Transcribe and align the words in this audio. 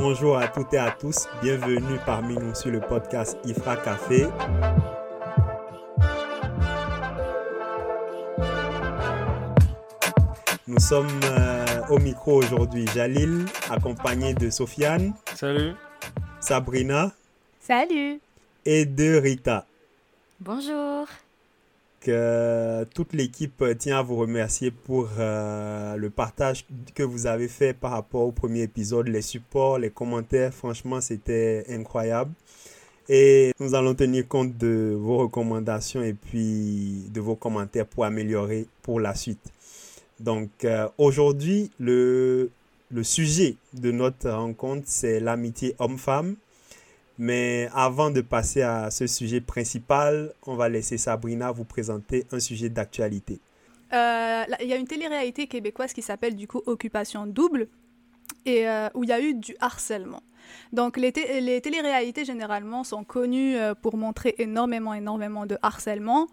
Bonjour 0.00 0.38
à 0.38 0.46
toutes 0.46 0.72
et 0.74 0.78
à 0.78 0.92
tous, 0.92 1.28
bienvenue 1.42 1.98
parmi 2.06 2.36
nous 2.36 2.54
sur 2.54 2.70
le 2.70 2.78
podcast 2.78 3.36
Ifra 3.44 3.76
Café. 3.76 4.28
Nous 10.68 10.78
sommes 10.78 11.08
euh, 11.24 11.82
au 11.90 11.98
micro 11.98 12.34
aujourd'hui, 12.36 12.86
Jalil, 12.94 13.44
accompagné 13.68 14.34
de 14.34 14.50
Sofiane. 14.50 15.14
Salut. 15.34 15.72
Sabrina. 16.38 17.10
Salut. 17.60 18.20
Et 18.64 18.86
de 18.86 19.16
Rita. 19.16 19.66
Bonjour. 20.38 21.08
Que 22.00 22.84
toute 22.94 23.12
l'équipe 23.12 23.64
tient 23.78 23.98
à 23.98 24.02
vous 24.02 24.16
remercier 24.16 24.70
pour 24.70 25.08
euh, 25.18 25.96
le 25.96 26.10
partage 26.10 26.64
que 26.94 27.02
vous 27.02 27.26
avez 27.26 27.48
fait 27.48 27.72
par 27.72 27.90
rapport 27.90 28.22
au 28.22 28.30
premier 28.30 28.62
épisode, 28.62 29.08
les 29.08 29.22
supports, 29.22 29.78
les 29.78 29.90
commentaires. 29.90 30.54
Franchement, 30.54 31.00
c'était 31.00 31.64
incroyable. 31.68 32.32
Et 33.08 33.52
nous 33.58 33.74
allons 33.74 33.94
tenir 33.94 34.28
compte 34.28 34.56
de 34.58 34.96
vos 34.98 35.16
recommandations 35.18 36.02
et 36.02 36.12
puis 36.12 37.04
de 37.12 37.20
vos 37.20 37.34
commentaires 37.36 37.86
pour 37.86 38.04
améliorer 38.04 38.66
pour 38.82 39.00
la 39.00 39.14
suite. 39.14 39.50
Donc 40.20 40.50
euh, 40.64 40.88
aujourd'hui, 40.98 41.70
le, 41.78 42.50
le 42.90 43.02
sujet 43.02 43.56
de 43.72 43.90
notre 43.90 44.30
rencontre, 44.30 44.84
c'est 44.86 45.20
l'amitié 45.20 45.74
homme-femme. 45.78 46.36
Mais 47.18 47.68
avant 47.74 48.10
de 48.10 48.20
passer 48.20 48.62
à 48.62 48.90
ce 48.90 49.06
sujet 49.06 49.40
principal, 49.40 50.32
on 50.46 50.54
va 50.54 50.68
laisser 50.68 50.98
Sabrina 50.98 51.50
vous 51.50 51.64
présenter 51.64 52.24
un 52.30 52.38
sujet 52.38 52.68
d'actualité. 52.68 53.40
Euh, 53.92 54.44
il 54.60 54.68
y 54.68 54.72
a 54.72 54.76
une 54.76 54.86
télé-réalité 54.86 55.46
québécoise 55.46 55.92
qui 55.92 56.02
s'appelle 56.02 56.36
du 56.36 56.46
coup 56.46 56.62
Occupation 56.66 57.26
Double 57.26 57.68
et 58.46 58.68
euh, 58.68 58.88
où 58.94 59.02
il 59.02 59.10
y 59.10 59.12
a 59.12 59.20
eu 59.20 59.34
du 59.34 59.56
harcèlement. 59.60 60.22
Donc 60.72 60.96
les, 60.96 61.12
les 61.40 61.60
télé-réalités 61.60 62.24
généralement 62.24 62.84
sont 62.84 63.04
connues 63.04 63.56
pour 63.82 63.96
montrer 63.96 64.34
énormément, 64.38 64.94
énormément 64.94 65.44
de 65.44 65.58
harcèlement 65.60 66.28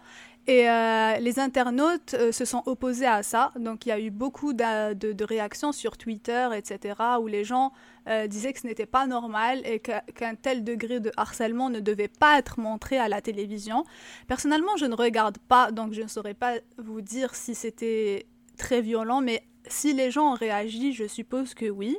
et 0.48 0.70
euh, 0.70 1.18
les 1.18 1.40
internautes 1.40 2.14
euh, 2.14 2.32
se 2.32 2.46
sont 2.46 2.62
opposés 2.68 3.08
à 3.08 3.24
ça. 3.24 3.52
Donc 3.60 3.86
il 3.86 3.90
y 3.90 3.92
a 3.92 4.00
eu 4.00 4.12
beaucoup 4.12 4.54
de, 4.54 5.24
réactions 5.24 5.72
sur 5.72 5.98
Twitter, 5.98 6.50
etc., 6.56 6.96
où 7.20 7.26
les 7.26 7.44
gens 7.44 7.72
euh, 8.08 8.28
disaient 8.28 8.54
que 8.54 8.60
ce 8.60 8.68
n'était 8.68 8.86
pas 8.86 9.08
normal 9.08 9.62
et 9.66 9.80
qu'un 9.80 10.36
tel 10.36 10.64
degré 10.64 11.00
de 11.00 11.12
harcèlement 11.18 11.70
ne 11.70 11.80
devait 11.80 12.08
pas 12.08 12.38
être 12.38 12.60
montré 12.60 13.00
à 13.00 13.10
la 13.10 13.22
télévision. 13.22 13.86
Personnellement, 14.28 14.78
je 14.78 14.86
ne 14.86 14.96
regarde 14.96 15.40
pas, 15.40 15.72
donc 15.72 15.94
je 15.94 16.04
ne 16.04 16.08
saurais 16.08 16.36
pas 16.36 16.54
vous 16.78 17.02
dire 17.02 17.34
si 17.34 17.56
c'était 17.56 18.28
très 18.56 18.82
violent, 18.82 19.22
mais 19.22 19.42
si 19.68 19.94
les 19.94 20.12
gens 20.12 20.34
ont 20.34 20.36
réagi, 20.36 20.94
je 20.94 21.08
suppose 21.08 21.56
que 21.56 21.70
oui. 21.70 21.98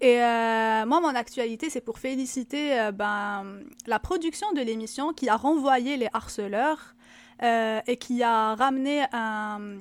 Et 0.00 0.16
moi, 0.18 1.00
mon 1.00 1.14
actualité, 1.14 1.70
c'est 1.70 1.80
pour 1.80 2.00
féliciter 2.00 2.90
ben, 2.92 3.60
la 3.86 4.00
production 4.00 4.50
de 4.52 4.60
l'émission 4.60 5.12
qui 5.12 5.28
a 5.28 5.36
renvoyé 5.36 5.96
les 5.96 6.08
harceleurs 6.12 6.96
euh, 7.42 7.80
et 7.88 7.96
qui 7.96 8.22
a 8.22 8.54
ramené 8.54 9.02
un, 9.12 9.80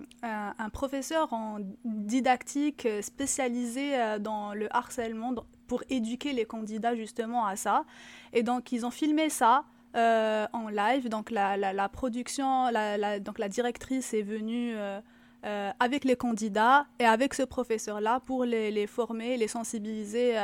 professeur 0.74 1.32
en 1.32 1.60
didactique 1.86 2.88
spécialisé 3.02 3.96
euh, 3.96 4.18
dans 4.18 4.56
le 4.56 4.68
harcèlement 4.76 5.36
pour 5.68 5.84
éduquer 5.90 6.34
les 6.34 6.46
candidats 6.46 6.96
justement 6.96 7.46
à 7.46 7.56
ça. 7.56 7.86
Et 8.34 8.42
donc 8.42 8.72
ils 8.72 8.86
ont 8.86 8.92
filmé 8.92 9.30
ça. 9.30 9.66
Euh, 9.94 10.48
en 10.54 10.70
live, 10.70 11.10
donc 11.10 11.30
la, 11.30 11.90
production, 11.90 12.70
la, 12.70 13.20
donc 13.20 13.38
la 13.38 13.50
directrice 13.50 14.14
est 14.14 14.22
venue 14.22 14.74
avec 15.80 16.06
les 16.06 16.16
candidats 16.16 16.88
et 16.98 17.06
avec 17.06 17.34
ce 17.34 17.44
professeur-là 17.44 18.22
pour 18.26 18.46
les, 18.46 18.88
former, 18.88 19.36
les 19.36 19.50
sensibiliser 19.50 20.36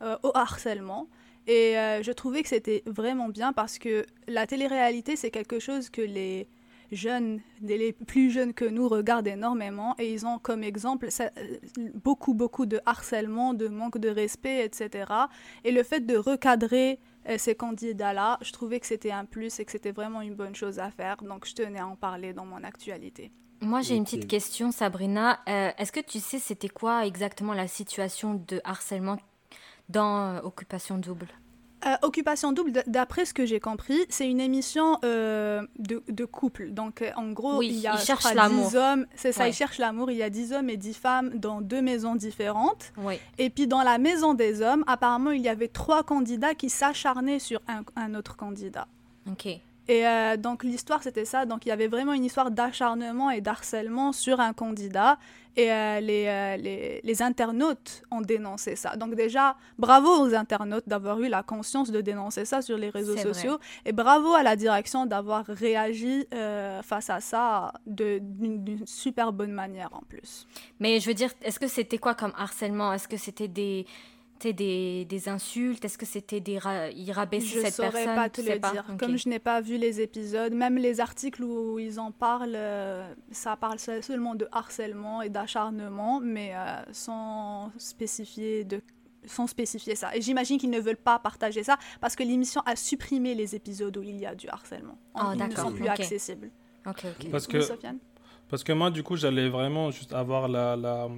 au 0.00 0.30
harcèlement. 0.34 1.08
Et 1.46 1.78
euh, 1.78 2.02
je 2.02 2.12
trouvais 2.12 2.42
que 2.42 2.48
c'était 2.48 2.82
vraiment 2.86 3.28
bien 3.28 3.52
parce 3.52 3.78
que 3.78 4.06
la 4.28 4.46
télé-réalité, 4.46 5.16
c'est 5.16 5.30
quelque 5.30 5.58
chose 5.58 5.90
que 5.90 6.02
les 6.02 6.48
jeunes, 6.92 7.40
les 7.62 7.92
plus 7.92 8.30
jeunes 8.30 8.52
que 8.52 8.64
nous, 8.64 8.88
regardent 8.88 9.28
énormément 9.28 9.94
et 9.98 10.12
ils 10.12 10.26
ont 10.26 10.38
comme 10.38 10.62
exemple 10.62 11.08
euh, 11.20 11.28
beaucoup, 11.94 12.34
beaucoup 12.34 12.66
de 12.66 12.80
harcèlement, 12.84 13.54
de 13.54 13.68
manque 13.68 13.98
de 13.98 14.08
respect, 14.08 14.64
etc. 14.64 15.12
Et 15.64 15.72
le 15.72 15.82
fait 15.82 16.00
de 16.00 16.16
recadrer 16.16 16.98
euh, 17.28 17.36
ces 17.38 17.54
candidats-là, 17.54 18.38
je 18.42 18.52
trouvais 18.52 18.80
que 18.80 18.86
c'était 18.86 19.12
un 19.12 19.24
plus 19.24 19.60
et 19.60 19.64
que 19.64 19.72
c'était 19.72 19.92
vraiment 19.92 20.20
une 20.20 20.34
bonne 20.34 20.54
chose 20.54 20.78
à 20.78 20.90
faire. 20.90 21.16
Donc, 21.18 21.46
je 21.46 21.54
tenais 21.54 21.78
à 21.78 21.86
en 21.86 21.96
parler 21.96 22.32
dans 22.32 22.44
mon 22.44 22.62
actualité. 22.64 23.30
Moi, 23.62 23.82
j'ai 23.82 23.94
une 23.94 24.04
petite 24.04 24.26
question, 24.26 24.72
Sabrina. 24.72 25.40
Est-ce 25.46 25.92
que 25.92 26.00
tu 26.00 26.18
sais 26.18 26.38
c'était 26.38 26.70
quoi 26.70 27.04
exactement 27.04 27.52
la 27.52 27.68
situation 27.68 28.42
de 28.48 28.58
harcèlement 28.64 29.18
dans 29.90 30.36
euh, 30.36 30.40
Occupation 30.42 30.98
Double 30.98 31.28
euh, 31.86 31.96
Occupation 32.02 32.52
Double, 32.52 32.82
d'après 32.86 33.24
ce 33.24 33.32
que 33.32 33.46
j'ai 33.46 33.58
compris, 33.58 34.04
c'est 34.10 34.28
une 34.28 34.38
émission 34.38 34.98
euh, 35.02 35.66
de, 35.78 36.02
de, 36.08 36.24
couple. 36.26 36.72
Donc, 36.72 37.02
en 37.16 37.32
gros, 37.32 37.62
il 37.62 37.72
y 37.72 37.86
a 37.86 37.96
10 37.96 38.76
hommes. 38.76 39.06
C'est 39.14 39.32
ça, 39.32 39.48
ils 39.48 39.54
cherchent 39.54 39.78
l'amour. 39.78 40.10
Il 40.10 40.18
y 40.18 40.22
a 40.22 40.28
10 40.28 40.52
hommes 40.52 40.68
et 40.68 40.76
10 40.76 40.92
femmes 40.92 41.30
dans 41.38 41.62
deux 41.62 41.80
maisons 41.80 42.16
différentes. 42.16 42.92
Oui. 42.98 43.14
Et 43.38 43.48
puis, 43.48 43.66
dans 43.66 43.82
la 43.82 43.96
maison 43.96 44.34
des 44.34 44.60
hommes, 44.60 44.84
apparemment, 44.86 45.30
il 45.30 45.40
y 45.40 45.48
avait 45.48 45.68
trois 45.68 46.02
candidats 46.02 46.54
qui 46.54 46.68
s'acharnaient 46.68 47.38
sur 47.38 47.62
un, 47.66 47.82
un, 47.96 48.14
autre 48.14 48.36
candidat. 48.36 48.86
OK. 49.26 49.48
Et 49.90 50.06
euh, 50.06 50.36
donc 50.36 50.62
l'histoire 50.62 51.02
c'était 51.02 51.24
ça, 51.24 51.46
donc 51.46 51.66
il 51.66 51.70
y 51.70 51.72
avait 51.72 51.88
vraiment 51.88 52.12
une 52.12 52.24
histoire 52.24 52.52
d'acharnement 52.52 53.28
et 53.28 53.40
d'harcèlement 53.40 54.12
sur 54.12 54.38
un 54.38 54.52
candidat. 54.52 55.18
Et 55.56 55.72
euh, 55.72 55.98
les, 55.98 56.26
euh, 56.28 56.56
les, 56.58 57.00
les, 57.02 57.22
internautes 57.22 58.04
ont 58.12 58.20
dénoncé 58.20 58.76
ça. 58.76 58.94
Donc 58.94 59.16
déjà, 59.16 59.56
bravo 59.80 60.08
aux 60.24 60.32
internautes 60.32 60.84
d'avoir 60.86 61.20
eu 61.20 61.28
la 61.28 61.42
conscience 61.42 61.90
de 61.90 62.00
dénoncer 62.00 62.44
ça 62.44 62.62
sur 62.62 62.78
les 62.78 62.88
réseaux 62.88 63.16
sociaux. 63.16 63.58
Et 63.84 63.90
bravo 63.90 64.32
à 64.32 64.44
la 64.44 64.54
direction 64.54 65.06
d'avoir 65.06 65.44
réagi 65.46 66.24
face 66.84 67.10
à 67.10 67.20
ça 67.20 67.72
d'une 67.84 68.86
super 68.86 69.32
bonne 69.32 69.50
manière 69.50 69.88
en 69.90 70.02
plus. 70.08 70.46
Mais 70.78 71.00
je 71.00 71.08
veux 71.08 71.14
dire, 71.14 71.30
est-ce 71.42 71.58
que 71.58 71.66
c'était 71.66 71.98
quoi 71.98 72.14
comme 72.14 72.32
harcèlement? 72.36 72.92
Est-ce 72.92 73.08
que 73.08 73.16
c'était 73.16 73.48
des 73.48 73.86
des, 74.48 75.04
des 75.04 75.28
insultes? 75.28 75.84
Est-ce 75.84 75.98
que 75.98 76.06
c'était 76.06 76.40
des 76.40 76.58
ra 76.58 76.88
ils 76.90 77.12
rabaissaient 77.12 77.70
cette 77.70 77.76
personne? 77.76 77.86
Je 77.86 78.04
saurais 78.04 78.14
pas 78.14 78.28
te 78.30 78.40
le 78.40 78.58
dire. 78.58 78.84
Comme 78.98 79.16
je 79.16 79.28
n'ai 79.28 79.38
pas 79.38 79.60
vu 79.60 79.76
les 79.76 80.00
épisodes, 80.00 80.54
même 80.54 80.76
les 80.76 81.00
articles 81.00 81.42
où 81.44 81.78
ils 81.78 82.00
en 82.00 82.10
parlent, 82.10 82.54
euh, 82.56 83.14
ça 83.30 83.56
parle 83.56 83.78
seulement 83.78 84.34
de 84.34 84.48
harcèlement 84.50 85.22
et 85.22 85.28
d'acharnement, 85.28 86.20
mais 86.20 86.52
euh, 86.54 86.82
sans 86.92 87.70
spécifier 87.76 88.64
de 88.64 88.80
sans 89.26 89.46
spécifier 89.46 89.94
ça. 89.96 90.16
Et 90.16 90.22
j'imagine 90.22 90.56
qu'ils 90.58 90.70
ne 90.70 90.80
veulent 90.80 90.96
pas 90.96 91.18
partager 91.18 91.62
ça 91.62 91.76
parce 92.00 92.16
que 92.16 92.22
l'émission 92.22 92.62
a 92.64 92.74
supprimé 92.74 93.34
les 93.34 93.54
épisodes 93.54 93.94
où 93.96 94.02
il 94.02 94.16
y 94.18 94.24
a 94.24 94.34
du 94.34 94.48
harcèlement. 94.48 94.98
Oh, 95.14 95.32
ils 95.34 95.46
ne 95.46 95.54
sont 95.54 95.72
plus 95.72 95.86
accessibles. 95.88 96.50
Ok, 96.86 97.04
ok. 97.04 97.30
Parce 97.30 97.46
que, 97.46 97.60
Sofiane? 97.60 97.98
Parce 98.50 98.64
que 98.64 98.72
moi, 98.72 98.90
du 98.90 99.02
coup, 99.02 99.16
j'allais 99.16 99.48
vraiment 99.48 99.90
juste 99.90 100.12
avoir 100.12 100.48
la, 100.48 100.76
la 100.76 101.08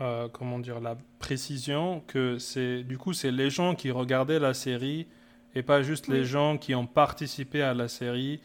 euh, 0.00 0.28
comment 0.32 0.58
dire, 0.58 0.80
la 0.80 0.96
précision 1.18 2.02
que 2.06 2.38
c'est, 2.38 2.82
du 2.82 2.96
coup, 2.96 3.12
c'est 3.12 3.30
les 3.30 3.50
gens 3.50 3.74
qui 3.74 3.90
regardaient 3.90 4.38
la 4.38 4.54
série 4.54 5.06
et 5.54 5.62
pas 5.62 5.82
juste 5.82 6.08
les 6.08 6.24
gens 6.24 6.56
qui 6.58 6.74
ont 6.74 6.86
participé 6.86 7.62
à 7.62 7.74
la 7.74 7.88
série. 7.88 8.40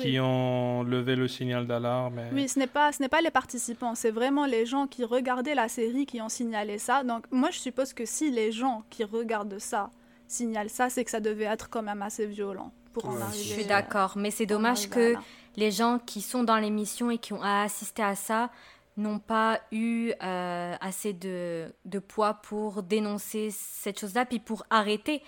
qui 0.00 0.18
ont 0.18 0.82
levé 0.82 1.14
le 1.14 1.28
signal 1.28 1.66
d'alarme. 1.66 2.20
Oui, 2.32 2.48
ce 2.48 2.58
n'est 2.58 2.66
pas 2.66 2.90
ce 2.90 3.02
n'est 3.02 3.08
pas 3.08 3.20
les 3.20 3.30
participants, 3.30 3.94
c'est 3.94 4.10
vraiment 4.10 4.46
les 4.46 4.64
gens 4.66 4.86
qui 4.86 5.04
regardaient 5.04 5.54
la 5.54 5.68
série 5.68 6.06
qui 6.06 6.20
ont 6.20 6.30
signalé 6.30 6.78
ça. 6.78 7.04
Donc 7.04 7.26
moi 7.30 7.50
je 7.50 7.58
suppose 7.58 7.92
que 7.92 8.04
si 8.04 8.30
les 8.30 8.50
gens 8.50 8.82
qui 8.90 9.04
regardent 9.04 9.58
ça 9.58 9.90
signalent 10.26 10.70
ça, 10.70 10.90
c'est 10.90 11.04
que 11.04 11.10
ça 11.10 11.20
devait 11.20 11.44
être 11.44 11.68
quand 11.68 11.82
même 11.82 12.02
assez 12.02 12.26
violent 12.26 12.72
pour 12.92 13.08
en 13.08 13.20
arriver. 13.20 13.44
Je 13.44 13.52
suis 13.52 13.66
d'accord, 13.66 14.14
mais 14.16 14.30
c'est 14.30 14.46
dommage 14.46 14.88
que 14.88 15.14
les 15.56 15.70
gens 15.70 15.98
qui 15.98 16.20
sont 16.20 16.44
dans 16.44 16.58
l'émission 16.58 17.10
et 17.10 17.18
qui 17.18 17.32
ont 17.32 17.42
assisté 17.42 18.02
à 18.02 18.14
ça 18.14 18.50
n'ont 18.98 19.20
pas 19.20 19.60
eu 19.72 20.12
euh, 20.22 20.74
assez 20.80 21.12
de, 21.12 21.72
poids 22.08 22.34
pour 22.34 22.82
dénoncer 22.82 23.48
cette 23.50 24.00
chose-là, 24.00 24.26
puis 24.26 24.40
pour 24.40 24.64
arrêter. 24.70 25.22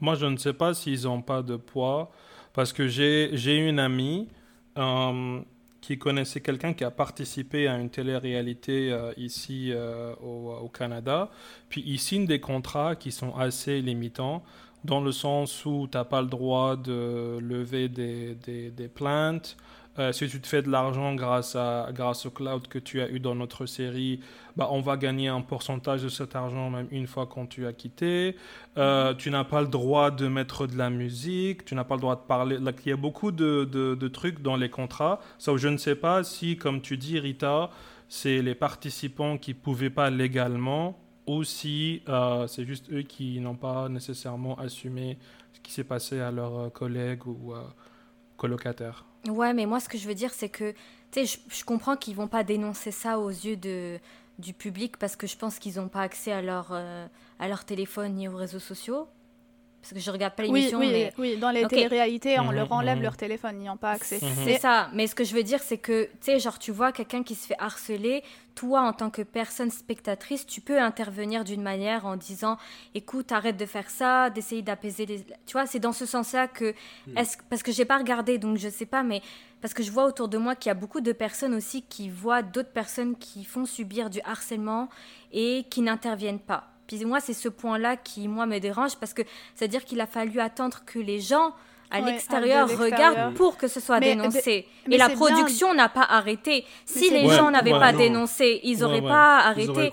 Moi, 0.00 0.14
je 0.16 0.26
ne 0.26 0.36
sais 0.36 0.52
pas 0.52 0.74
s'ils 0.74 1.04
n'ont 1.04 1.22
pas 1.22 1.42
de 1.42 1.56
poids, 1.56 2.10
parce 2.52 2.72
que 2.72 2.88
j'ai 2.88 3.56
une 3.56 3.78
amie 3.78 4.28
euh, 4.76 5.40
qui 5.80 5.98
connaissait 5.98 6.40
quelqu'un 6.40 6.72
qui 6.72 6.84
a 6.84 6.90
participé 6.90 7.68
à 7.68 7.76
une 7.78 7.90
télé-réalité 7.90 8.90
euh, 8.92 9.12
ici 9.16 9.72
au, 10.20 10.52
au, 10.60 10.68
Canada, 10.68 11.30
puis 11.68 11.82
ils 11.86 12.00
signent 12.00 12.26
des 12.26 12.40
contrats 12.40 12.96
qui 12.96 13.12
sont 13.12 13.34
assez 13.36 13.80
limitants 13.80 14.42
dans 14.84 15.00
le 15.00 15.12
sens 15.12 15.64
où 15.64 15.88
tu 15.90 15.96
n'as 15.96 16.04
pas 16.04 16.20
le 16.20 16.28
droit 16.28 16.76
de 16.76 17.38
lever 17.40 17.88
des, 17.88 18.34
des, 18.34 18.88
plaintes. 18.88 19.56
Euh, 19.98 20.12
si 20.12 20.28
tu 20.28 20.40
te 20.40 20.46
fais 20.46 20.62
de 20.62 20.70
l'argent 20.70 21.14
grâce, 21.14 21.56
grâce 21.92 22.26
au 22.26 22.30
cloud 22.30 22.68
que 22.68 22.78
tu 22.78 23.00
as 23.00 23.10
eu 23.10 23.18
dans 23.18 23.34
notre 23.34 23.66
série, 23.66 24.20
bah, 24.56 24.68
on 24.70 24.80
va 24.80 24.96
gagner 24.96 25.28
un 25.28 25.40
pourcentage 25.40 26.02
de 26.02 26.08
cet 26.08 26.36
argent 26.36 26.70
même 26.70 26.86
une 26.92 27.08
fois 27.08 27.26
quand 27.26 27.46
tu 27.46 27.66
as 27.66 27.72
quitté. 27.72 28.36
Euh, 28.76 29.12
tu 29.14 29.30
n'as 29.30 29.44
pas 29.44 29.60
le 29.60 29.66
droit 29.66 30.12
de 30.12 30.28
mettre 30.28 30.66
de 30.68 30.76
la 30.76 30.90
musique, 30.90 31.64
tu 31.64 31.74
n'as 31.74 31.84
pas 31.84 31.96
le 31.96 32.00
droit 32.00 32.16
de 32.16 32.26
parler. 32.26 32.58
il 32.84 32.88
y 32.88 32.92
a 32.92 32.96
beaucoup 32.96 33.32
de, 33.32 33.64
de, 33.64 34.08
trucs 34.08 34.40
dans 34.40 34.56
les 34.56 34.70
contrats. 34.70 35.20
Ça, 35.38 35.52
je 35.56 35.68
ne 35.68 35.76
sais 35.76 35.96
pas 35.96 36.22
si, 36.22 36.56
comme 36.56 36.80
tu 36.80 36.96
dis, 36.96 37.18
Rita, 37.18 37.70
c'est 38.08 38.40
les 38.40 38.54
participants 38.54 39.36
qui 39.36 39.50
ne 39.50 39.58
pouvaient 39.58 39.90
pas 39.90 40.10
légalement 40.10 40.98
ou 41.28 41.44
si 41.44 42.02
euh, 42.08 42.46
c'est 42.46 42.64
juste 42.64 42.90
eux 42.90 43.02
qui 43.02 43.38
n'ont 43.38 43.54
pas 43.54 43.88
nécessairement 43.88 44.58
assumé 44.58 45.18
ce 45.52 45.60
qui 45.60 45.72
s'est 45.72 45.84
passé 45.84 46.20
à 46.20 46.30
leurs 46.30 46.72
collègues 46.72 47.26
ou 47.26 47.52
colocataires. 48.36 49.04
Ouais, 49.28 49.52
mais 49.52 49.66
moi, 49.66 49.80
ce 49.80 49.88
que 49.88 49.98
je 49.98 50.08
veux 50.08 50.14
dire, 50.14 50.32
c'est 50.32 50.48
que, 50.48 50.74
je, 51.14 51.36
je, 51.48 51.64
comprends 51.64 51.96
qu'ils 51.96 52.14
vont 52.14 52.28
pas 52.28 52.44
dénoncer 52.44 52.90
ça 52.90 53.18
aux 53.18 53.30
yeux 53.30 53.56
de, 53.56 53.98
du 54.38 54.54
public 54.54 54.96
parce 54.96 55.16
que 55.16 55.26
je 55.26 55.36
pense 55.36 55.58
qu'ils 55.58 55.76
n'ont 55.76 55.88
pas 55.88 56.02
accès 56.02 56.32
à 56.32 56.40
leur, 56.40 56.72
à 56.72 57.48
leur 57.48 57.64
téléphone 57.64 58.14
ni 58.14 58.28
aux 58.28 58.36
réseaux 58.36 58.60
sociaux. 58.60 59.08
Parce 59.88 60.00
que 60.00 60.04
je 60.04 60.10
regarde 60.10 60.34
pas 60.34 60.42
l'émission. 60.42 60.78
Oui, 60.78 60.86
oui, 60.86 60.92
mais... 60.92 61.12
oui, 61.16 61.36
dans 61.38 61.50
les 61.50 61.66
téléréalités, 61.66 62.38
on 62.38 62.50
leur 62.50 62.70
enlève 62.72 63.00
leur 63.00 63.16
téléphone, 63.16 63.62
ils 63.62 63.66
n'ont 63.66 63.78
pas 63.78 63.92
accès. 63.92 64.20
C'est 64.44 64.58
ça, 64.58 64.90
mais 64.92 65.06
ce 65.06 65.14
que 65.14 65.24
je 65.24 65.34
veux 65.34 65.42
dire, 65.42 65.60
c'est 65.62 65.78
que, 65.78 66.04
tu 66.04 66.10
sais, 66.20 66.38
genre, 66.38 66.58
tu 66.58 66.72
vois 66.72 66.92
quelqu'un 66.92 67.22
qui 67.22 67.34
se 67.34 67.46
fait 67.46 67.56
harceler, 67.58 68.22
toi, 68.54 68.82
en 68.82 68.92
tant 68.92 69.08
que 69.08 69.22
personne 69.22 69.70
spectatrice, 69.70 70.44
tu 70.44 70.60
peux 70.60 70.78
intervenir 70.78 71.44
d'une 71.44 71.62
manière 71.62 72.04
en 72.04 72.16
disant, 72.16 72.58
écoute, 72.94 73.32
arrête 73.32 73.56
de 73.56 73.64
faire 73.64 73.88
ça, 73.88 74.28
d'essayer 74.30 74.62
d'apaiser 74.62 75.06
les... 75.06 75.24
Tu 75.46 75.52
vois, 75.52 75.64
c'est 75.64 75.78
dans 75.78 75.92
ce 75.92 76.04
sens-là 76.04 76.48
que... 76.48 76.74
Hmm. 77.06 77.16
Est 77.16 77.38
parce 77.48 77.62
que 77.62 77.72
j'ai 77.72 77.84
pas 77.84 77.96
regardé, 77.96 78.36
donc 78.36 78.58
je 78.58 78.68
sais 78.68 78.84
pas, 78.84 79.02
mais 79.02 79.22
parce 79.62 79.72
que 79.74 79.82
je 79.82 79.90
vois 79.90 80.04
autour 80.04 80.28
de 80.28 80.36
moi 80.38 80.54
qu'il 80.54 80.68
y 80.68 80.72
a 80.72 80.74
beaucoup 80.74 81.00
de 81.00 81.12
personnes 81.12 81.54
aussi 81.54 81.82
qui 81.82 82.10
voient 82.10 82.42
d'autres 82.42 82.72
personnes 82.72 83.16
qui 83.16 83.44
font 83.44 83.64
subir 83.64 84.10
du 84.10 84.20
harcèlement 84.24 84.88
et 85.32 85.64
qui 85.70 85.80
n'interviennent 85.80 86.40
pas. 86.40 86.68
Puis 86.88 87.04
moi, 87.04 87.20
c'est 87.20 87.34
ce 87.34 87.48
point-là 87.48 87.96
qui, 87.96 88.26
moi, 88.26 88.46
me 88.46 88.58
dérange 88.58 88.96
parce 88.96 89.14
que 89.14 89.22
c'est-à-dire 89.54 89.84
qu'il 89.84 90.00
a 90.00 90.06
fallu 90.06 90.40
attendre 90.40 90.78
que 90.86 90.98
les 90.98 91.20
gens 91.20 91.52
à 91.90 92.00
l'extérieur 92.00 92.68
regardent 92.68 93.34
pour 93.34 93.56
que 93.56 93.68
ce 93.68 93.80
soit 93.80 94.00
dénoncé. 94.00 94.66
et 94.90 94.98
la 94.98 95.08
production 95.10 95.72
n'a 95.74 95.88
pas 95.88 96.02
arrêté. 96.02 96.64
Si 96.84 97.10
les 97.10 97.28
gens 97.28 97.50
n'avaient 97.50 97.70
pas 97.70 97.92
dénoncé, 97.92 98.60
ils 98.64 98.80
n'auraient 98.80 99.00
pas 99.02 99.38
arrêté. 99.38 99.90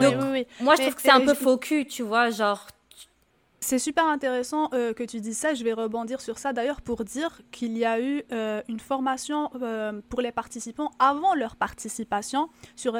Donc, 0.00 0.46
moi, 0.60 0.74
je 0.76 0.82
trouve 0.82 0.94
que 0.94 1.02
c'est 1.02 1.10
un 1.10 1.20
peu 1.20 1.34
faux 1.34 1.58
cul, 1.58 1.86
tu 1.86 2.02
vois, 2.02 2.30
genre 2.30 2.66
c'est 3.68 3.78
super 3.78 4.06
intéressant 4.06 4.70
euh, 4.72 4.94
que 4.94 5.02
tu 5.02 5.20
dises 5.20 5.36
ça. 5.36 5.52
Je 5.52 5.62
vais 5.62 5.74
rebondir 5.74 6.22
sur 6.22 6.38
ça 6.38 6.54
d'ailleurs 6.54 6.80
pour 6.80 7.04
dire 7.04 7.42
qu'il 7.50 7.76
y 7.76 7.84
a 7.84 8.00
eu 8.00 8.22
euh, 8.32 8.62
une 8.66 8.80
formation 8.80 9.50
euh, 9.60 10.00
pour 10.08 10.22
les 10.22 10.32
participants 10.32 10.90
avant 10.98 11.34
leur 11.34 11.54
participation 11.54 12.48
sur 12.76 12.94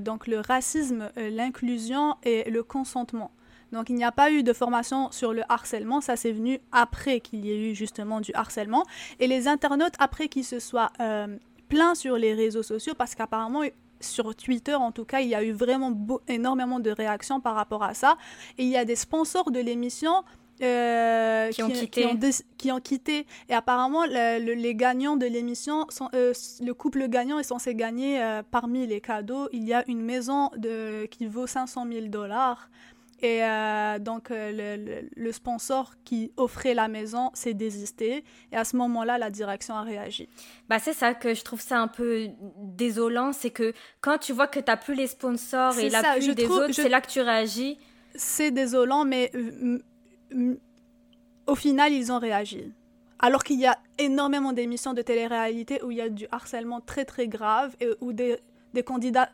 donc 0.00 0.26
le 0.26 0.40
racisme, 0.40 1.10
l'inclusion 1.16 2.16
et 2.22 2.48
le 2.50 2.62
consentement. 2.62 3.32
Donc 3.70 3.90
il 3.90 3.96
n'y 3.96 4.04
a 4.04 4.12
pas 4.12 4.30
eu 4.30 4.42
de 4.42 4.54
formation 4.54 5.12
sur 5.12 5.34
le 5.34 5.42
harcèlement, 5.50 6.00
ça 6.00 6.16
c'est 6.16 6.32
venu 6.32 6.58
après 6.72 7.20
qu'il 7.20 7.44
y 7.44 7.50
ait 7.50 7.70
eu 7.70 7.74
justement 7.74 8.22
du 8.22 8.32
harcèlement. 8.32 8.84
Et 9.20 9.26
les 9.26 9.46
internautes, 9.46 9.94
après 9.98 10.28
qu'ils 10.28 10.44
se 10.44 10.58
soient 10.58 10.90
plaints 11.68 11.94
sur 11.94 12.16
les 12.16 12.32
réseaux 12.32 12.62
sociaux, 12.62 12.94
parce 12.96 13.14
qu'apparemment 13.14 13.62
sur 14.00 14.34
Twitter, 14.34 14.74
en 14.74 14.92
tout 14.92 15.04
cas, 15.04 15.20
il 15.20 15.28
y 15.28 15.34
a 15.34 15.42
eu 15.42 15.52
vraiment 15.52 15.92
énormément 16.28 16.80
de 16.80 16.90
réactions 16.90 17.40
par 17.40 17.54
rapport 17.54 17.82
à 17.82 17.94
ça. 17.94 18.16
Et 18.58 18.64
il 18.64 18.68
y 18.68 18.76
a 18.76 18.84
des 18.84 18.96
sponsors 18.96 19.50
de 19.50 19.60
l'émission 19.60 20.24
euh, 20.62 21.50
qui, 21.50 21.62
ont 21.62 21.68
quitté. 21.68 22.06
Qui 22.56 22.72
ont, 22.72 22.80
quitté. 22.80 23.26
Et 23.48 23.54
apparemment, 23.54 24.04
les 24.04 24.74
gagnants 24.74 25.16
de 25.16 25.26
l'émission, 25.26 25.86
euh, 26.14 26.32
le 26.60 26.72
couple 26.72 27.08
gagnant 27.08 27.38
est 27.38 27.44
censé 27.44 27.74
gagner 27.74 28.22
euh, 28.22 28.42
parmi 28.48 28.86
les 28.86 29.00
cadeaux. 29.00 29.48
Il 29.52 29.64
y 29.64 29.72
a 29.72 29.84
une 29.88 30.02
maison 30.02 30.50
de, 30.56 31.06
qui 31.06 31.26
vaut 31.26 31.46
500 31.46 31.86
000 31.90 32.06
dollars. 32.06 32.70
Et 33.20 33.42
euh, 33.42 33.98
donc, 33.98 34.30
euh, 34.30 35.02
le, 35.16 35.32
sponsor 35.32 35.94
qui 36.04 36.32
offrait 36.36 36.74
la 36.74 36.86
maison 36.86 37.30
s'est 37.34 37.54
désisté. 37.54 38.24
Et 38.52 38.56
à 38.56 38.64
ce 38.64 38.76
moment-là, 38.76 39.18
la 39.18 39.30
direction 39.30 39.74
a 39.74 39.82
réagi. 39.82 40.28
Bah, 40.68 40.78
c'est 40.78 40.92
ça 40.92 41.14
que 41.14 41.34
je 41.34 41.42
trouve 41.42 41.60
ça 41.60 41.80
un 41.80 41.88
peu 41.88 42.28
désolant. 42.58 43.32
C'est 43.32 43.50
que 43.50 43.72
quand 44.00 44.18
tu 44.18 44.32
vois 44.32 44.46
que 44.46 44.60
tu 44.60 44.66
n'as 44.68 44.76
plus 44.76 44.94
les 44.94 45.08
sponsors 45.08 45.76
et 45.78 45.90
l'appui 45.90 46.34
des 46.34 46.46
autres, 46.46 46.72
c'est 46.72 46.88
là 46.88 47.00
que 47.00 47.08
tu 47.08 47.20
réagis. 47.20 47.78
C'est 48.14 48.52
désolant, 48.52 49.04
mais 49.04 49.32
euh, 49.34 50.54
au 51.46 51.54
final, 51.56 51.92
ils 51.92 52.12
ont 52.12 52.20
réagi. 52.20 52.72
Alors 53.18 53.42
qu'il 53.42 53.58
y 53.58 53.66
a 53.66 53.76
énormément 53.98 54.52
d'émissions 54.52 54.94
de 54.94 55.02
télé-réalité 55.02 55.82
où 55.82 55.90
il 55.90 55.96
y 55.96 56.00
a 56.00 56.08
du 56.08 56.28
harcèlement 56.30 56.80
très 56.80 57.04
très 57.04 57.26
grave 57.26 57.74
et 57.80 57.88
où 58.00 58.12
des, 58.12 58.38
des 58.74 58.84
candidats 58.84 59.28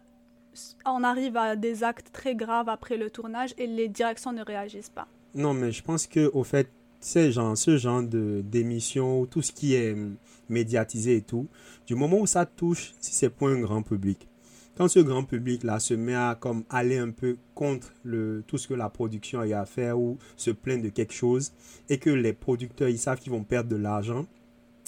on 0.86 1.02
arrive 1.02 1.36
à 1.36 1.56
des 1.56 1.84
actes 1.84 2.10
très 2.12 2.34
graves 2.34 2.68
après 2.68 2.96
le 2.96 3.10
tournage 3.10 3.54
et 3.58 3.66
les 3.66 3.88
directions 3.88 4.32
ne 4.32 4.42
réagissent 4.42 4.90
pas. 4.90 5.08
Non, 5.34 5.54
mais 5.54 5.72
je 5.72 5.82
pense 5.82 6.06
que 6.06 6.30
au 6.32 6.44
fait, 6.44 6.70
ce 7.00 7.30
genre, 7.30 7.56
ce 7.56 7.76
genre 7.76 8.02
de 8.02 8.42
d'émission, 8.44 9.26
tout 9.26 9.42
ce 9.42 9.52
qui 9.52 9.74
est 9.74 9.92
hum, 9.92 10.16
médiatisé 10.48 11.16
et 11.16 11.22
tout, 11.22 11.48
du 11.86 11.94
moment 11.94 12.18
où 12.20 12.26
ça 12.26 12.46
touche, 12.46 12.94
si 13.00 13.12
c'est 13.14 13.30
pour 13.30 13.48
un 13.48 13.60
grand 13.60 13.82
public, 13.82 14.28
quand 14.76 14.88
ce 14.88 15.00
grand 15.00 15.24
public 15.24 15.62
là 15.62 15.78
se 15.78 15.94
met 15.94 16.14
à 16.14 16.36
comme 16.38 16.64
aller 16.70 16.98
un 16.98 17.10
peu 17.10 17.36
contre 17.54 17.92
le 18.02 18.42
tout 18.46 18.58
ce 18.58 18.68
que 18.68 18.74
la 18.74 18.88
production 18.88 19.40
a 19.40 19.58
à 19.58 19.66
faire 19.66 19.98
ou 19.98 20.18
se 20.36 20.50
plaint 20.50 20.82
de 20.82 20.88
quelque 20.88 21.14
chose 21.14 21.52
et 21.88 21.98
que 21.98 22.10
les 22.10 22.32
producteurs 22.32 22.88
ils 22.88 22.98
savent 22.98 23.20
qu'ils 23.20 23.32
vont 23.32 23.44
perdre 23.44 23.70
de 23.70 23.76
l'argent, 23.76 24.26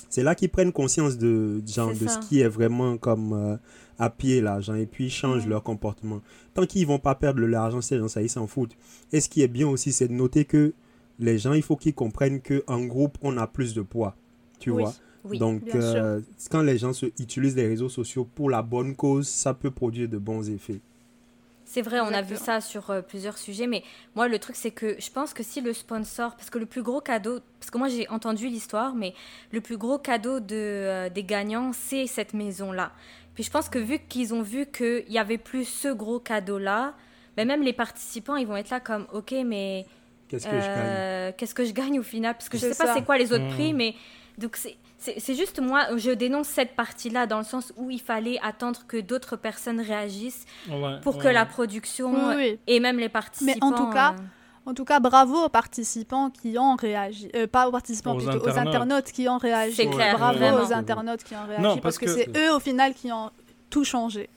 c'est 0.08 0.22
là 0.22 0.34
qu'ils 0.34 0.50
prennent 0.50 0.72
conscience 0.72 1.18
de 1.18 1.62
genre 1.66 1.92
de 1.92 2.06
ce 2.08 2.18
qui 2.20 2.40
est 2.40 2.48
vraiment 2.48 2.96
comme 2.96 3.32
euh, 3.32 3.56
à 3.98 4.10
pied 4.10 4.40
l'argent 4.40 4.74
et 4.74 4.86
puis 4.86 5.06
ils 5.06 5.10
changent 5.10 5.46
leur 5.46 5.62
comportement. 5.62 6.20
Tant 6.54 6.66
qu'ils 6.66 6.86
vont 6.86 6.98
pas 6.98 7.14
perdre 7.14 7.40
l'argent, 7.42 7.80
ces 7.80 7.98
gens, 7.98 8.08
ça, 8.08 8.22
ils 8.22 8.30
s'en 8.30 8.46
foutent. 8.46 8.76
Et 9.12 9.20
ce 9.20 9.28
qui 9.28 9.42
est 9.42 9.48
bien 9.48 9.68
aussi, 9.68 9.92
c'est 9.92 10.08
de 10.08 10.12
noter 10.12 10.44
que 10.44 10.72
les 11.18 11.38
gens, 11.38 11.52
il 11.52 11.62
faut 11.62 11.76
qu'ils 11.76 11.94
comprennent 11.94 12.40
qu'en 12.40 12.84
groupe, 12.84 13.16
on 13.22 13.36
a 13.38 13.46
plus 13.46 13.74
de 13.74 13.82
poids. 13.82 14.14
Tu 14.58 14.70
vois? 14.70 14.94
Donc, 15.34 15.62
euh, 15.74 16.20
quand 16.50 16.62
les 16.62 16.78
gens 16.78 16.92
se, 16.92 17.06
utilisent 17.18 17.56
les 17.56 17.66
réseaux 17.66 17.88
sociaux 17.88 18.28
pour 18.34 18.50
la 18.50 18.62
bonne 18.62 18.94
cause, 18.94 19.26
ça 19.28 19.54
peut 19.54 19.70
produire 19.70 20.08
de 20.08 20.18
bons 20.18 20.48
effets. 20.50 20.80
C'est 21.64 21.82
vrai, 21.82 21.98
on 21.98 22.06
a 22.06 22.22
vu 22.22 22.36
ça 22.36 22.60
sur 22.60 22.90
euh, 22.90 23.02
plusieurs 23.02 23.36
sujets, 23.38 23.66
mais 23.66 23.82
moi, 24.14 24.28
le 24.28 24.38
truc, 24.38 24.54
c'est 24.54 24.70
que 24.70 24.94
je 25.00 25.10
pense 25.10 25.34
que 25.34 25.42
si 25.42 25.60
le 25.60 25.72
sponsor, 25.72 26.36
parce 26.36 26.48
que 26.48 26.58
le 26.58 26.66
plus 26.66 26.84
gros 26.84 27.00
cadeau, 27.00 27.40
parce 27.58 27.72
que 27.72 27.78
moi, 27.78 27.88
j'ai 27.88 28.08
entendu 28.08 28.46
l'histoire, 28.46 28.94
mais 28.94 29.14
le 29.50 29.60
plus 29.60 29.76
gros 29.76 29.98
cadeau 29.98 30.38
de, 30.38 30.54
euh, 30.54 31.08
des 31.08 31.24
gagnants, 31.24 31.72
c'est 31.72 32.06
cette 32.06 32.34
maison-là. 32.34 32.92
Puis 33.36 33.44
je 33.44 33.50
pense 33.50 33.68
que 33.68 33.78
vu 33.78 33.98
qu'ils 33.98 34.32
ont 34.34 34.40
vu 34.40 34.64
qu'il 34.66 35.04
n'y 35.10 35.18
avait 35.18 35.36
plus 35.36 35.66
ce 35.66 35.88
gros 35.88 36.18
cadeau-là, 36.18 36.94
ben 37.36 37.46
même 37.46 37.62
les 37.62 37.74
participants, 37.74 38.36
ils 38.36 38.46
vont 38.46 38.56
être 38.56 38.70
là 38.70 38.80
comme, 38.80 39.06
OK, 39.12 39.32
mais... 39.44 39.84
Qu'est-ce 40.28 40.46
que 40.46 40.58
je 40.58 40.66
gagne? 40.66 40.86
euh, 40.86 41.32
Qu'est-ce 41.36 41.54
que 41.54 41.64
je 41.66 41.72
gagne 41.72 42.00
au 42.00 42.02
final? 42.02 42.34
Parce 42.34 42.48
que 42.48 42.56
je 42.56 42.66
ne 42.66 42.72
sais 42.72 42.84
pas 42.84 42.94
c'est 42.94 43.04
quoi 43.04 43.18
les 43.18 43.32
autres 43.34 43.46
prix, 43.48 43.74
hmm. 43.74 43.76
mais... 43.76 43.94
Donc 44.38 44.58
c'est 44.98 45.34
juste 45.34 45.60
moi, 45.60 45.86
je 45.98 46.10
dénonce 46.10 46.48
cette 46.48 46.74
partie-là 46.74 47.26
dans 47.26 47.38
le 47.38 47.44
sens 47.44 47.74
où 47.76 47.90
il 47.90 48.00
fallait 48.00 48.38
attendre 48.42 48.86
que 48.88 48.96
d'autres 48.96 49.36
personnes 49.36 49.80
réagissent 49.80 50.46
pour 51.02 51.18
que 51.18 51.28
la 51.28 51.44
production 51.44 52.36
et 52.66 52.80
même 52.80 52.98
les 52.98 53.10
participants... 53.10 53.52
Mais 53.54 53.62
en 53.62 53.72
tout 53.72 53.90
cas... 53.90 54.12
Euh, 54.14 54.22
en 54.66 54.74
tout 54.74 54.84
cas, 54.84 54.98
bravo 54.98 55.44
aux 55.46 55.48
participants 55.48 56.28
qui 56.30 56.58
ont 56.58 56.74
réagi. 56.74 57.30
Euh, 57.36 57.46
pas 57.46 57.68
aux 57.68 57.70
participants, 57.72 58.16
plutôt 58.16 58.44
aux 58.44 58.58
internautes 58.58 59.12
qui 59.12 59.28
ont 59.28 59.38
réagi. 59.38 59.76
C'est 59.76 59.88
clair. 59.88 60.18
Bravo 60.18 60.64
aux 60.64 60.72
internautes 60.72 61.22
qui 61.22 61.34
ont 61.34 61.46
réagi. 61.46 61.80
parce, 61.80 61.98
que, 61.98 62.08
c'est 62.08 62.36
eux, 62.36 62.52
au 62.52 62.58
final, 62.58 62.92
qui 62.92 63.12
ont 63.12 63.30
tout 63.70 63.84
changé. 63.84 64.28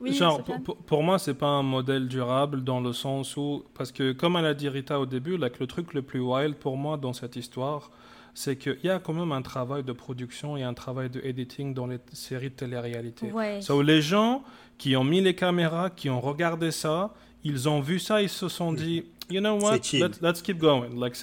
Oui, 0.00 0.14
Genre, 0.14 0.42
pour, 0.86 1.02
moi, 1.02 1.18
c'est 1.18 1.34
pas 1.34 1.48
un 1.48 1.62
modèle 1.62 2.08
durable 2.08 2.64
dans 2.64 2.80
le 2.80 2.92
sens 2.92 3.36
où. 3.36 3.64
Parce 3.74 3.92
que, 3.92 4.12
comme 4.12 4.36
elle 4.36 4.46
a 4.46 4.54
dit 4.54 4.68
Rita 4.68 4.98
au 5.00 5.04
début, 5.04 5.36
là, 5.36 5.50
que 5.50 5.58
le 5.58 5.66
truc 5.66 5.92
le 5.94 6.02
plus 6.02 6.20
wild 6.20 6.54
pour 6.54 6.76
moi 6.76 6.96
dans 6.96 7.12
cette 7.12 7.36
histoire, 7.36 7.90
c'est 8.32 8.56
qu'il 8.56 8.78
y 8.84 8.88
a 8.88 8.98
quand 9.00 9.12
même 9.12 9.32
un 9.32 9.42
travail 9.42 9.82
de 9.82 9.92
production 9.92 10.56
et 10.56 10.62
un 10.62 10.72
travail 10.72 11.10
de 11.10 11.20
editing 11.22 11.74
dans 11.74 11.86
les 11.86 11.98
séries 12.12 12.50
de 12.50 12.54
télé-réalité. 12.54 13.30
Ouais. 13.32 13.60
les 13.82 14.00
gens 14.00 14.42
qui 14.78 14.96
ont 14.96 15.04
mis 15.04 15.20
les 15.20 15.34
caméras, 15.34 15.90
qui 15.90 16.08
ont 16.08 16.20
regardé 16.20 16.70
ça, 16.70 17.12
ils 17.44 17.68
ont 17.68 17.80
vu 17.80 17.98
ça, 17.98 18.22
ils 18.22 18.28
se 18.28 18.48
sont 18.48 18.72
dit 18.72 19.04
you 19.30 19.40
know 19.40 19.56
what, 19.58 19.80
let's 20.20 20.42
keep 20.42 20.58
going. 20.58 20.90
Like, 20.94 21.16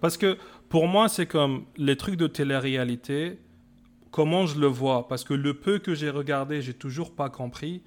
Parce 0.00 0.16
que 0.16 0.36
pour 0.68 0.86
moi, 0.86 1.08
c'est 1.08 1.26
comme 1.26 1.64
les 1.76 1.96
trucs 1.96 2.16
de 2.16 2.26
télé-réalité, 2.26 3.38
comment 4.10 4.46
je 4.46 4.58
le 4.58 4.66
vois? 4.66 5.08
Parce 5.08 5.24
que 5.24 5.34
le 5.34 5.54
peu 5.54 5.78
que 5.78 5.94
j'ai 5.94 6.10
regardé, 6.10 6.62
j'ai 6.62 6.74
toujours 6.74 7.14
pas 7.14 7.30
compris 7.30 7.82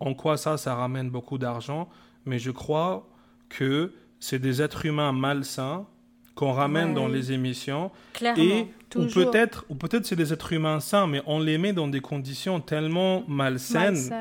en 0.00 0.14
quoi 0.14 0.36
ça, 0.36 0.56
ça 0.56 0.74
ramène 0.74 1.10
beaucoup 1.10 1.38
d'argent. 1.38 1.88
Mais 2.26 2.38
je 2.38 2.50
crois 2.50 3.08
que 3.48 3.92
c'est 4.20 4.38
des 4.38 4.62
êtres 4.62 4.86
humains 4.86 5.12
malsains 5.12 5.86
qu'on 6.34 6.52
ramène 6.52 6.94
dans 6.94 7.08
les 7.08 7.32
émissions. 7.32 7.90
Clairement, 8.12 8.42
et 8.42 8.68
ou 8.96 9.06
peut-être, 9.06 9.64
ou 9.68 9.74
peut-être 9.74 10.06
c'est 10.06 10.16
des 10.16 10.32
êtres 10.32 10.52
humains 10.52 10.80
sains, 10.80 11.06
mais 11.06 11.22
on 11.26 11.40
les 11.40 11.58
met 11.58 11.72
dans 11.72 11.88
des 11.88 12.00
conditions 12.00 12.60
tellement 12.60 13.24
malsaines, 13.26 14.12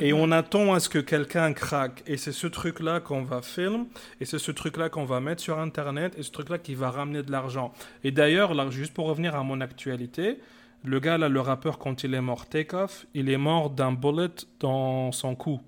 et 0.00 0.12
on 0.12 0.30
attend 0.30 0.74
à 0.74 0.80
ce 0.80 0.88
que 0.88 0.98
quelqu'un 0.98 1.52
craque. 1.52 2.02
Et 2.06 2.16
c'est 2.16 2.32
ce 2.32 2.46
truc-là 2.46 3.00
qu'on 3.00 3.22
va 3.22 3.42
filmer, 3.42 3.86
et 4.20 4.24
c'est 4.24 4.38
ce 4.38 4.50
truc-là 4.50 4.88
qu'on 4.88 5.04
va 5.04 5.20
mettre 5.20 5.42
sur 5.42 5.58
Internet, 5.58 6.14
et 6.18 6.22
ce 6.22 6.30
truc-là 6.30 6.58
qui 6.58 6.74
va 6.74 6.90
ramener 6.90 7.22
de 7.22 7.32
l'argent. 7.32 7.72
Et 8.04 8.10
d'ailleurs, 8.10 8.54
là, 8.54 8.68
juste 8.70 8.92
pour 8.92 9.06
revenir 9.06 9.34
à 9.34 9.42
mon 9.42 9.60
actualité, 9.60 10.38
le 10.84 11.00
gars 11.00 11.16
là, 11.16 11.28
le 11.28 11.40
rappeur, 11.40 11.78
quand 11.78 12.04
il 12.04 12.14
est 12.14 12.20
mort, 12.20 12.46
Takeoff, 12.46 13.06
il 13.14 13.30
est 13.30 13.38
mort 13.38 13.70
d'un 13.70 13.92
bullet 13.92 14.28
dans 14.60 15.12
son 15.12 15.34
cou. 15.34 15.60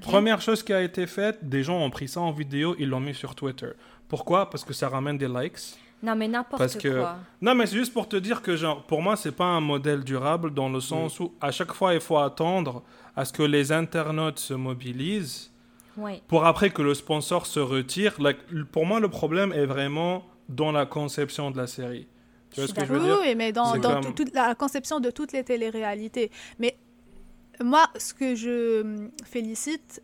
Première 0.00 0.40
chose 0.40 0.62
qui 0.62 0.72
a 0.72 0.82
été 0.82 1.06
faite, 1.06 1.38
des 1.42 1.62
gens 1.62 1.78
ont 1.78 1.90
pris 1.90 2.08
ça 2.08 2.20
en 2.20 2.32
vidéo, 2.32 2.74
ils 2.78 2.88
l'ont 2.88 3.00
mis 3.00 3.14
sur 3.14 3.34
Twitter. 3.34 3.70
Pourquoi? 4.08 4.50
Parce 4.50 4.64
que 4.64 4.72
ça 4.72 4.88
ramène 4.88 5.18
des 5.18 5.28
likes. 5.28 5.58
Non, 6.02 6.14
mais 6.14 6.28
n'importe 6.28 6.80
quoi. 6.82 7.16
Non, 7.40 7.54
mais 7.54 7.66
c'est 7.66 7.76
juste 7.76 7.92
pour 7.92 8.08
te 8.08 8.16
dire 8.16 8.42
que, 8.42 8.56
genre, 8.56 8.82
pour 8.82 9.00
moi, 9.00 9.16
c'est 9.16 9.32
pas 9.32 9.46
un 9.46 9.60
modèle 9.60 10.04
durable 10.04 10.52
dans 10.52 10.68
le 10.68 10.80
sens 10.80 11.18
mm. 11.18 11.22
où, 11.22 11.34
à 11.40 11.50
chaque 11.50 11.72
fois, 11.72 11.94
il 11.94 12.00
faut 12.00 12.18
attendre 12.18 12.82
à 13.16 13.24
ce 13.24 13.32
que 13.32 13.42
les 13.42 13.72
internautes 13.72 14.38
se 14.38 14.54
mobilisent 14.54 15.50
pour 16.28 16.44
après 16.44 16.70
que 16.70 16.82
le 16.82 16.94
sponsor 16.94 17.46
se 17.46 17.60
retire. 17.60 18.16
pour 18.72 18.86
moi, 18.86 19.00
le 19.00 19.08
problème 19.08 19.52
est 19.52 19.66
vraiment 19.66 20.24
dans 20.48 20.72
la 20.72 20.86
conception 20.86 21.50
de 21.50 21.56
la 21.56 21.66
série. 21.66 22.06
Tu 22.50 22.60
vois 22.60 22.68
ce 22.68 22.74
que 22.74 22.84
je 22.84 22.92
veux 22.92 23.00
dire? 23.00 23.18
Oui, 23.20 23.34
mais 23.34 23.52
dans, 23.52 23.78
toute 24.02 24.34
la 24.34 24.54
conception 24.54 25.00
de 25.00 25.10
toutes 25.10 25.32
les 25.32 25.44
téléréalités. 25.44 26.30
Mais 26.58 26.76
moi, 27.62 27.86
ce 27.96 28.14
que 28.14 28.34
je 28.34 29.08
félicite, 29.24 30.02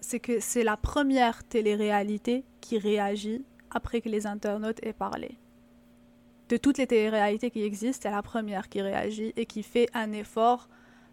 c'est 0.00 0.20
que 0.20 0.40
c'est 0.40 0.64
la 0.64 0.76
première 0.76 1.44
téléréalité 1.44 2.44
qui 2.66 2.78
réagit 2.78 3.44
après 3.70 4.00
que 4.00 4.08
les 4.08 4.26
internautes 4.26 4.80
aient 4.82 4.92
parlé. 4.92 5.38
De 6.48 6.56
toutes 6.56 6.78
les 6.78 6.86
téléréalités 6.86 7.50
qui 7.50 7.62
existent, 7.62 8.02
c'est 8.08 8.14
la 8.14 8.22
première 8.22 8.68
qui 8.68 8.80
réagit 8.80 9.32
et 9.36 9.46
qui 9.46 9.62
fait 9.62 9.88
un 9.94 10.12
effort 10.12 10.68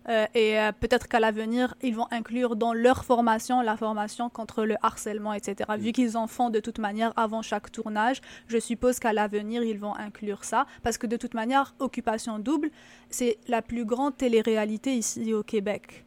euh, 0.10 0.25
et 0.33 0.60
euh, 0.60 0.72
peut-être 0.77 1.07
qu'à 1.07 1.19
l'avenir, 1.19 1.75
ils 1.81 1.95
vont 1.95 2.07
inclure 2.12 2.55
dans 2.55 2.74
leur 2.74 3.05
formation 3.05 3.62
la 3.62 3.77
formation 3.77 4.29
contre 4.29 4.65
le 4.65 4.75
harcèlement, 4.81 5.33
etc. 5.33 5.69
Vu 5.77 5.91
qu'ils 5.91 6.17
en 6.17 6.27
font 6.27 6.50
de 6.50 6.60
toute 6.60 6.79
manière 6.79 7.13
avant 7.15 7.41
chaque 7.41 7.72
tournage, 7.72 8.22
je 8.48 8.57
suppose 8.57 9.00
qu'à 9.00 9.13
l'avenir, 9.13 9.63
ils 9.63 9.79
vont 9.79 9.95
inclure 9.95 10.43
ça. 10.43 10.65
Parce 10.81 10.98
que 10.98 11.07
de 11.07 11.15
toute 11.15 11.33
manière, 11.33 11.74
Occupation 11.79 12.39
Double, 12.39 12.69
c'est 13.10 13.38
la 13.48 13.62
plus 13.62 13.86
grande 13.86 14.17
télé-réalité 14.17 14.93
ici 14.93 15.33
au 15.33 15.43
Québec. 15.43 16.05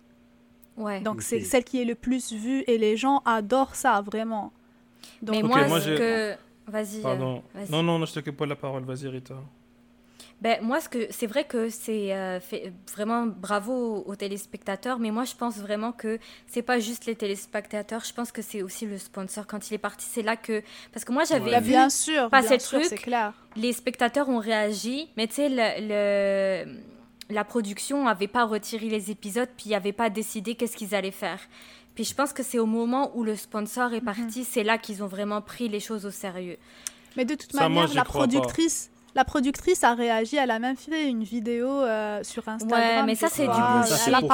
Ouais. 0.77 1.01
Donc 1.01 1.23
c'est 1.23 1.41
celle 1.41 1.65
qui 1.65 1.81
est 1.81 1.87
le 1.87 1.95
plus 1.95 2.35
vue 2.35 2.63
et 2.67 2.77
les 2.77 2.99
gens 2.99 3.23
adorent 3.25 3.77
ça, 3.77 4.03
vraiment. 4.03 4.53
Donc, 5.23 5.37
Mais 5.37 5.43
moi, 5.43 5.81
ce 5.81 5.97
que... 5.97 6.37
Vas-y. 6.67 7.01
Pardon. 7.01 7.43
Euh, 7.55 7.65
non, 7.71 7.83
non, 7.83 8.05
je 8.05 8.13
te 8.13 8.21
coupe 8.21 8.37
pas 8.37 8.47
la 8.47 8.57
parole. 8.57 8.85
Vas-y, 8.85 9.09
Rita. 9.09 9.37
Ben, 10.43 10.59
moi, 10.61 10.81
ce 10.81 10.89
que, 10.91 11.07
c'est 11.11 11.27
vrai 11.27 11.45
que 11.45 11.71
c'est 11.71 12.13
euh, 12.13 12.39
vraiment 12.95 13.27
bravo 13.27 14.05
aux, 14.05 14.17
téléspectateurs, 14.17 14.99
mais 14.99 15.11
moi, 15.11 15.25
je 15.25 15.35
pense 15.35 15.57
vraiment 15.57 15.93
que 15.93 16.19
c'est 16.47 16.61
pas 16.61 16.79
juste 16.79 17.07
les 17.07 17.15
téléspectateurs, 17.15 18.05
je 18.05 18.13
pense 18.13 18.33
que 18.33 18.43
c'est 18.43 18.63
aussi 18.63 18.85
le 18.85 18.99
sponsor. 18.99 19.47
Quand 19.47 19.71
il 19.71 19.75
est 19.75 19.79
parti, 19.79 20.07
c'est 20.07 20.23
là 20.23 20.37
que. 20.37 20.63
Parce 20.93 21.07
que 21.07 21.13
moi, 21.13 21.25
j'avais 21.25 21.59
vu 21.61 21.71
bien 21.71 21.89
sûr, 21.89 22.29
passer 22.29 22.59
le 22.59 22.63
truc, 22.63 23.01
clair. 23.01 23.33
les 23.57 23.73
spectateurs 23.73 24.29
ont 24.29 24.39
réagi, 24.39 25.09
mais 25.17 25.27
tu 25.27 25.37
sais, 25.37 25.49
le, 25.49 26.81
la 27.31 27.45
production 27.45 28.05
n'avait 28.05 28.29
pas 28.29 28.45
retiré 28.45 28.91
les 28.91 29.11
épisodes, 29.11 29.49
puis 29.57 29.75
avait 29.75 29.93
pas 29.93 30.11
décidé 30.11 30.55
qu'est-ce 30.55 30.77
qu'ils 30.77 30.95
allaient 30.95 31.11
faire. 31.13 31.41
Puis 31.97 32.05
je 32.05 32.15
pense 32.15 32.33
que 32.33 32.45
c'est 32.45 32.59
au 32.61 32.67
moment 32.67 33.11
où 33.15 33.25
le 33.25 33.35
sponsor 33.35 33.93
est 33.95 34.01
mhm. 34.01 34.05
parti, 34.05 34.45
c'est 34.45 34.63
là 34.63 34.79
qu'ils 34.79 35.03
ont 35.03 35.09
vraiment 35.09 35.41
pris 35.41 35.69
les 35.69 35.81
choses 35.81 36.07
au 36.07 36.13
sérieux. 36.13 36.59
Mais 37.17 37.25
de 37.25 37.35
toute 37.35 37.55
manière, 37.55 37.93
la 37.93 38.05
productrice 38.05 38.91
la 39.17 39.25
productrice 39.25 39.83
a 39.83 39.95
réagi, 39.95 40.37
elle 40.37 40.51
a 40.51 40.59
même 40.59 40.77
fait 40.77 41.09
une 41.09 41.25
vidéo 41.25 41.69
euh, 41.69 42.23
sur 42.23 42.47
Instagram. 42.47 42.79
Ouais, 42.79 43.03
mais 43.05 43.15
ça, 43.15 43.29
c'est 43.31 43.47
du 43.47 43.53
C'est 43.87 44.11
pour 44.21 44.31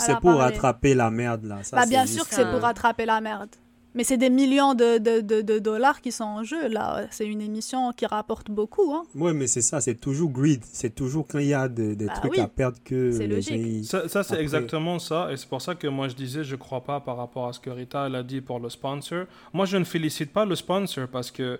C'est 0.00 0.18
pour 0.18 0.34
rattraper 0.34 0.94
la 0.94 1.10
merde, 1.10 1.44
là. 1.44 1.58
bah, 1.70 1.86
bien 1.86 2.06
sûr 2.06 2.28
que 2.28 2.34
c'est 2.34 2.50
pour 2.50 2.60
rattraper 2.60 3.06
la 3.06 3.20
merde. 3.20 3.50
Mais 3.96 4.04
c'est 4.04 4.18
des 4.18 4.28
millions 4.28 4.74
de, 4.74 4.98
de, 4.98 5.40
de, 5.40 5.58
dollars 5.58 6.02
qui 6.02 6.12
sont 6.12 6.24
en 6.24 6.44
jeu, 6.44 6.68
là. 6.68 7.06
C'est 7.10 7.26
une 7.26 7.40
émission 7.40 7.92
qui 7.92 8.04
rapporte 8.04 8.50
beaucoup. 8.50 8.92
Hein. 8.92 9.04
Oui, 9.14 9.32
mais 9.32 9.46
c'est 9.46 9.62
ça, 9.62 9.80
c'est 9.80 9.94
toujours 9.94 10.30
greed. 10.30 10.62
C'est 10.70 10.94
toujours 10.94 11.26
quand 11.26 11.38
il 11.38 11.46
y 11.46 11.54
a 11.54 11.66
des, 11.66 11.96
des 11.96 12.04
bah 12.04 12.12
trucs 12.12 12.38
à 12.38 12.46
perdre 12.46 12.76
que. 12.84 13.10
C'est 13.10 13.26
logique. 13.26 13.86
Ça, 13.86 14.06
ça 14.06 14.22
c'est 14.22 14.38
exactement 14.38 14.98
ça. 14.98 15.32
Et 15.32 15.38
c'est 15.38 15.48
pour 15.48 15.62
ça 15.62 15.74
que 15.74 15.86
moi, 15.86 16.08
je 16.08 16.14
disais, 16.14 16.44
je 16.44 16.56
crois 16.56 16.84
pas 16.84 17.00
par 17.00 17.16
rapport 17.16 17.48
à 17.48 17.54
ce 17.54 17.60
que 17.60 17.70
Rita 17.70 18.04
a 18.04 18.22
dit 18.22 18.42
pour 18.42 18.60
le 18.60 18.68
sponsor. 18.68 19.24
Moi, 19.54 19.64
je 19.64 19.78
ne 19.78 19.84
félicite 19.84 20.30
pas 20.30 20.44
le 20.44 20.54
sponsor 20.54 21.08
parce 21.08 21.30
que. 21.30 21.58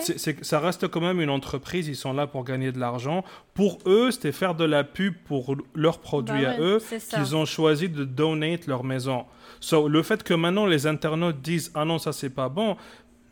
C'est, 0.00 0.44
ça 0.44 0.58
reste 0.58 0.88
quand 0.88 1.00
même 1.00 1.20
une 1.20 1.30
entreprise, 1.30 1.86
ils 1.86 1.94
sont 1.94 2.12
là 2.12 2.26
pour 2.26 2.42
gagner 2.42 2.72
de 2.72 2.80
l'argent. 2.80 3.24
Pour 3.54 3.78
eux, 3.86 4.10
c'était 4.10 4.32
faire 4.32 4.56
de 4.56 4.64
la 4.64 4.82
pub 4.82 5.14
pour 5.24 5.54
leurs 5.72 6.00
produits 6.00 6.42
bah 6.42 6.50
à 6.50 6.60
eux 6.60 6.82
qu'ils 7.10 7.36
ont 7.36 7.44
choisi 7.44 7.88
de 7.88 8.04
donate 8.04 8.66
leur 8.66 8.82
maison. 8.82 9.24
So, 9.60 9.88
le 9.88 10.02
fait 10.02 10.22
que 10.22 10.34
maintenant 10.34 10.66
les 10.66 10.86
internautes 10.86 11.40
disent 11.40 11.70
ah 11.74 11.84
non 11.84 11.98
ça 11.98 12.12
c'est 12.12 12.30
pas 12.30 12.48
bon, 12.48 12.76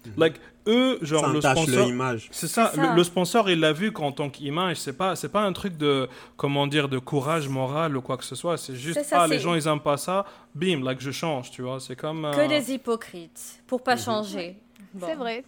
mhm. 0.07 0.13
like 0.17 0.41
eux 0.69 0.99
genre 1.03 1.29
le 1.29 1.41
sponsor 1.41 1.89
c'est 2.33 2.49
ça, 2.49 2.73
Le, 2.97 3.05
sponsor 3.05 3.49
il 3.51 3.61
l'a 3.61 3.73
vu 3.73 3.93
qu'en 3.93 4.11
tant 4.11 4.31
qu'image 4.31 4.77
c'est 4.79 4.97
pas 4.97 5.15
c'est 5.15 5.29
pas 5.29 5.43
un 5.43 5.53
truc 5.53 5.77
de 5.77 6.09
comment 6.37 6.67
dire 6.67 6.89
de 6.89 6.99
courage 6.99 7.49
moral 7.49 7.97
ou 7.97 8.01
quoi 8.01 8.17
que 8.17 8.25
ce 8.25 8.35
soit 8.35 8.57
c'est 8.57 8.75
juste 8.75 9.01
ah 9.13 9.29
les 9.29 9.39
gens 9.39 9.55
ils 9.55 9.69
aiment 9.69 9.79
pas 9.79 9.97
ça 9.97 10.27
bim 10.57 10.83
like 10.83 11.01
je 11.01 11.13
change 11.13 11.53
tu 11.53 11.63
vois 11.63 11.79
c'est 11.79 11.95
comme 11.95 12.29
que 12.35 12.41
euh, 12.41 12.49
des 12.49 12.73
hypocrites 12.73 13.63
pour 13.67 13.83
pas 13.83 13.95
mhm. 13.95 14.01
changer. 14.01 14.57
C'est 15.01 15.15
vrai 15.15 15.45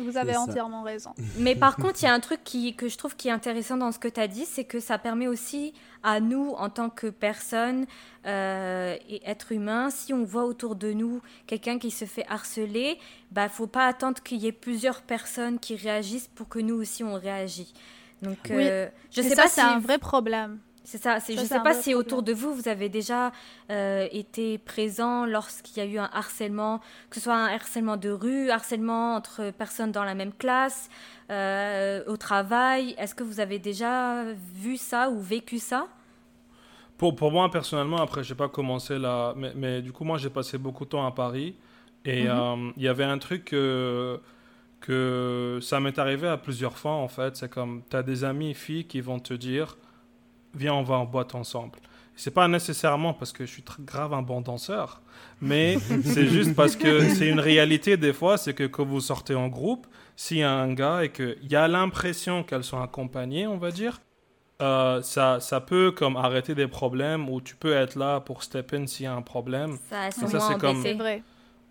vous 0.00 0.16
avez 0.16 0.36
entièrement 0.36 0.82
raison. 0.82 1.14
Mais 1.38 1.54
par 1.54 1.76
contre, 1.76 2.02
il 2.02 2.06
y 2.06 2.08
a 2.08 2.14
un 2.14 2.20
truc 2.20 2.40
qui, 2.44 2.74
que 2.74 2.88
je 2.88 2.96
trouve 2.96 3.16
qui 3.16 3.28
est 3.28 3.32
intéressant 3.32 3.76
dans 3.76 3.92
ce 3.92 3.98
que 3.98 4.08
tu 4.08 4.20
as 4.20 4.28
dit, 4.28 4.44
c'est 4.44 4.64
que 4.64 4.80
ça 4.80 4.98
permet 4.98 5.28
aussi 5.28 5.72
à 6.02 6.20
nous, 6.20 6.52
en 6.56 6.70
tant 6.70 6.90
que 6.90 7.08
personnes 7.08 7.86
euh, 8.26 8.96
et 9.08 9.20
êtres 9.28 9.52
humains, 9.52 9.90
si 9.90 10.12
on 10.12 10.24
voit 10.24 10.44
autour 10.44 10.76
de 10.76 10.92
nous 10.92 11.20
quelqu'un 11.46 11.78
qui 11.78 11.90
se 11.90 12.04
fait 12.04 12.24
harceler, 12.28 12.98
il 12.98 13.34
bah, 13.34 13.44
ne 13.44 13.48
faut 13.48 13.66
pas 13.66 13.86
attendre 13.86 14.22
qu'il 14.22 14.38
y 14.38 14.46
ait 14.46 14.52
plusieurs 14.52 15.02
personnes 15.02 15.58
qui 15.58 15.76
réagissent 15.76 16.28
pour 16.28 16.48
que 16.48 16.58
nous 16.58 16.74
aussi 16.74 17.04
on 17.04 17.14
réagisse. 17.14 17.72
Donc, 18.22 18.38
oui. 18.50 18.66
Euh, 18.68 18.88
je 19.10 19.22
sais 19.22 19.34
ça, 19.34 19.42
pas 19.42 19.48
c'est 19.48 19.60
un 19.60 19.78
vrai 19.78 19.98
problème. 19.98 20.58
C'est 20.84 20.98
ça. 20.98 21.18
je 21.18 21.32
ne 21.34 21.44
sais 21.44 21.60
pas 21.60 21.74
si 21.74 21.94
autour 21.94 22.22
de 22.22 22.32
vous, 22.32 22.54
vous 22.54 22.68
avez 22.68 22.88
déjà 22.88 23.32
euh, 23.70 24.08
été 24.12 24.58
présent 24.58 25.26
lorsqu'il 25.26 25.76
y 25.76 25.86
a 25.86 25.88
eu 25.88 25.98
un 25.98 26.08
harcèlement, 26.12 26.80
que 27.10 27.16
ce 27.16 27.20
soit 27.20 27.34
un 27.34 27.46
harcèlement 27.46 27.96
de 27.96 28.10
rue, 28.10 28.50
harcèlement 28.50 29.14
entre 29.14 29.50
personnes 29.50 29.92
dans 29.92 30.04
la 30.04 30.14
même 30.14 30.32
classe, 30.32 30.88
euh, 31.30 32.02
au 32.06 32.16
travail. 32.16 32.94
Est-ce 32.98 33.14
que 33.14 33.22
vous 33.22 33.40
avez 33.40 33.58
déjà 33.58 34.24
vu 34.54 34.76
ça 34.76 35.10
ou 35.10 35.20
vécu 35.20 35.58
ça? 35.58 35.86
Pour, 36.96 37.14
pour 37.14 37.30
moi, 37.30 37.50
personnellement, 37.50 37.98
après, 37.98 38.24
je 38.24 38.32
n'ai 38.32 38.36
pas 38.36 38.48
commencé 38.48 38.98
là, 38.98 39.34
mais, 39.36 39.52
mais, 39.54 39.82
du 39.82 39.92
coup, 39.92 40.04
moi, 40.04 40.18
j'ai 40.18 40.30
passé 40.30 40.58
beaucoup 40.58 40.84
de 40.84 40.90
temps 40.90 41.06
à 41.06 41.12
Paris. 41.12 41.54
Et 42.04 42.24
mhm. 42.24 42.30
euh, 42.30 42.70
il 42.76 42.82
y 42.82 42.88
avait 42.88 43.04
un 43.04 43.18
truc 43.18 43.44
que, 43.46 44.20
que 44.80 45.58
ça 45.62 45.78
m'est 45.78 45.98
arrivé 45.98 46.26
à 46.26 46.36
plusieurs 46.36 46.76
fois, 46.76 46.92
en 46.92 47.08
fait. 47.08 47.36
C'est 47.36 47.50
comme, 47.50 47.82
tu 47.88 47.96
as 47.96 48.02
des 48.02 48.24
amis 48.24 48.54
filles 48.54 48.86
qui 48.86 49.00
vont 49.00 49.18
te 49.18 49.34
dire 49.34 49.76
viens, 50.54 50.74
on 50.74 50.82
va 50.82 50.96
en 50.96 51.04
boîte 51.04 51.34
ensemble. 51.34 51.78
C'est 52.16 52.32
pas 52.32 52.48
nécessairement 52.48 53.14
parce 53.14 53.32
que 53.32 53.46
je 53.46 53.50
suis 53.50 53.62
très 53.62 53.82
grave 53.82 54.12
un 54.12 54.22
bon 54.22 54.42
danseur, 54.42 55.00
mais 55.40 55.78
c'est 56.04 56.26
juste 56.26 56.54
parce 56.54 56.76
que 56.76 57.08
c'est 57.08 57.28
une 57.28 57.40
réalité 57.40 57.96
des 57.96 58.12
fois, 58.12 58.36
c'est 58.36 58.52
que 58.52 58.64
quand 58.64 58.84
vous 58.84 59.00
sortez 59.00 59.34
en 59.34 59.48
groupe, 59.48 59.86
s'il 60.16 60.38
y 60.38 60.42
a 60.42 60.52
un 60.52 60.74
gars 60.74 61.04
et 61.04 61.10
qu'il 61.10 61.48
y 61.48 61.56
a 61.56 61.66
l'impression 61.66 62.42
qu'elles 62.42 62.64
sont 62.64 62.82
accompagnées, 62.82 63.46
on 63.46 63.56
va 63.56 63.70
dire, 63.70 64.00
euh, 64.60 65.00
ça, 65.00 65.40
ça 65.40 65.60
peut 65.60 65.92
comme 65.92 66.16
arrêter 66.16 66.54
des 66.54 66.68
problèmes 66.68 67.30
ou 67.30 67.40
tu 67.40 67.56
peux 67.56 67.72
être 67.72 67.94
là 67.96 68.20
pour 68.20 68.42
step 68.42 68.74
in 68.74 68.86
s'il 68.86 69.04
y 69.04 69.08
a 69.08 69.14
un 69.14 69.22
problème. 69.22 69.78
Ça, 69.88 70.10
ça 70.10 70.40
c'est 70.40 70.58
comme... 70.58 70.82
vrai. 70.82 71.22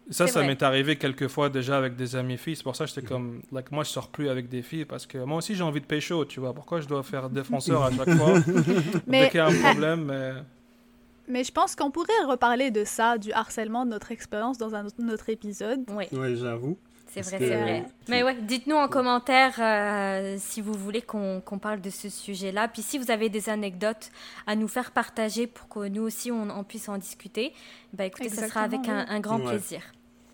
Ça, 0.10 0.28
ça 0.28 0.44
m'est 0.44 0.62
arrivé 0.64 0.96
quelques 0.96 1.28
fois 1.28 1.50
déjà 1.50 1.78
avec 1.78 1.96
des 1.96 2.16
amis 2.16 2.38
filles. 2.38 2.56
C'est 2.56 2.64
pour 2.64 2.76
ça 2.76 2.86
que 2.86 2.92
j'étais 2.94 3.06
comme, 3.06 3.42
like, 3.52 3.72
moi, 3.72 3.84
je 3.84 3.90
sors 3.90 4.08
plus 4.08 4.30
avec 4.30 4.50
des 4.50 4.62
filles 4.62 4.86
parce 4.86 5.06
que 5.06 5.18
moi 5.20 5.38
aussi, 5.38 5.56
j'ai 5.56 5.64
envie 5.64 5.82
de 5.82 5.86
pécho, 5.86 6.26
tu 6.26 6.40
vois. 6.40 6.54
Pourquoi 6.54 6.82
je 6.82 6.88
dois 6.88 7.04
faire 7.04 7.30
défenseur 7.30 7.84
à 7.84 7.92
chaque 7.92 8.10
fois 8.18 8.34
mais... 9.08 9.22
dès 9.22 9.30
qu'il 9.30 9.38
y 9.38 9.42
a 9.42 9.48
un 9.48 9.62
problème 9.62 10.06
mais... 10.06 10.34
mais 11.28 11.44
je 11.44 11.52
pense 11.52 11.76
qu'on 11.76 11.92
pourrait 11.92 12.24
reparler 12.28 12.72
de 12.72 12.84
ça, 12.84 13.18
du 13.18 13.32
harcèlement, 13.32 13.86
de 13.86 13.92
notre 13.92 14.12
expérience 14.12 14.58
dans 14.58 14.74
un 14.76 14.86
autre 15.12 15.30
épisode. 15.30 15.82
Oui, 15.90 16.06
ouais, 16.12 16.36
j'avoue. 16.36 16.78
C'est 17.12 17.22
vrai, 17.22 17.38
c'est 17.40 17.56
vrai. 17.56 17.86
Mais 18.08 18.24
ouais, 18.24 18.36
dites-nous 18.42 18.76
en 18.76 18.88
commentaire 18.88 19.56
euh, 19.60 20.36
si 20.38 20.62
vous 20.62 20.74
voulez 20.74 21.02
qu'on 21.02 21.42
parle 21.60 21.82
de 21.82 21.90
ce 21.90 22.08
sujet-là. 22.08 22.68
Puis 22.68 22.84
si 22.84 23.00
vous 23.00 23.10
avez 23.10 23.30
des 23.30 23.50
anecdotes 23.50 24.12
à 24.46 24.56
nous 24.56 24.68
faire 24.68 24.92
partager 24.92 25.48
pour 25.48 25.68
que 25.70 25.88
nous 25.88 26.04
aussi 26.04 26.32
on, 26.32 26.64
puisse 26.64 26.88
en 26.88 26.98
discuter, 26.98 27.54
bah 27.94 28.06
écoutez, 28.06 28.30
ce 28.30 28.48
sera 28.48 28.62
avec 28.62 28.88
un, 28.88 29.20
grand 29.20 29.40
plaisir. 29.40 29.82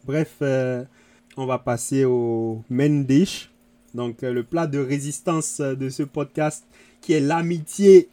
Bref, 0.06 0.36
euh, 0.42 0.84
on 1.36 1.46
va 1.46 1.58
passer 1.58 2.06
au 2.06 2.64
main 2.70 3.02
dish. 3.02 3.50
Donc, 3.94 4.24
euh, 4.24 4.32
le 4.32 4.44
plat 4.44 4.68
de 4.68 4.80
résistance 4.80 5.60
euh, 5.60 5.74
de 5.76 5.90
ce 5.90 6.04
podcast 6.04 6.64
qui 7.02 7.14
est 7.14 7.20
l'amitié 7.20 8.10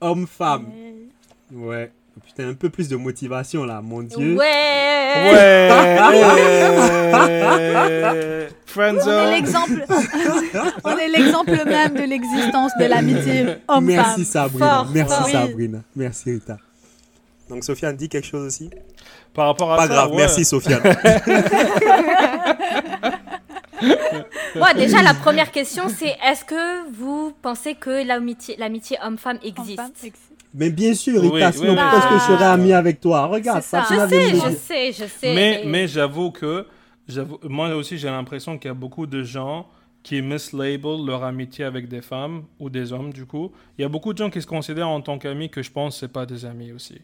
homme-femme. 0.00 0.66
Ouais. 1.52 1.92
Putain, 2.26 2.48
un 2.48 2.54
peu 2.54 2.68
plus 2.68 2.88
de 2.88 2.96
motivation 2.96 3.64
là, 3.64 3.80
mon 3.80 4.02
Dieu. 4.02 4.36
Ouais. 4.36 4.44
Ouais. 5.32 5.68
Friends 8.66 8.98
on 9.06 9.10
est 9.10 9.30
l'exemple. 9.30 9.84
on 10.84 10.96
est 10.98 11.08
l'exemple 11.08 11.64
même 11.64 11.94
de 11.94 12.02
l'existence 12.02 12.72
de 12.78 12.84
l'amitié 12.84 13.42
homme-femme. 13.68 13.84
Merci 13.84 14.24
Sabrina. 14.24 14.86
Merci 14.92 15.32
Sabrina. 15.32 15.78
Merci 15.96 16.30
Rita. 16.32 16.58
Donc 17.50 17.64
Sofiane 17.64 17.96
dit 17.96 18.08
quelque 18.08 18.26
chose 18.26 18.46
aussi 18.46 18.70
par 19.34 19.46
rapport 19.46 19.72
à 19.72 19.76
Pas 19.76 19.88
grave, 19.88 20.12
merci 20.14 20.44
Sofiane. 20.44 20.82
bon, 24.54 24.66
déjà, 24.76 25.02
la 25.02 25.14
première 25.14 25.50
question, 25.50 25.88
c'est 25.88 26.16
est-ce 26.24 26.44
que 26.44 26.90
vous 26.92 27.32
pensez 27.42 27.74
que 27.74 28.06
l'amitié, 28.06 28.56
l'amitié 28.56 28.98
homme-femme 29.04 29.38
existe? 29.42 29.80
Mais 30.54 30.70
bien 30.70 30.94
sûr, 30.94 31.20
Rita, 31.20 31.52
sinon 31.52 31.76
pourquoi 31.76 31.98
est-ce 31.98 32.08
que 32.08 32.14
je 32.14 32.24
serais 32.32 32.44
ami 32.44 32.72
avec 32.72 33.00
toi? 33.00 33.26
Regarde, 33.26 33.62
ça. 33.62 33.84
Je 33.88 34.08
sais, 34.08 34.30
je 34.30 34.56
sais, 34.56 34.92
je 34.92 35.04
sais. 35.06 35.34
Mais, 35.34 35.62
mais 35.66 35.86
j'avoue 35.86 36.30
que, 36.30 36.66
moi 37.44 37.74
aussi, 37.74 37.98
j'ai 37.98 38.08
l'impression 38.10 38.58
qu'il 38.58 38.68
y 38.68 38.72
a 38.72 38.74
beaucoup 38.74 39.06
de 39.06 39.22
gens 39.22 39.66
qui 40.02 40.22
mislabel 40.22 41.04
leur 41.06 41.24
amitié 41.24 41.64
avec 41.64 41.88
des 41.88 42.00
femmes 42.00 42.44
ou 42.58 42.70
des 42.70 42.92
hommes, 42.92 43.12
du 43.12 43.26
coup. 43.26 43.52
Il 43.78 43.82
y 43.82 43.84
a 43.84 43.88
beaucoup 43.88 44.12
de 44.12 44.18
gens 44.18 44.30
qui 44.30 44.40
se 44.40 44.46
considèrent 44.46 44.88
en 44.88 45.00
tant 45.00 45.18
qu'amis 45.18 45.50
que 45.50 45.62
je 45.62 45.70
pense 45.70 45.94
que 45.94 46.00
ce 46.00 46.06
pas 46.06 46.26
des 46.26 46.44
amis 46.44 46.72
aussi. 46.72 47.00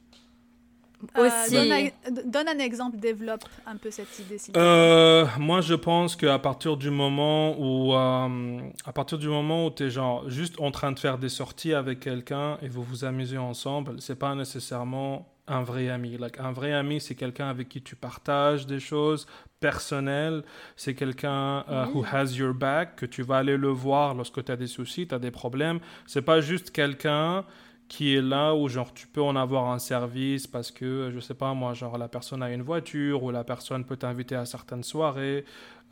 Euh, 1.19 1.91
donne, 2.25 2.49
un, 2.49 2.59
exemple, 2.59 2.97
développe 2.97 3.45
un 3.67 3.77
peu 3.77 3.91
cette 3.91 4.19
idée. 4.19 4.39
Euh, 4.57 5.27
moi, 5.39 5.61
je 5.61 5.75
pense 5.75 6.17
qu'à 6.17 6.39
partir 6.39 6.77
du 6.77 6.91
moment 6.91 7.55
où, 7.59 7.93
euh, 7.95 8.61
à 8.85 8.93
partir 8.93 9.19
du 9.19 9.29
moment 9.29 9.67
où 9.67 9.71
tu 9.71 9.85
es 9.85 9.91
genre 9.91 10.29
juste 10.31 10.59
en 10.59 10.71
train 10.71 10.93
de 10.93 10.99
faire 10.99 11.19
des 11.19 11.29
sorties 11.29 11.75
avec 11.75 12.01
quelqu'un 12.01 12.59
et 12.63 12.69
vous 12.69 12.83
vous 12.83 13.05
amusez 13.05 13.39
ensemble, 13.39 14.01
c'est 14.01 14.19
pas 14.19 14.35
nécessairement 14.35 15.31
un 15.47 15.63
vrai 15.63 15.91
ami. 15.91 16.17
Like, 16.17 16.41
un 16.41 16.53
vrai 16.53 16.73
ami, 16.73 17.01
c'est 17.01 17.15
quelqu'un 17.15 17.49
avec 17.49 17.69
qui 17.69 17.83
tu 17.83 17.95
partages 17.95 18.67
des 18.67 18.81
choses 18.81 19.27
personnelles. 19.61 20.43
C'est 20.77 20.95
quelqu'un 20.95 21.65
uh, 21.69 21.89
who 21.93 22.05
has 22.11 22.33
your 22.37 22.55
back, 22.55 22.97
que 22.97 23.07
tu 23.07 23.23
vas 23.23 23.37
aller 23.37 23.57
le 23.57 23.69
voir 23.69 24.15
lorsque 24.15 24.45
tu 24.45 24.51
as 24.51 24.57
des 24.57 24.67
soucis, 24.67 25.07
tu 25.07 25.15
as 25.15 25.19
des 25.19 25.31
problèmes. 25.31 25.79
C'est 26.07 26.23
pas 26.23 26.41
juste 26.41 26.71
quelqu'un 26.71 27.45
qui 27.89 28.15
est 28.15 28.23
là 28.23 28.55
où 28.55 28.69
genre 28.69 28.93
tu 28.93 29.07
peux 29.07 29.23
en 29.23 29.37
avoir 29.37 29.71
un 29.71 29.79
service 29.79 30.47
parce 30.47 30.71
que 30.71 31.11
je 31.15 31.21
sais 31.21 31.35
pas 31.35 31.55
moi 31.55 31.73
genre 31.73 31.99
la 31.99 32.09
personne 32.09 32.43
a 32.43 32.53
une 32.53 32.63
voiture 32.63 33.23
ou 33.23 33.31
la 33.31 33.45
personne 33.45 33.85
peut 33.85 33.97
t'inviter 33.97 34.35
à 34.35 34.45
certaines 34.45 34.83
soirées. 34.83 35.45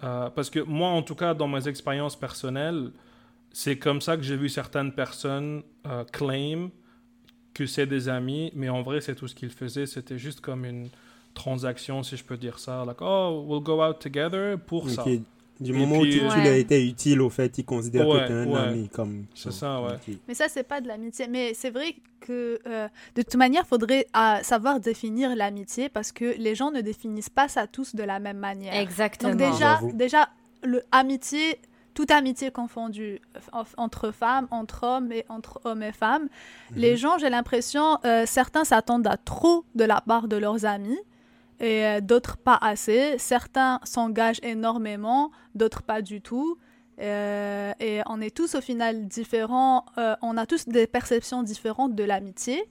Euh, 0.02 0.28
parce 0.30 0.50
que 0.50 0.58
moi 0.58 0.88
en 0.88 1.02
tout 1.02 1.14
cas 1.14 1.34
dans 1.34 1.46
mes 1.46 1.68
expériences 1.68 2.16
personnelles 2.16 2.90
c'est 3.52 3.78
comme 3.78 4.00
ça 4.00 4.16
que 4.16 4.24
j'ai 4.24 4.36
vu 4.36 4.48
certaines 4.48 4.92
personnes 4.92 5.62
euh, 5.86 6.02
claim 6.04 6.70
que 7.54 7.64
c'est 7.66 7.86
des 7.86 8.08
amis 8.08 8.50
mais 8.56 8.68
en 8.68 8.82
vrai 8.82 9.00
c'est 9.00 9.14
tout 9.14 9.28
ce 9.28 9.34
qu'ils 9.34 9.50
faisaient. 9.52 9.86
C'était 9.86 10.18
juste 10.18 10.40
comme 10.40 10.64
une 10.64 10.88
transaction 11.32 12.02
si 12.02 12.16
je 12.16 12.24
peux 12.24 12.36
dire 12.36 12.58
ça. 12.58 12.84
Like 12.84 13.00
oh 13.02 13.44
we'll 13.46 13.62
go 13.62 13.80
out 13.84 14.00
together 14.00 14.58
pour 14.58 14.90
ça 14.90 15.04
du 15.60 15.72
moment 15.72 15.98
où 15.98 16.06
tu, 16.06 16.20
lui 16.20 16.48
as 16.48 16.56
été 16.56 16.84
utile, 16.86 17.20
au 17.20 17.30
fait, 17.30 17.58
il 17.58 17.64
considère 17.64 18.06
que 18.06 18.26
tu 18.26 18.32
es 18.32 18.36
un 18.36 18.54
ami. 18.54 18.88
comme 18.88 19.26
C'est 19.34 19.52
ça, 19.52 19.80
ouais. 19.80 20.16
Mais 20.26 20.34
ça, 20.34 20.46
c'est 20.48 20.64
pas 20.64 20.80
de 20.80 20.88
l'amitié. 20.88 21.28
Mais 21.28 21.54
c'est 21.54 21.70
vrai 21.70 21.94
que, 22.20 22.58
euh, 22.66 22.88
de 23.14 23.22
toute 23.22 23.36
manière, 23.36 23.62
il 23.64 23.68
faudrait 23.68 24.06
euh, 24.16 24.42
savoir 24.42 24.80
définir 24.80 25.36
l'amitié 25.36 25.88
parce 25.88 26.10
que 26.10 26.34
les 26.38 26.54
gens 26.54 26.70
ne 26.70 26.80
définissent 26.80 27.30
pas 27.30 27.48
ça 27.48 27.66
tous 27.66 27.94
de 27.94 28.02
la 28.02 28.18
même 28.18 28.38
manière. 28.38 28.74
Exactement. 28.74 29.34
Donc 29.34 29.52
déjà, 29.52 29.80
déjà 29.92 30.28
le 30.62 30.82
amitié, 30.90 31.58
toute 31.92 32.10
amitié 32.10 32.50
confondue 32.50 33.20
entre 33.76 34.10
femmes, 34.10 34.48
entre 34.50 34.84
hommes 34.84 35.12
et 35.12 35.24
entre 35.28 35.60
hommes 35.64 35.82
et 35.82 35.92
femmes, 35.92 36.28
mhm. 36.70 36.78
les 36.78 36.96
gens, 36.96 37.18
j'ai 37.18 37.30
l'impression, 37.30 37.98
euh, 38.04 38.24
certains 38.26 38.64
s'attendent 38.64 39.06
à 39.06 39.16
trop 39.16 39.64
de 39.74 39.84
la 39.84 40.00
part 40.00 40.26
de 40.26 40.36
leurs 40.36 40.64
amis 40.64 40.98
et 41.60 41.84
euh, 41.84 42.00
d'autres 42.00 42.36
pas 42.36 42.58
assez. 42.60 43.16
Certains 43.18 43.80
s'engagent 43.84 44.40
énormément, 44.42 45.30
d'autres 45.54 45.82
pas 45.82 46.02
du 46.02 46.20
tout. 46.20 46.58
Euh, 47.00 47.72
et 47.80 48.00
on 48.06 48.20
est 48.20 48.34
tous 48.34 48.54
au 48.54 48.60
final 48.60 49.06
différents, 49.08 49.84
euh, 49.98 50.14
on 50.22 50.36
a 50.36 50.46
tous 50.46 50.68
des 50.68 50.86
perceptions 50.86 51.42
différentes 51.42 51.94
de 51.94 52.04
l'amitié. 52.04 52.64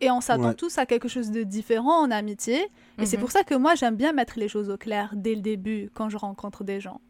Et 0.00 0.10
on 0.10 0.20
s'attend 0.20 0.52
tous 0.54 0.76
à 0.76 0.86
quelque 0.86 1.08
chose 1.08 1.30
de 1.30 1.44
différent 1.44 2.04
en 2.04 2.10
amitié. 2.10 2.66
Et 2.98 3.06
c'est 3.06 3.16
mhm. 3.16 3.22
pour 3.22 3.30
ça 3.30 3.42
que 3.42 3.54
moi, 3.54 3.74
j'aime 3.74 3.96
bien 3.96 4.12
mettre 4.12 4.34
les 4.38 4.48
choses 4.48 4.68
au 4.68 4.76
clair 4.76 5.10
dès 5.14 5.34
le 5.34 5.40
début 5.40 5.88
quand 5.94 6.10
je 6.10 6.16
rencontre 6.16 6.64
des 6.64 6.80
gens. 6.80 7.00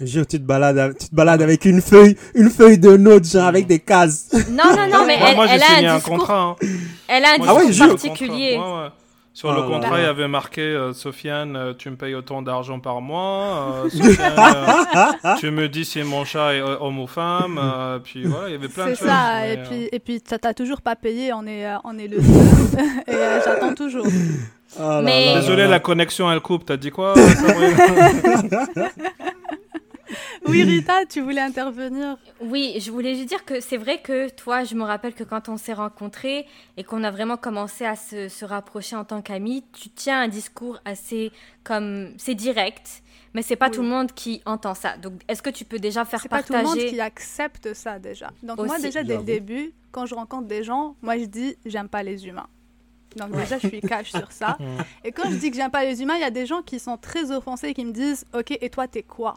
Jure, 0.00 0.26
tu 0.26 0.38
te 0.38 0.42
balades, 0.42 0.96
tu 0.98 1.10
te 1.10 1.14
balades 1.14 1.42
avec 1.42 1.66
une 1.66 1.82
feuille, 1.82 2.16
une 2.34 2.48
feuille 2.48 2.78
de 2.78 2.96
notes, 2.96 3.26
genre 3.26 3.46
avec 3.46 3.66
des 3.66 3.78
cases. 3.78 4.30
Non, 4.50 4.64
non, 4.74 4.88
non, 4.90 5.04
mais 5.06 5.18
elle, 5.20 5.62
a 5.62 5.92
un, 5.92 5.96
discours, 5.96 6.18
contrat, 6.18 6.56
hein. 6.62 6.66
elle 7.06 7.24
a 7.24 7.34
un 7.34 7.68
discours 7.68 7.88
particulier. 7.88 8.58
Sur 9.40 9.54
le 9.54 9.62
contrat, 9.62 9.98
il 9.98 10.02
y 10.02 10.06
avait 10.06 10.28
marqué 10.28 10.60
euh, 10.60 10.92
Sofiane, 10.92 11.56
euh, 11.56 11.72
tu 11.72 11.88
me 11.88 11.96
payes 11.96 12.14
autant 12.14 12.42
d'argent 12.42 12.78
par 12.78 13.00
mois. 13.00 13.86
Euh, 13.86 13.88
Sofiane, 13.88 15.38
tu 15.38 15.50
me 15.50 15.66
dis 15.66 15.86
si 15.86 16.02
mon 16.02 16.26
chat 16.26 16.56
est 16.56 16.60
homme 16.60 16.98
ou 16.98 17.06
femme. 17.06 17.58
puis 18.04 18.24
voilà, 18.24 18.48
il 18.48 18.52
y 18.52 18.54
avait 18.56 18.68
plein 18.68 18.84
de 18.84 18.90
choses. 18.90 18.98
C'est 18.98 19.06
ça, 19.06 19.48
et 19.48 19.56
puis, 19.62 19.88
et 19.92 19.98
puis 19.98 20.20
t'as 20.20 20.52
toujours 20.52 20.82
pas 20.82 20.94
payé, 20.94 21.32
on 21.32 21.46
est, 21.46 21.66
on 21.84 21.96
est 21.96 22.08
le 22.08 22.18
et 23.08 23.40
j'attends 23.42 23.72
toujours. 23.72 24.04
Oh 24.78 25.00
Désolé, 25.02 25.66
la 25.68 25.80
connexion 25.80 26.30
elle 26.30 26.40
coupe, 26.40 26.66
t'as 26.66 26.76
dit 26.76 26.90
quoi 26.90 27.14
oui, 30.46 30.62
Rita, 30.64 31.04
tu 31.06 31.20
voulais 31.20 31.40
intervenir. 31.40 32.16
Oui, 32.40 32.76
je 32.80 32.90
voulais 32.90 33.14
juste 33.14 33.28
dire 33.28 33.44
que 33.44 33.60
c'est 33.60 33.76
vrai 33.76 34.00
que 34.00 34.28
toi, 34.30 34.64
je 34.64 34.74
me 34.74 34.82
rappelle 34.82 35.14
que 35.14 35.24
quand 35.24 35.48
on 35.48 35.56
s'est 35.56 35.72
rencontrés 35.72 36.46
et 36.76 36.84
qu'on 36.84 37.04
a 37.04 37.10
vraiment 37.10 37.36
commencé 37.36 37.84
à 37.84 37.96
se, 37.96 38.44
rapprocher 38.44 38.96
en 38.96 39.04
tant 39.04 39.22
qu'amis, 39.22 39.64
tu 39.72 39.90
tiens 39.90 40.22
un 40.22 40.28
discours 40.28 40.78
assez 40.84 41.30
comme 41.62 42.14
c'est 42.16 42.34
direct, 42.34 43.02
mais 43.34 43.42
c'est 43.42 43.56
pas 43.56 43.70
tout 43.70 43.82
le 43.82 43.88
monde 43.88 44.12
qui 44.12 44.42
entend 44.46 44.74
ça. 44.74 44.96
Donc, 44.96 45.20
est-ce 45.28 45.42
que 45.42 45.50
tu 45.50 45.64
peux 45.64 45.78
déjà 45.78 46.04
faire 46.04 46.26
partager 46.28 46.46
C'est 46.46 46.52
pas 46.52 46.62
tout 46.62 46.76
le 46.76 46.82
monde 46.82 46.90
qui 46.90 47.00
accepte 47.00 47.74
ça 47.74 47.98
déjà. 47.98 48.30
Donc 48.42 48.58
moi 48.58 48.78
déjà 48.78 49.02
dès 49.02 49.18
le 49.18 49.22
début, 49.22 49.72
quand 49.92 50.06
je 50.06 50.14
rencontre 50.14 50.48
des 50.48 50.64
gens, 50.64 50.96
moi 51.02 51.18
je 51.18 51.24
dis 51.26 51.56
j'aime 51.64 51.88
pas 51.88 52.02
les 52.02 52.26
humains. 52.26 52.48
Donc 53.16 53.32
déjà, 53.32 53.58
je 53.58 53.68
suis 53.68 53.80
cash 53.80 54.10
sur 54.10 54.30
ça. 54.30 54.56
Et 55.04 55.12
quand 55.12 55.28
je 55.30 55.36
dis 55.36 55.50
que 55.50 55.56
j'aime 55.56 55.70
pas 55.70 55.84
les 55.84 56.02
humains, 56.02 56.14
il 56.14 56.20
y 56.20 56.24
a 56.24 56.30
des 56.30 56.46
gens 56.46 56.62
qui 56.62 56.78
sont 56.78 56.96
très 56.96 57.30
offensés 57.30 57.68
et 57.68 57.74
qui 57.74 57.84
me 57.84 57.92
disent, 57.92 58.24
ok, 58.34 58.56
et 58.60 58.70
toi, 58.70 58.86
t'es 58.86 59.02
quoi? 59.02 59.34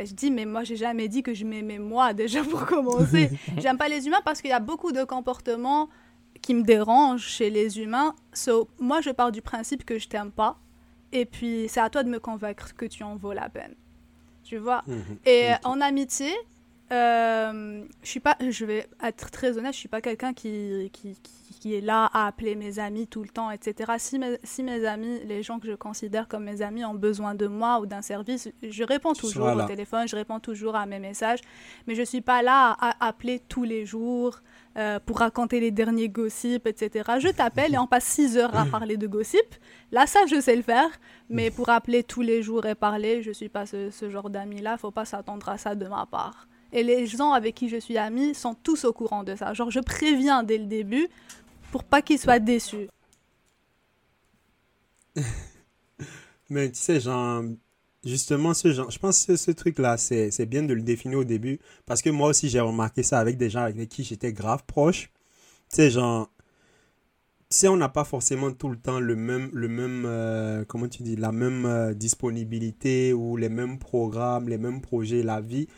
Ben, 0.00 0.06
je 0.06 0.14
dis, 0.14 0.30
mais 0.30 0.46
moi, 0.46 0.64
j'ai 0.64 0.76
jamais 0.76 1.08
dit 1.08 1.22
que 1.22 1.34
je 1.34 1.44
m'aimais 1.44 1.78
moi, 1.78 2.14
déjà 2.14 2.42
pour 2.42 2.64
commencer. 2.64 3.30
J'aime 3.58 3.76
pas 3.76 3.88
les 3.88 4.06
humains 4.06 4.22
parce 4.24 4.40
qu'il 4.40 4.48
y 4.50 4.54
a 4.54 4.60
beaucoup 4.60 4.92
de 4.92 5.04
comportements 5.04 5.90
qui 6.40 6.54
me 6.54 6.62
dérangent 6.62 7.26
chez 7.26 7.50
les 7.50 7.78
humains. 7.78 8.14
So, 8.32 8.68
moi, 8.78 9.02
je 9.02 9.10
pars 9.10 9.30
du 9.30 9.42
principe 9.42 9.84
que 9.84 9.98
je 9.98 10.08
t'aime 10.08 10.30
pas. 10.30 10.58
Et 11.12 11.26
puis, 11.26 11.66
c'est 11.68 11.80
à 11.80 11.90
toi 11.90 12.02
de 12.02 12.08
me 12.08 12.18
convaincre 12.18 12.74
que 12.74 12.86
tu 12.86 13.02
en 13.02 13.16
vaux 13.16 13.34
la 13.34 13.50
peine. 13.50 13.74
Tu 14.42 14.56
vois? 14.56 14.82
Mhm. 14.86 15.18
Et 15.26 15.50
en 15.64 15.82
amitié, 15.82 16.32
euh, 16.92 17.84
je 18.02 18.08
suis 18.08 18.20
pas, 18.20 18.36
je 18.40 18.64
vais 18.64 18.86
être 19.02 19.30
très 19.30 19.58
honnête, 19.58 19.74
je 19.74 19.78
suis 19.78 19.88
pas 19.88 20.00
quelqu'un 20.00 20.32
qui, 20.32 20.90
qui, 20.94 21.14
qui, 21.22 21.32
est 21.68 21.80
là 21.80 22.10
à 22.12 22.26
appeler 22.26 22.54
mes 22.54 22.78
amis 22.78 23.06
tout 23.06 23.22
le 23.22 23.28
temps, 23.28 23.50
etc. 23.50 23.92
Si 23.98 24.18
mes, 24.18 24.38
si 24.42 24.62
mes 24.62 24.84
amis, 24.84 25.20
les 25.26 25.42
gens 25.42 25.58
que 25.58 25.66
je 25.66 25.74
considère 25.74 26.26
comme 26.28 26.44
mes 26.44 26.62
amis 26.62 26.84
ont 26.84 26.94
besoin 26.94 27.34
de 27.34 27.46
moi 27.46 27.80
ou 27.80 27.86
d'un 27.86 28.02
service, 28.02 28.48
je 28.62 28.84
réponds 28.84 29.12
toujours 29.12 29.48
au 29.48 29.62
téléphone, 29.64 30.08
je 30.08 30.16
réponds 30.16 30.40
toujours 30.40 30.76
à 30.76 30.86
mes 30.86 30.98
messages, 30.98 31.40
mais 31.86 31.94
je 31.94 32.02
suis 32.02 32.20
pas 32.20 32.42
là 32.42 32.76
à, 32.80 33.06
appeler 33.06 33.40
tous 33.48 33.64
les 33.64 33.84
jours 33.84 34.40
euh, 34.78 34.98
pour 35.04 35.18
raconter 35.18 35.60
les 35.60 35.70
derniers 35.70 36.08
gossips, 36.08 36.66
etc. 36.66 37.10
Je 37.18 37.28
t'appelle 37.28 37.74
et 37.74 37.78
on 37.78 37.86
passe 37.86 38.04
6 38.04 38.38
heures 38.38 38.56
à 38.56 38.64
parler 38.70 38.96
de 38.96 39.06
gossip. 39.06 39.54
Là, 39.92 40.06
ça, 40.06 40.20
je 40.26 40.40
sais 40.40 40.56
le 40.56 40.62
faire, 40.62 40.90
mais 41.28 41.50
pour 41.50 41.68
appeler 41.68 42.02
tous 42.02 42.22
les 42.22 42.42
jours 42.42 42.64
et 42.66 42.74
parler, 42.74 43.22
je 43.22 43.32
suis 43.32 43.48
pas 43.48 43.66
ce, 43.66 43.90
ce 43.90 44.08
genre 44.08 44.30
d'ami-là, 44.30 44.78
faut 44.78 44.90
pas 44.90 45.04
s'attendre 45.04 45.48
à 45.48 45.58
ça 45.58 45.74
de 45.74 45.86
ma 45.86 46.06
part. 46.06 46.46
Et 46.72 46.82
les 46.82 47.06
gens 47.06 47.32
avec 47.32 47.54
qui 47.54 47.68
je 47.68 47.76
suis 47.76 47.98
amie 47.98 48.34
sont 48.34 48.54
tous 48.54 48.84
au 48.84 48.92
courant 48.92 49.24
de 49.24 49.34
ça. 49.34 49.52
Genre, 49.54 49.70
je 49.70 49.80
préviens 49.80 50.42
dès 50.42 50.58
le 50.58 50.66
début 50.66 51.08
pour 51.70 51.84
pas 51.84 52.02
qu'ils 52.02 52.18
soient 52.18 52.38
déçus. 52.38 52.88
Mais 56.50 56.70
tu 56.70 56.78
sais, 56.78 57.00
genre, 57.00 57.44
justement, 58.04 58.54
ce 58.54 58.72
genre, 58.72 58.90
je 58.90 58.98
pense 58.98 59.26
que 59.26 59.36
ce 59.36 59.50
truc-là, 59.50 59.96
c'est 59.96 60.46
bien 60.46 60.62
de 60.62 60.74
le 60.74 60.82
définir 60.82 61.18
au 61.18 61.24
début. 61.24 61.60
Parce 61.86 62.02
que 62.02 62.10
moi 62.10 62.28
aussi, 62.28 62.48
j'ai 62.48 62.60
remarqué 62.60 63.02
ça 63.02 63.18
avec 63.18 63.36
des 63.36 63.50
gens 63.50 63.62
avec 63.62 63.88
qui 63.88 64.04
j'étais 64.04 64.32
grave 64.32 64.64
proche. 64.66 65.10
Tu 65.70 65.76
sais, 65.76 65.90
genre, 65.90 66.28
tu 67.48 67.56
sais, 67.56 67.68
on 67.68 67.76
n'a 67.76 67.88
pas 67.88 68.04
forcément 68.04 68.52
tout 68.52 68.68
le 68.68 68.76
temps 68.76 69.00
le 69.00 69.16
même, 69.16 69.50
le 69.52 69.68
même 69.68 70.04
euh, 70.06 70.64
comment 70.64 70.88
tu 70.88 71.02
dis, 71.02 71.16
la 71.16 71.32
même 71.32 71.66
euh, 71.66 71.94
disponibilité 71.94 73.12
ou 73.12 73.36
les 73.36 73.48
mêmes 73.48 73.78
programmes, 73.78 74.48
les 74.48 74.58
mêmes 74.58 74.80
projets, 74.80 75.22
la 75.22 75.40
vie 75.40 75.68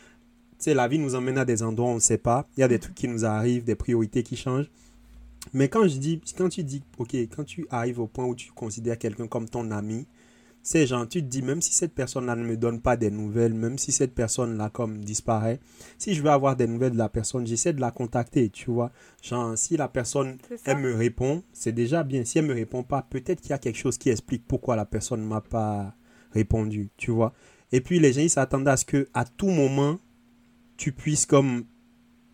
sais, 0.63 0.73
la 0.73 0.87
vie 0.87 0.99
nous 0.99 1.15
emmène 1.15 1.37
à 1.37 1.45
des 1.45 1.61
endroits 1.61 1.89
où 1.89 1.91
on 1.91 1.95
ne 1.95 1.99
sait 1.99 2.17
pas. 2.17 2.47
Il 2.57 2.61
y 2.61 2.63
a 2.63 2.67
des 2.67 2.79
trucs 2.79 2.95
qui 2.95 3.07
nous 3.07 3.25
arrivent, 3.25 3.63
des 3.63 3.75
priorités 3.75 4.23
qui 4.23 4.37
changent. 4.37 4.71
Mais 5.51 5.67
quand 5.67 5.87
je 5.87 5.97
dis, 5.97 6.21
quand 6.37 6.49
tu 6.49 6.63
dis, 6.63 6.81
ok, 6.97 7.13
quand 7.35 7.43
tu 7.43 7.67
arrives 7.69 7.99
au 7.99 8.07
point 8.07 8.25
où 8.25 8.35
tu 8.35 8.51
considères 8.51 8.97
quelqu'un 8.97 9.27
comme 9.27 9.49
ton 9.49 9.69
ami, 9.71 10.07
c'est 10.65 10.87
genre, 10.87 11.05
tu 11.05 11.21
te 11.21 11.27
dis, 11.27 11.41
même 11.41 11.61
si 11.61 11.73
cette 11.73 11.93
personne-là 11.93 12.37
ne 12.37 12.45
me 12.45 12.55
donne 12.55 12.79
pas 12.79 12.95
des 12.95 13.11
nouvelles, 13.11 13.53
même 13.53 13.77
si 13.77 13.91
cette 13.91 14.15
personne-là, 14.15 14.69
comme, 14.69 15.03
disparaît, 15.03 15.59
si 15.97 16.13
je 16.13 16.23
veux 16.23 16.29
avoir 16.29 16.55
des 16.55 16.67
nouvelles 16.67 16.93
de 16.93 16.97
la 16.97 17.09
personne, 17.09 17.45
j'essaie 17.45 17.73
de 17.73 17.81
la 17.81 17.91
contacter, 17.91 18.49
tu 18.49 18.71
vois. 18.71 18.91
Genre, 19.21 19.57
si 19.57 19.75
la 19.75 19.89
personne, 19.89 20.37
elle 20.63 20.77
me 20.77 20.95
répond, 20.95 21.43
c'est 21.51 21.73
déjà 21.73 22.03
bien. 22.03 22.23
Si 22.23 22.39
elle 22.39 22.45
me 22.45 22.53
répond 22.53 22.81
pas, 22.81 23.01
peut-être 23.01 23.41
qu'il 23.41 23.49
y 23.49 23.53
a 23.53 23.57
quelque 23.57 23.77
chose 23.77 23.97
qui 23.97 24.09
explique 24.09 24.47
pourquoi 24.47 24.77
la 24.77 24.85
personne 24.85 25.19
ne 25.21 25.27
m'a 25.27 25.41
pas 25.41 25.93
répondu, 26.31 26.89
tu 26.95 27.11
vois. 27.11 27.33
Et 27.73 27.81
puis, 27.81 27.99
les 27.99 28.13
gens, 28.13 28.21
ils 28.21 28.29
s'attendent 28.29 28.67
à 28.69 28.77
ce 28.77 28.85
que, 28.85 29.09
à 29.13 29.25
tout 29.25 29.49
moment, 29.49 29.99
tu 30.77 30.93
puisses 30.93 31.25
comme 31.25 31.65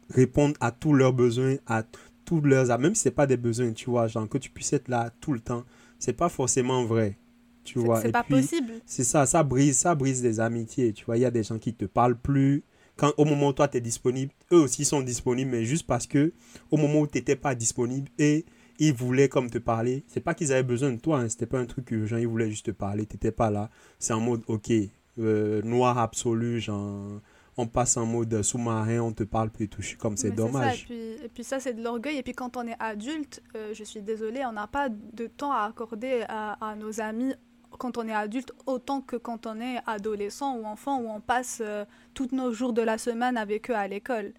répondre 0.10 0.56
à 0.60 0.72
tous 0.72 0.94
leurs 0.94 1.14
besoins, 1.14 1.56
à 1.66 1.82
tous 2.30 2.42
leurs... 2.42 2.78
Même 2.78 2.94
si 2.94 3.04
ce 3.04 3.10
pas 3.10 3.26
des 3.26 3.38
besoins, 3.38 3.74
tu 3.74 3.90
vois, 3.90 4.08
genre 4.08 4.30
que 4.30 4.38
tu 4.38 4.52
puisses 4.52 4.74
être 4.74 4.88
là 4.88 5.12
tout 5.20 5.34
le 5.34 5.40
temps, 5.40 5.64
c'est 5.98 6.14
pas 6.14 6.30
forcément 6.30 6.86
vrai. 6.86 7.18
Tu 7.64 7.80
vois. 7.80 8.02
C'est 8.02 8.12
pas 8.12 8.24
possible. 8.24 8.74
C'est 8.86 9.04
ça, 9.04 9.26
ça 9.26 9.42
brise, 9.44 9.78
ça 9.78 9.96
brise 9.96 10.22
des 10.22 10.40
amitiés. 10.40 10.94
Tu 10.94 11.06
vois, 11.06 11.18
il 11.18 11.22
y 11.22 11.26
a 11.26 11.32
des 11.32 11.44
gens 11.44 11.58
qui 11.58 11.74
te 11.74 11.86
parlent 11.86 12.18
plus. 12.18 12.64
Quand, 12.98 13.14
au 13.18 13.26
moment 13.26 13.48
où 13.48 13.54
toi, 13.54 13.68
tu 13.68 13.78
es 13.78 13.82
disponible, 13.82 14.32
eux 14.52 14.60
aussi 14.60 14.86
sont 14.86 15.02
disponibles, 15.02 15.50
mais 15.50 15.66
juste 15.66 15.88
parce 15.88 16.06
que 16.06 16.34
au 16.70 16.78
moment 16.78 17.02
où 17.02 17.08
tu 17.08 17.18
n'étais 17.18 17.36
pas 17.36 17.56
disponible 17.56 18.10
et 18.20 18.46
ils 18.78 18.94
voulaient 18.94 19.30
comme 19.30 19.50
te 19.50 19.58
parler, 19.58 20.04
c'est 20.08 20.20
pas 20.20 20.34
qu'ils 20.34 20.52
avaient 20.52 20.64
besoin 20.64 20.92
de 20.92 20.98
toi, 20.98 21.20
hein, 21.20 21.30
c'était 21.30 21.46
pas 21.46 21.60
un 21.60 21.66
truc 21.66 21.90
urgent, 21.92 22.18
ils 22.18 22.28
voulaient 22.28 22.50
juste 22.50 22.68
te 22.68 22.72
parler, 22.72 23.06
tu 23.06 23.16
n'étais 23.16 23.32
pas 23.32 23.50
là. 23.50 23.70
C'est 23.98 24.14
en 24.14 24.20
mode, 24.20 24.42
ok, 24.48 24.72
euh, 25.18 25.62
noir 25.64 25.98
absolu, 25.98 26.60
genre 26.60 27.22
on 27.60 27.68
passe 27.68 27.98
en 27.98 28.06
mode 28.06 28.42
sous-marin, 28.42 29.00
on 29.00 29.12
te 29.12 29.24
parle 29.24 29.50
plus 29.50 29.68
touché 29.68 29.98
comme 29.98 30.16
c'est 30.16 30.32
dommage. 30.32 30.88
Et, 30.90 31.30
puis, 31.34 31.44
ça, 31.44 31.60
c'est 31.60 31.74
de 31.74 31.84
l'orgueil. 31.84 32.18
Et 32.18 32.24
puis 32.24 32.34
quand 32.34 32.56
on 32.56 32.66
est 32.66 32.78
adulte, 32.80 33.42
euh, 33.56 33.74
je 33.74 33.84
suis 33.84 34.02
désolée, 34.02 34.46
on 34.46 34.54
n'a 34.54 34.68
pas 34.68 34.88
de 34.90 35.28
temps 35.28 35.52
à 35.52 35.64
accorder 35.64 36.24
à, 36.30 36.76
nos 36.78 37.02
amis 37.02 37.34
quand 37.78 37.98
on 37.98 38.08
est 38.08 38.14
adulte 38.14 38.54
autant 38.66 39.02
que 39.02 39.16
quand 39.16 39.46
on 39.46 39.60
est 39.60 39.78
adolescent 39.86 40.56
ou 40.56 40.66
enfant 40.66 41.00
où 41.00 41.10
on 41.10 41.22
passe 41.22 41.62
euh, 41.64 41.86
tous 42.14 42.30
nos 42.32 42.52
jours 42.52 42.74
de 42.74 42.82
la 42.82 42.98
semaine 42.98 43.38
avec 43.38 43.70
eux 43.70 43.76
à 43.76 43.88
l'école. 43.88 44.34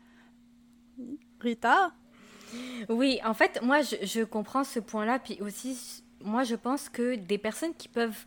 Rita? 1.40 1.92
Oui, 2.88 3.20
en 3.24 3.34
fait, 3.34 3.60
moi, 3.62 3.82
je, 3.82 3.96
je 4.02 4.24
comprends 4.24 4.64
ce 4.64 4.80
point-là. 4.80 5.18
Puis 5.18 5.38
aussi, 5.40 6.02
moi, 6.24 6.44
je 6.44 6.54
pense 6.54 6.88
que 6.88 7.16
des 7.16 7.38
personnes 7.38 7.74
qui 7.74 7.88
peuvent 7.88 8.24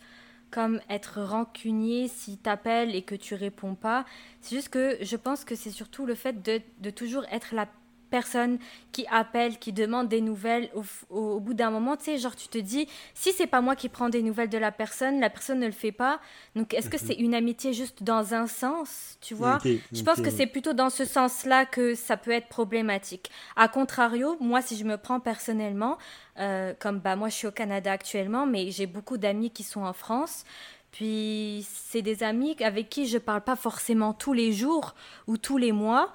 comme 0.53 0.79
être 0.87 1.19
rancunier 1.19 2.07
si 2.07 2.37
t'appelles 2.37 2.95
et 2.95 3.01
que 3.01 3.15
tu 3.15 3.33
réponds 3.33 3.73
pas. 3.73 4.05
C'est 4.39 4.55
juste 4.55 4.69
que 4.69 4.97
je 5.01 5.15
pense 5.15 5.45
que 5.45 5.55
c'est 5.55 5.71
surtout 5.71 6.05
le 6.05 6.13
fait 6.13 6.43
de, 6.43 6.61
de 6.79 6.89
toujours 6.91 7.25
être 7.31 7.55
la 7.55 7.67
personne 8.13 8.59
qui 8.91 9.07
appelle, 9.09 9.57
qui 9.57 9.73
demande 9.73 10.07
des 10.07 10.21
nouvelles, 10.21 10.69
au, 11.09 11.39
bout 11.39 11.55
d'un 11.55 11.71
moment, 11.71 11.97
tu 11.97 12.03
sais, 12.03 12.19
genre 12.19 12.35
tu 12.35 12.47
te 12.47 12.59
dis, 12.59 12.87
si 13.15 13.33
c'est 13.33 13.47
pas 13.47 13.59
moi 13.59 13.75
qui 13.75 13.89
prends 13.89 14.07
des 14.07 14.21
nouvelles 14.21 14.49
de 14.49 14.59
la 14.59 14.71
personne, 14.71 15.19
la 15.19 15.31
personne 15.31 15.59
ne 15.59 15.65
le 15.65 15.71
fait 15.71 15.91
pas. 15.91 16.19
Donc 16.55 16.75
est-ce 16.75 16.91
que 16.91 16.97
mhm. 17.01 17.07
c'est 17.07 17.15
une 17.15 17.33
amitié 17.33 17.73
juste 17.73 18.03
dans 18.03 18.35
un 18.35 18.45
sens, 18.45 19.17
tu 19.19 19.33
vois? 19.33 19.57
Je 19.91 20.03
pense 20.03 20.21
que 20.21 20.29
c'est 20.29 20.45
plutôt 20.45 20.73
dans 20.73 20.91
ce 20.91 21.05
sens-là 21.05 21.65
que 21.65 21.95
ça 21.95 22.15
peut 22.15 22.29
être 22.29 22.49
problématique. 22.49 23.31
A 23.55 23.67
contrario, 23.67 24.37
moi, 24.39 24.61
si 24.61 24.77
je 24.77 24.83
me 24.83 24.97
prends 24.97 25.19
personnellement, 25.19 25.97
euh, 26.37 26.73
comme 26.79 26.99
bah 26.99 27.15
moi 27.15 27.29
je 27.29 27.35
suis 27.35 27.47
au 27.47 27.51
Canada 27.51 27.91
actuellement, 27.91 28.45
mais 28.45 28.69
j'ai 28.69 28.85
beaucoup 28.85 29.17
d'amis 29.17 29.49
qui 29.49 29.63
sont 29.63 29.81
en 29.81 29.93
France. 29.93 30.45
Puis 30.93 31.65
c'est 31.73 32.03
des 32.03 32.21
amis 32.21 32.55
avec 32.61 32.87
qui 32.87 33.07
je 33.07 33.17
parle 33.17 33.41
pas 33.41 33.55
forcément 33.55 34.13
tous 34.13 34.33
les 34.33 34.53
jours 34.53 34.93
ou 35.25 35.37
tous 35.37 35.57
les 35.57 35.71
mois, 35.71 36.13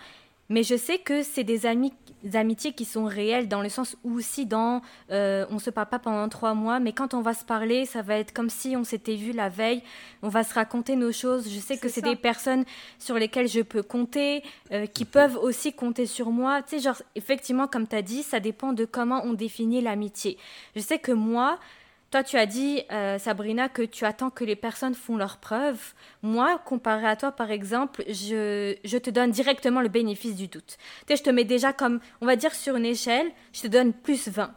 mais 0.48 0.62
je 0.62 0.76
sais 0.76 0.98
que 0.98 1.22
c'est 1.22 1.44
des, 1.44 1.66
amis, 1.66 1.92
amitiés 2.34 2.72
qui 2.72 2.84
sont 2.84 3.04
réelles 3.04 3.48
dans 3.48 3.60
le 3.60 3.68
sens 3.68 3.96
où 4.02 4.14
aussi 4.14 4.46
dans 4.46 4.80
euh, 5.10 5.44
on 5.50 5.58
se 5.58 5.70
parle 5.70 5.88
pas 5.88 5.98
pendant 5.98 6.28
trois 6.28 6.54
mois, 6.54 6.80
mais 6.80 6.92
quand 6.92 7.12
on 7.12 7.20
va 7.20 7.34
se 7.34 7.44
parler, 7.44 7.84
ça 7.84 8.02
va 8.02 8.16
être 8.16 8.32
comme 8.32 8.48
si 8.48 8.74
on 8.76 8.84
s'était 8.84 9.16
vu 9.16 9.32
la 9.32 9.48
veille. 9.48 9.82
On 10.22 10.28
va 10.28 10.44
se 10.44 10.54
raconter 10.54 10.96
nos 10.96 11.12
choses. 11.12 11.48
Je 11.52 11.60
sais 11.60 11.76
que 11.76 11.88
c'est 11.88 12.02
des 12.02 12.16
personnes 12.16 12.64
sur 12.98 13.16
lesquelles 13.16 13.48
je 13.48 13.60
peux 13.60 13.82
compter, 13.82 14.42
euh, 14.72 14.86
qui 14.86 15.04
peuvent 15.04 15.36
aussi 15.36 15.72
compter 15.72 16.06
sur 16.06 16.30
moi. 16.30 16.62
Tu 16.62 16.76
sais, 16.76 16.82
genre 16.82 17.02
effectivement, 17.14 17.66
comme 17.66 17.86
tu 17.86 17.96
as 17.96 18.02
dit, 18.02 18.22
ça 18.22 18.40
dépend 18.40 18.72
de 18.72 18.84
comment 18.84 19.22
on 19.24 19.34
définit 19.34 19.80
l'amitié. 19.80 20.38
Je 20.74 20.80
sais 20.80 20.98
que 20.98 21.12
moi, 21.12 21.58
toi, 22.10 22.22
tu 22.22 22.36
as 22.36 22.46
dit, 22.46 22.82
euh, 22.90 23.18
Sabrina, 23.18 23.68
que 23.68 23.82
tu 23.82 24.06
attends 24.06 24.30
que 24.30 24.44
les 24.44 24.56
personnes 24.56 24.94
font 24.94 25.16
leurs 25.16 25.36
preuves. 25.36 25.92
Moi, 26.22 26.58
comparé 26.64 27.06
à 27.06 27.16
toi, 27.16 27.32
par 27.32 27.50
exemple, 27.50 28.02
je, 28.08 28.74
je 28.82 28.98
te 28.98 29.10
donne 29.10 29.30
directement 29.30 29.82
le 29.82 29.88
bénéfice 29.88 30.34
du 30.34 30.48
doute. 30.48 30.78
Tu 31.00 31.04
sais, 31.08 31.16
je 31.16 31.22
te 31.22 31.30
mets 31.30 31.44
déjà 31.44 31.74
comme, 31.74 32.00
on 32.22 32.26
va 32.26 32.36
dire, 32.36 32.54
sur 32.54 32.76
une 32.76 32.86
échelle, 32.86 33.30
je 33.52 33.62
te 33.62 33.66
donne 33.66 33.92
plus 33.92 34.28
20. 34.28 34.50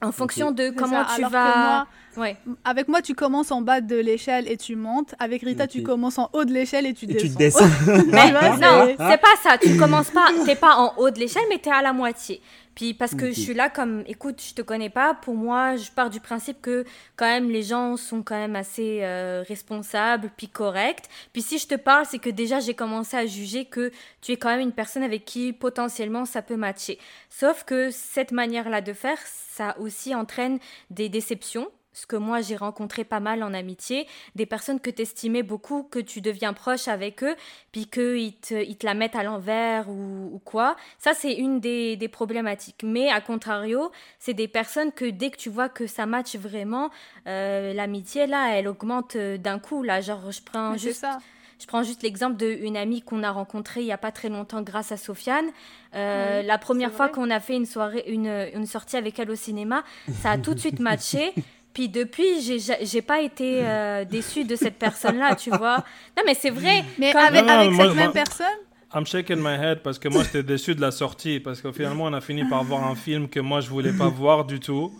En 0.00 0.12
fonction 0.12 0.52
de 0.52 0.70
comment 0.70 1.04
tu 1.16 1.22
vas. 1.22 1.88
Ouais. 2.18 2.36
Avec 2.64 2.88
moi, 2.88 3.02
tu 3.02 3.14
commences 3.14 3.50
en 3.50 3.62
bas 3.62 3.80
de 3.80 3.96
l'échelle 3.96 4.50
et 4.50 4.56
tu 4.56 4.76
montes. 4.76 5.14
Avec 5.18 5.42
Rita, 5.42 5.66
tu 5.66 5.82
commences 5.82 6.18
en 6.18 6.28
haut 6.32 6.44
de 6.44 6.52
l'échelle 6.52 6.86
et 6.86 6.94
tu 6.94 7.06
descends. 7.06 7.28
Tu 7.28 7.34
descends. 7.36 7.66
non, 7.86 8.94
c'est 8.98 9.20
pas 9.20 9.36
ça. 9.42 9.58
Tu 9.58 9.76
commences 9.76 10.10
pas. 10.10 10.28
T'es 10.44 10.56
pas 10.56 10.76
en 10.76 10.94
haut 10.98 11.10
de 11.10 11.18
l'échelle, 11.18 11.44
mais 11.48 11.58
tu 11.58 11.68
es 11.68 11.72
à 11.72 11.82
la 11.82 11.92
moitié. 11.92 12.40
Puis 12.78 12.94
parce 12.94 13.16
que 13.16 13.26
je 13.32 13.40
suis 13.40 13.54
là 13.54 13.68
comme, 13.70 14.04
écoute, 14.06 14.40
je 14.40 14.54
te 14.54 14.62
connais 14.62 14.88
pas. 14.88 15.12
Pour 15.12 15.34
moi, 15.34 15.74
je 15.74 15.90
pars 15.90 16.10
du 16.10 16.20
principe 16.20 16.62
que 16.62 16.84
quand 17.16 17.26
même 17.26 17.50
les 17.50 17.64
gens 17.64 17.96
sont 17.96 18.22
quand 18.22 18.36
même 18.36 18.54
assez 18.54 19.00
euh, 19.02 19.42
responsables, 19.48 20.30
puis 20.36 20.46
corrects. 20.46 21.08
Puis 21.32 21.42
si 21.42 21.58
je 21.58 21.66
te 21.66 21.74
parle, 21.74 22.06
c'est 22.08 22.20
que 22.20 22.30
déjà 22.30 22.60
j'ai 22.60 22.74
commencé 22.74 23.16
à 23.16 23.26
juger 23.26 23.64
que 23.64 23.90
tu 24.20 24.30
es 24.30 24.36
quand 24.36 24.50
même 24.50 24.60
une 24.60 24.70
personne 24.70 25.02
avec 25.02 25.24
qui 25.24 25.52
potentiellement 25.52 26.24
ça 26.24 26.40
peut 26.40 26.54
matcher. 26.54 27.00
Sauf 27.30 27.64
que 27.64 27.90
cette 27.90 28.30
manière-là 28.30 28.80
de 28.80 28.92
faire, 28.92 29.18
ça 29.26 29.76
aussi 29.80 30.14
entraîne 30.14 30.60
des 30.90 31.08
déceptions 31.08 31.66
ce 31.98 32.06
que 32.06 32.16
moi 32.16 32.40
j'ai 32.40 32.56
rencontré 32.56 33.04
pas 33.04 33.20
mal 33.20 33.42
en 33.42 33.52
amitié, 33.52 34.06
des 34.34 34.46
personnes 34.46 34.80
que 34.80 34.90
tu 34.90 35.02
estimais 35.02 35.42
beaucoup, 35.42 35.82
que 35.82 35.98
tu 35.98 36.20
deviens 36.20 36.52
proche 36.52 36.88
avec 36.88 37.22
eux, 37.24 37.34
puis 37.72 37.86
qu'ils 37.86 38.34
te, 38.36 38.54
ils 38.54 38.76
te 38.76 38.86
la 38.86 38.94
mettent 38.94 39.16
à 39.16 39.22
l'envers 39.22 39.88
ou, 39.88 40.40
quoi. 40.44 40.76
Ça, 40.98 41.12
c'est 41.14 41.34
une 41.34 41.60
des, 41.60 41.96
des, 41.96 42.08
problématiques. 42.08 42.82
Mais 42.84 43.10
à 43.10 43.20
contrario, 43.20 43.90
c'est 44.18 44.34
des 44.34 44.48
personnes 44.48 44.92
que 44.92 45.04
dès 45.04 45.30
que 45.30 45.36
tu 45.36 45.50
vois 45.50 45.68
que 45.68 45.86
ça 45.86 46.06
match 46.06 46.36
vraiment, 46.36 46.90
euh, 47.26 47.72
l'amitié, 47.74 48.26
là, 48.26 48.56
elle 48.56 48.68
augmente 48.68 49.16
euh, 49.16 49.36
d'un 49.36 49.58
coup. 49.58 49.82
Là, 49.82 50.00
genre, 50.00 50.30
je 50.30 50.42
prends 50.42 50.76
juste... 50.76 51.00
Ça. 51.00 51.18
Je 51.60 51.66
prends 51.66 51.82
juste 51.82 52.04
l'exemple 52.04 52.36
d'une 52.36 52.76
amie 52.76 53.02
qu'on 53.02 53.24
a 53.24 53.32
rencontrée 53.32 53.80
il 53.80 53.86
n'y 53.86 53.92
a 53.92 53.98
pas 53.98 54.12
très 54.12 54.28
longtemps 54.28 54.62
grâce 54.62 54.92
à 54.92 54.96
Sofiane. 54.96 55.46
Euh, 55.94 56.42
la 56.42 56.56
première 56.56 56.92
fois 56.92 57.08
qu'on 57.08 57.30
a 57.30 57.40
fait 57.40 57.56
une 57.56 57.66
soirée, 57.66 58.04
une, 58.06 58.48
une, 58.54 58.66
sortie 58.66 58.96
avec 58.96 59.18
elle 59.18 59.28
au 59.28 59.34
cinéma, 59.34 59.82
ça 60.22 60.30
a 60.30 60.38
tout 60.38 60.54
de 60.54 60.60
suite 60.60 60.78
matché. 60.78 61.32
Puis 61.78 61.88
depuis, 61.88 62.40
j'ai 62.40 63.02
pas 63.02 63.20
été 63.20 63.60
euh, 63.62 64.04
déçue 64.10 64.42
de 64.42 64.56
cette 64.56 64.80
personne-là, 64.80 65.36
tu 65.36 65.50
vois. 65.50 65.76
Non, 66.16 66.24
mais 66.26 66.34
c'est 66.34 66.50
vrai. 66.50 66.84
Mais 66.98 67.14
avec, 67.14 67.44
cette 67.72 67.94
même 67.94 68.10
personne? 68.10 68.46
I'm 68.92 69.06
shaking 69.06 69.36
my 69.36 69.54
head 69.54 69.82
parce 69.84 69.96
que 69.96 70.08
moi 70.08 70.24
j'étais 70.24 70.42
déçu 70.42 70.74
de 70.74 70.80
la 70.80 70.90
sortie 70.90 71.38
parce 71.38 71.60
que 71.60 71.70
finalement 71.70 72.04
on 72.04 72.12
a 72.14 72.20
fini 72.20 72.42
par 72.48 72.64
voir 72.64 72.84
un 72.84 72.96
film 72.96 73.28
que 73.28 73.38
moi 73.38 73.60
je 73.60 73.68
voulais 73.68 73.92
pas 73.92 74.08
voir 74.08 74.44
du 74.44 74.58
tout. 74.58 74.90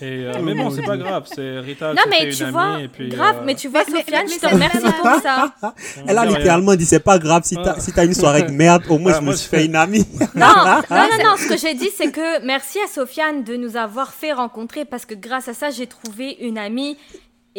Et, 0.00 0.24
euh, 0.26 0.32
mais 0.42 0.54
bon, 0.54 0.70
c'est 0.70 0.82
pas 0.82 0.96
grave, 0.96 1.26
c'est 1.26 1.58
Rita. 1.60 1.94
Non, 1.94 2.02
mais 2.08 2.30
tu 2.30 2.44
vois, 2.44 2.78
grave, 2.98 3.36
euh, 3.38 3.42
mais 3.44 3.54
tu 3.54 3.68
vois, 3.68 3.84
Sofiane, 3.84 4.28
je 4.28 4.38
te 4.38 4.46
remercie 4.46 4.78
pour 4.80 5.20
ça. 5.22 5.54
Elle 6.06 6.18
a 6.18 6.24
littéralement 6.24 6.74
dit 6.74 6.86
c'est 6.86 7.00
pas 7.00 7.18
grave 7.18 7.42
si 7.44 7.56
t'as 7.56 7.78
si 7.78 7.92
as 7.98 8.04
une 8.04 8.14
soirée 8.14 8.42
de 8.42 8.52
merde, 8.52 8.84
au 8.88 8.98
moins 8.98 9.14
je 9.14 9.24
me 9.24 9.32
suis 9.34 9.48
fait 9.48 9.66
une 9.66 9.76
amie. 9.76 10.06
Non, 10.34 10.46
non, 10.46 10.82
non, 10.90 11.24
non, 11.24 11.36
ce 11.36 11.48
que 11.48 11.56
j'ai 11.56 11.74
dit, 11.74 11.90
c'est 11.96 12.10
que 12.10 12.44
merci 12.44 12.78
à 12.80 12.88
Sofiane 12.88 13.44
de 13.44 13.56
nous 13.56 13.76
avoir 13.76 14.12
fait 14.12 14.32
rencontrer 14.32 14.84
parce 14.84 15.06
que 15.06 15.14
grâce 15.14 15.48
à 15.48 15.54
ça, 15.54 15.70
j'ai 15.70 15.86
trouvé 15.86 16.36
une 16.40 16.58
amie 16.58 16.96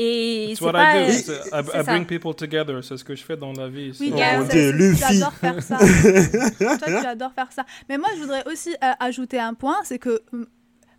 et 0.01 0.53
c'est 0.55 0.63
what 0.63 0.71
I 0.75 1.23
do. 1.23 1.33
I, 1.51 1.83
bring 1.83 2.05
people 2.05 2.33
together. 2.33 2.81
C'est 2.81 2.95
ce 2.95 3.03
que 3.03 3.15
je 3.15 3.23
fais 3.23 3.35
dans 3.35 3.51
la 3.51 3.67
vie. 3.67 3.91
Oui, 3.99 4.13
oh, 4.15 4.43
tu 4.49 5.03
adores 5.03 5.33
faire 5.33 5.61
ça. 5.61 5.77
Toi, 5.77 6.77
tu 7.01 7.05
adores 7.05 7.33
faire 7.33 7.51
ça. 7.51 7.65
Mais 7.89 7.97
moi, 7.97 8.07
je 8.15 8.21
voudrais 8.21 8.47
aussi 8.47 8.69
euh, 8.81 8.91
ajouter 8.99 9.39
un 9.39 9.53
point, 9.53 9.75
c'est 9.83 9.99
que 9.99 10.21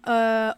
euh, 0.08 0.50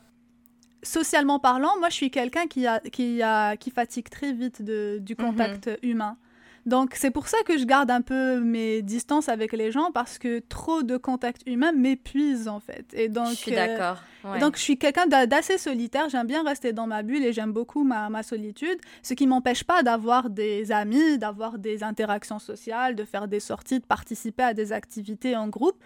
socialement 0.82 1.38
parlant, 1.38 1.78
moi, 1.78 1.88
je 1.88 1.94
suis 1.94 2.10
quelqu'un 2.10 2.46
qui, 2.46 2.66
a, 2.66 2.80
qui, 2.80 3.22
a, 3.22 3.56
qui 3.56 3.70
fatigue 3.70 4.08
très 4.08 4.32
vite 4.32 4.62
de, 4.62 4.98
du 5.00 5.14
mhm. 5.18 5.26
contact 5.26 5.70
humain. 5.82 6.16
Donc, 6.64 6.94
c'est 6.94 7.10
pour 7.10 7.26
ça 7.26 7.38
que 7.44 7.58
je 7.58 7.64
garde 7.64 7.90
un 7.90 8.02
peu 8.02 8.38
mes 8.38 8.82
distances 8.82 9.28
avec 9.28 9.52
les 9.52 9.72
gens 9.72 9.90
parce 9.90 10.18
que 10.18 10.38
trop 10.38 10.84
de 10.84 10.96
contact 10.96 11.42
humain 11.46 11.72
m'épuise 11.72 12.46
en 12.46 12.60
fait. 12.60 12.86
Et 12.92 13.08
donc, 13.08 13.30
je 13.30 13.34
suis 13.34 13.50
d'accord. 13.50 14.00
Donc, 14.38 14.56
je 14.56 14.62
suis 14.62 14.78
quelqu'un 14.78 15.06
d'assez 15.06 15.58
solitaire. 15.58 16.08
J'aime 16.08 16.28
bien 16.28 16.44
rester 16.44 16.72
dans 16.72 16.86
ma 16.86 17.02
bulle 17.02 17.24
et 17.24 17.32
j'aime 17.32 17.52
beaucoup 17.52 17.82
ma, 17.82 18.08
ma, 18.10 18.22
solitude. 18.22 18.78
Ce 19.02 19.14
qui 19.14 19.26
m'empêche 19.26 19.64
pas 19.64 19.82
d'avoir 19.82 20.30
des 20.30 20.70
amis, 20.70 21.18
d'avoir 21.18 21.58
des 21.58 21.82
interactions 21.82 22.38
sociales, 22.38 22.94
de 22.94 23.04
faire 23.04 23.26
des 23.26 23.40
sorties, 23.40 23.80
de 23.80 23.84
participer 23.84 24.44
à 24.44 24.54
des 24.54 24.72
activités 24.72 25.34
en 25.34 25.48
groupe 25.48 25.82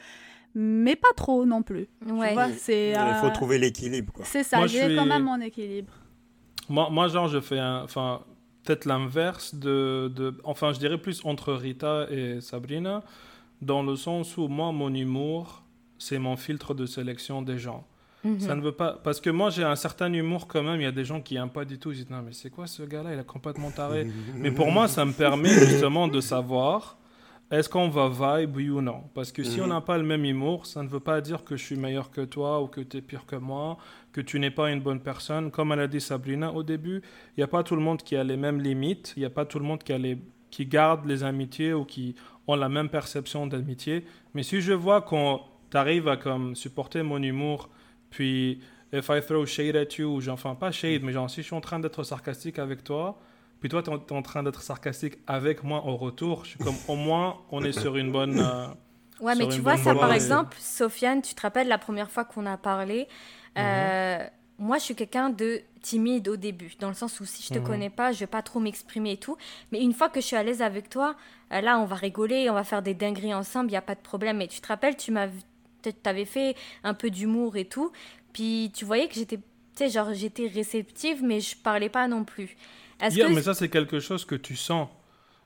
mais 0.58 0.96
pas 0.96 1.12
trop 1.14 1.44
non 1.44 1.62
plus. 1.62 1.86
Ouais. 2.08 2.34
c'est, 2.56 2.92
Il 2.92 3.14
faut 3.20 3.26
euh, 3.26 3.30
trouver 3.30 3.58
l'équilibre. 3.58 4.14
C'est 4.22 4.42
ça, 4.42 4.66
j'ai 4.66 4.96
quand 4.96 5.04
même 5.04 5.24
mon 5.24 5.38
équilibre. 5.38 5.92
Moi, 6.70 6.88
moi 6.90 7.08
genre, 7.08 7.28
je 7.28 7.40
fais 7.40 7.60
enfin, 7.60 8.22
peut-être 8.64 8.86
l'inverse 8.86 9.54
de, 9.54 10.10
de, 10.16 10.34
Enfin, 10.44 10.72
je 10.72 10.78
dirais 10.78 10.96
plus 10.96 11.22
entre 11.26 11.52
Rita 11.52 12.06
et 12.10 12.40
Sabrina, 12.40 13.04
dans 13.60 13.82
le 13.82 13.96
sens 13.96 14.38
où 14.38 14.48
moi, 14.48 14.72
mon 14.72 14.92
humour, 14.94 15.62
c'est 15.98 16.18
mon 16.18 16.36
filtre 16.36 16.72
de 16.72 16.86
sélection 16.86 17.42
des 17.42 17.58
gens. 17.58 17.86
Mhm. 18.24 18.40
Ça 18.40 18.54
ne 18.54 18.62
veut 18.62 18.72
pas. 18.72 18.98
Parce 19.04 19.20
que 19.20 19.28
moi, 19.28 19.50
j'ai 19.50 19.62
un 19.62 19.76
certain 19.76 20.10
humour 20.10 20.48
quand 20.48 20.62
même. 20.62 20.80
Il 20.80 20.84
y 20.84 20.88
a 20.88 20.92
des 20.92 21.04
gens 21.04 21.20
qui 21.20 21.34
n'aiment 21.34 21.50
pas 21.50 21.66
du 21.66 21.78
tout. 21.78 21.92
Ils 21.92 21.96
disent 21.96 22.10
Non, 22.10 22.22
mais 22.22 22.32
c'est 22.32 22.48
quoi 22.48 22.66
ce 22.66 22.82
gars-là? 22.82 23.12
Il 23.12 23.18
a 23.18 23.24
complètement 23.24 23.70
taré. 23.70 24.06
mais 24.34 24.50
pour 24.50 24.72
moi, 24.72 24.88
ça 24.88 25.04
me 25.04 25.12
permet 25.12 25.50
justement 25.50 26.08
de 26.08 26.20
savoir 26.22 26.96
est-ce 27.50 27.68
qu'on 27.68 27.88
va 27.88 28.08
vibe, 28.08 28.56
oui 28.56 28.70
ou 28.70 28.80
non? 28.80 29.04
Parce 29.14 29.30
que 29.30 29.44
si 29.44 29.60
on 29.60 29.64
mhm. 29.64 29.70
n'a 29.70 29.80
pas 29.80 29.98
le 29.98 30.04
même 30.04 30.24
humour, 30.24 30.66
ça 30.66 30.82
ne 30.82 30.88
veut 30.88 31.00
pas 31.00 31.20
dire 31.20 31.44
que 31.44 31.56
je 31.56 31.64
suis 31.64 31.76
meilleur 31.76 32.10
que 32.10 32.22
toi 32.22 32.60
ou 32.60 32.66
que 32.66 32.80
tu 32.80 32.96
es 32.96 33.00
pire 33.00 33.24
que 33.24 33.36
moi, 33.36 33.78
que 34.12 34.20
tu 34.20 34.40
n'es 34.40 34.50
pas 34.50 34.70
une 34.70 34.80
bonne 34.80 35.00
personne. 35.00 35.52
Comme 35.52 35.70
elle 35.70 35.80
a 35.80 35.86
dit 35.86 36.00
Sabrina 36.00 36.52
au 36.52 36.64
début, 36.64 37.02
il 37.36 37.40
n'y 37.40 37.44
a 37.44 37.48
pas 37.48 37.62
tout 37.62 37.76
le 37.76 37.82
monde 37.82 38.02
qui 38.02 38.16
a 38.16 38.24
les 38.24 38.36
mêmes 38.36 38.60
limites, 38.60 39.12
il 39.16 39.20
n'y 39.20 39.26
a 39.26 39.30
pas 39.30 39.44
tout 39.44 39.60
le 39.60 39.64
monde 39.64 39.82
qui, 39.84 39.92
a 39.92 39.98
les, 39.98 40.18
qui 40.50 40.66
garde 40.66 41.06
les 41.06 41.22
amitiés 41.22 41.72
ou 41.72 41.84
qui 41.84 42.16
ont 42.48 42.56
la 42.56 42.68
même 42.68 42.88
perception 42.88 43.46
d'amitié. 43.46 44.04
Mais 44.34 44.42
si 44.42 44.60
je 44.60 44.72
vois 44.72 45.02
qu'on 45.02 45.40
t'arrive 45.70 46.08
à 46.08 46.16
comme 46.16 46.56
supporter 46.56 47.04
mon 47.04 47.22
humour, 47.22 47.68
puis 48.10 48.60
if 48.92 49.08
I 49.08 49.20
throw 49.24 49.46
shade 49.46 49.76
at 49.76 49.96
you, 49.98 50.20
enfin 50.28 50.56
pas 50.56 50.72
shade, 50.72 51.02
mais 51.04 51.12
genre 51.12 51.30
si 51.30 51.42
je 51.42 51.46
suis 51.46 51.54
en 51.54 51.60
train 51.60 51.78
d'être 51.78 52.02
sarcastique 52.02 52.58
avec 52.58 52.82
toi, 52.82 53.20
puis 53.60 53.68
toi, 53.68 53.82
tu 53.82 53.90
es, 53.90 54.12
en 54.12 54.22
train 54.22 54.42
d'être 54.42 54.62
sarcastique 54.62 55.18
avec 55.26 55.64
moi 55.64 55.84
au 55.86 55.96
retour. 55.96 56.44
Je 56.44 56.50
suis 56.50 56.58
comme, 56.58 56.76
au 56.88 56.96
moins, 56.96 57.38
on 57.50 57.64
est 57.64 57.72
sur 57.72 57.96
une 57.96 58.12
bonne. 58.12 58.38
Euh, 58.40 58.66
ouais, 59.20 59.34
mais 59.34 59.48
tu 59.48 59.60
vois, 59.60 59.76
ça 59.76 59.94
par 59.94 60.12
exemple, 60.12 60.56
Sofiane, 60.60 61.22
tu 61.22 61.34
te 61.34 61.42
rappelles 61.42 61.68
la 61.68 61.78
première 61.78 62.10
fois 62.10 62.24
qu'on 62.24 62.46
a 62.46 62.56
parlé, 62.56 63.08
euh, 63.58 64.18
mhm. 64.18 64.30
moi, 64.58 64.78
je 64.78 64.84
suis 64.84 64.94
quelqu'un 64.94 65.30
de. 65.30 65.60
Timide 65.82 66.26
au 66.26 66.36
début, 66.36 66.72
dans 66.80 66.88
le 66.88 66.94
sens 66.94 67.20
où 67.20 67.24
si 67.24 67.44
je 67.44 67.54
te 67.54 67.60
Mhm. 67.60 67.64
connais 67.64 67.90
pas, 67.90 68.10
je 68.10 68.18
vais 68.18 68.26
pas 68.26 68.42
trop 68.42 68.58
m'exprimer 68.58 69.12
et 69.12 69.16
tout. 69.18 69.36
Mais 69.70 69.80
une 69.80 69.92
fois 69.92 70.08
que 70.08 70.20
je 70.20 70.26
suis 70.26 70.34
à 70.34 70.42
l'aise 70.42 70.60
avec 70.60 70.90
toi, 70.90 71.14
euh, 71.52 71.60
là, 71.60 71.78
on 71.78 71.84
va 71.84 71.94
rigoler, 71.94 72.50
on 72.50 72.54
va 72.54 72.64
faire 72.64 72.82
des 72.82 72.92
dingueries 72.92 73.32
ensemble, 73.32 73.70
il 73.70 73.74
y 73.74 73.76
a 73.76 73.82
pas 73.82 73.94
de 73.94 74.00
problème. 74.00 74.40
Et 74.40 74.48
tu 74.48 74.60
te 74.60 74.66
rappelles, 74.66 74.96
tu 74.96 75.12
m'avais 75.12 75.32
t'avais 75.92 76.24
fait 76.24 76.56
un 76.82 76.94
peu 76.94 77.10
d'humour 77.10 77.56
et 77.56 77.64
tout, 77.64 77.92
puis 78.32 78.70
tu 78.74 78.84
voyais 78.84 79.08
que 79.08 79.14
j'étais, 79.14 79.36
tu 79.36 79.42
sais, 79.74 79.88
genre 79.88 80.12
j'étais 80.12 80.48
réceptive, 80.48 81.22
mais 81.22 81.40
je 81.40 81.56
parlais 81.56 81.88
pas 81.88 82.08
non 82.08 82.24
plus. 82.24 82.56
Que 82.98 83.34
mais 83.34 83.42
ça, 83.42 83.54
c'est 83.54 83.68
quelque 83.68 84.00
chose 84.00 84.24
que 84.24 84.34
tu 84.34 84.56
sens. 84.56 84.88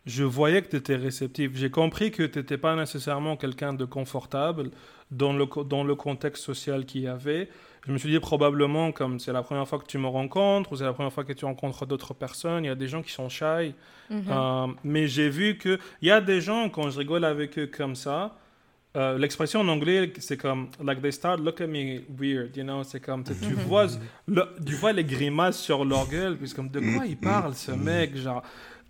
Je 0.07 0.25
voyais 0.25 0.63
que 0.63 0.69
tu 0.69 0.77
étais 0.77 0.97
réceptif. 0.97 1.53
J'ai 1.55 1.71
compris 1.71 2.11
que 2.11 2.23
tu 2.23 2.39
n'étais 2.39 2.57
pas 2.57 2.75
nécessairement 2.75 3.37
quelqu'un 3.37 3.75
de 3.75 3.85
confortable 3.85 4.71
dans 5.11 5.33
le, 5.33 5.47
dans 5.65 5.85
le 5.85 5.95
contexte 5.95 6.43
social 6.45 6.87
qu'il 6.87 7.03
y 7.03 7.09
avait. 7.09 7.49
Je 7.87 7.93
me 7.93 7.99
suis 7.99 8.11
dit 8.11 8.21
probablement, 8.21 8.93
comme 8.93 9.19
c'est 9.19 9.33
la 9.33 9.43
première 9.43 9.67
fois 9.67 9.79
que 9.79 9.87
tu 9.87 9.99
me 9.99 10.07
rencontres, 10.07 10.73
ou 10.73 10.77
c'est 10.77 10.85
la 10.85 10.93
première 10.93 11.13
fois 11.13 11.25
que 11.25 11.33
tu 11.33 11.45
rencontres 11.45 11.87
d'autres 11.87 12.15
personnes, 12.15 12.65
il 12.65 12.69
y 12.69 12.71
a 12.71 12.75
des 12.75 12.89
gens 12.89 13.03
qui 13.03 13.13
sont 13.13 13.29
shy. 13.29 13.75
Mhm. 14.11 14.25
Euh, 14.29 14.67
mais 14.85 15.07
j'ai 15.07 15.29
vu 15.29 15.59
qu'il 15.59 15.79
y 16.03 16.11
a 16.11 16.21
des 16.21 16.41
gens, 16.41 16.69
quand 16.69 16.91
je 16.91 16.99
rigole 16.99 17.25
avec 17.25 17.59
eux 17.59 17.67
comme 17.67 17.95
ça, 17.95 18.37
euh, 18.97 19.19
l'expression 19.19 19.61
en 19.61 19.69
anglais, 19.69 20.13
c'est 20.19 20.37
comme, 20.37 20.69
like 20.83 21.01
they 21.01 21.13
start 21.13 21.41
look 21.41 21.61
at 21.61 21.67
me 21.69 22.01
weird, 22.19 22.57
you 22.57 22.65
know, 22.65 22.83
c'est 22.83 23.01
comme, 23.01 23.23
tu, 23.23 23.33
tu 23.35 23.55
vois, 23.55 23.87
le- 24.27 24.49
tu 24.67 24.75
vois 24.75 24.93
les 24.93 25.05
grimaces 25.05 25.59
sur 25.59 25.85
leur 25.85 26.09
gueule, 26.09 26.37
puis 26.37 26.49
c'est 26.49 26.57
comme, 26.57 26.69
de 26.71 26.81
quoi 26.81 27.07
il 27.07 27.17
parle 27.17 27.55
ce 27.55 27.71
mec, 27.73 28.17
genre, 28.17 28.43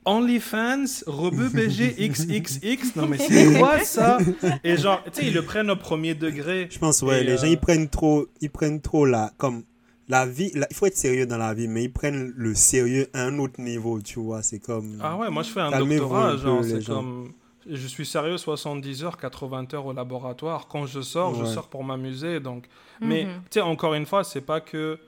OnlyFans, 0.06 0.84
Rebeu 1.06 1.50
BG 1.50 1.94
XXX, 2.08 2.96
non 2.96 3.06
mais 3.06 3.18
c'est 3.18 3.52
quoi 3.58 3.80
ça? 3.84 4.18
Et 4.64 4.76
genre, 4.76 5.02
tu 5.04 5.20
sais, 5.20 5.26
ils 5.26 5.34
le 5.34 5.42
prennent 5.42 5.70
au 5.70 5.76
premier 5.76 6.14
degré. 6.14 6.68
Je 6.70 6.78
pense, 6.78 7.02
ouais, 7.02 7.22
les 7.22 7.32
euh, 7.32 7.36
gens, 7.36 7.46
ils 7.46 7.58
prennent 7.60 7.88
trop, 7.88 8.26
ils 8.40 8.50
prennent 8.50 8.80
trop 8.80 9.04
la, 9.04 9.30
comme, 9.36 9.62
la 10.08 10.24
vie, 10.26 10.50
la- 10.54 10.66
il 10.70 10.74
faut 10.76 10.86
être 10.86 10.96
sérieux 10.96 11.26
dans 11.26 11.36
la 11.36 11.52
vie, 11.52 11.68
mais 11.68 11.84
ils 11.84 11.92
prennent 11.92 12.32
le 12.34 12.54
sérieux 12.54 13.08
à 13.12 13.24
un 13.24 13.38
autre 13.38 13.60
niveau, 13.60 14.00
tu 14.00 14.18
vois, 14.18 14.42
c'est 14.42 14.58
comme... 14.58 14.98
Ah 15.02 15.16
ouais, 15.18 15.30
moi 15.30 15.42
je 15.42 15.50
fais 15.50 15.60
un 15.60 15.70
doctorat, 15.78 16.28
un 16.28 16.32
peu, 16.32 16.38
genre, 16.38 16.64
c'est 16.64 16.80
gens. 16.80 16.94
comme. 16.94 17.32
Je 17.68 17.86
suis 17.86 18.06
sérieux 18.06 18.38
70 18.38 19.04
heures, 19.04 19.16
80 19.18 19.66
heures 19.74 19.86
au 19.86 19.92
laboratoire. 19.92 20.66
Quand 20.68 20.86
je 20.86 21.00
sors, 21.02 21.34
je 21.34 21.44
sors 21.44 21.68
pour 21.68 21.84
m'amuser. 21.84 22.40
Donc... 22.40 22.66
Mais, 23.00 23.24
Mhm. 23.24 23.30
tu 23.44 23.54
sais, 23.54 23.60
encore 23.60 23.94
une 23.94 24.06
fois, 24.06 24.24
c'est 24.24 24.40
pas 24.40 24.60
que 24.60 24.98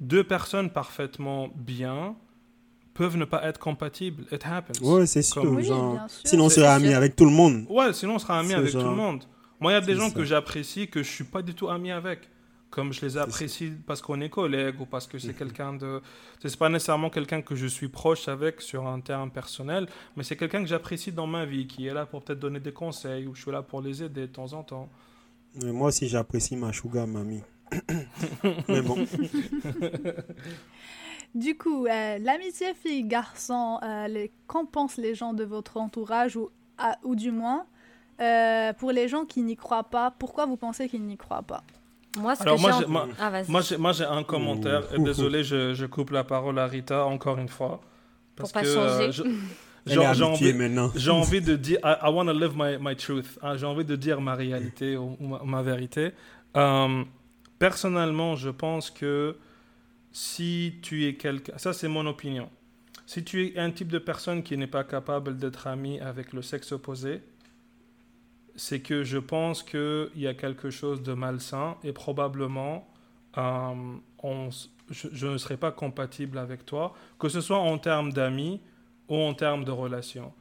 deux 0.00 0.24
personnes 0.24 0.70
parfaitement 0.70 1.48
bien 1.54 2.14
peuvent 2.94 3.16
ne 3.16 3.24
pas 3.24 3.42
être 3.44 3.58
compatibles. 3.58 4.24
It 4.32 4.44
happens. 4.46 4.80
Ouais, 4.82 5.06
c'est 5.06 5.22
sûr, 5.22 5.42
Comme- 5.42 5.56
Oui, 5.56 5.64
genre, 5.64 5.92
bien 5.94 6.08
sûr. 6.08 6.20
sinon 6.24 6.44
on 6.46 6.48
amis 6.74 6.88
sûr. 6.88 6.96
avec 6.96 7.16
tout 7.16 7.24
le 7.24 7.30
monde. 7.30 7.64
Ouais, 7.68 7.92
sinon 7.92 8.14
on 8.14 8.18
sera 8.18 8.38
amis 8.38 8.48
C'est 8.50 8.54
avec 8.54 8.72
tout 8.72 8.78
le 8.78 8.84
monde. 8.90 9.24
Moi, 9.60 9.72
il 9.72 9.74
y 9.74 9.78
a 9.78 9.80
des 9.80 9.94
gens 9.94 10.08
ça. 10.08 10.14
que 10.14 10.24
j'apprécie 10.24 10.88
que 10.88 11.02
je 11.02 11.10
suis 11.10 11.24
pas 11.24 11.40
du 11.42 11.54
tout 11.54 11.68
ami 11.68 11.90
avec. 11.90 12.28
Comme 12.70 12.92
je 12.92 13.00
les 13.06 13.16
apprécie 13.16 13.72
parce 13.86 14.02
qu'on 14.02 14.20
est 14.20 14.28
collègues 14.28 14.80
ou 14.80 14.86
parce 14.86 15.06
que 15.06 15.18
c'est 15.18 15.28
Mhm. 15.28 15.34
quelqu'un 15.34 15.72
de. 15.74 16.02
C'est 16.42 16.58
pas 16.58 16.68
nécessairement 16.68 17.10
quelqu'un 17.10 17.40
que 17.40 17.54
je 17.54 17.66
suis 17.66 17.88
proche 17.88 18.28
avec 18.28 18.60
sur 18.60 18.86
un 18.86 19.00
terrain 19.00 19.28
personnel, 19.28 19.86
mais 20.16 20.24
c'est 20.24 20.36
quelqu'un 20.36 20.60
que 20.62 20.66
j'apprécie 20.68 21.12
dans 21.12 21.26
ma 21.28 21.44
vie, 21.46 21.66
qui 21.66 21.86
est 21.86 21.94
là 21.94 22.06
pour 22.06 22.22
peut-être 22.22 22.40
donner 22.40 22.60
des 22.60 22.72
conseils 22.72 23.26
ou 23.26 23.34
je 23.34 23.42
suis 23.42 23.52
là 23.52 23.62
pour 23.62 23.80
les 23.80 24.02
aider 24.02 24.22
de 24.22 24.32
temps 24.32 24.52
en 24.52 24.62
temps. 24.64 24.88
Mais 25.62 25.72
moi 25.72 25.88
aussi, 25.88 26.08
j'apprécie 26.08 26.56
ma 26.56 26.72
sugar 26.72 27.06
mamie. 27.06 27.42
mais 28.68 28.82
bon, 28.82 28.96
Du 31.34 31.56
coup, 31.56 31.86
euh, 31.86 32.18
l'amitié 32.18 32.72
fille-garçon, 32.74 33.78
euh, 33.82 34.26
qu'en 34.46 34.64
pensent 34.64 34.96
les 34.96 35.14
gens 35.14 35.34
de 35.34 35.44
votre 35.44 35.76
entourage 35.76 36.36
ou, 36.36 36.50
à- 36.78 36.98
ou 37.04 37.14
du 37.14 37.30
moins, 37.30 37.66
euh, 38.20 38.72
pour 38.72 38.90
les 38.90 39.06
gens 39.08 39.24
qui 39.26 39.42
n'y 39.42 39.56
croient 39.56 39.84
pas, 39.84 40.10
pourquoi 40.10 40.46
vous 40.46 40.56
pensez 40.56 40.88
qu'ils 40.88 41.04
n'y 41.04 41.16
croient 41.18 41.42
pas? 41.42 41.62
Moi, 42.16 42.34
ce 42.34 42.42
Alors, 42.42 42.56
que 42.56 42.60
moi, 42.62 42.70
j'ai 42.72 42.78
j'ai- 42.78 42.84
en- 42.84 42.88
moi- 42.88 43.08
Ah, 43.18 43.30
vas-y. 43.30 43.50
Moi, 43.50 43.60
j'ai, 43.60 43.76
moi, 43.76 43.92
j'ai 43.92 44.04
un 44.04 44.22
commentaire. 44.24 44.82
Ouh. 44.96 45.04
désolé, 45.04 45.44
je, 45.44 45.74
je 45.74 45.86
coupe 45.86 46.10
la 46.10 46.24
parole 46.24 46.58
à 46.58 46.66
Rita 46.66 47.04
encore 47.04 47.38
une 47.38 47.48
fois. 47.48 47.80
Pour 48.34 48.50
Parce 48.50 48.52
pas 48.52 48.62
que, 48.62 48.66
changer. 48.74 49.04
euh, 49.04 49.12
je- 49.12 49.22
j'ai 49.86 49.98
envie, 50.24 50.52
maintenant. 50.52 50.90
j'ai 50.94 51.10
envie 51.22 51.40
de 51.40 51.56
dire, 51.56 51.78
I, 51.84 51.94
I 52.04 52.08
want 52.10 52.26
to 52.26 52.32
live 52.32 52.52
my, 52.56 52.76
my 52.80 52.96
truth. 52.96 53.38
Hein, 53.42 53.56
j'ai 53.56 53.66
envie 53.66 53.84
de 53.84 53.96
dire 53.96 54.20
ma 54.20 54.34
réalité 54.34 54.96
ou, 54.96 55.16
ou 55.20 55.26
ma, 55.28 55.42
ma 55.44 55.62
vérité. 55.62 56.10
Euh, 56.56 57.04
personnellement, 57.58 58.36
je 58.36 58.50
pense 58.50 58.90
que 58.90 59.36
si 60.12 60.74
tu 60.82 61.06
es 61.06 61.14
quelqu'un, 61.14 61.52
ça 61.58 61.72
c'est 61.72 61.88
mon 61.88 62.06
opinion. 62.06 62.48
Si 63.06 63.22
tu 63.22 63.46
es 63.46 63.58
un 63.58 63.70
type 63.70 63.88
de 63.88 63.98
personne 63.98 64.42
qui 64.42 64.56
n'est 64.56 64.66
pas 64.66 64.82
capable 64.84 65.36
d'être 65.36 65.66
ami 65.66 66.00
avec 66.00 66.32
le 66.32 66.42
sexe 66.42 66.72
opposé, 66.72 67.22
c'est 68.56 68.80
que 68.80 69.04
je 69.04 69.18
pense 69.18 69.62
qu'il 69.62 70.10
y 70.16 70.26
a 70.26 70.34
quelque 70.34 70.70
chose 70.70 71.02
de 71.02 71.12
malsain 71.12 71.76
et 71.84 71.92
probablement 71.92 72.88
euh, 73.38 73.74
on 74.22 74.48
je, 74.90 75.08
je 75.12 75.26
ne 75.26 75.38
serai 75.38 75.56
pas 75.56 75.72
compatible 75.72 76.38
avec 76.38 76.64
toi, 76.64 76.94
que 77.18 77.28
ce 77.28 77.40
soit 77.40 77.58
en 77.58 77.78
termes 77.78 78.12
d'amis 78.12 78.60
ou 79.08 79.16
en 79.16 79.34
termes 79.34 79.64
de 79.64 79.70
relations. 79.70 80.32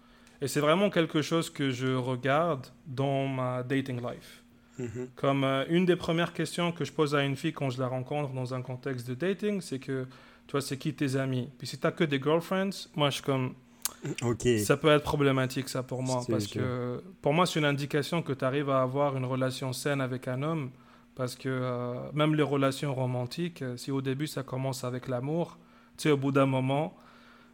Et 0.41 0.47
c'est 0.47 0.59
vraiment 0.59 0.89
quelque 0.89 1.21
chose 1.21 1.49
que 1.49 1.71
je 1.71 1.87
regarde 1.87 2.67
dans 2.85 3.27
ma 3.27 3.63
dating 3.63 4.01
life. 4.01 4.43
Mhm. 4.77 5.09
Comme 5.15 5.43
euh, 5.43 5.65
une 5.69 5.85
des 5.85 5.95
premières 5.95 6.33
questions 6.33 6.71
que 6.71 6.83
je 6.83 6.91
pose 6.91 7.15
à 7.15 7.23
une 7.23 7.35
fille 7.35 7.53
quand 7.53 7.69
je 7.69 7.79
la 7.79 7.87
rencontre 7.87 8.33
dans 8.33 8.53
un 8.53 8.61
contexte 8.61 9.07
de 9.07 9.13
dating, 9.13 9.61
c'est 9.61 9.79
que, 9.79 10.05
tu 10.47 10.51
vois, 10.51 10.61
c'est 10.61 10.77
qui 10.77 10.93
tes 10.93 11.15
amis? 11.15 11.49
Puis 11.57 11.67
si 11.67 11.79
tu 11.79 11.91
que 11.91 12.03
des 12.03 12.21
girlfriends, 12.21 12.89
moi 12.95 13.09
je 13.09 13.15
suis 13.15 13.23
comme, 13.23 13.55
Ok. 14.23 14.47
ça 14.63 14.77
peut 14.77 14.89
être 14.89 15.03
problématique 15.03 15.69
ça 15.69 15.83
pour 15.83 16.01
moi 16.03 16.21
parce 16.29 16.47
que 16.47 17.01
pour 17.21 17.33
moi 17.33 17.45
c'est 17.45 17.59
une 17.59 17.65
indication 17.65 18.21
que 18.21 18.33
tu 18.33 18.43
arrives 18.45 18.69
à 18.69 18.81
avoir 18.81 19.15
une 19.17 19.25
relation 19.25 19.73
saine 19.73 20.01
avec 20.01 20.27
un 20.27 20.41
homme 20.43 20.69
parce 21.15 21.35
que 21.35 21.49
euh, 21.49 21.95
même 22.13 22.35
les 22.35 22.43
relations 22.43 22.93
romantiques 22.93 23.61
euh, 23.61 23.77
si 23.77 23.91
au 23.91 24.01
début 24.01 24.27
ça 24.27 24.43
commence 24.43 24.83
avec 24.83 25.07
l'amour 25.07 25.57
tu 25.97 26.03
sais 26.03 26.11
au 26.11 26.17
bout 26.17 26.31
d'un 26.31 26.45
moment 26.45 26.95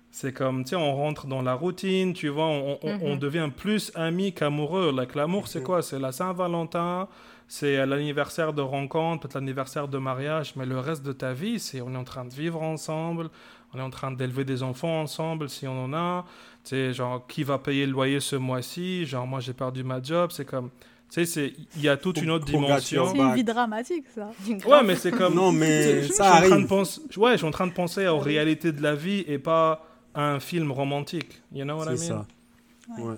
c'est 0.09 0.33
comme 0.33 0.63
tu 0.63 0.71
sais 0.71 0.75
on 0.75 0.93
rentre 0.95 1.27
dans 1.27 1.41
la 1.41 1.53
routine 1.53 2.13
tu 2.13 2.27
vois 2.29 2.47
on, 2.47 2.77
on- 2.83 2.99
on 3.01 3.13
Mhm. 3.13 3.19
devient 3.19 3.49
plus 3.55 3.91
amis 3.95 4.33
qu'amoureux 4.33 4.91
like, 4.95 5.15
l'amour 5.15 5.47
c'est 5.47 5.59
Mhm. 5.59 5.65
quoi? 5.65 5.81
C'est 5.81 5.99
la 5.99 6.11
Saint-Valentin 6.11 7.07
c'est 7.47 7.85
l'anniversaire 7.85 8.53
de 8.53 8.61
rencontre 8.61 9.21
peut-être 9.23 9.35
l'anniversaire 9.35 9.87
de 9.89 9.97
mariage 9.97 10.53
mais 10.55 10.65
le 10.65 10.79
reste 10.79 11.03
de 11.03 11.11
ta 11.13 11.33
vie 11.33 11.59
c'est 11.59 11.81
on 11.81 11.93
est 11.93 11.97
en 11.97 12.03
train 12.03 12.25
de 12.25 12.33
vivre 12.33 12.61
ensemble 12.61 13.29
on 13.73 13.79
est 13.79 13.81
en 13.81 13.89
train 13.89 14.11
d'élever 14.11 14.43
des 14.45 14.63
enfants 14.63 15.01
ensemble 15.01 15.49
si 15.49 15.67
on 15.67 15.85
en 15.85 15.93
a 15.93 16.25
tu 16.63 16.69
sais, 16.75 16.93
genre, 16.93 17.25
qui 17.27 17.43
va 17.43 17.57
payer 17.57 17.87
le 17.87 17.91
loyer 17.91 18.19
ce 18.19 18.35
mois-ci? 18.35 19.05
Genre, 19.07 19.25
moi, 19.25 19.39
j'ai 19.39 19.53
perdu 19.53 19.83
ma 19.83 19.99
job. 19.99 20.29
C'est 20.31 20.45
comme, 20.45 20.69
tu 21.09 21.15
sais, 21.15 21.25
c'est- 21.25 21.53
il 21.75 21.81
y 21.81 21.89
a 21.89 21.97
toute 21.97 22.21
une 22.21 22.29
autre 22.29 22.45
dimension. 22.45 23.07
C'est 23.11 23.17
une 23.17 23.33
vie 23.33 23.43
dramatique, 23.43 24.05
ça. 24.13 24.29
Ouais, 24.67 24.83
mais 24.83 24.95
c'est 24.95 25.09
comme. 25.11 25.33
Non, 25.33 25.51
mais 25.51 26.01
je- 26.03 26.07
je 26.07 26.13
ça 26.13 26.13
suis 26.13 26.21
en 26.21 26.25
train 26.37 26.47
de 26.49 26.53
arrive. 26.53 26.67
penser- 26.67 27.01
ouais, 27.17 27.31
je 27.31 27.37
suis 27.37 27.47
en 27.47 27.51
train 27.51 27.65
de 27.65 27.73
penser 27.73 28.07
aux 28.07 28.19
réalités 28.19 28.71
de 28.71 28.81
la 28.83 28.93
vie 28.93 29.23
et 29.27 29.39
pas 29.39 29.83
à 30.13 30.21
un 30.33 30.39
film 30.39 30.71
romantique. 30.71 31.41
You 31.51 31.63
know 31.63 31.77
what 31.79 31.91
I 31.91 31.97
C'est 31.97 32.13
mean? 32.13 32.25
ça. 32.87 33.01
Ouais. 33.01 33.09
Ouais. 33.09 33.15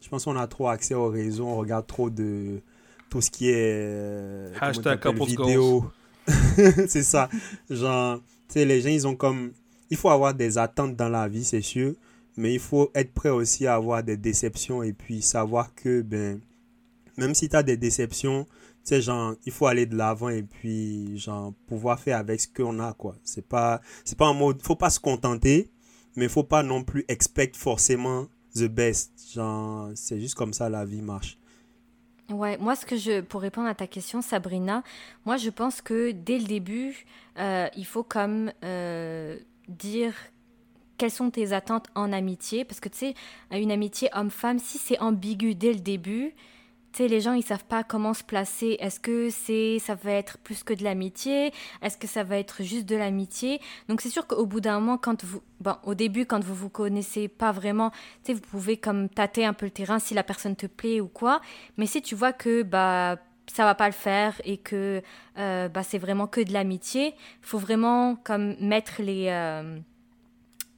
Je 0.00 0.08
pense 0.08 0.24
qu'on 0.24 0.36
a 0.36 0.46
trop 0.46 0.68
accès 0.68 0.94
aux 0.94 1.08
réseaux, 1.10 1.46
on 1.46 1.56
regarde 1.56 1.86
trop 1.86 2.08
de 2.08 2.60
tout 3.10 3.20
ce 3.20 3.30
qui 3.30 3.50
est 3.50 3.54
euh, 3.58 4.54
Hashtag 4.58 5.06
vidéo. 5.26 5.84
c'est 6.86 7.02
ça. 7.02 7.28
Genre, 7.68 8.16
tu 8.48 8.54
sais, 8.54 8.64
les 8.64 8.80
gens, 8.80 8.88
ils 8.88 9.06
ont 9.06 9.14
comme. 9.14 9.52
Il 9.92 9.98
faut 9.98 10.08
avoir 10.08 10.32
des 10.32 10.56
attentes 10.56 10.96
dans 10.96 11.10
la 11.10 11.28
vie, 11.28 11.44
c'est 11.44 11.60
sûr, 11.60 11.92
mais 12.38 12.54
il 12.54 12.60
faut 12.60 12.90
être 12.94 13.12
prêt 13.12 13.28
aussi 13.28 13.66
à 13.66 13.74
avoir 13.74 14.02
des 14.02 14.16
déceptions 14.16 14.82
et 14.82 14.94
puis 14.94 15.20
savoir 15.20 15.74
que, 15.74 16.00
ben, 16.00 16.40
même 17.18 17.34
si 17.34 17.50
tu 17.50 17.56
as 17.56 17.62
des 17.62 17.76
déceptions, 17.76 18.46
tu 18.86 19.02
genre, 19.02 19.34
il 19.44 19.52
faut 19.52 19.66
aller 19.66 19.84
de 19.84 19.94
l'avant 19.94 20.30
et 20.30 20.44
puis, 20.44 21.18
genre, 21.18 21.52
pouvoir 21.66 22.00
faire 22.00 22.16
avec 22.16 22.40
ce 22.40 22.48
qu'on 22.48 22.78
a, 22.78 22.94
quoi. 22.94 23.16
C'est 23.22 23.46
pas, 23.46 23.82
c'est 24.02 24.16
pas 24.16 24.28
en 24.28 24.32
mode, 24.32 24.62
faut 24.62 24.76
pas 24.76 24.88
se 24.88 24.98
contenter, 24.98 25.70
mais 26.16 26.26
faut 26.26 26.42
pas 26.42 26.62
non 26.62 26.82
plus 26.84 27.04
expect 27.08 27.54
forcément 27.54 28.28
the 28.56 28.68
best. 28.68 29.12
Genre, 29.34 29.90
c'est 29.94 30.18
juste 30.18 30.36
comme 30.36 30.54
ça 30.54 30.70
la 30.70 30.86
vie 30.86 31.02
marche. 31.02 31.36
Ouais, 32.30 32.56
moi, 32.56 32.76
ce 32.76 32.86
que 32.86 32.96
je, 32.96 33.20
pour 33.20 33.42
répondre 33.42 33.68
à 33.68 33.74
ta 33.74 33.86
question, 33.86 34.22
Sabrina, 34.22 34.82
moi, 35.26 35.36
je 35.36 35.50
pense 35.50 35.82
que 35.82 36.12
dès 36.12 36.38
le 36.38 36.46
début, 36.46 37.04
euh, 37.38 37.68
il 37.76 37.84
faut 37.84 38.04
comme 38.04 38.50
euh, 38.64 39.36
dire 39.68 40.14
quelles 40.98 41.10
sont 41.10 41.30
tes 41.30 41.52
attentes 41.52 41.88
en 41.94 42.12
amitié, 42.12 42.64
parce 42.64 42.80
que 42.80 42.88
tu 42.88 42.98
sais, 42.98 43.14
une 43.50 43.72
amitié 43.72 44.08
homme-femme, 44.12 44.58
si 44.58 44.78
c'est 44.78 45.00
ambigu 45.00 45.54
dès 45.54 45.72
le 45.72 45.80
début, 45.80 46.34
tu 46.92 46.98
sais, 46.98 47.08
les 47.08 47.22
gens, 47.22 47.32
ils 47.32 47.42
savent 47.42 47.64
pas 47.64 47.84
comment 47.84 48.12
se 48.12 48.22
placer. 48.22 48.76
Est-ce 48.78 49.00
que 49.00 49.30
c'est, 49.30 49.78
ça 49.78 49.94
va 49.94 50.12
être 50.12 50.36
plus 50.36 50.62
que 50.62 50.74
de 50.74 50.84
l'amitié? 50.84 51.50
Est-ce 51.80 51.96
que 51.96 52.06
ça 52.06 52.22
va 52.22 52.36
être 52.36 52.62
juste 52.62 52.84
de 52.84 52.96
l'amitié? 52.96 53.62
Donc, 53.88 54.02
c'est 54.02 54.10
sûr 54.10 54.26
qu'au 54.26 54.44
bout 54.44 54.60
d'un 54.60 54.78
moment, 54.78 54.98
quand 54.98 55.24
vous, 55.24 55.40
bon, 55.60 55.74
au 55.84 55.94
début, 55.94 56.26
quand 56.26 56.44
vous 56.44 56.54
vous 56.54 56.68
connaissez 56.68 57.28
pas 57.28 57.50
vraiment, 57.50 57.90
tu 57.90 57.98
sais, 58.24 58.34
vous 58.34 58.42
pouvez 58.42 58.76
comme 58.76 59.08
tâter 59.08 59.46
un 59.46 59.54
peu 59.54 59.64
le 59.64 59.70
terrain 59.72 59.98
si 59.98 60.12
la 60.12 60.22
personne 60.22 60.54
te 60.54 60.66
plaît 60.66 61.00
ou 61.00 61.08
quoi. 61.08 61.40
Mais 61.78 61.86
si 61.86 62.02
tu 62.02 62.14
vois 62.14 62.34
que 62.34 62.62
bah 62.62 63.16
ça 63.52 63.64
va 63.64 63.74
pas 63.74 63.86
le 63.86 63.92
faire 63.92 64.40
et 64.44 64.56
que 64.56 65.02
euh, 65.38 65.68
bah, 65.68 65.82
c'est 65.82 65.98
vraiment 65.98 66.26
que 66.26 66.40
de 66.40 66.52
l'amitié, 66.52 67.14
faut 67.42 67.58
vraiment 67.58 68.16
comme 68.24 68.56
mettre 68.60 69.02
les 69.02 69.26
euh, 69.28 69.78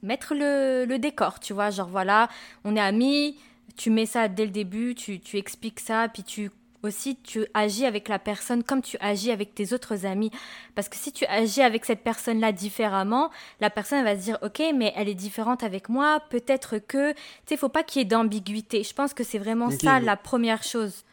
mettre 0.03 0.35
le, 0.35 0.85
le 0.85 0.99
décor, 0.99 1.39
tu 1.39 1.53
vois, 1.53 1.69
genre 1.69 1.87
voilà, 1.87 2.27
on 2.65 2.75
est 2.75 2.81
amis, 2.81 3.37
tu 3.77 3.89
mets 3.89 4.05
ça 4.05 4.27
dès 4.27 4.45
le 4.45 4.51
début, 4.51 4.93
tu, 4.93 5.19
tu 5.19 5.37
expliques 5.37 5.79
ça, 5.79 6.09
puis 6.09 6.23
tu 6.23 6.51
aussi 6.83 7.15
tu 7.15 7.45
agis 7.53 7.85
avec 7.85 8.07
la 8.07 8.19
personne 8.19 8.63
comme 8.63 8.81
tu 8.81 8.97
agis 8.99 9.31
avec 9.31 9.55
tes 9.55 9.73
autres 9.73 10.05
amis. 10.05 10.29
Parce 10.75 10.87
que 10.87 10.97
si 10.97 11.11
tu 11.11 11.25
agis 11.25 11.61
avec 11.61 11.83
cette 11.83 12.03
personne-là 12.03 12.51
différemment, 12.51 13.31
la 13.59 13.71
personne 13.71 14.03
va 14.03 14.15
se 14.15 14.21
dire, 14.21 14.37
ok, 14.43 14.61
mais 14.75 14.93
elle 14.95 15.09
est 15.09 15.15
différente 15.15 15.63
avec 15.63 15.89
moi, 15.89 16.21
peut-être 16.29 16.77
que, 16.77 17.13
tu 17.13 17.17
sais, 17.47 17.57
faut 17.57 17.69
pas 17.69 17.83
qu'il 17.83 18.01
y 18.01 18.05
ait 18.05 18.07
d'ambiguïté. 18.07 18.83
Je 18.83 18.93
pense 18.93 19.13
que 19.15 19.23
c'est 19.23 19.39
vraiment 19.39 19.71
ça 19.71 19.99
la 19.99 20.15
première 20.15 20.61
chose. 20.61 21.03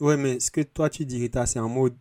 Ouais, 0.00 0.16
mais 0.16 0.40
ce 0.40 0.50
que 0.50 0.60
toi 0.60 0.90
tu 0.90 1.04
dis, 1.04 1.18
Rita, 1.20 1.46
c'est 1.46 1.58
en 1.58 1.68
mode, 1.68 1.94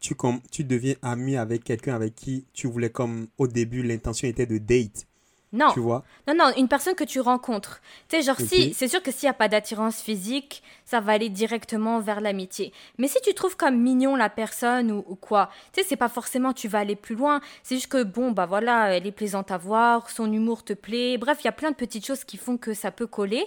tu, 0.00 0.14
comme, 0.14 0.40
tu 0.50 0.64
deviens 0.64 0.94
ami 1.02 1.36
avec 1.36 1.64
quelqu'un 1.64 1.94
avec 1.94 2.14
qui 2.14 2.46
tu 2.52 2.66
voulais, 2.66 2.90
comme 2.90 3.26
au 3.38 3.46
début, 3.46 3.82
l'intention 3.82 4.28
était 4.28 4.46
de 4.46 4.58
date. 4.58 5.06
Non. 5.54 5.70
Tu 5.72 5.78
vois? 5.78 6.02
Non, 6.26 6.34
non, 6.34 6.52
une 6.56 6.66
personne 6.66 6.96
que 6.96 7.04
tu 7.04 7.20
rencontres. 7.20 7.80
Tu 8.08 8.16
sais, 8.16 8.22
genre, 8.22 8.40
si, 8.40 8.74
c'est 8.74 8.88
sûr 8.88 9.00
que 9.00 9.12
s'il 9.12 9.28
n'y 9.28 9.30
a 9.30 9.34
pas 9.34 9.46
d'attirance 9.46 10.02
physique, 10.02 10.64
ça 10.84 10.98
va 10.98 11.12
aller 11.12 11.28
directement 11.28 12.00
vers 12.00 12.20
l'amitié. 12.20 12.72
Mais 12.98 13.06
si 13.06 13.18
tu 13.22 13.32
trouves 13.34 13.56
comme 13.56 13.80
mignon 13.80 14.16
la 14.16 14.28
personne 14.28 14.90
ou, 14.90 15.02
quoi, 15.14 15.50
tu 15.72 15.80
sais, 15.80 15.86
c'est 15.88 15.96
pas 15.96 16.08
forcément 16.08 16.52
tu 16.52 16.66
vas 16.66 16.80
aller 16.80 16.96
plus 16.96 17.14
loin. 17.14 17.40
C'est 17.62 17.76
juste 17.76 17.86
que, 17.86 18.02
bon, 18.02 18.32
bah 18.32 18.46
voilà, 18.46 18.96
elle 18.96 19.06
est 19.06 19.12
plaisante 19.12 19.52
à 19.52 19.56
voir, 19.56 20.10
son 20.10 20.32
humour 20.32 20.64
te 20.64 20.72
plaît. 20.72 21.18
Bref, 21.18 21.38
il 21.42 21.44
y 21.44 21.48
a 21.48 21.52
plein 21.52 21.70
de 21.70 21.76
petites 21.76 22.04
choses 22.04 22.24
qui 22.24 22.36
font 22.36 22.56
que 22.56 22.74
ça 22.74 22.90
peut 22.90 23.06
coller. 23.06 23.44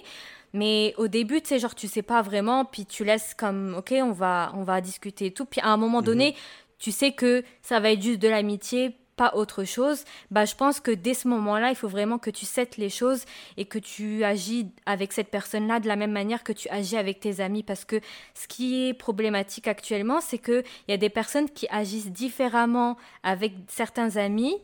Mais 0.52 0.94
au 0.96 1.08
début, 1.08 1.40
tu 1.40 1.48
sais, 1.48 1.58
genre, 1.58 1.74
tu 1.74 1.88
sais 1.88 2.02
pas 2.02 2.22
vraiment, 2.22 2.64
puis 2.64 2.86
tu 2.86 3.04
laisses 3.04 3.34
comme, 3.34 3.74
ok, 3.76 3.94
on 4.02 4.12
va, 4.12 4.52
on 4.54 4.62
va 4.62 4.80
discuter 4.80 5.26
et 5.26 5.30
tout. 5.30 5.44
Puis 5.44 5.60
à 5.60 5.68
un 5.68 5.76
moment 5.76 5.98
mhm. 5.98 6.04
donné, 6.04 6.34
tu 6.78 6.92
sais 6.92 7.12
que 7.12 7.44
ça 7.62 7.80
va 7.80 7.90
être 7.90 8.02
juste 8.02 8.20
de 8.20 8.28
l'amitié 8.28 8.96
pas 9.18 9.32
autre 9.34 9.64
chose, 9.64 10.04
bah, 10.30 10.46
je 10.46 10.54
pense 10.54 10.80
que 10.80 10.92
dès 10.92 11.12
ce 11.12 11.28
moment-là, 11.28 11.70
il 11.70 11.74
faut 11.74 11.88
vraiment 11.88 12.18
que 12.18 12.30
tu 12.30 12.46
settes 12.46 12.78
les 12.78 12.88
choses 12.88 13.24
et 13.58 13.66
que 13.66 13.78
tu 13.78 14.24
agis 14.24 14.70
avec 14.86 15.12
cette 15.12 15.28
personne-là 15.28 15.80
de 15.80 15.88
la 15.88 15.96
même 15.96 16.12
manière 16.12 16.44
que 16.44 16.52
tu 16.52 16.68
agis 16.70 16.96
avec 16.96 17.20
tes 17.20 17.40
amis. 17.40 17.64
Parce 17.64 17.84
que 17.84 18.00
ce 18.34 18.46
qui 18.46 18.88
est 18.88 18.94
problématique 18.94 19.66
actuellement, 19.66 20.20
c'est 20.22 20.38
qu'il 20.38 20.62
y 20.86 20.92
a 20.92 20.96
des 20.96 21.10
personnes 21.10 21.50
qui 21.50 21.66
agissent 21.68 22.12
différemment 22.12 22.96
avec 23.24 23.52
certains 23.66 24.16
amis 24.16 24.56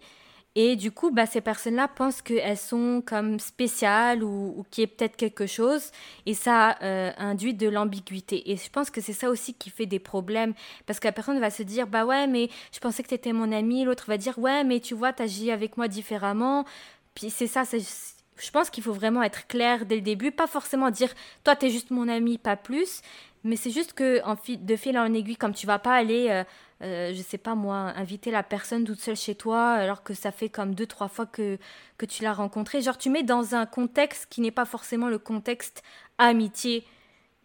et 0.57 0.77
du 0.77 0.93
coup, 0.93 1.11
bah, 1.11 1.27
ces 1.27 1.41
personnes-là 1.41 1.89
pensent 1.89 2.23
qu'elles 2.23 2.57
sont 2.57 3.03
comme 3.05 3.41
spéciales 3.41 4.23
ou, 4.23 4.55
ou 4.57 4.65
qu'il 4.71 4.83
y 4.83 4.85
ait 4.85 4.87
peut-être 4.87 5.17
quelque 5.17 5.47
chose. 5.47 5.91
Et 6.27 6.35
ça 6.35 6.79
euh, 6.83 7.11
induit 7.19 7.55
de 7.55 7.69
l'ambiguïté. 7.69 8.53
Et 8.53 8.57
je 8.57 8.71
pense 8.71 8.91
que 8.91 9.01
c'est 9.01 9.13
ça 9.13 9.31
aussi 9.31 9.55
qui 9.55 9.71
fait 9.71 9.87
des 9.87 9.99
problèmes. 9.99 10.55
Parce 10.87 11.01
que 11.01 11.09
la 11.09 11.13
personne 11.13 11.41
va 11.41 11.51
se 11.51 11.65
dire, 11.65 11.89
bah 11.89 12.05
ouais, 12.05 12.29
mais 12.29 12.51
je 12.73 12.79
pensais 12.79 13.03
que 13.03 13.09
tu 13.09 13.15
étais 13.15 13.33
mon 13.33 13.51
ami. 13.51 13.85
L'autre 13.85 14.05
va 14.07 14.17
dire, 14.17 14.39
ouais, 14.39 14.63
mais 14.63 14.79
tu 14.79 14.95
vois, 14.95 15.13
tu 15.13 15.25
agis 15.25 15.51
avec 15.51 15.77
moi 15.77 15.89
différemment. 15.89 16.65
Puis 17.17 17.31
c'est 17.31 17.49
ça, 17.49 17.65
je 17.65 18.51
pense 18.53 18.71
qu'il 18.71 18.85
faut 18.85 18.93
vraiment 18.93 19.25
être 19.25 19.49
clair 19.49 19.87
dès 19.87 19.97
le 19.97 20.03
début. 20.03 20.31
Pas 20.31 20.47
forcément 20.47 20.91
dire, 20.91 21.13
toi, 21.43 21.57
tu 21.57 21.67
es 21.67 21.71
juste 21.71 21.91
mon 21.91 22.09
ami, 22.09 22.39
pas 22.39 22.57
plus. 22.57 23.03
Mais 23.45 23.57
c'est 23.57 23.71
juste 23.71 23.93
que 23.93 24.21
de 24.57 24.77
fil 24.77 24.99
en 24.99 25.13
aiguille, 25.13 25.37
comme 25.37 25.55
tu 25.55 25.67
vas 25.67 25.79
pas 25.79 25.95
aller... 25.95 26.29
Euh, 26.31 26.45
euh, 26.83 27.15
je 27.15 27.23
sais 27.23 27.39
pas 27.39 27.55
moi, 27.55 27.93
inviter 27.97 28.31
la 28.31 28.43
personne 28.43 28.85
toute 28.85 29.01
seule 29.01 29.17
chez 29.17 29.35
toi 29.35 29.71
alors 29.71 30.03
que 30.03 30.13
ça 30.13 30.33
fait 30.33 30.49
comme 30.49 30.75
deux, 30.75 30.87
trois 30.87 31.09
fois 31.09 31.25
que, 31.25 31.57
que 31.99 32.05
tu 32.05 32.23
l'as 32.23 32.33
rencontrée. 32.35 32.83
Genre, 32.83 32.99
tu 32.99 33.11
mets 33.11 33.23
dans 33.23 33.55
un 33.55 33.65
contexte 33.65 34.27
qui 34.29 34.41
n'est 34.41 34.51
pas 34.51 34.65
forcément 34.65 35.09
le 35.09 35.19
contexte 35.19 35.83
amitié. 36.19 36.85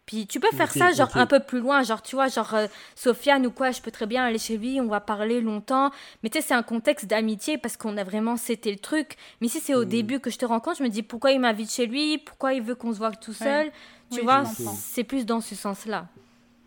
Puis 0.06 0.26
tu 0.26 0.40
peux 0.40 0.50
faire 0.56 0.70
ça, 0.70 0.92
genre 0.92 1.16
un 1.16 1.26
peu 1.26 1.40
plus 1.40 1.60
loin, 1.60 1.82
genre 1.82 2.02
tu 2.02 2.16
vois, 2.16 2.28
genre 2.28 2.54
euh, 2.54 2.66
Sofiane 2.96 3.46
ou 3.46 3.50
quoi, 3.50 3.70
je 3.70 3.80
peux 3.80 3.90
très 3.90 4.06
bien 4.06 4.24
aller 4.24 4.38
chez 4.38 4.56
lui, 4.56 4.80
on 4.80 4.88
va 4.88 5.00
parler 5.00 5.40
longtemps. 5.40 5.90
Mais 6.22 6.30
tu 6.30 6.38
sais, 6.38 6.48
c'est 6.48 6.54
un 6.54 6.62
contexte 6.62 7.06
d'amitié 7.06 7.58
parce 7.58 7.76
qu'on 7.76 7.96
a 7.96 8.04
vraiment, 8.04 8.36
c'était 8.36 8.72
le 8.72 8.78
truc. 8.78 9.16
Mais 9.40 9.48
si 9.48 9.60
c'est 9.60 9.74
au 9.74 9.84
hmm. 9.84 9.88
début 9.88 10.20
que 10.20 10.30
je 10.30 10.38
te 10.38 10.44
rencontre, 10.44 10.78
je 10.78 10.82
me 10.82 10.88
dis 10.88 11.02
pourquoi 11.02 11.32
il 11.32 11.40
m'invite 11.40 11.70
chez 11.70 11.86
lui, 11.86 12.18
pourquoi 12.18 12.54
il 12.54 12.62
veut 12.62 12.74
qu'on 12.74 12.92
se 12.92 12.98
voit 12.98 13.12
tout 13.12 13.32
seul? 13.32 13.70
Tu 14.12 14.22
vois, 14.22 14.44
c'est 14.44 15.04
plus 15.04 15.24
dans 15.24 15.40
ce 15.40 15.54
sens-là. 15.54 16.08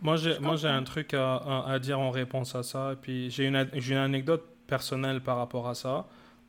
Moi, 0.02 0.18
j'ai, 0.18 0.38
moi, 0.40 0.56
j'ai 0.56 0.68
un 0.68 0.84
truc 0.84 1.14
à, 1.14 1.64
à, 1.66 1.80
dire 1.80 2.00
en 2.00 2.12
réponse 2.12 2.56
à 2.56 2.64
ça. 2.64 2.94
Et 2.94 2.96
puis, 2.96 3.30
j'ai 3.30 3.46
une, 3.46 3.68
j'ai 3.74 3.94
une 3.94 4.00
anecdote 4.00 4.44
personnelle 4.68 5.22
par 5.22 5.38
rapport 5.38 5.68
à 5.68 5.76
ça. 5.76 6.06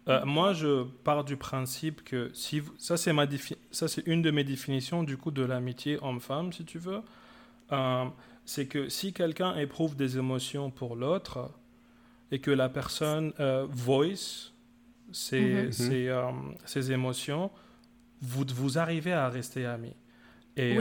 Euh, 0.08 0.24
moi, 0.24 0.52
je 0.52 0.84
pars 1.02 1.24
du 1.24 1.36
principe 1.36 2.04
que 2.04 2.30
si 2.34 2.62
ça 2.78 2.96
c'est 2.96 3.12
ma 3.12 3.26
ça 3.70 3.88
c'est 3.88 4.06
une 4.06 4.20
de 4.20 4.30
mes 4.30 4.44
définitions 4.44 5.02
du 5.02 5.16
coup 5.16 5.30
de 5.30 5.42
l'amitié 5.42 5.98
homme-femme, 6.02 6.52
si 6.52 6.64
tu 6.64 6.78
veux. 6.78 7.00
Euh, 7.72 8.04
c'est 8.44 8.66
que 8.66 8.90
si 8.90 9.14
quelqu'un 9.14 9.56
éprouve 9.56 9.96
des 9.96 10.18
émotions 10.18 10.70
pour 10.70 10.96
l'autre 10.96 11.50
et 12.30 12.38
que 12.38 12.50
la 12.50 12.68
personne 12.68 13.32
euh, 13.40 13.66
voice 13.70 14.52
ses, 15.12 15.68
mm-hmm. 15.68 16.54
ses, 16.66 16.92
émotions, 16.92 17.50
vous, 18.20 18.44
vous 18.54 18.78
arrivez 18.78 19.12
à 19.12 19.30
rester 19.30 19.64
amis. 19.64 19.96
Et 20.56 20.78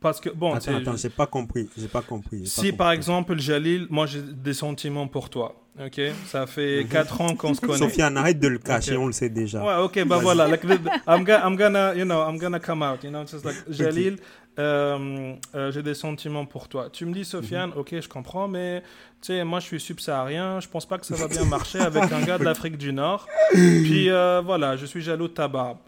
parce 0.00 0.20
que, 0.20 0.28
bon, 0.28 0.52
attends, 0.52 0.76
attends, 0.76 0.96
j'ai 0.96 1.08
pas 1.08 1.26
compris. 1.26 1.70
J'ai 1.78 1.88
pas 1.88 2.02
compris. 2.02 2.46
si 2.46 2.74
par 2.74 2.90
exemple, 2.90 3.38
Jalil, 3.38 3.86
moi 3.88 4.04
j'ai 4.04 4.20
des 4.20 4.52
sentiments 4.52 5.08
pour 5.08 5.30
toi. 5.30 5.63
Ok, 5.80 6.00
ça 6.26 6.46
fait 6.46 6.86
4 6.88 7.14
mhm. 7.14 7.26
ans 7.26 7.34
qu'on 7.34 7.52
se 7.52 7.60
connaît. 7.60 7.78
Sofiane, 7.78 8.16
arrête 8.16 8.38
de 8.38 8.46
le 8.46 8.58
cacher, 8.58 8.96
on 8.96 9.06
le 9.06 9.12
sait 9.12 9.28
déjà. 9.28 9.64
Ouais, 9.64 9.82
ok, 9.82 10.04
bah 10.06 10.18
voilà. 10.22 10.46
Like, 10.46 10.62
I'm, 10.62 11.24
gonna, 11.24 11.46
I'm, 11.46 11.56
gonna, 11.56 11.94
you 11.96 12.04
know, 12.04 12.22
I'm 12.22 12.38
gonna 12.38 12.60
come 12.60 12.82
out. 12.82 13.02
You 13.02 13.10
know, 13.10 13.26
just 13.26 13.44
like 13.44 13.56
Jalil, 13.68 14.18
euh, 14.56 15.34
euh, 15.56 15.72
j'ai 15.72 15.82
des 15.82 15.94
sentiments 15.94 16.46
pour 16.46 16.68
toi. 16.68 16.90
Tu 16.92 17.04
me 17.06 17.12
dis, 17.12 17.24
Sofiane, 17.24 17.70
mhm. 17.70 17.78
ok, 17.78 18.00
je 18.00 18.08
comprends, 18.08 18.46
mais 18.46 18.82
tu 19.20 19.28
sais, 19.32 19.42
moi 19.42 19.58
je 19.58 19.66
suis 19.66 19.80
subsaharien, 19.80 20.60
je 20.60 20.68
pense 20.68 20.86
pas 20.86 20.96
que 20.98 21.06
ça 21.06 21.16
va 21.16 21.26
bien 21.26 21.44
marcher 21.44 21.80
avec 21.80 22.12
un 22.12 22.20
gars 22.22 22.38
de 22.38 22.44
l'Afrique 22.44 22.78
du 22.78 22.92
Nord. 22.92 23.26
Puis 23.52 24.10
euh, 24.10 24.42
voilà, 24.44 24.76
je 24.76 24.86
suis 24.86 25.02
jaloux 25.02 25.26
de 25.26 25.32
ta 25.32 25.48
barbe. 25.48 25.78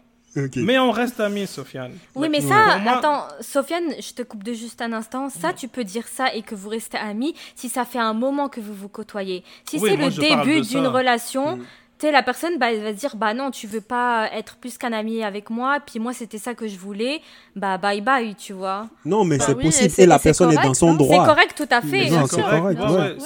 Mais 0.55 0.77
on 0.77 0.91
reste 0.91 1.19
amis, 1.19 1.47
Sofiane. 1.47 1.93
Oui, 2.15 2.29
mais 2.29 2.41
ça, 2.41 2.79
attends, 2.85 3.23
Sofiane, 3.41 3.93
je 3.99 4.13
te 4.13 4.21
coupe 4.21 4.43
de 4.43 4.53
juste 4.53 4.81
un 4.81 4.93
instant. 4.93 5.29
Ça, 5.29 5.53
tu 5.53 5.67
peux 5.67 5.83
dire 5.83 6.07
ça 6.07 6.33
et 6.33 6.41
que 6.41 6.55
vous 6.55 6.69
restez 6.69 6.97
amis 6.97 7.35
si 7.55 7.69
ça 7.69 7.85
fait 7.85 7.99
un 7.99 8.13
moment 8.13 8.49
que 8.49 8.59
vous 8.59 8.73
vous 8.73 8.89
côtoyez. 8.89 9.43
Si 9.69 9.79
c'est 9.79 9.95
le 9.95 10.09
début 10.09 10.61
d'une 10.61 10.87
relation. 10.87 11.57
Mm. 11.57 11.65
Tu 11.99 12.05
sais, 12.05 12.11
la 12.11 12.21
personne 12.21 12.59
bah, 12.59 12.67
va 12.75 12.91
se 12.91 12.97
dire 12.97 13.15
bah 13.15 13.33
non 13.33 13.49
tu 13.49 13.65
veux 13.65 13.81
pas 13.81 14.29
être 14.31 14.57
plus 14.57 14.77
qu'un 14.77 14.93
ami 14.93 15.23
avec 15.23 15.49
moi. 15.49 15.79
Puis 15.83 15.97
moi 15.99 16.13
c'était 16.13 16.37
ça 16.37 16.53
que 16.53 16.67
je 16.67 16.77
voulais. 16.77 17.21
Bah 17.55 17.79
bye 17.79 18.01
bye 18.01 18.35
tu 18.35 18.53
vois. 18.53 18.87
Non 19.03 19.23
mais 19.23 19.39
bah 19.39 19.45
c'est 19.47 19.55
possible. 19.55 19.93
et 19.97 20.05
la 20.05 20.19
personne 20.19 20.51
est 20.51 20.61
dans 20.61 20.75
son 20.75 20.93
droit. 20.93 21.25
C'est 21.25 21.25
correct 21.27 21.57
tout 21.57 21.73
à 21.73 21.81
fait. 21.81 22.07
C'est 22.27 22.41
correct, 22.41 22.79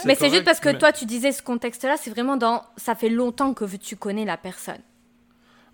mais 0.06 0.16
c'est 0.16 0.30
juste 0.30 0.46
parce 0.46 0.62
que 0.62 0.70
toi 0.70 0.94
tu 0.94 1.04
disais 1.04 1.34
ce 1.34 1.44
contexte 1.44 1.84
là 1.84 1.96
c'est 1.98 2.12
vraiment 2.12 2.38
dans 2.38 2.64
ça 2.78 2.96
fait 2.96 3.10
longtemps 3.10 3.54
que 3.54 3.66
tu 3.76 3.98
connais 3.98 4.24
la 4.24 4.38
personne 4.38 4.80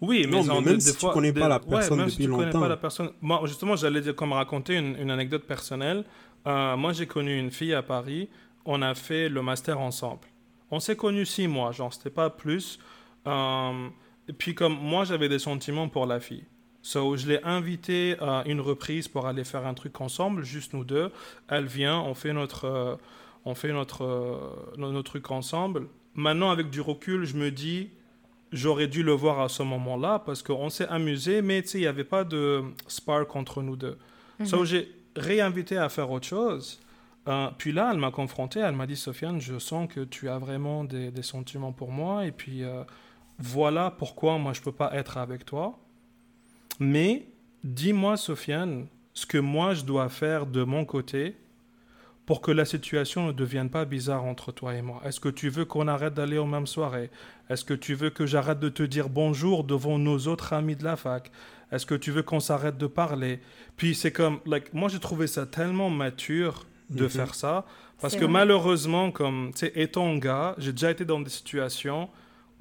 oui, 0.01 0.27
mais, 0.29 0.43
même 0.61 0.79
si 0.79 0.95
tu 0.95 1.07
connais 1.07 1.33
pas 1.33 1.47
la 1.47 1.59
personne 1.59 1.99
depuis 1.99 2.11
si 2.11 2.27
longtemps. 2.27 2.59
Pas 2.59 2.67
la 2.67 2.77
personne... 2.77 3.09
Moi, 3.21 3.41
justement, 3.45 3.75
j'allais 3.75 4.13
comme 4.13 4.33
raconter 4.33 4.75
une, 4.75 5.09
anecdote 5.09 5.43
personnelle. 5.43 6.03
Euh, 6.45 6.77
moi, 6.77 6.93
j'ai 6.93 7.07
connu 7.07 7.37
une 7.37 7.49
fille 7.49 7.73
à 7.73 7.81
Paris. 7.81 8.29
On 8.65 8.81
a 8.81 8.93
fait 8.93 9.27
le 9.27 9.41
master 9.41 9.79
ensemble. 9.79 10.27
On 10.69 10.79
s'est 10.79 10.95
connus 10.95 11.25
six 11.25 11.47
mois, 11.47 11.71
genre, 11.71 11.93
c'était 11.93 12.11
pas 12.11 12.29
plus. 12.29 12.79
Euh, 13.25 13.87
et 14.27 14.33
puis, 14.33 14.53
comme 14.53 14.77
moi, 14.79 15.03
j'avais 15.03 15.29
des 15.29 15.39
sentiments 15.39 15.89
pour 15.89 16.05
la 16.05 16.19
fille. 16.19 16.45
So, 16.83 17.17
je 17.17 17.27
l'ai 17.27 17.43
invitée 17.43 18.17
à 18.21 18.43
une 18.45 18.61
reprise 18.61 19.07
pour 19.07 19.25
aller 19.25 19.43
faire 19.43 19.65
un 19.65 19.73
truc 19.73 19.99
ensemble, 19.99 20.43
juste 20.43 20.73
nous 20.73 20.83
deux. 20.83 21.11
Elle 21.47 21.65
vient, 21.65 21.99
on 21.99 22.13
fait 22.13 22.33
notre, 22.33 22.65
euh, 22.65 22.95
on 23.45 23.55
fait 23.55 23.73
notre, 23.73 24.75
notre 24.77 25.01
truc 25.01 25.31
ensemble. 25.31 25.87
Maintenant, 26.13 26.51
avec 26.51 26.69
du 26.69 26.81
recul, 26.81 27.25
je 27.25 27.35
me 27.35 27.49
dis, 27.49 27.89
j'aurais 28.51 28.87
dû 28.87 29.03
le 29.03 29.11
voir 29.11 29.39
à 29.41 29.49
ce 29.49 29.63
moment-là 29.63 30.19
parce 30.19 30.41
qu'on 30.43 30.69
s'est 30.69 30.87
amusé, 30.87 31.41
mais 31.41 31.59
il 31.59 31.79
n'y 31.81 31.87
avait 31.87 32.03
pas 32.03 32.23
de 32.23 32.63
spark 32.87 33.35
entre 33.35 33.61
nous 33.61 33.75
deux. 33.75 33.97
Donc, 34.39 34.51
mhm. 34.53 34.65
j'ai 34.65 34.91
réinvité 35.15 35.77
à 35.77 35.89
faire 35.89 36.11
autre 36.11 36.27
chose. 36.27 36.79
Euh, 37.27 37.49
puis 37.57 37.71
là, 37.71 37.89
elle 37.91 37.99
m'a 37.99 38.11
confronté, 38.11 38.59
elle 38.59 38.75
m'a 38.75 38.87
dit 38.87 38.95
Sofiane, 38.95 39.41
je 39.41 39.59
sens 39.59 39.87
que 39.91 40.01
tu 40.01 40.29
as 40.29 40.37
vraiment 40.37 40.83
des, 40.83 41.11
sentiments 41.21 41.73
pour 41.73 41.91
moi, 41.91 42.25
et 42.25 42.31
puis 42.31 42.63
euh, 42.63 42.83
voilà 43.37 43.91
pourquoi 43.91 44.37
moi 44.37 44.53
je 44.53 44.61
ne 44.61 44.65
peux 44.65 44.71
pas 44.71 44.93
être 44.93 45.17
avec 45.17 45.45
toi. 45.45 45.77
Mais 46.79 47.27
dis-moi, 47.63 48.15
Sofiane, 48.15 48.87
ce 49.13 49.25
que 49.25 49.37
moi 49.37 49.73
je 49.73 49.83
dois 49.83 50.07
faire 50.09 50.45
de 50.45 50.63
mon 50.63 50.85
côté 50.85 51.35
pour 52.27 52.41
que 52.41 52.51
la 52.51 52.65
situation 52.65 53.27
ne 53.27 53.31
devienne 53.31 53.69
pas 53.69 53.85
bizarre 53.85 54.25
entre 54.25 54.51
toi 54.51 54.75
et 54.75 54.81
moi 54.81 55.01
Est-ce 55.05 55.21
que 55.21 55.29
tu 55.29 55.47
veux 55.47 55.63
qu'on 55.63 55.87
arrête 55.87 56.13
d'aller 56.13 56.37
aux 56.37 56.45
mêmes 56.45 56.67
soirées? 56.67 57.09
Est-ce 57.49 57.63
que 57.63 57.73
tu 57.73 57.95
veux 57.95 58.09
que 58.09 58.25
j'arrête 58.25 58.59
de 58.59 58.67
te 58.67 58.83
dire 58.83 59.07
bonjour 59.07 59.63
devant 59.63 59.97
nos 59.97 60.19
autres 60.27 60.51
amis 60.51 60.75
de 60.75 60.83
la 60.83 60.97
fac? 60.97 61.31
Est-ce 61.71 61.85
que 61.85 61.95
tu 61.95 62.11
veux 62.11 62.23
qu'on 62.23 62.41
s'arrête 62.41 62.77
de 62.77 62.85
parler? 62.85 63.39
Puis 63.77 63.95
c'est 63.95 64.11
comme, 64.11 64.41
like, 64.45 64.73
moi 64.73 64.89
j'ai 64.89 64.99
trouvé 64.99 65.25
ça 65.25 65.45
tellement 65.45 65.89
mature 65.89 66.67
de 66.89 67.03
mhm. 67.03 67.09
faire 67.09 67.33
ça, 67.33 67.65
parce 68.01 68.15
que 68.15 68.25
malheureusement, 68.25 69.09
comme, 69.11 69.51
tu 69.53 69.59
sais, 69.59 69.71
étant 69.75 70.13
gars, 70.17 70.53
j'ai 70.57 70.73
déjà 70.73 70.91
été 70.91 71.05
dans 71.05 71.21
des 71.21 71.29
situations 71.29 72.09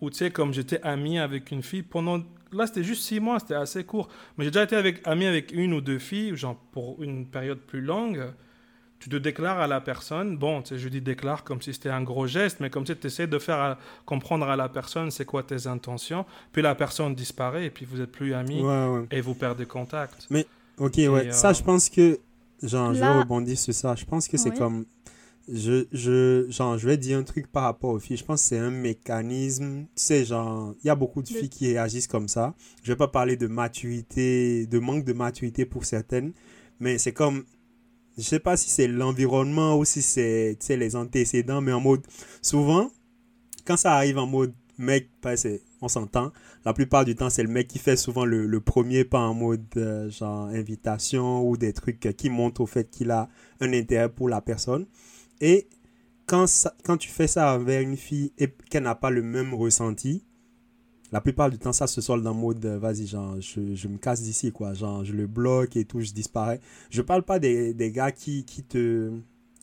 où, 0.00 0.10
tu 0.10 0.16
sais, 0.16 0.30
comme 0.30 0.54
j'étais 0.54 0.80
ami 0.82 1.18
avec 1.18 1.50
une 1.50 1.62
fille 1.62 1.82
pendant 1.82 2.22
là, 2.52 2.68
c'était 2.68 2.84
juste 2.84 3.02
six 3.02 3.18
mois, 3.18 3.40
c'était 3.40 3.54
assez 3.54 3.82
court. 3.82 4.08
Mais 4.38 4.44
j'ai 4.44 4.50
déjà 4.52 4.62
été 4.62 4.76
avec, 4.76 5.00
ami 5.04 5.26
avec 5.26 5.50
une 5.50 5.74
ou 5.74 5.80
deux 5.80 5.98
filles, 5.98 6.36
genre 6.36 6.56
pour 6.70 7.02
une 7.02 7.26
période 7.26 7.58
plus 7.58 7.80
longue 7.80 8.32
tu 8.98 9.08
te 9.08 9.16
déclares 9.16 9.58
à 9.58 9.66
la 9.66 9.80
personne, 9.80 10.36
bon, 10.36 10.62
je 10.64 10.88
dis 10.88 11.00
déclare 11.00 11.44
comme 11.44 11.60
si 11.60 11.72
c'était 11.74 11.90
un 11.90 12.02
gros 12.02 12.26
geste, 12.26 12.60
mais 12.60 12.70
comme 12.70 12.86
si 12.86 12.96
tu 12.96 13.06
essaies 13.06 13.26
de 13.26 13.38
faire 13.38 13.76
comprendre 14.04 14.48
à 14.48 14.56
la 14.56 14.68
personne 14.68 15.10
c'est 15.10 15.24
quoi 15.24 15.42
tes 15.42 15.66
intentions, 15.66 16.24
puis 16.52 16.62
la 16.62 16.74
personne 16.74 17.14
disparaît 17.14 17.66
et 17.66 17.70
puis 17.70 17.84
vous 17.84 18.00
êtes 18.00 18.12
plus 18.12 18.34
amis 18.34 18.62
et 19.10 19.20
vous 19.20 19.34
perdez 19.34 19.66
contact. 19.66 20.26
Mais, 20.30 20.46
ok, 20.78 20.94
ouais, 20.96 21.32
ça 21.32 21.50
euh, 21.50 21.54
je 21.54 21.62
pense 21.62 21.88
que 21.88 22.18
genre, 22.62 22.94
je 22.94 23.02
rebondis 23.02 23.56
sur 23.56 23.74
ça. 23.74 23.94
Je 23.94 24.04
pense 24.04 24.28
que 24.28 24.36
c'est 24.36 24.56
comme. 24.56 24.84
Je, 25.48 25.86
je, 25.92 26.46
genre, 26.50 26.76
je 26.76 26.88
vais 26.88 26.96
dire 26.96 27.18
un 27.18 27.22
truc 27.22 27.46
par 27.46 27.62
rapport 27.62 27.90
aux 27.90 28.00
filles. 28.00 28.16
Je 28.16 28.24
pense 28.24 28.42
que 28.42 28.48
c'est 28.48 28.58
un 28.58 28.70
mécanisme. 28.70 29.82
Tu 29.94 30.02
sais, 30.02 30.24
genre, 30.24 30.74
il 30.82 30.88
y 30.88 30.90
a 30.90 30.96
beaucoup 30.96 31.22
de 31.22 31.28
filles 31.28 31.48
qui 31.48 31.68
réagissent 31.68 32.08
comme 32.08 32.26
ça. 32.26 32.54
Je 32.82 32.90
vais 32.90 32.96
pas 32.96 33.08
parler 33.08 33.36
de 33.36 33.46
maturité, 33.46 34.66
de 34.66 34.78
manque 34.80 35.04
de 35.04 35.12
maturité 35.12 35.64
pour 35.64 35.84
certaines, 35.84 36.32
mais 36.80 36.98
c'est 36.98 37.12
comme. 37.12 37.44
Je 38.16 38.22
sais 38.22 38.40
pas 38.40 38.56
si 38.56 38.70
c'est 38.70 38.88
l'environnement 38.88 39.76
ou 39.78 39.84
si 39.84 40.02
c'est 40.02 40.56
les 40.68 40.96
antécédents, 40.96 41.60
mais 41.60 41.72
en 41.72 41.80
mode. 41.80 42.06
Souvent, 42.40 42.90
quand 43.66 43.76
ça 43.76 43.94
arrive 43.94 44.18
en 44.18 44.26
mode 44.26 44.54
mec, 44.78 45.08
on 45.80 45.88
s'entend. 45.88 46.32
La 46.64 46.72
plupart 46.72 47.04
du 47.04 47.14
temps, 47.14 47.30
c'est 47.30 47.42
le 47.42 47.48
mec 47.48 47.68
qui 47.68 47.78
fait 47.78 47.96
souvent 47.96 48.24
le, 48.24 48.60
premier 48.60 49.04
pas 49.04 49.20
en 49.20 49.34
mode 49.34 49.64
euh, 49.76 50.10
genre 50.10 50.46
invitation 50.46 51.46
ou 51.48 51.56
des 51.56 51.72
trucs 51.72 52.00
qui 52.16 52.30
montrent 52.30 52.60
au 52.60 52.66
fait 52.66 52.90
qu'il 52.90 53.10
a 53.10 53.28
un 53.60 53.72
intérêt 53.72 54.08
pour 54.08 54.28
la 54.28 54.40
personne. 54.40 54.86
Et 55.40 55.68
quand, 56.26 56.46
quand 56.84 56.96
tu 56.96 57.08
fais 57.08 57.26
ça 57.26 57.52
avec 57.52 57.82
une 57.82 57.96
fille 57.96 58.32
et 58.38 58.48
qu'elle 58.70 58.82
n'a 58.82 58.94
pas 58.94 59.10
le 59.10 59.22
même 59.22 59.54
ressenti, 59.54 60.25
la 61.12 61.20
plupart 61.20 61.50
du 61.50 61.58
temps, 61.58 61.72
ça 61.72 61.86
se 61.86 62.00
solde 62.00 62.26
en 62.26 62.34
mode 62.34 62.64
euh, 62.64 62.78
vas-y, 62.78 63.06
genre, 63.06 63.40
je, 63.40 63.88
me 63.88 63.96
casse 63.96 64.22
d'ici, 64.22 64.50
quoi. 64.50 64.74
Genre, 64.74 65.04
je 65.04 65.12
le 65.12 65.26
bloque 65.26 65.76
et 65.76 65.84
tout, 65.84 66.00
je 66.00 66.12
disparais. 66.12 66.60
Je 66.90 67.02
parle 67.02 67.22
pas 67.22 67.38
des, 67.38 67.92
gars 67.92 68.12
qui, 68.12 68.44
qui 68.44 68.62
te. 68.62 69.12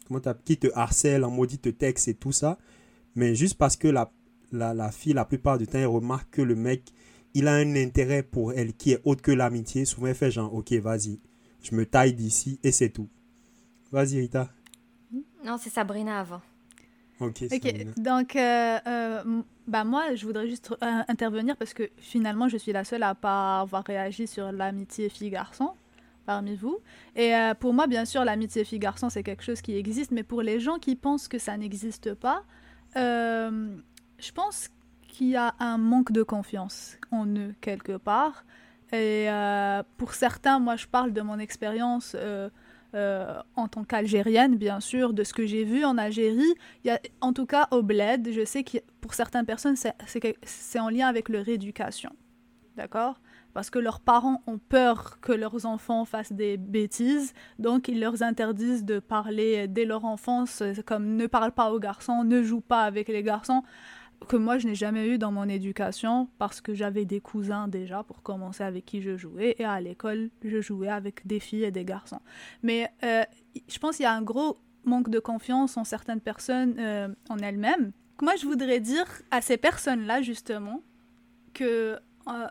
Comment 0.07 0.21
qui 0.43 0.57
te 0.57 0.67
harcèlent 0.73 1.23
en 1.23 1.31
mode, 1.31 1.51
ils 1.51 1.59
te 1.59 1.69
texte 1.69 2.07
et 2.07 2.13
tout 2.13 2.31
ça. 2.31 2.57
Mais 3.15 3.35
juste 3.35 3.57
parce 3.57 3.75
que 3.75 3.87
la, 3.87 4.11
la, 4.51 4.73
la, 4.73 4.91
fille, 4.91 5.13
la 5.13 5.25
plupart 5.25 5.57
du 5.57 5.67
temps, 5.67 5.79
elle 5.79 5.87
remarque 5.87 6.29
que 6.31 6.41
le 6.41 6.55
mec, 6.55 6.91
il 7.33 7.47
a 7.47 7.53
un 7.53 7.75
intérêt 7.75 8.23
pour 8.23 8.53
elle 8.53 8.73
qui 8.73 8.91
est 8.91 9.01
autre 9.03 9.21
que 9.21 9.31
l'amitié. 9.31 9.85
Souvent, 9.85 10.07
elle 10.07 10.15
fait 10.15 10.31
genre, 10.31 10.53
ok, 10.53 10.71
vas-y, 10.73 11.19
je 11.61 11.75
me 11.75 11.85
taille 11.85 12.13
d'ici 12.13 12.59
et 12.63 12.71
c'est 12.71 12.89
tout. 12.89 13.09
Vas-y, 13.91 14.19
Rita. 14.19 14.49
Non, 15.45 15.57
c'est 15.57 15.69
Sabrina 15.69 16.19
avant. 16.19 16.41
Ok, 17.19 17.45
donc 17.97 18.35
euh, 18.35 18.79
euh, 18.87 19.43
bah 19.67 19.83
moi, 19.83 20.15
je 20.15 20.25
voudrais 20.25 20.47
juste 20.47 20.71
euh, 20.71 21.01
intervenir 21.07 21.55
parce 21.57 21.73
que 21.73 21.89
finalement, 21.97 22.49
je 22.49 22.57
suis 22.57 22.71
la 22.71 22.83
seule 22.83 23.03
à 23.03 23.15
pas 23.15 23.61
avoir 23.61 23.83
réagi 23.83 24.27
sur 24.27 24.51
l'amitié 24.51 25.09
fille-garçon 25.09 25.71
parmi 26.25 26.55
vous. 26.55 26.79
Et 27.17 27.33
pour 27.59 27.73
moi, 27.73 27.85
bien 27.85 28.05
sûr, 28.05 28.23
l'amitié 28.23 28.63
fille-garçon, 28.63 29.09
c'est 29.09 29.23
quelque 29.23 29.43
chose 29.43 29.61
qui 29.61 29.75
existe, 29.75 30.11
mais 30.11 30.23
pour 30.23 30.41
les 30.41 30.61
gens 30.61 30.79
qui 30.79 30.95
pensent 30.95 31.27
que 31.27 31.37
ça 31.37 31.57
n'existe 31.57 32.13
pas, 32.13 32.43
je 32.95 34.31
pense 34.33 34.69
qu'il 35.09 35.29
y 35.29 35.35
a 35.35 35.53
un 35.59 35.77
manque 35.77 36.11
de 36.11 36.23
confiance 36.23 36.97
en 37.11 37.27
eux 37.27 37.53
quelque 37.61 37.97
part. 37.97 38.45
Et 38.91 39.29
euh, 39.29 39.81
pour 39.97 40.13
certains, 40.13 40.59
moi 40.59 40.75
je 40.75 40.87
parle 40.87 41.13
de 41.13 41.21
mon 41.21 41.39
expérience 41.39 42.15
euh, 42.95 43.39
en 43.55 43.67
tant 43.67 43.83
qu'Algérienne, 43.83 44.55
bien 44.55 44.79
sûr, 44.79 45.13
de 45.13 45.23
ce 45.23 45.33
que 45.33 45.45
j'ai 45.45 45.63
vu 45.63 45.83
en 45.83 45.97
Algérie. 45.97 46.53
Il 46.83 46.87
y 46.87 46.91
a, 46.91 46.99
en 47.21 47.33
tout 47.33 47.45
cas, 47.45 47.67
au 47.71 47.81
bled, 47.81 48.29
je 48.31 48.45
sais 48.45 48.63
que 48.63 48.77
pour 49.01 49.13
certaines 49.13 49.45
personnes, 49.45 49.75
c'est 49.75 50.79
en 50.79 50.89
lien 50.89 51.07
avec 51.07 51.29
leur 51.29 51.47
éducation. 51.47 52.11
D'accord? 52.75 53.19
Parce 53.53 53.69
que 53.69 53.77
leurs 53.77 53.99
parents 53.99 54.41
ont 54.47 54.57
peur 54.57 55.19
que 55.21 55.31
leurs 55.31 55.65
enfants 55.65 56.05
fassent 56.05 56.33
des 56.33 56.57
bêtises, 56.57 57.33
donc 57.59 57.87
ils 57.87 57.99
leur 57.99 58.23
interdisent 58.23 58.83
de 58.83 58.97
parler 58.97 59.67
dès 59.67 59.85
leur 59.85 60.05
enfance, 60.05 60.63
comme 60.85 61.15
ne 61.15 61.27
parle 61.27 61.51
pas 61.51 61.71
aux 61.71 61.79
garçons, 61.79 62.23
ne 62.23 62.41
joue 62.41 62.61
pas 62.61 62.83
avec 62.83 63.09
les 63.09 63.21
garçons 63.21 63.61
que 64.27 64.35
moi 64.35 64.57
je 64.57 64.67
n'ai 64.67 64.75
jamais 64.75 65.07
eu 65.07 65.17
dans 65.17 65.31
mon 65.31 65.47
éducation 65.47 66.29
parce 66.37 66.61
que 66.61 66.73
j'avais 66.73 67.05
des 67.05 67.21
cousins 67.21 67.67
déjà 67.67 68.03
pour 68.03 68.21
commencer 68.21 68.63
avec 68.63 68.85
qui 68.85 69.01
je 69.01 69.17
jouais 69.17 69.55
et 69.59 69.65
à 69.65 69.79
l'école 69.81 70.29
je 70.43 70.61
jouais 70.61 70.89
avec 70.89 71.25
des 71.25 71.39
filles 71.39 71.63
et 71.63 71.71
des 71.71 71.85
garçons. 71.85 72.21
Mais 72.61 72.89
euh, 73.03 73.23
je 73.67 73.77
pense 73.79 73.97
qu'il 73.97 74.03
y 74.03 74.07
a 74.07 74.13
un 74.13 74.21
gros 74.21 74.57
manque 74.85 75.09
de 75.09 75.19
confiance 75.19 75.77
en 75.77 75.83
certaines 75.83 76.21
personnes 76.21 76.75
euh, 76.79 77.07
en 77.29 77.37
elles-mêmes. 77.37 77.91
Moi 78.21 78.35
je 78.35 78.45
voudrais 78.45 78.79
dire 78.79 79.05
à 79.31 79.41
ces 79.41 79.57
personnes-là 79.57 80.21
justement 80.21 80.81
que 81.53 81.97
euh, 82.27 82.47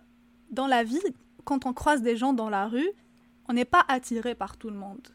dans 0.51 0.67
la 0.67 0.85
vie, 0.85 1.01
quand 1.45 1.67
on 1.67 1.73
croise 1.73 2.03
des 2.03 2.17
gens 2.17 2.33
dans 2.33 2.51
la 2.51 2.67
rue, 2.69 2.91
on 3.49 3.53
n'est 3.55 3.65
pas 3.65 3.85
attiré 3.89 4.35
par 4.35 4.57
tout 4.57 4.71
le 4.71 4.77
monde. 4.77 5.09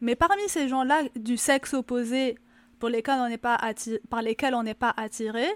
Mais 0.00 0.14
parmi 0.14 0.42
ces 0.48 0.68
gens-là 0.68 1.02
du 1.16 1.36
sexe 1.36 1.74
opposé 1.74 2.36
pour 2.78 2.88
lesquels 2.88 3.18
on 3.18 3.28
n'est 3.28 3.38
pas 3.38 3.58
par 4.10 4.22
lesquels 4.22 4.54
on 4.54 4.62
n'est 4.62 4.74
pas 4.74 4.92
attiré, 4.96 5.46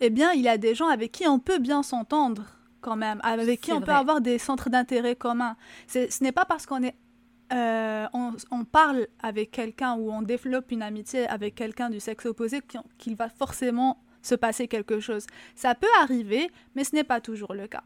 eh 0.00 0.10
bien, 0.10 0.32
il 0.32 0.42
y 0.42 0.48
a 0.48 0.58
des 0.58 0.74
gens 0.74 0.88
avec 0.88 1.12
qui 1.12 1.26
on 1.26 1.38
peut 1.38 1.58
bien 1.58 1.82
s'entendre 1.82 2.44
quand 2.80 2.96
même, 2.96 3.20
avec 3.22 3.60
qui 3.60 3.72
on 3.72 3.80
peut 3.80 3.92
avoir 3.92 4.20
des 4.20 4.38
centres 4.38 4.70
d'intérêt 4.70 5.16
communs. 5.16 5.56
Ce 5.88 6.22
n'est 6.22 6.32
pas 6.32 6.44
parce 6.44 6.66
qu'on 6.66 6.82
est 6.82 6.94
euh, 7.52 8.06
on, 8.12 8.64
parle 8.64 9.06
avec 9.20 9.50
quelqu'un 9.50 9.94
ou 9.94 10.12
on 10.12 10.20
développe 10.20 10.70
une 10.70 10.82
amitié 10.82 11.26
avec 11.28 11.54
quelqu'un 11.54 11.88
du 11.88 11.98
sexe 11.98 12.26
opposé 12.26 12.60
qu'il 12.98 13.16
va 13.16 13.30
forcément 13.30 14.02
se 14.20 14.34
passer 14.34 14.68
quelque 14.68 15.00
chose. 15.00 15.26
Ça 15.54 15.74
peut 15.74 15.86
arriver, 16.00 16.50
mais 16.74 16.84
ce 16.84 16.94
n'est 16.94 17.04
pas 17.04 17.20
toujours 17.22 17.54
le 17.54 17.66
cas. 17.66 17.84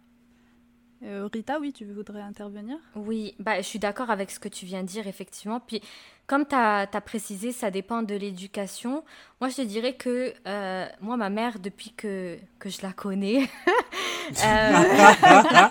Euh, 1.04 1.28
Rita, 1.32 1.58
oui, 1.58 1.72
tu 1.72 1.84
voudrais 1.84 2.20
intervenir? 2.20 2.76
Oui, 2.94 3.34
bah, 3.38 3.56
je 3.56 3.66
suis 3.66 3.78
d'accord 3.78 4.10
avec 4.10 4.30
ce 4.30 4.38
que 4.38 4.48
tu 4.48 4.66
viens 4.66 4.82
de 4.82 4.88
dire, 4.88 5.06
effectivement. 5.08 5.58
Puis, 5.58 5.82
comme 6.26 6.46
tu 6.46 6.54
as, 6.54 6.86
précisé, 7.04 7.50
ça 7.50 7.70
dépend 7.70 8.02
de 8.02 8.14
l'éducation. 8.14 9.02
Moi, 9.40 9.50
je 9.50 9.56
te 9.56 9.62
dirais 9.62 9.94
que 9.94 10.32
euh, 10.46 10.86
moi, 11.00 11.16
ma 11.16 11.30
mère, 11.30 11.58
depuis 11.58 11.92
que, 11.92 12.38
que 12.58 12.68
je 12.68 12.82
la 12.82 12.92
connais... 12.92 13.48
euh... 14.44 15.68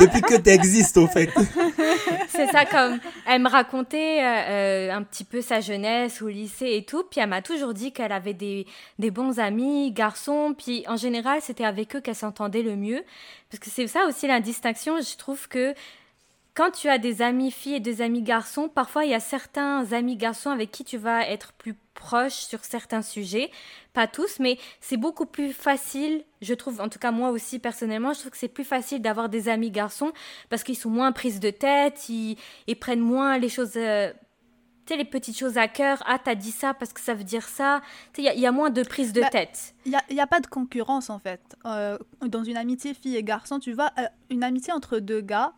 depuis 0.00 0.20
que 0.20 0.36
tu 0.36 0.50
existes, 0.50 0.96
au 0.96 1.06
fait. 1.06 1.30
C'est 2.28 2.46
ça, 2.48 2.64
comme 2.64 2.98
elle 3.26 3.42
me 3.42 3.48
racontait 3.48 4.20
euh, 4.22 4.92
un 4.92 5.02
petit 5.02 5.24
peu 5.24 5.40
sa 5.40 5.60
jeunesse 5.60 6.22
au 6.22 6.28
lycée 6.28 6.72
et 6.72 6.84
tout. 6.84 7.04
Puis 7.10 7.20
elle 7.20 7.28
m'a 7.28 7.42
toujours 7.42 7.74
dit 7.74 7.92
qu'elle 7.92 8.12
avait 8.12 8.34
des, 8.34 8.66
des 8.98 9.10
bons 9.10 9.38
amis, 9.38 9.92
garçons. 9.92 10.54
Puis 10.56 10.84
en 10.88 10.96
général, 10.96 11.40
c'était 11.40 11.64
avec 11.64 11.96
eux 11.96 12.00
qu'elle 12.00 12.14
s'entendait 12.14 12.62
le 12.62 12.76
mieux. 12.76 13.04
Parce 13.50 13.60
que 13.60 13.70
c'est 13.70 13.86
ça 13.86 14.06
aussi 14.06 14.26
la 14.26 14.40
distinction. 14.40 14.96
Je 15.00 15.16
trouve 15.16 15.48
que 15.48 15.74
quand 16.54 16.70
tu 16.70 16.88
as 16.88 16.98
des 16.98 17.20
amis 17.20 17.50
filles 17.50 17.74
et 17.74 17.80
des 17.80 18.00
amis 18.00 18.22
garçons, 18.22 18.68
parfois 18.68 19.04
il 19.04 19.10
y 19.10 19.14
a 19.14 19.20
certains 19.20 19.92
amis 19.92 20.16
garçons 20.16 20.50
avec 20.50 20.70
qui 20.70 20.84
tu 20.84 20.96
vas 20.96 21.28
être 21.28 21.52
plus 21.52 21.74
proche 21.94 22.34
sur 22.34 22.64
certains 22.64 23.02
sujets, 23.02 23.50
pas 23.92 24.06
tous, 24.06 24.38
mais 24.38 24.58
c'est 24.80 24.96
beaucoup 24.96 25.26
plus 25.26 25.52
facile, 25.52 26.24
je 26.42 26.54
trouve, 26.54 26.80
en 26.80 26.88
tout 26.88 26.98
cas 26.98 27.10
moi 27.10 27.30
aussi 27.30 27.58
personnellement, 27.58 28.12
je 28.12 28.20
trouve 28.20 28.32
que 28.32 28.38
c'est 28.38 28.48
plus 28.48 28.64
facile 28.64 29.02
d'avoir 29.02 29.28
des 29.28 29.48
amis 29.48 29.70
garçons 29.70 30.12
parce 30.48 30.62
qu'ils 30.62 30.76
sont 30.76 30.90
moins 30.90 31.12
prises 31.12 31.40
de 31.40 31.50
tête, 31.50 32.08
ils, 32.08 32.36
prennent 32.80 33.00
moins 33.00 33.38
les 33.38 33.48
choses, 33.48 33.72
euh, 33.76 34.12
tu 34.86 34.92
sais, 34.92 34.96
les 34.96 35.04
petites 35.04 35.38
choses 35.38 35.56
à 35.56 35.66
cœur. 35.66 36.02
Ah, 36.06 36.18
t'as 36.22 36.34
dit 36.34 36.50
ça 36.50 36.74
parce 36.74 36.92
que 36.92 37.00
ça 37.00 37.14
veut 37.14 37.24
dire 37.24 37.48
ça. 37.48 37.80
Il 38.18 38.24
y, 38.24 38.46
a 38.46 38.52
moins 38.52 38.68
de 38.68 38.82
prise 38.82 39.14
de 39.14 39.22
bah, 39.22 39.30
tête. 39.30 39.74
Il 39.86 39.98
n'y 40.10 40.20
a, 40.20 40.26
pas 40.26 40.40
de 40.40 40.46
concurrence 40.46 41.08
en 41.08 41.18
fait. 41.18 41.40
Euh, 41.64 41.96
dans 42.26 42.44
une 42.44 42.58
amitié 42.58 42.92
fille 42.92 43.16
et 43.16 43.22
garçon, 43.22 43.60
tu 43.60 43.72
vois, 43.72 43.90
euh, 43.98 44.02
une 44.28 44.44
amitié 44.44 44.74
entre 44.74 44.98
deux 44.98 45.22
gars, 45.22 45.54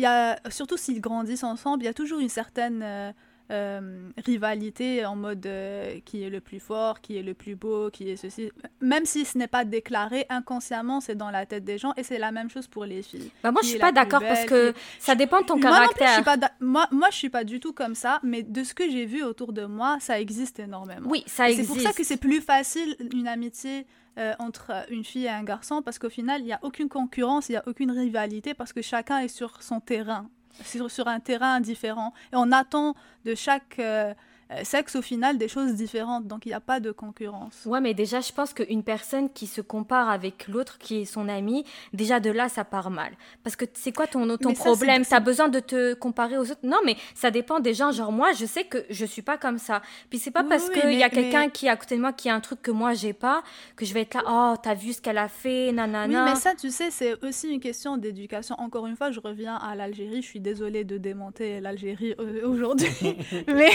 y 0.00 0.06
a, 0.06 0.38
surtout 0.50 0.76
s'ils 0.76 1.00
grandissent 1.00 1.44
ensemble, 1.44 1.82
il 1.82 1.86
y 1.86 1.88
a 1.88 1.94
toujours 1.94 2.20
une 2.20 2.28
certaine 2.28 2.82
euh, 2.82 3.12
euh, 3.50 4.08
rivalité 4.24 5.04
en 5.04 5.16
mode 5.16 5.44
euh, 5.44 6.00
qui 6.06 6.22
est 6.22 6.30
le 6.30 6.40
plus 6.40 6.60
fort, 6.60 7.02
qui 7.02 7.18
est 7.18 7.22
le 7.22 7.34
plus 7.34 7.56
beau, 7.56 7.90
qui 7.90 8.08
est 8.08 8.16
ceci. 8.16 8.50
Même 8.80 9.04
si 9.04 9.26
ce 9.26 9.36
n'est 9.36 9.48
pas 9.48 9.66
déclaré, 9.66 10.24
inconsciemment, 10.30 11.02
c'est 11.02 11.14
dans 11.14 11.30
la 11.30 11.44
tête 11.44 11.62
des 11.62 11.76
gens 11.76 11.92
et 11.98 12.02
c'est 12.02 12.16
la 12.16 12.32
même 12.32 12.48
chose 12.48 12.66
pour 12.66 12.86
les 12.86 13.02
filles. 13.02 13.30
Bah 13.42 13.52
moi, 13.52 13.60
je 13.62 13.68
suis 13.68 13.78
pas 13.78 13.92
d'accord 13.92 14.22
parce 14.22 14.46
que 14.46 14.72
ça 14.98 15.14
dépend 15.14 15.42
de 15.42 15.46
ton 15.46 15.60
caractère. 15.60 16.24
Pas 16.24 16.38
moi, 16.58 16.88
moi, 16.90 17.08
je 17.10 17.16
suis 17.16 17.28
pas 17.28 17.44
du 17.44 17.60
tout 17.60 17.74
comme 17.74 17.94
ça, 17.94 18.18
mais 18.22 18.42
de 18.42 18.64
ce 18.64 18.72
que 18.72 18.90
j'ai 18.90 19.04
vu 19.04 19.22
autour 19.22 19.52
de 19.52 19.66
moi, 19.66 19.98
ça 20.00 20.18
existe 20.18 20.58
énormément. 20.58 21.08
Oui, 21.10 21.22
ça 21.26 21.50
existe. 21.50 21.68
C'est 21.68 21.74
pour 21.74 21.82
ça 21.82 21.92
que 21.92 22.02
c'est 22.02 22.16
plus 22.16 22.40
facile 22.40 22.96
une 23.12 23.28
amitié 23.28 23.86
euh, 24.18 24.32
entre 24.38 24.72
une 24.90 25.04
fille 25.04 25.24
et 25.24 25.30
un 25.30 25.42
garçon 25.42 25.82
parce 25.82 25.98
qu'au 25.98 26.10
final, 26.10 26.40
il 26.40 26.44
n'y 26.44 26.52
a 26.52 26.60
aucune 26.62 26.88
concurrence, 26.88 27.48
il 27.48 27.52
n'y 27.52 27.58
a 27.58 27.64
aucune 27.66 27.90
rivalité 27.90 28.54
parce 28.54 28.72
que 28.72 28.82
chacun 28.82 29.18
est 29.18 29.28
sur 29.28 29.62
son 29.62 29.80
terrain, 29.80 30.28
sur, 30.64 30.90
sur 30.90 31.08
un 31.08 31.20
terrain 31.20 31.60
différent. 31.60 32.12
Et 32.32 32.36
on 32.36 32.52
attend 32.52 32.94
de 33.24 33.34
chaque 33.34 33.78
euh, 33.78 34.14
sexe 34.62 34.96
au 34.96 35.02
final 35.02 35.38
des 35.38 35.48
choses 35.48 35.74
différentes, 35.74 36.26
donc 36.26 36.46
il 36.46 36.50
n'y 36.50 36.54
a 36.54 36.60
pas 36.60 36.80
de 36.80 36.92
concurrence. 36.92 37.62
Ouais, 37.66 37.80
mais 37.80 37.94
déjà, 37.94 38.20
je 38.20 38.32
pense 38.32 38.52
qu'une 38.52 38.82
personne 38.82 39.30
qui 39.30 39.46
se 39.46 39.60
compare 39.60 40.08
avec 40.08 40.48
l'autre 40.48 40.78
qui 40.78 41.02
est 41.02 41.04
son 41.04 41.28
ami, 41.28 41.64
déjà 41.92 42.20
de 42.20 42.30
là, 42.30 42.48
ça 42.48 42.64
part 42.64 42.90
mal. 42.90 43.12
Parce 43.42 43.56
que 43.56 43.64
c'est 43.74 43.92
quoi 43.92 44.06
ton, 44.06 44.36
ton 44.36 44.54
problème 44.54 45.04
Tu 45.04 45.14
as 45.14 45.20
besoin 45.20 45.48
de 45.48 45.60
te 45.60 45.94
comparer 45.94 46.38
aux 46.38 46.50
autres 46.50 46.60
Non, 46.62 46.78
mais 46.84 46.96
ça 47.14 47.30
dépend 47.30 47.60
des 47.60 47.74
gens. 47.74 47.92
Genre, 47.92 48.12
moi, 48.12 48.32
je 48.32 48.46
sais 48.46 48.64
que 48.64 48.84
je 48.90 49.04
suis 49.04 49.22
pas 49.22 49.38
comme 49.38 49.58
ça. 49.58 49.82
Puis 50.10 50.18
c'est 50.18 50.30
pas 50.30 50.44
parce 50.44 50.70
qu'il 50.70 50.92
y 50.92 51.02
a 51.02 51.10
quelqu'un 51.10 51.48
qui 51.48 51.66
est 51.66 51.70
à 51.70 51.76
côté 51.76 51.96
de 51.96 52.00
moi 52.00 52.12
qui 52.12 52.28
a 52.28 52.34
un 52.34 52.40
truc 52.40 52.62
que 52.62 52.70
moi, 52.70 52.94
j'ai 52.94 53.12
pas, 53.12 53.42
que 53.76 53.84
je 53.84 53.94
vais 53.94 54.02
être 54.02 54.14
là, 54.14 54.22
oh, 54.26 54.56
t'as 54.62 54.74
vu 54.74 54.92
ce 54.92 55.00
qu'elle 55.00 55.18
a 55.18 55.28
fait, 55.28 55.72
nanana. 55.72 56.24
Oui, 56.24 56.30
mais 56.30 56.36
ça, 56.36 56.54
tu 56.54 56.70
sais, 56.70 56.90
c'est 56.90 57.24
aussi 57.24 57.48
une 57.48 57.60
question 57.60 57.96
d'éducation. 57.96 58.56
Encore 58.58 58.86
une 58.86 58.96
fois, 58.96 59.10
je 59.10 59.20
reviens 59.20 59.56
à 59.56 59.74
l'Algérie. 59.74 60.22
Je 60.22 60.26
suis 60.26 60.40
désolée 60.40 60.84
de 60.84 60.98
démonter 60.98 61.60
l'Algérie 61.60 62.14
euh, 62.18 62.46
aujourd'hui. 62.46 62.88
mais 63.48 63.70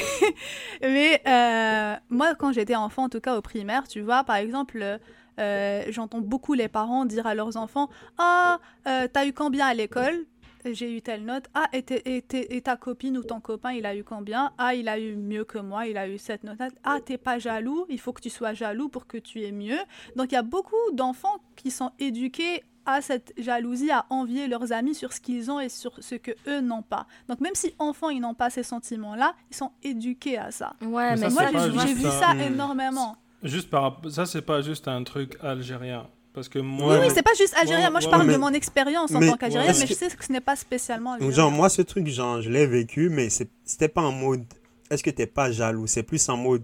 mais 0.81 1.21
euh, 1.27 1.95
moi, 2.09 2.35
quand 2.35 2.51
j'étais 2.51 2.75
enfant, 2.75 3.03
en 3.03 3.09
tout 3.09 3.21
cas 3.21 3.37
au 3.37 3.41
primaire, 3.41 3.87
tu 3.87 4.01
vois, 4.01 4.23
par 4.23 4.37
exemple, 4.37 4.99
euh, 5.39 5.83
j'entends 5.89 6.21
beaucoup 6.21 6.53
les 6.53 6.67
parents 6.67 7.05
dire 7.05 7.25
à 7.27 7.35
leurs 7.35 7.57
enfants 7.57 7.89
Ah, 8.17 8.59
oh, 8.85 9.07
t'as 9.11 9.25
eu 9.25 9.33
combien 9.33 9.67
à 9.67 9.73
l'école? 9.73 10.25
J'ai 10.65 10.93
eu 10.93 11.01
telle 11.01 11.23
note. 11.23 11.45
Ah, 11.53 11.67
et, 11.71 11.85
et, 12.05 12.61
ta 12.61 12.75
copine 12.75 13.17
ou 13.17 13.23
ton 13.23 13.39
copain, 13.39 13.71
il 13.71 13.85
a 13.85 13.95
eu 13.95 14.03
combien 14.03 14.51
Ah, 14.57 14.75
il 14.75 14.89
a 14.89 14.99
eu 14.99 15.15
mieux 15.15 15.45
que 15.45 15.57
moi, 15.57 15.87
il 15.87 15.97
a 15.97 16.07
eu 16.07 16.17
cette 16.17 16.43
note. 16.43 16.59
Ah, 16.83 16.99
t'es 17.03 17.17
pas 17.17 17.39
jaloux, 17.39 17.85
il 17.89 17.99
faut 17.99 18.11
que 18.11 18.21
tu 18.21 18.29
sois 18.29 18.53
jaloux 18.53 18.89
pour 18.89 19.07
que 19.07 19.17
tu 19.17 19.41
aies 19.43 19.53
mieux. 19.53 19.79
Donc, 20.15 20.31
il 20.31 20.35
y 20.35 20.37
a 20.37 20.43
beaucoup 20.43 20.75
d'enfants 20.91 21.37
qui 21.55 21.71
sont 21.71 21.91
éduqués 21.99 22.63
à 22.93 23.01
cette 23.01 23.33
jalousie, 23.37 23.91
à 23.91 24.05
envier 24.09 24.47
leurs 24.47 24.71
amis 24.71 24.95
sur 24.95 25.13
ce 25.13 25.19
qu'ils 25.19 25.49
ont 25.51 25.59
et 25.59 25.69
sur 25.69 25.91
ce 25.99 26.15
que 26.15 26.31
eux 26.47 26.61
n'ont 26.61 26.81
pas. 26.81 27.07
Donc 27.27 27.39
même 27.41 27.55
si 27.55 27.73
enfants 27.79 28.09
ils 28.09 28.19
n'ont 28.19 28.33
pas 28.33 28.49
ces 28.49 28.63
sentiments-là, 28.63 29.33
ils 29.51 29.55
sont 29.55 29.71
éduqués 29.83 30.37
à 30.37 30.51
ça. 30.51 30.73
Ouais, 30.81 31.15
mais, 31.15 31.29
moi 31.29 31.43
j'ai 31.85 31.93
vu 31.93 32.03
ça 32.03 32.35
énormément. 32.35 33.17
Juste 33.43 33.69
par 33.69 34.01
ça 34.09 34.25
c'est 34.25 34.41
pas 34.41 34.61
juste 34.61 34.87
un 34.87 35.03
truc 35.03 35.37
algérien. 35.41 36.07
Parce 36.31 36.47
que 36.47 36.59
moi, 36.59 36.93
oui, 36.93 36.99
oui 37.07 37.11
c'est 37.13 37.23
pas 37.23 37.33
juste 37.37 37.55
algérien. 37.59 37.89
Moi, 37.89 38.01
je 38.01 38.07
parle 38.07 38.31
de 38.31 38.37
mon 38.37 38.53
expérience 38.53 39.13
en 39.13 39.19
tant 39.19 39.35
qu'algérien, 39.35 39.73
mais 39.77 39.87
je 39.87 39.93
sais 39.93 40.07
que 40.09 40.23
ce 40.23 40.31
n'est 40.31 40.39
pas 40.39 40.55
spécialement 40.55 41.13
algérien. 41.13 41.35
Genre, 41.35 41.51
moi, 41.51 41.69
ce 41.69 41.81
truc, 41.81 42.07
genre, 42.07 42.39
je 42.39 42.51
l'ai 42.51 42.67
vécu, 42.67 43.09
mais 43.09 43.29
c'était 43.29 43.87
pas 43.87 44.03
en 44.03 44.11
mode 44.11 44.45
est-ce 44.89 45.03
que 45.03 45.09
t'es 45.09 45.27
pas 45.27 45.51
jaloux? 45.51 45.87
C'est 45.87 46.03
plus 46.03 46.27
en 46.29 46.37
mode. 46.37 46.63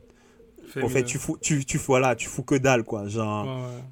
En 0.81 0.89
fait, 0.89 1.03
tu 1.03 1.17
fous, 1.17 1.37
tu, 1.41 1.63
tu, 1.63 1.77
voilà, 1.77 2.15
tu 2.15 2.27
fous 2.27 2.43
que 2.43 2.55
dalle, 2.55 2.83
quoi. 2.83 3.07
Genre, 3.07 3.45
ouais, 3.45 3.83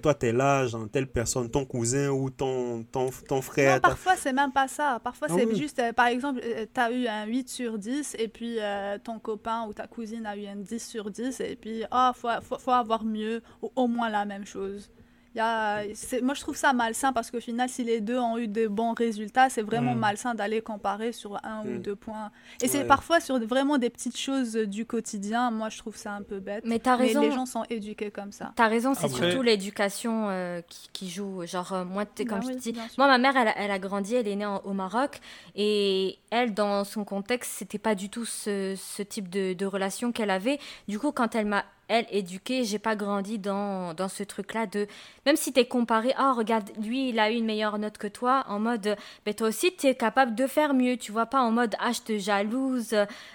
toi, 0.00 0.14
tu 0.14 0.26
es 0.26 0.32
là, 0.32 0.66
genre, 0.66 0.88
telle 0.90 1.06
personne, 1.06 1.50
ton 1.50 1.64
cousin 1.64 2.08
ou 2.10 2.30
ton, 2.30 2.84
ton, 2.84 3.10
ton 3.28 3.42
frère. 3.42 3.74
Non, 3.74 3.80
parfois, 3.80 4.16
c'est 4.16 4.32
même 4.32 4.52
pas 4.52 4.68
ça. 4.68 5.00
Parfois, 5.02 5.28
ah 5.30 5.34
c'est 5.36 5.54
juste, 5.54 5.78
euh, 5.78 5.92
par 5.92 6.06
exemple, 6.06 6.40
euh, 6.44 6.66
tu 6.72 6.80
as 6.80 6.90
eu 6.90 7.06
un 7.06 7.26
8 7.26 7.48
sur 7.48 7.78
10 7.78 8.16
et 8.18 8.28
puis 8.28 8.56
euh, 8.60 8.98
ton 9.02 9.18
copain 9.18 9.66
ou 9.66 9.72
ta 9.72 9.86
cousine 9.86 10.26
a 10.26 10.36
eu 10.36 10.46
un 10.46 10.56
10 10.56 10.78
sur 10.78 11.10
10 11.10 11.40
et 11.40 11.56
puis, 11.56 11.82
ah, 11.90 12.12
oh, 12.14 12.18
faut, 12.42 12.58
faut, 12.58 12.70
avoir 12.70 13.04
mieux 13.04 13.42
ou 13.62 13.70
au 13.74 13.86
moins 13.86 14.10
la 14.10 14.24
même 14.24 14.46
chose 14.46 14.90
moi, 15.36 16.34
je 16.34 16.40
trouve 16.40 16.56
ça 16.56 16.72
malsain 16.72 17.12
parce 17.12 17.30
qu'au 17.30 17.40
final, 17.40 17.68
si 17.68 17.82
les 17.84 18.00
deux 18.00 18.18
ont 18.18 18.38
eu 18.38 18.46
de 18.46 18.68
bons 18.68 18.94
résultats, 18.94 19.50
c'est 19.50 19.62
vraiment 19.62 19.94
mm. 19.94 19.98
malsain 19.98 20.34
d'aller 20.34 20.62
comparer 20.62 21.12
sur 21.12 21.38
un 21.44 21.62
ou 21.64 21.70
mm. 21.70 21.78
deux 21.78 21.96
points. 21.96 22.30
Et 22.62 22.68
c'est 22.68 22.84
parfois 22.84 23.20
sur 23.20 23.38
vraiment 23.44 23.78
des 23.78 23.90
petites 23.90 24.16
choses 24.16 24.54
du 24.54 24.86
quotidien. 24.86 25.50
Moi, 25.50 25.68
je 25.70 25.78
trouve 25.78 25.96
ça 25.96 26.12
un 26.12 26.22
peu 26.22 26.38
bête. 26.38 26.64
Mais 26.66 26.86
as 26.86 26.96
raison. 26.96 27.22
les 27.22 27.32
gens 27.32 27.46
sont 27.46 27.64
éduqués 27.70 28.10
comme 28.10 28.32
ça. 28.32 28.52
T'as 28.56 28.68
raison, 28.68 28.94
c'est 28.94 29.08
surtout 29.08 29.42
l'éducation 29.42 30.28
euh, 30.28 30.60
qui, 30.92 31.10
joue. 31.10 31.44
Genre, 31.46 31.72
euh, 31.72 31.84
moi, 31.84 32.04
comme 32.04 32.40
bah 32.40 32.46
je 32.52 32.58
dis, 32.58 32.72
moi, 32.96 33.06
ma 33.06 33.18
mère, 33.18 33.36
elle, 33.36 33.52
elle, 33.56 33.70
a 33.70 33.78
grandi, 33.78 34.14
elle 34.14 34.28
est 34.28 34.36
née 34.36 34.46
au 34.64 34.72
Maroc. 34.72 35.20
Et 35.56 36.18
elle, 36.30 36.54
dans 36.54 36.84
son 36.84 37.04
contexte, 37.04 37.52
c'était 37.56 37.78
pas 37.78 37.94
du 37.94 38.08
tout 38.08 38.24
ce, 38.24 38.74
ce 38.76 39.02
type 39.02 39.28
de, 39.28 39.52
de 39.52 39.66
relation 39.66 40.12
qu'elle 40.12 40.30
avait. 40.30 40.58
Du 40.88 40.98
coup, 40.98 41.12
quand 41.12 41.34
elle 41.34 41.46
m'a 41.46 41.64
elle, 41.88 42.06
éduquée, 42.10 42.64
j'ai 42.64 42.78
pas 42.78 42.96
grandi 42.96 43.38
dans, 43.38 43.94
dans 43.94 44.08
ce 44.08 44.22
truc-là 44.22 44.66
de. 44.66 44.86
Même 45.26 45.36
si 45.36 45.52
tu 45.52 45.60
es 45.60 45.66
comparé, 45.66 46.14
oh, 46.18 46.34
regarde, 46.34 46.70
lui, 46.82 47.10
il 47.10 47.18
a 47.18 47.30
eu 47.30 47.36
une 47.36 47.46
meilleure 47.46 47.78
note 47.78 47.98
que 47.98 48.06
toi, 48.06 48.44
en 48.48 48.58
mode, 48.58 48.96
ben 49.24 49.34
toi 49.34 49.48
aussi, 49.48 49.74
tu 49.76 49.86
es 49.86 49.94
capable 49.94 50.34
de 50.34 50.46
faire 50.46 50.74
mieux, 50.74 50.96
tu 50.96 51.12
vois, 51.12 51.26
pas 51.26 51.40
en 51.40 51.50
mode, 51.50 51.74
ah, 51.78 51.92
je 51.92 52.00
te 52.00 52.18
jalouse. 52.18 52.94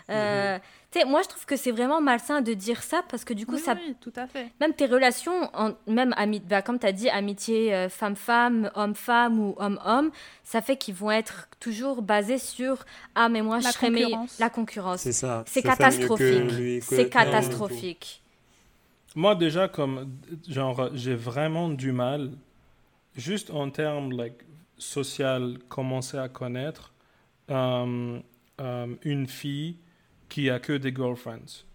Euh, 0.10 0.56
mhm 0.56 0.62
moi, 1.06 1.22
je 1.22 1.30
trouve 1.30 1.45
que 1.45 1.56
c'est 1.56 1.72
vraiment 1.72 2.02
malsain 2.02 2.41
de 2.41 2.54
dire 2.54 2.82
ça 2.82 3.04
parce 3.10 3.24
que 3.24 3.34
du 3.34 3.45
coup, 3.45 3.58
ça. 3.58 3.74
Oui, 3.76 3.95
tout 4.02 4.14
à 4.16 4.28
fait. 4.28 4.47
Même 4.60 4.74
tes 4.74 4.88
relations, 4.88 5.50
en, 5.54 5.74
même 5.88 6.14
ami, 6.18 6.39
bah, 6.39 6.62
comme 6.62 6.80
tu 6.80 6.88
as 6.88 6.91
dit, 6.91 7.10
amitié 7.10 7.74
euh, 7.74 7.89
femme-femme, 7.89 8.72
homme-femme 8.76 9.39
ou 9.39 9.56
homme-homme, 9.58 10.12
ça 10.43 10.62
fait 10.62 10.78
qu'ils 10.78 10.95
vont 10.95 11.12
être 11.12 11.47
toujours 11.60 12.02
basés 12.02 12.39
sur 12.39 12.86
Ah, 13.16 13.30
mais 13.30 13.41
moi, 13.41 13.60
je 13.60 13.68
serais 13.68 13.89
meilleur. 13.89 14.26
La 14.39 14.50
concurrence. 14.50 15.02
C'est 15.02 15.12
ça. 15.12 15.43
C'est 15.45 15.62
catastrophique. 15.62 16.84
C'est 16.84 17.10
catastrophique. 17.10 18.24
Moi, 19.20 19.36
déjà, 19.36 19.67
comme. 19.67 20.15
Genre, 20.47 20.91
j'ai 20.93 21.13
vraiment 21.13 21.67
du 21.67 21.91
mal, 21.91 22.32
juste 23.17 23.51
en 23.51 23.70
termes 23.70 24.13
like, 24.13 24.45
social, 24.78 25.57
commencer 25.67 26.17
à 26.17 26.30
connaître 26.30 26.93
euh, 27.51 28.22
euh, 28.61 28.95
une 29.03 29.28
fille 29.28 29.76
qui 30.30 30.49
a 30.49 30.57
que 30.59 30.72
des 30.72 30.95
girlfriends. 30.95 31.65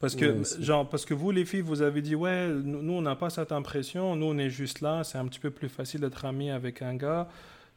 Parce 0.00 0.16
que, 0.16 0.42
genre, 0.60 0.88
parce 0.88 1.04
que 1.04 1.12
vous, 1.12 1.30
les 1.30 1.44
filles, 1.44 1.60
vous 1.60 1.82
avez 1.82 2.00
dit, 2.00 2.14
ouais, 2.14 2.48
nous, 2.48 2.94
on 2.94 3.02
n'a 3.02 3.16
pas 3.16 3.28
cette 3.28 3.52
impression, 3.52 4.16
nous, 4.16 4.26
on 4.26 4.38
est 4.38 4.48
juste 4.48 4.80
là, 4.80 5.04
c'est 5.04 5.18
un 5.18 5.26
petit 5.26 5.40
peu 5.40 5.50
plus 5.50 5.68
facile 5.68 6.00
d'être 6.00 6.24
ami 6.24 6.50
avec 6.50 6.80
un 6.80 6.94
gars. 6.94 7.28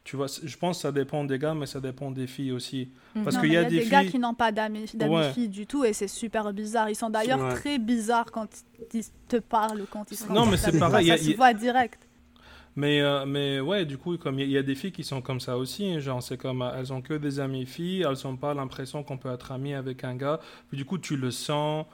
Tu 0.03 0.15
vois, 0.15 0.27
je 0.27 0.57
pense 0.57 0.77
que 0.77 0.81
ça 0.83 0.91
dépend 0.91 1.23
des 1.23 1.37
gars, 1.37 1.53
mais 1.53 1.65
ça 1.65 1.79
dépend 1.79 2.09
des 2.09 2.25
filles 2.25 2.51
aussi. 2.51 2.89
Mhm. 3.15 3.23
Parce 3.23 3.37
qu'il 3.37 3.51
y, 3.51 3.57
a 3.57 3.63
des, 3.63 3.85
gars 3.85 4.05
qui 4.05 4.17
n'ont 4.17 4.33
pas 4.33 4.51
d'amis 4.51 4.87
filles 5.33 5.49
du 5.49 5.67
tout, 5.67 5.83
et 5.83 5.93
c'est 5.93 6.07
super 6.07 6.51
bizarre. 6.53 6.89
Ils 6.89 6.95
sont 6.95 7.09
d'ailleurs 7.09 7.53
très 7.55 7.77
bizarres 7.77 8.31
quand 8.31 8.47
ils 8.93 9.05
te 9.27 9.37
parlent, 9.37 9.85
quand 9.91 10.09
ils 10.11 10.17
sont 10.17 10.33
Non, 10.33 10.45
mais 10.45 10.57
c'est 10.57 10.79
pareil. 10.79 11.07
Ça 11.07 11.17
se 11.17 11.35
voit 11.35 11.53
direct. 11.53 12.09
Mais, 12.75 13.01
euh, 13.01 13.25
mais 13.25 13.59
ouais, 13.59 13.85
du 13.85 13.97
coup, 13.97 14.17
comme 14.17 14.39
il 14.39 14.49
y, 14.49 14.57
a 14.57 14.63
des 14.63 14.75
filles 14.75 14.91
qui 14.91 15.03
sont 15.03 15.21
comme 15.21 15.41
ça 15.41 15.57
aussi, 15.57 15.99
genre 15.99 16.23
c'est 16.23 16.37
comme 16.37 16.61
euh, 16.61 16.71
elles 16.77 16.93
ont 16.93 17.01
que 17.01 17.15
des 17.15 17.39
amies 17.39 17.65
filles, 17.65 18.05
elles 18.07 18.15
n'ont 18.23 18.37
pas 18.37 18.53
l'impression 18.53 19.03
qu'on 19.03 19.17
peut 19.17 19.31
être 19.33 19.51
ami 19.51 19.73
avec 19.73 20.03
un 20.03 20.15
gars. 20.15 20.39
Puis 20.69 20.77
du 20.77 20.85
coup, 20.85 20.97
tu 20.97 21.17
le 21.17 21.29
sens 21.29 21.85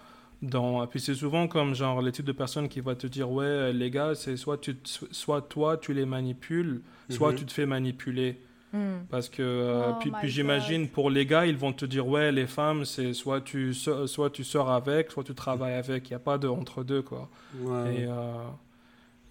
dans. 0.42 0.86
Puis 0.86 1.00
c'est 1.00 1.16
souvent 1.16 1.48
comme 1.48 1.74
genre 1.74 2.02
les 2.02 2.12
types 2.12 2.26
de 2.26 2.32
personnes 2.34 2.68
qui 2.70 2.82
vont 2.82 2.94
te 2.94 3.08
dire 3.08 3.32
ouais, 3.32 3.74
les 3.74 3.90
gars, 3.90 4.14
c'est 4.16 4.38
soit 4.38 4.58
tu, 4.58 4.78
soit 4.84 5.42
toi 5.42 5.78
tu 5.78 5.94
les 5.94 6.06
manipules, 6.06 6.82
soit 7.10 7.32
mhm. 7.32 7.38
tu 7.38 7.46
te 7.46 7.54
fais 7.54 7.66
manipuler. 7.66 8.40
Hmm. 8.74 9.06
Parce 9.10 9.30
que 9.30 9.42
euh, 9.42 9.92
oh 9.92 9.96
puis, 10.02 10.12
puis 10.12 10.30
j'imagine 10.30 10.90
pour 10.90 11.10
les 11.10 11.26
gars, 11.26 11.46
ils 11.46 11.56
vont 11.56 11.72
te 11.72 11.86
dire 11.86 12.06
ouais, 12.08 12.32
les 12.32 12.48
femmes, 12.48 12.84
c'est 12.84 13.14
soit 13.14 13.40
tu 13.40 13.74
soit 13.74 14.30
tu 14.32 14.44
sors 14.44 14.70
avec, 14.70 15.12
soit 15.12 15.24
tu 15.24 15.34
travailles 15.34 15.76
avec. 15.76 16.10
Il 16.10 16.14
n'y 16.14 16.16
a 16.16 16.20
pas 16.20 16.38
de 16.38 16.48
entre 16.48 16.84
deux 16.84 17.02
quoi. 17.02 17.30
Ouais. 17.62 18.06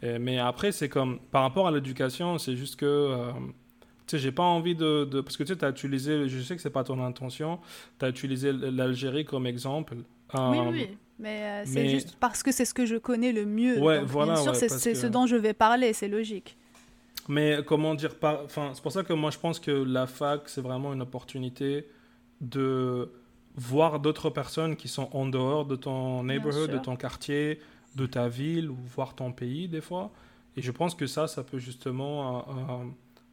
Et, 0.04 0.18
mais 0.18 0.38
après, 0.38 0.72
c'est 0.72 0.88
comme, 0.88 1.18
par 1.30 1.42
rapport 1.42 1.66
à 1.66 1.70
l'éducation, 1.70 2.38
c'est 2.38 2.56
juste 2.56 2.76
que, 2.76 2.84
euh, 2.84 3.32
tu 4.06 4.16
sais, 4.16 4.18
j'ai 4.18 4.32
pas 4.32 4.42
envie 4.42 4.74
de, 4.74 5.04
Parce 5.22 5.36
que 5.36 5.44
tu 5.44 5.52
sais, 5.52 5.58
tu 5.58 5.64
as 5.64 5.70
utilisé, 5.70 6.28
je 6.28 6.40
sais 6.40 6.56
que 6.56 6.62
c'est 6.62 6.70
pas 6.70 6.84
ton 6.84 7.02
intention, 7.02 7.58
tu 7.98 8.04
as 8.04 8.08
utilisé 8.08 8.52
l'Algérie 8.52 9.24
comme 9.24 9.46
exemple. 9.46 9.94
oui, 9.94 10.02
euh, 10.34 10.70
oui, 10.70 10.88
mais, 11.18 11.42
euh, 11.42 11.62
c'est 11.64 11.88
juste 11.88 12.16
parce 12.20 12.42
que 12.42 12.52
c'est 12.52 12.64
ce 12.64 12.74
que 12.74 12.86
je 12.86 12.96
connais 12.96 13.32
le 13.32 13.46
mieux. 13.46 13.78
Ouais, 13.78 14.02
voilà. 14.04 14.34
Bien 14.34 14.42
sûr, 14.42 14.56
c'est 14.56 14.94
ce 14.94 15.06
dont 15.06 15.26
je 15.26 15.36
vais 15.36 15.54
parler, 15.54 15.92
c'est 15.92 16.08
logique. 16.08 16.56
Mais 17.28 17.58
comment 17.66 17.94
dire, 17.94 18.14
enfin, 18.22 18.72
c'est 18.74 18.82
pour 18.82 18.92
ça 18.92 19.02
que 19.02 19.12
moi 19.12 19.30
je 19.30 19.38
pense 19.38 19.58
que 19.58 19.70
la 19.70 20.06
fac, 20.06 20.42
c'est 20.48 20.60
vraiment 20.60 20.92
une 20.92 21.02
opportunité 21.02 21.86
de 22.40 23.10
voir 23.56 24.00
d'autres 24.00 24.30
personnes 24.30 24.76
qui 24.76 24.88
sont 24.88 25.08
en 25.12 25.26
dehors 25.26 25.64
de 25.64 25.76
ton 25.76 26.24
neighborhood, 26.24 26.70
de 26.70 26.78
ton 26.78 26.96
quartier, 26.96 27.60
de 27.94 28.06
ta 28.06 28.28
ville 28.28 28.70
ou 28.70 28.76
voir 28.94 29.14
ton 29.14 29.32
pays 29.32 29.68
des 29.68 29.80
fois. 29.80 30.10
Et 30.56 30.62
je 30.62 30.70
pense 30.70 30.94
que 30.94 31.06
ça, 31.06 31.26
ça 31.26 31.42
peut 31.42 31.58
justement 31.58 32.38
euh, 32.38 32.40
euh, 32.50 32.84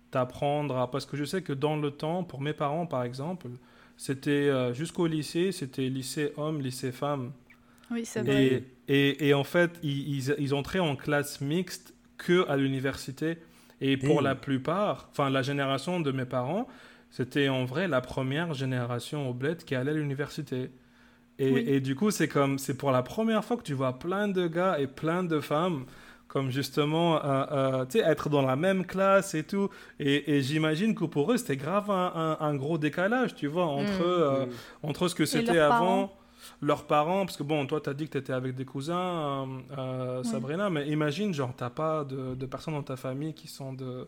t'apprendre 0.10 0.78
à... 0.78 0.90
Parce 0.90 1.06
que 1.06 1.18
je 1.18 1.26
sais 1.26 1.42
que 1.42 1.54
dans 1.54 1.76
le 1.76 1.92
temps, 1.92 2.24
pour 2.24 2.42
mes 2.42 2.54
parents 2.54 2.86
par 2.86 3.04
exemple, 3.04 3.48
c'était 3.98 4.32
euh, 4.32 4.74
jusqu'au 4.74 5.08
lycée, 5.08 5.52
c'était 5.52 5.88
lycée 5.88 6.34
homme, 6.38 6.62
lycée 6.62 6.92
femme. 6.92 7.32
Oui, 7.92 8.06
c'est 8.06 8.22
vrai. 8.22 8.64
Et, 8.88 9.28
et, 9.28 9.34
en 9.34 9.44
fait, 9.44 9.72
ils, 9.84 10.34
ils, 10.40 10.54
entraient 10.54 10.80
en 10.80 10.96
classe 10.96 11.42
mixte 11.42 11.94
que 12.18 12.48
à 12.50 12.58
l'université. 12.58 13.38
Et 13.82 13.98
pour 13.98 14.22
la 14.22 14.36
plupart, 14.36 15.10
enfin 15.12 15.30
la 15.30 15.42
génération 15.42 16.00
de 16.00 16.12
mes 16.12 16.26
parents, 16.26 16.68
c'était 17.10 17.50
en 17.50 17.66
vrai 17.66 17.88
la 17.88 18.00
première 18.00 18.54
génération 18.54 19.30
au 19.30 19.34
bled 19.34 19.64
qui 19.64 19.76
allait 19.76 19.92
à 19.92 19.96
l'université. 19.96 20.72
Et, 21.40 21.80
du 21.80 21.96
coup, 21.96 22.12
c'est 22.12 22.28
comme, 22.28 22.60
c'est 22.60 22.78
pour 22.78 22.92
la 22.92 23.02
première 23.02 23.44
fois 23.44 23.58
que 23.58 23.64
tu 23.64 23.74
vois 23.74 23.98
plein 23.98 24.28
de 24.28 24.48
gars 24.48 24.80
et 24.80 24.86
plein 24.86 25.24
de 25.24 25.40
femmes 25.40 25.86
comme 26.28 26.50
justement 26.50 27.18
euh, 27.26 27.44
euh, 27.52 27.86
tu 27.86 28.00
sais, 28.00 28.06
être 28.06 28.30
dans 28.30 28.44
la 28.44 28.56
même 28.56 28.86
classe 28.86 29.34
et 29.34 29.44
tout. 29.44 29.70
Et, 30.00 30.42
j'imagine 30.42 30.96
que 30.96 31.04
pour 31.04 31.32
eux, 31.32 31.38
c'était 31.38 31.58
grave 31.58 31.90
un, 31.90 32.56
gros 32.56 32.78
décalage, 32.78 33.36
tu 33.36 33.48
vois, 33.48 33.66
entre, 33.66 34.00
mm. 34.00 34.22
euh, 34.22 34.46
entre 34.84 35.08
ce 35.08 35.16
que 35.16 35.26
c'était 35.26 35.60
avant, 35.60 36.14
leurs 36.62 36.86
parents. 36.86 37.26
Parce 37.26 37.38
que 37.38 37.44
bon, 37.44 37.66
toi, 37.66 37.82
tu 37.82 37.90
as 37.90 37.94
dit 37.94 38.06
que 38.06 38.12
tu 38.12 38.18
étais 38.18 38.34
avec 38.34 38.56
des 38.56 38.66
cousins, 38.66 39.48
Sabrina, 40.24 40.70
mais 40.70 40.88
imagine, 40.88 41.34
genre, 41.34 41.54
tu 41.58 41.64
pas 41.76 42.04
de, 42.04 42.36
de, 42.36 42.46
personnes 42.46 42.74
dans 42.74 42.84
ta 42.84 42.98
famille 42.98 43.34
qui 43.34 43.48
sont 43.48 43.74
de, 43.74 44.08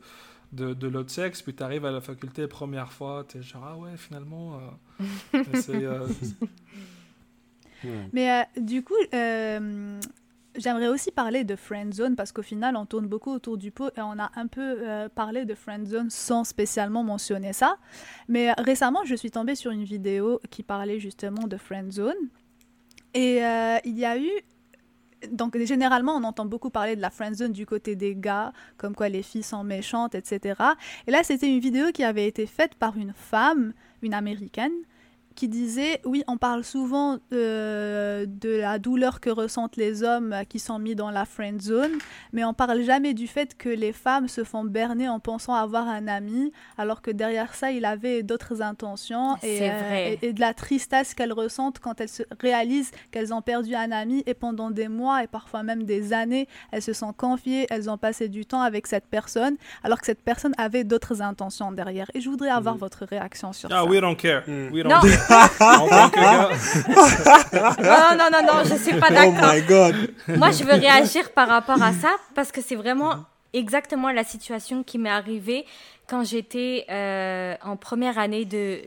de, 0.51 0.73
de 0.73 0.87
l'autre 0.87 1.11
sexe, 1.11 1.41
puis 1.41 1.53
tu 1.53 1.63
arrives 1.63 1.85
à 1.85 1.91
la 1.91 2.01
faculté 2.01 2.47
première 2.47 2.91
fois, 2.91 3.25
tu 3.27 3.37
es 3.37 3.41
genre, 3.41 3.65
ah 3.65 3.77
ouais, 3.77 3.97
finalement, 3.97 4.59
c'est 5.53 5.87
mais 8.11 8.31
euh, 8.31 8.61
du 8.61 8.83
coup, 8.83 8.93
euh, 9.13 9.99
j'aimerais 10.55 10.87
aussi 10.87 11.11
parler 11.11 11.43
de 11.43 11.55
friend 11.55 11.93
zone 11.93 12.15
parce 12.15 12.31
qu'au 12.31 12.41
final, 12.41 12.75
on 12.75 12.85
tourne 12.85 13.07
beaucoup 13.07 13.31
autour 13.31 13.57
du 13.57 13.71
pot 13.71 13.91
et 13.97 14.01
on 14.01 14.19
a 14.19 14.31
un 14.35 14.47
peu 14.47 14.61
euh, 14.61 15.09
parlé 15.09 15.45
de 15.45 15.55
friend 15.55 15.87
zone 15.87 16.09
sans 16.09 16.43
spécialement 16.43 17.03
mentionner 17.03 17.53
ça. 17.53 17.77
Mais 18.27 18.51
récemment, 18.53 19.01
je 19.05 19.15
suis 19.15 19.31
tombée 19.31 19.55
sur 19.55 19.71
une 19.71 19.83
vidéo 19.83 20.39
qui 20.49 20.63
parlait 20.63 20.99
justement 20.99 21.47
de 21.47 21.57
friend 21.57 21.91
zone. 21.91 22.29
Et 23.15 23.37
il 23.85 23.95
y 23.95 24.05
a 24.05 24.17
eu 24.17 24.31
donc 25.31 25.57
généralement, 25.57 26.15
on 26.15 26.23
entend 26.23 26.45
beaucoup 26.45 26.69
parler 26.69 26.95
de 26.95 27.01
la 27.01 27.09
friend 27.09 27.35
zone 27.35 27.51
du 27.51 27.65
côté 27.65 27.95
des 27.95 28.15
gars, 28.15 28.53
comme 28.77 28.95
quoi 28.95 29.09
les 29.09 29.23
filles 29.23 29.43
sont 29.43 29.63
méchantes, 29.63 30.15
etc. 30.15 30.55
Et 31.07 31.11
là, 31.11 31.23
c'était 31.23 31.47
une 31.47 31.59
vidéo 31.59 31.91
qui 31.93 32.03
avait 32.03 32.27
été 32.27 32.45
faite 32.45 32.75
par 32.75 32.97
une 32.97 33.13
femme, 33.13 33.73
une 34.01 34.13
américaine, 34.13 34.73
qui 35.35 35.47
disait 35.47 36.01
oui, 36.05 36.23
on 36.27 36.37
parle 36.37 36.63
souvent 36.63 37.17
de, 37.31 38.25
de 38.25 38.49
la 38.49 38.79
douleur 38.79 39.19
que 39.19 39.29
ressentent 39.29 39.77
les 39.77 40.03
hommes 40.03 40.35
qui 40.49 40.59
sont 40.59 40.79
mis 40.79 40.95
dans 40.95 41.11
la 41.11 41.25
friend 41.25 41.61
zone, 41.61 41.91
mais 42.31 42.43
on 42.43 42.53
parle 42.53 42.81
jamais 42.81 43.13
du 43.13 43.27
fait 43.27 43.57
que 43.57 43.69
les 43.69 43.93
femmes 43.93 44.27
se 44.27 44.43
font 44.43 44.63
berner 44.63 45.07
en 45.09 45.19
pensant 45.19 45.53
avoir 45.53 45.87
un 45.87 46.07
ami, 46.07 46.51
alors 46.77 47.01
que 47.01 47.11
derrière 47.11 47.55
ça, 47.55 47.71
il 47.71 47.85
avait 47.85 48.23
d'autres 48.23 48.61
intentions 48.61 49.35
et, 49.43 49.59
euh, 49.61 50.15
et, 50.21 50.33
de 50.33 50.39
la 50.39 50.53
tristesse 50.53 51.13
qu'elles 51.13 51.33
ressentent 51.33 51.79
quand 51.79 51.99
elles 52.01 52.09
se 52.09 52.23
réalisent 52.39 52.91
qu'elles 53.11 53.33
ont 53.33 53.41
perdu 53.41 53.75
un 53.75 53.91
ami 53.91 54.23
et 54.25 54.33
pendant 54.33 54.71
des 54.71 54.87
mois 54.87 55.23
et 55.23 55.27
parfois 55.27 55.63
même 55.63 55.83
des 55.83 56.13
années, 56.13 56.47
elles 56.71 56.81
se 56.81 56.93
sont 56.93 57.13
confiées, 57.13 57.67
elles 57.69 57.89
ont 57.89 57.97
passé 57.97 58.29
du 58.29 58.45
temps 58.45 58.61
avec 58.61 58.87
cette 58.87 59.05
personne, 59.05 59.55
alors 59.83 59.99
que 59.99 60.05
cette 60.05 60.21
personne 60.21 60.53
avait 60.57 60.83
d'autres 60.83 61.21
intentions 61.21 61.71
derrière. 61.71 62.09
Et 62.13 62.21
je 62.21 62.29
voudrais 62.29 62.49
avoir 62.49 62.75
mm. 62.75 62.79
votre 62.79 63.05
réaction 63.05 63.53
sur 63.53 63.69
ah, 63.71 63.83
ça. 63.83 63.85
we 63.85 63.99
don't 63.99 64.15
care. 64.15 64.43
Mm. 64.47 64.71
We 64.71 64.83
don't 64.83 64.91
non. 64.91 65.01
Non, 67.81 68.15
non, 68.17 68.29
non, 68.31 68.41
non, 68.45 68.63
je 68.63 68.75
suis 68.75 68.99
pas 68.99 69.07
oh 69.09 69.13
d'accord. 69.13 69.33
Oh 69.43 69.53
my 69.53 69.61
God. 69.61 69.95
Moi, 70.37 70.51
je 70.51 70.63
veux 70.63 70.73
réagir 70.73 71.31
par 71.31 71.47
rapport 71.47 71.81
à 71.81 71.91
ça 71.93 72.09
parce 72.35 72.51
que 72.51 72.61
c'est 72.61 72.75
vraiment 72.75 73.25
exactement 73.53 74.11
la 74.11 74.23
situation 74.23 74.83
qui 74.83 74.97
m'est 74.97 75.09
arrivée 75.09 75.65
quand 76.07 76.23
j'étais 76.23 76.85
euh, 76.89 77.55
en 77.63 77.77
première 77.77 78.19
année 78.19 78.45
de 78.45 78.81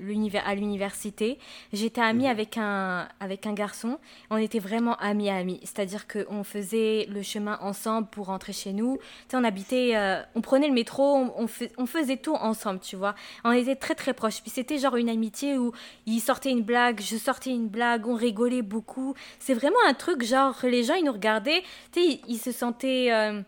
à 0.45 0.55
l'université. 0.55 1.39
J'étais 1.73 2.01
amie 2.01 2.25
mhm. 2.25 2.31
avec 2.31 2.59
un, 2.59 3.09
avec 3.21 3.47
un 3.47 3.55
garçon. 3.55 3.99
On 4.31 4.37
était 4.37 4.59
vraiment 4.59 4.97
amis 4.97 5.31
amis. 5.31 5.61
C'est-à-dire 5.63 6.07
qu'on 6.07 6.45
faisait 6.45 7.07
le 7.11 7.23
chemin 7.23 7.59
ensemble 7.63 8.09
pour 8.09 8.27
rentrer 8.27 8.53
chez 8.53 8.73
nous. 8.73 8.99
Tu 9.29 9.37
on 9.37 9.45
habitait, 9.45 9.97
euh, 9.97 10.23
on 10.35 10.41
prenait 10.41 10.69
le 10.69 10.75
métro, 10.75 11.17
on, 11.17 11.47
on, 11.79 11.87
faisait 11.87 12.17
tout 12.17 12.35
ensemble, 12.35 12.81
tu 12.81 12.97
vois. 12.97 13.15
On 13.45 13.53
était 13.53 13.77
très 13.77 13.95
très 13.95 14.13
proches. 14.13 14.43
Puis 14.43 14.51
c'était 14.51 14.79
genre 14.79 14.97
une 14.97 15.09
amitié 15.09 15.57
où 15.57 15.73
il 16.05 16.21
sortait 16.21 16.51
une 16.51 16.63
blague, 16.63 17.01
je 17.01 17.17
sortais 17.17 17.51
une 17.51 17.69
blague, 17.69 18.07
on 18.07 18.15
rigolait 18.15 18.63
beaucoup. 18.63 19.15
C'est 19.39 19.55
vraiment 19.55 19.77
un 19.89 19.95
truc 19.95 20.23
genre 20.23 20.55
les 20.65 20.85
gens 20.85 20.95
ils 20.95 21.05
nous 21.05 21.13
regardaient, 21.13 21.63
tu 21.93 22.01
sais, 22.01 22.21
ils, 22.29 22.39
se 22.39 22.53
sentaient 22.53 23.13
euh, 23.13 23.41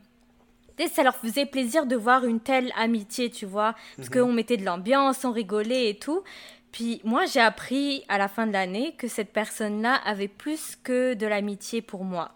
ça 0.86 1.02
leur 1.02 1.16
faisait 1.16 1.46
plaisir 1.46 1.86
de 1.86 1.96
voir 1.96 2.24
une 2.24 2.40
telle 2.40 2.72
amitié, 2.76 3.30
tu 3.30 3.46
vois, 3.46 3.74
parce 3.96 4.08
mhm. 4.10 4.22
qu'on 4.22 4.32
mettait 4.32 4.56
de 4.56 4.64
l'ambiance, 4.64 5.24
on 5.24 5.32
rigolait 5.32 5.90
et 5.90 5.98
tout. 5.98 6.22
Puis 6.70 7.00
moi, 7.04 7.26
j'ai 7.26 7.40
appris 7.40 8.04
à 8.08 8.18
la 8.18 8.28
fin 8.28 8.46
de 8.46 8.52
l'année 8.52 8.94
que 8.96 9.08
cette 9.08 9.32
personne-là 9.32 9.94
avait 10.04 10.28
plus 10.28 10.76
que 10.76 11.14
de 11.14 11.26
l'amitié 11.26 11.82
pour 11.82 12.04
moi. 12.04 12.32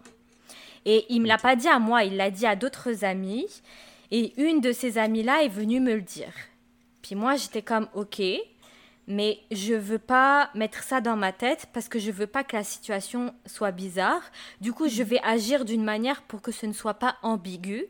Et 0.85 1.05
il 1.09 1.21
me 1.21 1.27
l'a 1.27 1.37
pas 1.37 1.55
dit 1.55 1.67
à 1.67 1.79
moi, 1.79 2.03
il 2.03 2.17
l'a 2.17 2.31
dit 2.31 2.45
à 2.45 2.55
d'autres 2.55 3.05
amis. 3.05 3.47
Et 4.11 4.33
une 4.41 4.59
de 4.59 4.71
ces 4.71 4.97
amies-là 4.97 5.43
est 5.43 5.49
venue 5.49 5.79
me 5.79 5.95
le 5.95 6.01
dire. 6.01 6.33
Puis 7.01 7.15
moi, 7.15 7.35
j'étais 7.35 7.61
comme, 7.61 7.87
ok, 7.93 8.21
mais 9.07 9.39
je 9.51 9.73
veux 9.73 9.99
pas 9.99 10.49
mettre 10.55 10.83
ça 10.83 11.01
dans 11.01 11.15
ma 11.15 11.31
tête 11.31 11.67
parce 11.73 11.89
que 11.89 11.99
je 11.99 12.11
veux 12.11 12.27
pas 12.27 12.43
que 12.43 12.55
la 12.55 12.63
situation 12.63 13.33
soit 13.45 13.71
bizarre. 13.71 14.21
Du 14.61 14.73
coup, 14.73 14.87
je 14.87 15.03
mhm. 15.03 15.09
vais 15.09 15.19
agir 15.23 15.65
d'une 15.65 15.83
manière 15.83 16.21
pour 16.23 16.41
que 16.41 16.51
ce 16.51 16.65
ne 16.65 16.73
soit 16.73 16.95
pas 16.95 17.17
ambigu 17.21 17.85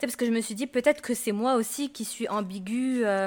parce 0.00 0.16
que 0.16 0.26
je 0.26 0.30
me 0.30 0.40
suis 0.40 0.54
dit 0.54 0.66
peut-être 0.66 1.02
que 1.02 1.14
c'est 1.14 1.32
moi 1.32 1.54
aussi 1.54 1.90
qui 1.92 2.04
suis 2.04 2.28
ambiguë, 2.28 3.04
euh, 3.04 3.26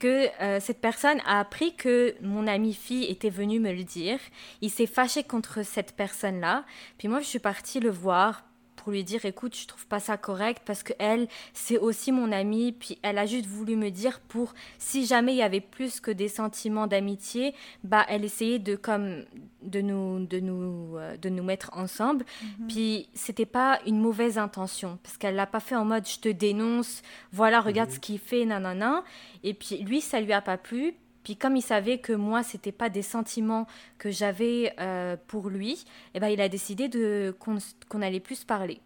que 0.00 0.28
euh, 0.42 0.58
cette 0.60 0.80
personne 0.80 1.20
a 1.26 1.38
appris 1.38 1.76
que 1.76 2.14
mon 2.22 2.46
amie 2.46 2.74
fille 2.74 3.04
était 3.04 3.30
venue 3.30 3.60
me 3.60 3.72
le 3.72 3.84
dire. 3.84 4.18
Il 4.60 4.70
s'est 4.70 4.86
fâché 4.86 5.22
contre 5.22 5.64
cette 5.64 5.94
personne-là. 5.94 6.64
Puis 6.98 7.08
moi, 7.08 7.20
je 7.20 7.26
suis 7.26 7.38
partie 7.38 7.80
le 7.80 7.90
voir 7.90 8.44
pour 8.80 8.92
lui 8.92 9.04
dire 9.04 9.26
écoute, 9.26 9.54
je 9.54 9.66
trouve 9.66 9.86
pas 9.86 10.00
ça 10.00 10.16
correct 10.16 10.62
parce 10.64 10.82
que 10.82 10.94
elle, 10.98 11.28
c'est 11.52 11.76
aussi 11.76 12.12
mon 12.12 12.32
amie, 12.32 12.72
puis 12.72 12.98
elle 13.02 13.18
a 13.18 13.26
juste 13.26 13.44
voulu 13.44 13.76
me 13.76 13.90
dire 13.90 14.20
pour 14.20 14.54
si 14.78 15.04
jamais 15.04 15.34
il 15.34 15.36
y 15.36 15.42
avait 15.42 15.60
plus 15.60 16.00
que 16.00 16.10
des 16.10 16.28
sentiments 16.28 16.86
d'amitié, 16.86 17.54
bah 17.84 18.06
elle 18.08 18.24
essayait 18.24 18.58
de 18.58 18.76
comme 18.76 19.24
de 19.60 19.82
nous 19.82 20.24
de 20.24 20.40
nous 20.40 20.96
euh, 20.96 21.18
de 21.18 21.28
nous 21.28 21.42
mettre 21.42 21.70
ensemble. 21.76 22.24
Mhm. 22.42 22.68
Puis 22.68 23.08
c'était 23.12 23.44
pas 23.44 23.80
une 23.86 24.00
mauvaise 24.00 24.38
intention 24.38 24.98
parce 25.02 25.18
qu'elle 25.18 25.34
l'a 25.34 25.46
pas 25.46 25.60
fait 25.60 25.76
en 25.76 25.84
mode 25.84 26.08
je 26.08 26.18
te 26.18 26.30
dénonce, 26.30 27.02
voilà, 27.32 27.60
regarde 27.60 27.90
mhm. 27.90 27.96
ce 27.96 28.00
qu'il 28.00 28.18
fait 28.18 28.46
nanana 28.46 29.04
et 29.44 29.52
puis 29.52 29.76
lui 29.78 30.00
ça 30.00 30.22
lui 30.22 30.32
a 30.32 30.40
pas 30.40 30.56
plu. 30.56 30.94
Puis 31.22 31.36
comme 31.36 31.56
il 31.56 31.62
savait 31.62 31.98
que 31.98 32.12
moi, 32.12 32.42
c'était 32.42 32.72
pas 32.72 32.88
des 32.88 33.02
sentiments 33.02 33.66
que 33.98 34.10
j'avais 34.10 34.72
euh, 34.80 35.16
pour 35.28 35.48
lui, 35.48 35.84
eh 36.14 36.20
ben, 36.20 36.28
il 36.28 36.40
a 36.40 36.48
décidé 36.48 36.88
de, 36.88 37.34
qu'on, 37.38 38.02
allait 38.02 38.20
plus 38.20 38.44
parler. 38.44 38.80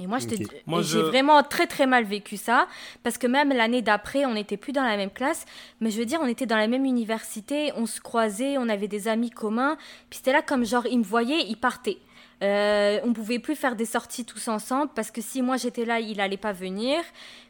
Et 0.00 0.08
moi, 0.08 0.18
j'ai 0.18 1.02
vraiment 1.02 1.42
très 1.44 1.68
très 1.68 1.86
mal 1.86 2.02
vécu 2.02 2.36
ça, 2.36 2.66
parce 3.04 3.16
que 3.16 3.28
même 3.28 3.50
l'année 3.50 3.80
d'après, 3.80 4.26
on 4.26 4.34
n'était 4.34 4.56
plus 4.56 4.72
dans 4.72 4.82
la 4.82 4.96
même 4.96 5.10
classe, 5.10 5.44
mais 5.80 5.90
je 5.90 5.98
veux 6.00 6.04
dire, 6.04 6.18
on 6.20 6.26
était 6.26 6.46
dans 6.46 6.56
la 6.56 6.66
même 6.66 6.84
université, 6.84 7.72
on 7.76 7.86
se 7.86 8.00
croisait, 8.00 8.58
on 8.58 8.68
avait 8.68 8.88
des 8.88 9.06
amis 9.06 9.30
communs, 9.30 9.76
puis 10.10 10.16
c'était 10.16 10.32
là 10.32 10.42
comme 10.42 10.64
genre, 10.64 10.84
il 10.86 10.98
me 10.98 11.04
voyait, 11.04 11.44
il 11.46 11.56
partait. 11.56 11.98
Euh, 12.42 13.00
on 13.04 13.12
pouvait 13.12 13.38
plus 13.38 13.54
faire 13.54 13.76
des 13.76 13.84
sorties 13.84 14.24
tous 14.24 14.48
ensemble 14.48 14.90
parce 14.94 15.10
que 15.10 15.20
si 15.20 15.40
moi 15.40 15.56
j'étais 15.56 15.84
là, 15.84 16.00
il 16.00 16.20
allait 16.20 16.36
pas 16.36 16.52
venir. 16.52 16.98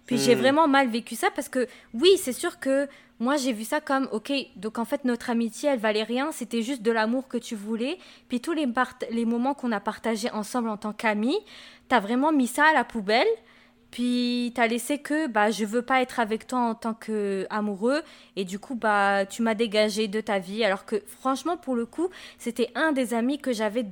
Puis 0.07 0.19
j'ai 0.19 0.35
hmm. 0.35 0.39
vraiment 0.39 0.69
mal 0.69 0.89
vécu 0.89 1.15
ça 1.15 1.31
parce 1.31 1.49
que 1.49 1.67
oui, 1.95 2.11
c'est 2.19 2.33
sûr 2.33 2.59
que 2.59 2.89
moi 3.21 3.37
j'ai 3.37 3.53
vu 3.53 3.65
ça 3.65 3.81
comme 3.81 4.09
ok, 4.13 4.33
donc 4.57 4.79
en 4.79 4.85
fait 4.85 5.05
notre 5.05 5.31
amitié 5.31 5.71
elle 5.71 5.79
valait 5.79 6.03
rien, 6.03 6.33
c'était 6.33 6.63
juste 6.63 6.83
de 6.83 6.91
l'amour 6.91 7.29
que 7.29 7.39
tu 7.39 7.55
voulais. 7.55 7.99
Puis 8.29 8.41
tous 8.41 8.53
les, 8.53 8.69
les 9.11 9.25
moments 9.25 9.55
qu'on 9.55 9.73
a 9.73 9.81
partagés 9.81 10.31
ensemble 10.31 10.69
en 10.69 10.77
tant 10.77 10.93
qu'amis, 10.93 11.39
t'as 11.89 12.01
vraiment 12.01 12.33
mis 12.33 12.47
ça 12.47 12.65
à 12.67 12.73
la 12.73 12.85
poubelle. 12.85 13.29
Puis 13.91 14.51
t'as 14.57 14.67
laissé 14.67 14.99
que 14.99 15.29
bah 15.29 15.53
je 15.53 15.65
veux 15.65 15.83
pas 15.83 16.03
être 16.03 16.19
avec 16.19 16.49
toi 16.49 16.59
en 16.59 16.75
tant 16.75 16.95
que 16.95 17.47
amoureux 17.49 18.03
et 18.35 18.45
du 18.45 18.59
coup 18.59 18.75
bah 18.75 19.25
tu 19.25 19.41
m'as 19.41 19.55
dégagé 19.55 20.09
de 20.09 20.21
ta 20.21 20.41
vie 20.41 20.65
alors 20.65 20.85
que 20.85 21.01
franchement 21.07 21.57
pour 21.57 21.77
le 21.77 21.87
coup 21.87 22.09
c'était 22.37 22.73
un 22.75 22.91
des 22.91 23.15
amis 23.15 23.39
que 23.39 23.53
j'avais 23.53 23.87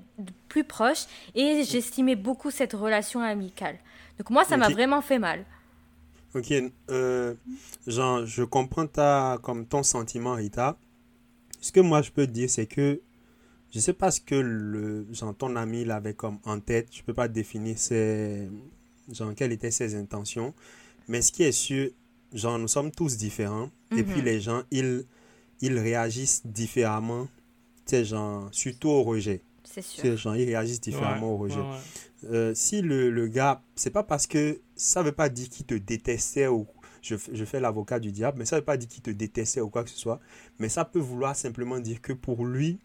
plus 0.48 0.64
proche 0.64 1.04
et 1.36 1.62
j'estimais 1.62 2.16
beaucoup 2.16 2.50
cette 2.50 2.72
relation 2.72 3.20
amicale. 3.20 3.76
Donc 4.18 4.30
moi 4.30 4.42
ça 4.42 4.56
m'a 4.56 4.70
vraiment 4.70 5.02
fait 5.02 5.20
mal. 5.20 5.44
Ok, 6.34 6.52
euh, 6.90 7.34
Jean, 7.86 8.24
je 8.24 8.42
comprends 8.42 8.86
ta, 8.86 9.38
comme 9.42 9.66
ton 9.66 9.82
sentiment, 9.82 10.34
Rita. 10.34 10.78
Ce 11.60 11.70
que 11.70 11.80
moi 11.80 12.00
je 12.02 12.10
peux 12.10 12.26
dire, 12.26 12.48
c'est 12.48 12.66
que 12.66 13.00
je 13.70 13.80
sais 13.80 13.92
pas 13.92 14.10
ce 14.10 14.20
que 14.20 14.34
le, 14.34 15.06
genre, 15.12 15.34
ton 15.34 15.56
ami 15.56 15.84
l'avait 15.84 16.14
comme 16.14 16.38
en 16.44 16.60
tête. 16.60 16.88
Je 16.90 17.02
peux 17.02 17.14
pas 17.14 17.28
définir 17.28 17.78
ses, 17.78 18.48
genre, 19.10 19.34
quelles 19.34 19.52
étaient 19.52 19.70
ses 19.70 19.94
intentions. 19.94 20.54
Mais 21.08 21.22
ce 21.22 21.32
qui 21.32 21.42
est 21.42 21.52
sûr, 21.52 21.90
genre, 22.32 22.58
nous 22.58 22.68
sommes 22.68 22.90
tous 22.90 23.16
différents. 23.16 23.70
Et 23.96 24.02
puis, 24.02 24.20
mhm. 24.20 24.24
les 24.24 24.40
gens, 24.40 24.62
ils, 24.70 25.04
ils 25.60 25.78
réagissent 25.78 26.42
différemment. 26.46 27.28
Tu 27.86 27.96
sais, 27.96 28.04
genre, 28.04 28.48
surtout 28.52 28.88
au 28.88 29.02
rejet. 29.02 29.42
C'est 29.72 29.82
sûr. 29.82 30.16
Genre, 30.16 30.36
ils 30.36 30.44
réagissent 30.44 30.80
différemment 30.80 31.32
au 31.34 31.36
rejet. 31.36 31.60
Euh, 32.30 32.54
si 32.54 32.82
le, 32.82 33.10
le 33.10 33.26
gars, 33.26 33.62
c'est 33.74 33.90
pas 33.90 34.04
parce 34.04 34.26
que 34.26 34.60
ça 34.76 35.02
veut 35.02 35.12
pas 35.12 35.28
dire 35.28 35.48
qu'il 35.48 35.66
te 35.66 35.74
détestait 35.74 36.46
ou 36.46 36.66
je, 37.00 37.16
je 37.32 37.44
fais 37.44 37.58
l'avocat 37.58 37.98
du 37.98 38.12
diable, 38.12 38.38
mais 38.38 38.44
ça 38.44 38.56
veut 38.56 38.64
pas 38.64 38.76
dire 38.76 38.88
qu'il 38.88 39.02
te 39.02 39.10
détestait 39.10 39.60
ou 39.60 39.68
quoi 39.68 39.82
que 39.82 39.90
ce 39.90 39.98
soit. 39.98 40.20
Mais 40.58 40.68
ça 40.68 40.84
peut 40.84 41.00
vouloir 41.00 41.34
simplement 41.34 41.80
dire 41.80 42.00
que 42.00 42.12
pour 42.12 42.44
lui, 42.44 42.78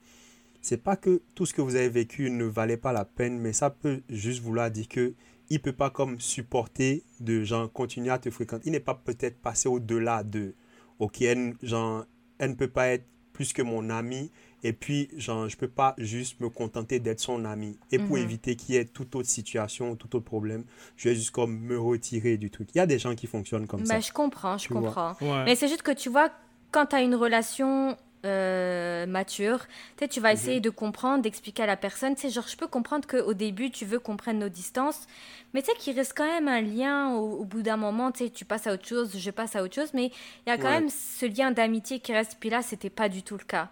c'est 0.61 0.81
pas 0.81 0.95
que 0.95 1.21
tout 1.35 1.45
ce 1.45 1.53
que 1.53 1.61
vous 1.61 1.75
avez 1.75 1.89
vécu 1.89 2.29
ne 2.31 2.45
valait 2.45 2.77
pas 2.77 2.91
la 2.93 3.05
peine, 3.05 3.37
mais 3.37 3.53
ça 3.53 3.69
peut 3.69 4.01
juste 4.09 4.41
vouloir 4.41 4.71
dire 4.71 4.87
que 4.87 5.13
il 5.49 5.61
peut 5.61 5.71
pas 5.73 5.89
comme 5.89 6.19
supporter 6.19 7.03
de 7.19 7.43
gens 7.43 7.67
continuer 7.69 8.09
à 8.09 8.19
te 8.19 8.29
fréquenter. 8.29 8.63
Il 8.65 8.71
n'est 8.71 8.79
pas 8.81 8.95
peut-être 8.95 9.37
passé 9.37 9.69
au-delà 9.69 10.23
de, 10.23 10.55
ok, 10.99 11.21
elle, 11.21 11.53
genre, 11.63 12.05
elle 12.37 12.51
ne 12.51 12.55
peut 12.55 12.67
pas 12.67 12.87
être 12.89 13.05
plus 13.31 13.53
que 13.53 13.61
mon 13.61 13.89
ami. 13.89 14.31
Et 14.63 14.73
puis, 14.73 15.09
genre, 15.15 15.47
je 15.47 15.57
peux 15.57 15.67
pas 15.67 15.93
juste 15.97 16.39
me 16.39 16.49
contenter 16.49 16.99
d'être 16.99 17.19
son 17.19 17.45
ami. 17.45 17.77
Et 17.91 17.99
pour 17.99 18.17
mhm. 18.17 18.23
éviter 18.23 18.55
qu'il 18.55 18.75
y 18.75 18.77
ait 18.77 18.85
toute 18.85 19.15
autre 19.15 19.29
situation, 19.29 19.95
tout 19.95 20.15
autre 20.15 20.25
problème, 20.25 20.63
je 20.95 21.09
vais 21.09 21.15
juste 21.15 21.31
comme 21.31 21.59
me 21.59 21.79
retirer 21.79 22.37
du 22.37 22.49
truc. 22.49 22.69
Il 22.73 22.79
y 22.79 22.81
a 22.81 22.87
des 22.87 22.99
gens 22.99 23.15
qui 23.15 23.27
fonctionnent 23.27 23.67
comme 23.67 23.81
bah, 23.81 23.95
ça. 23.95 23.99
Je 23.99 24.11
comprends, 24.11 24.57
je 24.57 24.67
comprends. 24.67 25.15
Mais 25.45 25.55
c'est 25.55 25.67
juste 25.67 25.83
que 25.83 25.91
tu 25.91 26.09
vois, 26.09 26.29
quand 26.71 26.87
tu 26.87 26.95
as 26.95 27.01
une 27.01 27.15
relation 27.15 27.97
euh, 28.25 29.05
mature. 29.05 29.59
Tu, 29.95 30.07
tu 30.07 30.19
vas 30.19 30.33
essayer 30.33 30.57
mhm. 30.57 30.63
de 30.63 30.69
comprendre, 30.71 31.21
d'expliquer 31.21 31.63
à 31.63 31.65
la 31.67 31.77
personne. 31.77 32.15
Tu 32.15 32.21
sais, 32.21 32.29
genre, 32.29 32.47
je 32.47 32.57
peux 32.57 32.67
comprendre 32.67 33.07
qu'au 33.07 33.33
début, 33.33 33.69
tu 33.69 33.85
veux 33.85 33.99
qu'on 33.99 34.17
prenne 34.17 34.39
nos 34.39 34.49
distances, 34.49 35.07
mais 35.53 35.61
tu 35.61 35.71
sais 35.71 35.77
qu'il 35.77 35.95
reste 35.95 36.13
quand 36.17 36.25
même 36.25 36.47
un 36.47 36.61
lien 36.61 37.13
au, 37.13 37.45
bout 37.45 37.61
d'un 37.61 37.77
moment. 37.77 38.11
Tu 38.11 38.25
sais, 38.25 38.29
tu 38.31 38.43
passes 38.43 38.65
à 38.67 38.73
autre 38.73 38.87
chose, 38.87 39.17
je 39.17 39.31
passe 39.31 39.55
à 39.55 39.63
autre 39.63 39.75
chose, 39.75 39.93
mais 39.93 40.11
il 40.45 40.49
y 40.49 40.51
a 40.51 40.57
quand 40.57 40.69
même 40.69 40.89
ce 40.89 41.25
lien 41.25 41.51
d'amitié 41.51 41.99
qui 41.99 42.11
reste. 42.11 42.37
Puis 42.39 42.49
là, 42.49 42.61
c'était 42.61 42.89
pas 42.89 43.07
du 43.07 43.21
tout 43.21 43.37
le 43.37 43.45
cas. 43.45 43.69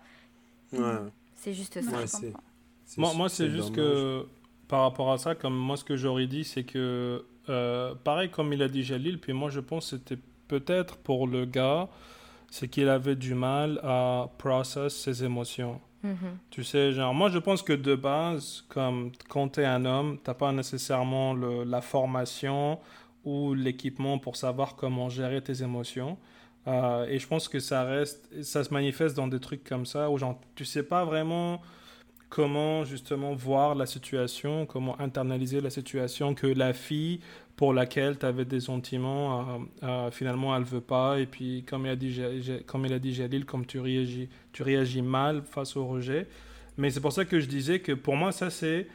C'est 1.35 1.53
juste 1.53 1.79
ça. 1.81 2.19
moi, 2.97 3.13
moi 3.13 3.29
c'est 3.29 3.49
juste 3.49 3.73
que 3.73 4.25
par 4.67 4.81
rapport 4.81 5.11
à 5.11 5.17
ça, 5.17 5.35
comme 5.35 5.55
moi, 5.55 5.77
ce 5.77 5.83
que 5.83 5.95
j'aurais 5.95 6.27
dit, 6.27 6.43
c'est 6.43 6.63
que, 6.63 7.23
euh, 7.49 7.93
pareil 8.03 8.29
comme 8.29 8.51
il 8.51 8.63
a 8.63 8.67
dit 8.67 8.83
Jalil, 8.83 9.19
puis 9.19 9.33
moi, 9.33 9.49
je 9.49 9.59
pense 9.59 9.91
que 9.91 9.97
c'était 9.97 10.21
peut-être 10.47 10.97
pour 10.97 11.27
le 11.27 11.45
gars 11.45 11.87
c'est 12.55 12.69
qu'il 12.69 12.87
avait 12.87 13.15
du 13.17 13.35
mal 13.35 13.81
à 13.83 14.29
process 14.37 14.95
ses 14.95 15.25
émotions. 15.25 15.81
Mm-hmm. 16.05 16.35
Tu 16.51 16.63
sais, 16.63 16.93
genre, 16.93 17.13
moi 17.13 17.29
je 17.29 17.37
pense 17.37 17.61
que 17.61 17.73
de 17.73 17.95
base, 17.95 18.63
comme 18.69 19.11
quand 19.27 19.49
tu 19.49 19.61
es 19.61 19.65
un 19.65 19.83
homme, 19.83 20.17
tu 20.23 20.33
pas 20.33 20.53
nécessairement 20.53 21.33
le, 21.33 21.65
la 21.65 21.81
formation 21.81 22.79
ou 23.25 23.53
l'équipement 23.53 24.19
pour 24.19 24.37
savoir 24.37 24.77
comment 24.77 25.09
gérer 25.09 25.41
tes 25.41 25.63
émotions. 25.63 26.17
Euh, 26.67 27.05
et 27.07 27.19
je 27.19 27.27
pense 27.27 27.47
que 27.47 27.59
ça 27.59 27.83
reste, 27.83 28.27
ça 28.43 28.63
se 28.63 28.73
manifeste 28.73 29.15
dans 29.15 29.27
des 29.27 29.39
trucs 29.39 29.63
comme 29.63 29.85
ça 29.85 30.09
où 30.09 30.17
genre, 30.17 30.39
tu 30.55 30.65
sais 30.65 30.83
pas 30.83 31.05
vraiment 31.05 31.61
comment 32.29 32.83
justement 32.83 33.33
voir 33.33 33.75
la 33.75 33.85
situation, 33.85 34.65
comment 34.65 34.99
internaliser 34.99 35.61
la 35.61 35.69
situation 35.69 36.33
que 36.33 36.47
la 36.47 36.73
fille 36.73 37.19
pour 37.55 37.71
laquelle 37.73 38.17
tu 38.17 38.25
avais 38.25 38.45
des 38.45 38.59
sentiments, 38.59 39.41
euh, 39.41 39.43
euh, 39.83 40.11
finalement 40.11 40.55
elle 40.55 40.63
veut 40.63 40.81
pas. 40.81 41.19
Et 41.19 41.27
puis 41.27 41.63
comme 41.67 41.85
il 41.85 41.89
a 41.89 41.95
dit, 41.95 42.19
comme 42.65 42.85
il 42.85 42.93
a 42.93 42.99
dit 42.99 43.13
Jalil, 43.13 43.45
comme 43.45 43.65
tu 43.65 43.79
réagis, 43.79 44.29
tu 44.51 44.63
réagis 44.63 45.01
mal 45.01 45.43
face 45.43 45.77
au 45.77 45.85
rejet. 45.85 46.27
Mais 46.77 46.89
c'est 46.89 46.99
pour 46.99 47.13
ça 47.13 47.25
que 47.25 47.39
je 47.39 47.47
disais 47.47 47.79
que 47.79 47.91
pour 47.91 48.15
moi 48.15 48.31
ça 48.31 48.49
c'est 48.49 48.87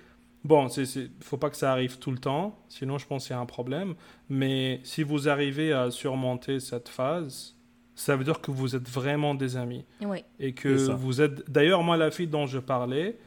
Bon, 0.42 0.68
il 0.68 1.10
faut 1.20 1.36
pas 1.36 1.50
que 1.50 1.56
ça 1.56 1.70
arrive 1.70 1.98
tout 1.98 2.10
le 2.10 2.16
temps, 2.16 2.58
sinon 2.70 2.96
je 2.96 3.06
pense 3.06 3.26
qu'il 3.26 3.36
y 3.36 3.38
a 3.38 3.40
un 3.40 3.46
problème. 3.46 3.94
Mais 4.30 4.80
si 4.84 5.02
vous 5.02 5.28
arrivez 5.28 5.72
à 5.72 5.90
surmonter 5.90 6.60
cette 6.60 6.88
phase, 6.88 7.54
ça 7.94 8.16
veut 8.16 8.24
dire 8.24 8.40
que 8.40 8.50
vous 8.50 8.76
êtes 8.76 8.88
vraiment 8.88 9.34
des 9.34 9.56
amis. 9.56 9.84
Oui. 10.00 10.24
Et 10.38 10.52
que 10.52 10.68
vous 10.92 11.20
êtes. 11.20 11.50
D'ailleurs, 11.50 11.82
moi, 11.82 11.96
la 11.96 12.10
fille 12.10 12.26
dont 12.26 12.46
je 12.46 12.58
parlais, 12.58 13.18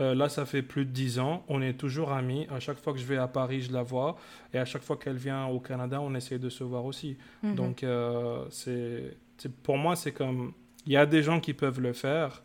euh, 0.00 0.14
là, 0.14 0.28
ça 0.28 0.46
fait 0.46 0.62
plus 0.62 0.86
de 0.86 0.90
dix 0.90 1.18
ans, 1.18 1.44
on 1.48 1.60
est 1.60 1.74
toujours 1.74 2.12
amis. 2.12 2.46
À 2.50 2.60
chaque 2.60 2.78
fois 2.78 2.92
que 2.92 2.98
je 2.98 3.04
vais 3.04 3.18
à 3.18 3.28
Paris, 3.28 3.62
je 3.62 3.72
la 3.72 3.82
vois. 3.82 4.16
Et 4.54 4.58
à 4.58 4.64
chaque 4.64 4.82
fois 4.82 4.96
qu'elle 4.96 5.16
vient 5.16 5.46
au 5.46 5.60
Canada, 5.60 6.00
on 6.00 6.14
essaie 6.14 6.38
de 6.38 6.48
se 6.48 6.64
voir 6.64 6.84
aussi. 6.84 7.16
Mhm. 7.42 7.54
Donc, 7.54 7.84
euh, 7.84 8.44
c'est 8.50 9.16
pour 9.62 9.76
moi, 9.76 9.96
c'est 9.96 10.12
comme. 10.12 10.52
Il 10.86 10.92
y 10.92 10.96
a 10.96 11.06
des 11.06 11.22
gens 11.22 11.38
qui 11.38 11.52
peuvent 11.52 11.80
le 11.80 11.92
faire. 11.92 12.42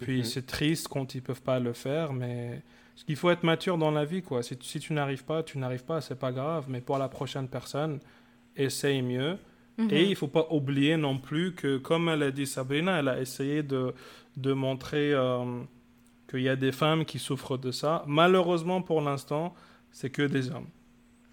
Puis 0.00 0.18
mhm. 0.18 0.24
c'est 0.24 0.46
triste 0.46 0.88
quand 0.88 1.14
ils 1.14 1.22
peuvent 1.22 1.42
pas 1.42 1.58
le 1.58 1.72
faire, 1.72 2.12
mais 2.12 2.62
parce 2.94 3.04
qu'il 3.04 3.16
faut 3.16 3.30
être 3.30 3.44
mature 3.44 3.78
dans 3.78 3.90
la 3.90 4.04
vie, 4.04 4.22
quoi. 4.22 4.42
Si, 4.42 4.56
si 4.60 4.78
tu 4.78 4.92
n'arrives 4.92 5.24
pas, 5.24 5.42
tu 5.42 5.58
n'arrives 5.58 5.84
pas, 5.84 6.00
c'est 6.00 6.18
pas 6.18 6.32
grave. 6.32 6.66
Mais 6.68 6.80
pour 6.80 6.98
la 6.98 7.08
prochaine 7.08 7.48
personne, 7.48 7.98
essaye 8.56 9.02
mieux. 9.02 9.38
Mhm. 9.78 9.88
Et 9.90 10.04
il 10.04 10.16
faut 10.16 10.28
pas 10.28 10.46
oublier 10.50 10.96
non 10.96 11.18
plus 11.18 11.54
que, 11.54 11.78
comme 11.78 12.08
elle 12.08 12.22
a 12.22 12.30
dit 12.30 12.46
Sabrina, 12.46 12.98
elle 12.98 13.08
a 13.08 13.20
essayé 13.20 13.62
de, 13.62 13.92
de 14.36 14.52
montrer 14.52 15.12
euh, 15.12 15.44
qu'il 16.30 16.42
y 16.42 16.48
a 16.48 16.56
des 16.56 16.72
femmes 16.72 17.04
qui 17.04 17.18
souffrent 17.18 17.58
de 17.58 17.70
ça. 17.70 18.04
Malheureusement, 18.06 18.82
pour 18.82 19.00
l'instant, 19.00 19.54
c'est 19.90 20.10
que 20.10 20.22
des 20.22 20.50
hommes. 20.50 20.68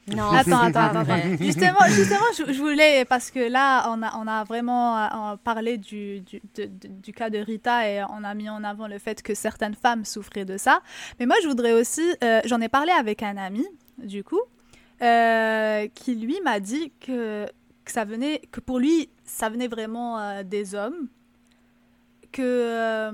Non, 0.07 0.31
attends, 0.31 0.59
attends, 0.59 0.99
attends. 0.99 1.37
justement, 1.39 1.85
justement 1.89 2.25
je, 2.35 2.57
voulais, 2.57 3.05
parce 3.05 3.29
que 3.29 3.39
là, 3.39 3.89
on 3.89 4.01
a, 4.01 4.17
on 4.17 4.27
a 4.27 4.43
vraiment 4.43 4.97
euh, 4.97 5.35
parlé 5.43 5.77
du, 5.77 6.21
du, 6.21 6.41
du, 6.55 7.13
cas 7.13 7.29
de 7.29 7.37
Rita 7.37 7.87
et 7.87 8.03
on 8.03 8.23
a 8.23 8.33
mis 8.33 8.49
en 8.49 8.63
avant 8.63 8.87
le 8.87 8.97
fait 8.97 9.21
que 9.21 9.35
certaines 9.35 9.75
femmes 9.75 10.05
souffraient 10.05 10.45
de 10.45 10.57
ça. 10.57 10.81
Mais 11.19 11.25
moi, 11.25 11.35
je 11.43 11.47
voudrais 11.47 11.73
aussi, 11.73 12.01
euh, 12.23 12.41
j'en 12.45 12.59
ai 12.61 12.69
parlé 12.69 12.91
avec 12.91 13.21
un 13.21 13.37
ami, 13.37 13.65
du 13.99 14.23
coup, 14.23 14.41
euh, 15.01 15.87
qui 15.93 16.15
lui 16.15 16.39
m'a 16.43 16.59
dit 16.59 16.91
que, 16.99 17.45
que, 17.85 17.91
ça 17.91 18.05
venait, 18.05 18.41
que 18.51 18.59
pour 18.59 18.79
lui, 18.79 19.09
ça 19.23 19.49
venait 19.49 19.67
vraiment 19.67 20.43
des 20.43 20.75
hommes. 20.75 21.07
Que, 22.31 23.11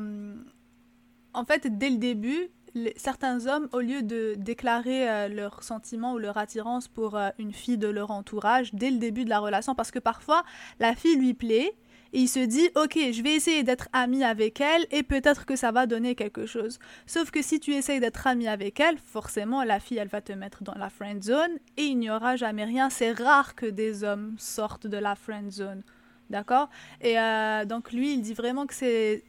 en 1.34 1.46
fait, 1.46 1.78
dès 1.78 1.90
le 1.90 1.98
début, 1.98 2.52
certains 2.96 3.48
hommes, 3.48 3.68
au 3.72 3.80
lieu 3.80 4.02
de 4.02 4.36
déclarer 4.38 5.10
euh, 5.10 5.28
leur 5.28 5.64
sentiment 5.64 6.14
ou 6.14 6.18
leur 6.18 6.38
attirance 6.38 6.88
pour 6.88 7.16
euh, 7.16 7.30
une 7.40 7.54
fille 7.54 7.78
de 7.78 7.88
leur 7.88 8.12
entourage 8.12 8.74
dès 8.74 8.92
le 8.92 8.98
début 8.98 9.26
de 9.26 9.30
la 9.30 9.40
relation, 9.40 9.76
parce 9.76 9.92
que 9.92 10.00
parfois 10.00 10.44
la 10.80 10.96
fille 10.96 11.18
lui 11.18 11.34
plaît 11.34 11.76
et 12.14 12.20
il 12.20 12.28
se 12.28 12.40
dit 12.40 12.70
ok 12.76 12.98
je 13.12 13.22
vais 13.22 13.36
essayer 13.36 13.64
d'être 13.64 13.90
ami 13.94 14.24
avec 14.24 14.62
elle 14.62 14.86
et 14.92 15.04
peut-être 15.04 15.46
que 15.46 15.56
ça 15.56 15.72
va 15.72 15.86
donner 15.86 16.16
quelque 16.16 16.46
chose. 16.46 16.80
Sauf 17.06 17.32
que 17.32 17.42
si 17.42 17.60
tu 17.60 17.74
essayes 17.74 18.00
d'être 18.00 18.28
ami 18.28 18.48
avec 18.48 18.80
elle, 18.80 18.98
forcément 18.98 19.64
la 19.64 19.80
fille 19.80 19.98
elle 19.98 20.08
va 20.08 20.22
te 20.22 20.34
mettre 20.34 20.64
dans 20.64 20.76
la 20.76 20.90
friend 20.90 21.24
zone 21.24 21.58
et 21.78 21.84
il 21.84 21.98
n'y 21.98 22.10
aura 22.10 22.36
jamais 22.36 22.66
rien. 22.66 22.90
C'est 22.90 23.12
rare 23.12 23.56
que 23.56 23.66
des 23.66 24.04
hommes 24.04 24.36
sortent 24.38 24.88
de 24.88 24.98
la 24.98 25.16
friend 25.16 25.52
zone. 25.52 25.84
D'accord? 26.30 26.70
Et 27.02 27.18
euh, 27.18 27.66
donc 27.66 27.92
lui, 27.92 28.14
il 28.14 28.22
dit 28.22 28.34
vraiment 28.34 28.66
que 28.66 28.74
c'est 28.74 29.24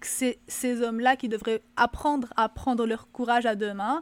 ces 0.00 0.82
hommes-là 0.82 1.16
qui 1.16 1.28
devraient 1.28 1.62
apprendre 1.76 2.28
à 2.36 2.48
prendre 2.48 2.86
leur 2.86 3.10
courage 3.10 3.46
à 3.46 3.54
deux 3.54 3.74
mains, 3.74 4.00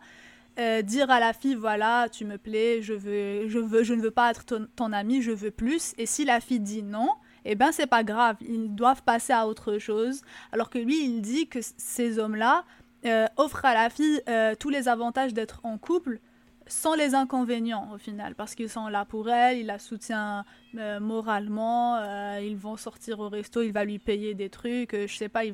euh, 0.59 0.83
dire 0.83 1.11
à 1.11 1.21
la 1.21 1.33
fille 1.33 1.55
voilà 1.55 2.09
tu 2.11 2.25
me 2.25 2.37
plais, 2.37 2.83
je 2.83 2.93
veux, 2.93 3.49
je 3.49 3.59
veux, 3.59 3.83
je 3.83 3.95
ne 3.95 4.03
veux 4.03 4.11
pas 4.11 4.31
être 4.31 4.45
ton, 4.45 4.93
ami, 4.93 5.23
je 5.23 5.33
veux 5.33 5.51
plus. 5.51 5.95
Et 5.99 6.07
si 6.07 6.25
la 6.25 6.41
fille 6.41 6.61
dit 6.61 6.83
non, 6.83 7.11
eh 7.53 7.55
ben 7.55 7.73
c'est 7.73 7.87
pas 7.87 8.05
grave, 8.05 8.37
ils 8.41 8.75
doivent 8.75 9.03
passer 9.03 9.33
à 9.33 9.47
autre 9.47 9.79
chose. 9.79 10.23
Alors 10.53 10.71
que 10.71 10.79
lui 10.79 11.05
il 11.05 11.21
dit 11.21 11.49
que 11.49 11.61
ces 11.63 12.19
hommes-là 12.19 12.65
euh, 13.07 13.27
offrent 13.37 13.65
à 13.65 13.75
la 13.75 13.91
fille 13.91 14.21
euh, 14.29 14.55
tous 14.59 14.71
les 14.71 14.89
avantages 14.89 15.35
d'être 15.35 15.61
en 15.63 15.79
couple 15.79 16.21
sans 16.67 16.95
les 16.95 17.15
inconvénients 17.15 17.89
au 17.95 17.99
final, 17.99 18.35
parce 18.35 18.55
qu'ils 18.55 18.69
sont 18.69 18.89
là 18.89 19.07
pour 19.07 19.31
elle, 19.31 19.57
il 19.57 19.67
la 19.67 19.79
soutient 19.79 20.45
moralement, 20.75 21.99
ils 22.41 22.59
vont 22.59 22.77
sortir 22.77 23.21
au 23.21 23.31
resto, 23.31 23.63
il 23.63 23.73
va 23.73 23.87
lui 23.87 23.99
payer 23.99 24.35
des 24.35 24.51
trucs, 24.51 24.95
je 24.95 25.17
sais 25.17 25.31
pas, 25.31 25.45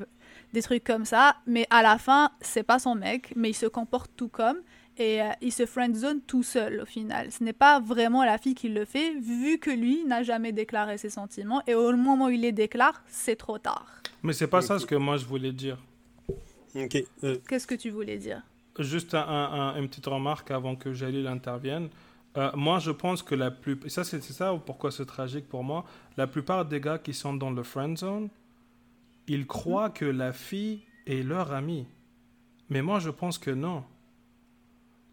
des 0.52 0.62
trucs 0.62 0.82
comme 0.82 1.04
ça. 1.04 1.36
Mais 1.46 1.68
à 1.70 1.82
la 1.82 1.98
fin, 1.98 2.32
c'est 2.40 2.64
pas 2.64 2.80
son 2.80 2.96
mec, 2.96 3.32
mais 3.36 3.50
il 3.50 3.54
se 3.54 3.66
comporte 3.66 4.10
tout 4.16 4.26
comme 4.26 4.58
et 4.96 5.22
euh, 5.22 5.28
il 5.40 5.52
se 5.52 5.66
friendzone 5.66 6.20
tout 6.22 6.42
seul 6.42 6.80
au 6.80 6.86
final. 6.86 7.30
Ce 7.30 7.42
n'est 7.42 7.52
pas 7.52 7.80
vraiment 7.80 8.24
la 8.24 8.38
fille 8.38 8.54
qui 8.54 8.68
le 8.68 8.84
fait, 8.84 9.14
vu 9.14 9.58
que 9.58 9.70
lui 9.70 10.04
n'a 10.04 10.22
jamais 10.22 10.52
déclaré 10.52 10.98
ses 10.98 11.10
sentiments 11.10 11.62
et 11.66 11.74
au 11.74 11.96
moment 11.96 12.26
où 12.26 12.30
il 12.30 12.42
les 12.42 12.52
déclare, 12.52 13.02
c'est 13.06 13.36
trop 13.36 13.58
tard. 13.58 13.86
Mais 14.22 14.32
c'est 14.32 14.46
pas 14.46 14.62
ça 14.62 14.78
ce 14.78 14.86
que 14.86 14.94
moi 14.94 15.16
je 15.16 15.24
voulais 15.24 15.52
dire. 15.52 15.78
Ok. 16.74 16.96
Euh, 17.22 17.38
Qu'est-ce 17.48 17.66
que 17.66 17.74
tu 17.74 17.90
voulais 17.90 18.18
dire? 18.18 18.42
Juste 18.78 19.14
un, 19.14 19.74
une 19.76 19.88
petite 19.88 20.06
remarque 20.06 20.50
avant 20.50 20.74
que 20.74 20.92
Jalil 20.92 21.26
intervienne. 21.28 21.88
Euh, 22.36 22.50
moi, 22.54 22.80
je 22.80 22.90
pense 22.90 23.22
que 23.22 23.36
la 23.36 23.52
plupart, 23.52 23.88
ça 23.88 24.02
c'est 24.02 24.20
ça 24.20 24.52
pourquoi 24.66 24.90
c'est 24.90 25.06
tragique 25.06 25.48
pour 25.48 25.62
moi? 25.62 25.84
La 26.16 26.26
plupart 26.26 26.64
des 26.64 26.80
gars 26.80 26.98
qui 26.98 27.14
sont 27.14 27.34
dans 27.34 27.50
le 27.50 27.62
friend 27.62 27.96
zone, 27.96 28.28
ils 29.28 29.46
croient 29.46 29.90
que 29.90 30.04
la 30.04 30.32
fille 30.32 30.80
est 31.06 31.22
leur 31.22 31.52
amie. 31.52 31.86
Mais 32.70 32.82
moi, 32.82 32.98
je 32.98 33.10
pense 33.10 33.38
que 33.38 33.52
non. 33.52 33.84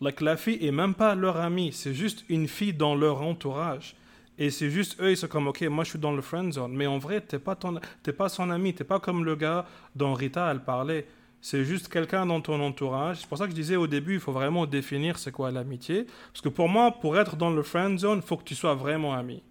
La 0.02 0.36
fille 0.36 0.66
est 0.66 0.72
même 0.72 0.96
pas 0.96 1.14
leur 1.14 1.38
amie, 1.38 1.72
c'est 1.72 1.94
juste 1.94 2.26
une 2.28 2.48
fille 2.48 2.74
dans 2.74 2.96
leur 2.96 3.22
entourage. 3.22 3.96
Et 4.40 4.50
c'est 4.50 4.72
juste 4.72 5.00
eux, 5.00 5.12
ils 5.12 5.18
sont 5.18 5.28
comme, 5.28 5.48
ok, 5.48 5.62
moi 5.64 5.84
je 5.84 5.92
suis 5.92 6.00
dans 6.00 6.14
le 6.14 6.22
friend 6.24 6.52
zone. 6.52 6.74
Mais 6.74 6.88
en 6.88 6.98
vrai, 6.98 7.22
t'es 7.22 7.38
pas, 7.38 7.56
ton, 7.56 7.80
pas 8.18 8.30
son 8.30 8.50
ami, 8.50 8.74
t'es 8.74 8.84
pas 8.84 9.00
comme 9.00 9.24
le 9.24 9.36
gars 9.36 9.68
dont 9.96 10.14
Rita, 10.16 10.50
elle 10.52 10.64
parlait. 10.64 11.06
C'est 11.42 11.64
juste 11.64 11.88
quelqu'un 11.90 12.26
dans 12.26 12.42
ton 12.42 12.60
entourage. 12.60 13.18
C'est 13.18 13.28
pour 13.28 13.38
ça 13.38 13.46
que 13.46 13.52
je 13.52 13.56
disais 13.56 13.76
au 13.76 13.86
début, 13.86 14.16
il 14.16 14.20
faut 14.20 14.32
vraiment 14.32 14.66
définir 14.66 15.20
c'est 15.20 15.32
quoi 15.32 15.52
l'amitié. 15.52 16.08
Parce 16.34 16.42
que 16.42 16.50
pour 16.50 16.70
moi, 16.70 16.92
pour 16.92 17.20
être 17.20 17.36
dans 17.36 17.52
le 17.52 17.62
friend 17.62 18.00
zone, 18.00 18.24
faut 18.24 18.38
que 18.38 18.44
tu 18.44 18.56
sois 18.56 18.74
vraiment 18.74 19.14
ami. 19.14 19.44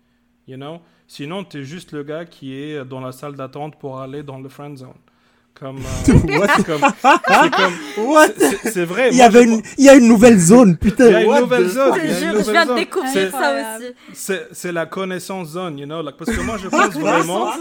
You 0.48 0.56
know? 0.56 0.80
Sinon, 1.06 1.44
tu 1.44 1.58
es 1.58 1.64
juste 1.64 1.92
le 1.92 2.02
gars 2.02 2.24
qui 2.24 2.54
est 2.54 2.84
dans 2.84 3.00
la 3.00 3.12
salle 3.12 3.36
d'attente 3.36 3.78
pour 3.78 4.00
aller 4.00 4.24
dans 4.24 4.40
le 4.40 4.48
friend 4.48 4.76
zone. 4.76 4.98
Comme, 5.60 5.76
euh, 6.08 6.46
c'est 8.64 8.86
vrai. 8.86 9.10
Il 9.12 9.18
y, 9.18 9.20
avait 9.20 9.44
une, 9.44 9.60
il 9.76 9.84
y 9.84 9.90
a 9.90 9.94
une 9.94 10.08
nouvelle 10.08 10.38
zone, 10.38 10.78
putain. 10.78 11.08
Il 11.08 11.12
y 11.12 11.14
a 11.16 11.22
une 11.22 11.40
nouvelle 11.40 11.68
zone. 11.68 11.92
Je, 11.98 12.50
viens 12.50 12.64
de 12.64 12.76
découvrir 12.76 13.30
ça 13.30 13.76
aussi. 13.76 14.32
C'est 14.52 14.72
la 14.72 14.86
connaissance 14.86 15.48
zone, 15.48 15.78
you 15.78 15.84
know, 15.84 16.00
like, 16.00 16.16
parce 16.16 16.34
que 16.34 16.40
moi 16.40 16.56
je 16.56 16.66
pense 16.68 16.94
vraiment, 16.94 17.52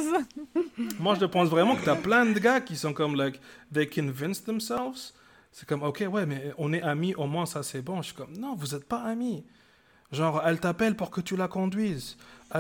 moi 0.98 1.18
je 1.20 1.26
pense 1.26 1.50
vraiment 1.50 1.76
que 1.76 1.84
tu 1.84 1.90
as 1.90 1.98
plein 1.98 2.26
de 2.26 2.40
gars 2.40 2.62
qui 2.62 2.78
sont 2.78 2.94
comme 2.94 3.18
like 3.18 3.42
they 3.74 3.86
convince 3.86 4.42
themselves. 4.46 5.12
C'est 5.52 5.68
comme 5.68 5.84
ok 5.84 6.06
ouais 6.10 6.26
mais 6.26 6.54
on 6.58 6.72
est 6.72 6.82
amis 6.82 7.14
au 7.16 7.28
moins 7.28 7.46
ça 7.46 7.64
c'est 7.64 7.82
bon. 7.82 8.02
Je 8.02 8.08
suis 8.08 8.16
comme 8.16 8.32
non 8.40 8.56
vous 8.56 8.76
êtes 8.76 8.86
pas 8.86 9.02
amis. 9.02 9.44
Genre 10.12 10.42
elle 10.46 10.60
t'appelle 10.60 10.96
pour 10.96 11.12
que 11.12 11.22
tu 11.22 11.36
la 11.36 11.48
conduises 11.48 12.18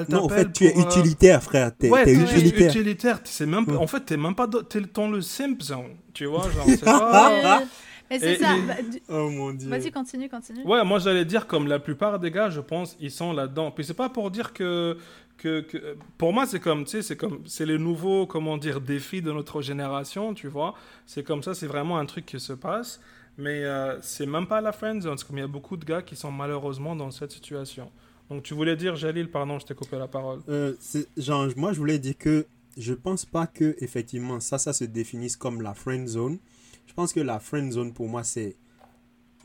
non, 0.09 0.25
en 0.25 0.29
fait, 0.29 0.51
tu 0.53 0.65
es 0.65 0.77
euh, 0.77 0.81
utilitaire, 0.81 1.41
frère. 1.41 1.71
T'es 1.75 1.89
ouais, 1.89 2.07
es 2.07 2.13
utilitaire. 2.13 2.69
utilitaire. 2.69 3.19
C'est 3.23 3.45
même, 3.45 3.65
En 3.77 3.87
fait, 3.87 4.01
t'es 4.01 4.17
même 4.17 4.35
pas 4.35 4.47
t'es 4.47 4.81
dans 4.93 5.09
le 5.09 5.21
simp 5.21 5.61
zone. 5.61 5.95
Tu 6.13 6.25
vois, 6.25 6.49
genre, 6.51 6.65
c'est 6.67 6.83
pas... 6.83 7.63
Mais 8.09 8.19
c'est 8.19 8.37
ça. 8.37 8.55
Bah, 8.67 8.73
oh 9.09 9.29
mon 9.29 9.53
dieu. 9.53 9.69
Vas-y, 9.69 9.91
continue, 9.91 10.29
continue. 10.29 10.63
Ouais, 10.63 10.83
moi 10.83 10.97
j'allais 10.97 11.25
dire 11.25 11.45
comme 11.45 11.67
la 11.67 11.77
plupart 11.77 12.17
des 12.17 12.31
gars, 12.31 12.49
je 12.49 12.59
pense, 12.59 12.97
ils 12.99 13.11
sont 13.11 13.33
là-dedans. 13.33 13.69
Puis 13.69 13.85
c'est 13.85 13.93
pas 13.93 14.09
pour 14.09 14.31
dire 14.31 14.51
que, 14.51 14.97
que, 15.37 15.61
que... 15.61 15.95
pour 16.17 16.33
moi 16.33 16.47
c'est 16.47 16.59
comme, 16.59 16.85
tu 16.85 16.89
sais, 16.89 17.01
c'est 17.03 17.15
comme, 17.15 17.43
c'est 17.45 17.67
les 17.67 17.77
nouveaux, 17.77 18.25
comment 18.25 18.57
dire, 18.57 18.81
défis 18.81 19.21
de 19.21 19.31
notre 19.31 19.61
génération, 19.61 20.33
tu 20.33 20.47
vois. 20.47 20.73
C'est 21.05 21.21
comme 21.21 21.43
ça, 21.43 21.53
c'est 21.53 21.67
vraiment 21.67 21.99
un 21.99 22.05
truc 22.07 22.25
qui 22.25 22.39
se 22.39 22.53
passe. 22.53 22.99
Mais 23.39 23.63
euh, 23.63 23.99
c'est 24.01 24.25
même 24.25 24.47
pas 24.47 24.59
la 24.59 24.73
friend 24.73 25.01
zone, 25.01 25.17
comme 25.25 25.37
il 25.37 25.41
y 25.41 25.43
a 25.43 25.47
beaucoup 25.47 25.77
de 25.77 25.85
gars 25.85 26.01
qui 26.01 26.15
sont 26.17 26.31
malheureusement 26.31 26.95
dans 26.95 27.09
cette 27.09 27.31
situation. 27.31 27.89
Donc 28.29 28.43
tu 28.43 28.53
voulais 28.53 28.75
dire, 28.75 28.97
Jalil, 28.97 29.31
pardon, 29.31 29.57
je 29.59 29.65
t'ai 29.65 29.73
coupé 29.73 29.97
la 29.97 30.07
parole. 30.07 30.41
Euh, 30.49 30.75
genre, 31.17 31.47
moi, 31.55 31.71
je 31.71 31.79
voulais 31.79 31.99
dire 31.99 32.17
que 32.17 32.45
je 32.77 32.93
pense 32.93 33.25
pas 33.25 33.47
que 33.47 33.75
effectivement 33.79 34.39
ça, 34.39 34.57
ça 34.57 34.73
se 34.73 34.83
définisse 34.83 35.37
comme 35.37 35.61
la 35.61 35.73
friend 35.73 36.07
zone. 36.07 36.37
Je 36.85 36.93
pense 36.93 37.13
que 37.13 37.21
la 37.21 37.39
friend 37.39 37.71
zone 37.71 37.93
pour 37.93 38.09
moi, 38.09 38.23
c'est, 38.25 38.57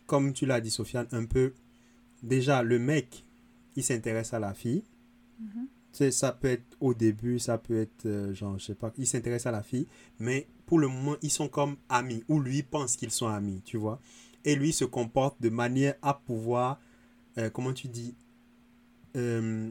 comme 0.07 0.32
tu 0.32 0.45
l'as 0.45 0.61
dit, 0.61 0.70
Sofiane, 0.70 1.07
un 1.12 1.24
peu. 1.24 1.53
Déjà, 2.22 2.64
le 2.64 2.80
mec, 2.80 3.24
il 3.76 3.84
s'intéresse 3.84 4.34
à 4.34 4.40
la 4.40 4.55
fille. 4.55 4.82
Mm 5.38 6.11
Ça 6.11 6.32
peut 6.32 6.49
être 6.49 6.76
au 6.80 6.95
début, 6.95 7.38
ça 7.38 7.59
peut 7.59 7.78
être, 7.80 8.07
euh, 8.07 8.34
genre, 8.34 8.59
je 8.59 8.64
sais 8.64 8.74
pas, 8.74 8.92
il 8.99 9.07
s'intéresse 9.07 9.47
à 9.47 9.53
la 9.53 9.62
fille. 9.62 9.86
Mais 10.18 10.49
pour 10.66 10.78
le 10.78 10.88
moment, 10.88 11.16
ils 11.22 11.30
sont 11.30 11.48
comme 11.48 11.76
amis. 11.88 12.24
Ou 12.28 12.40
lui 12.40 12.62
pense 12.62 12.96
qu'ils 12.96 13.10
sont 13.10 13.28
amis, 13.28 13.62
tu 13.64 13.76
vois. 13.76 14.00
Et 14.44 14.56
lui 14.56 14.72
se 14.72 14.84
comporte 14.84 15.40
de 15.40 15.48
manière 15.48 15.94
à 16.02 16.14
pouvoir, 16.14 16.80
euh, 17.38 17.50
comment 17.50 17.72
tu 17.72 17.88
dis, 17.88 18.14
euh, 19.16 19.70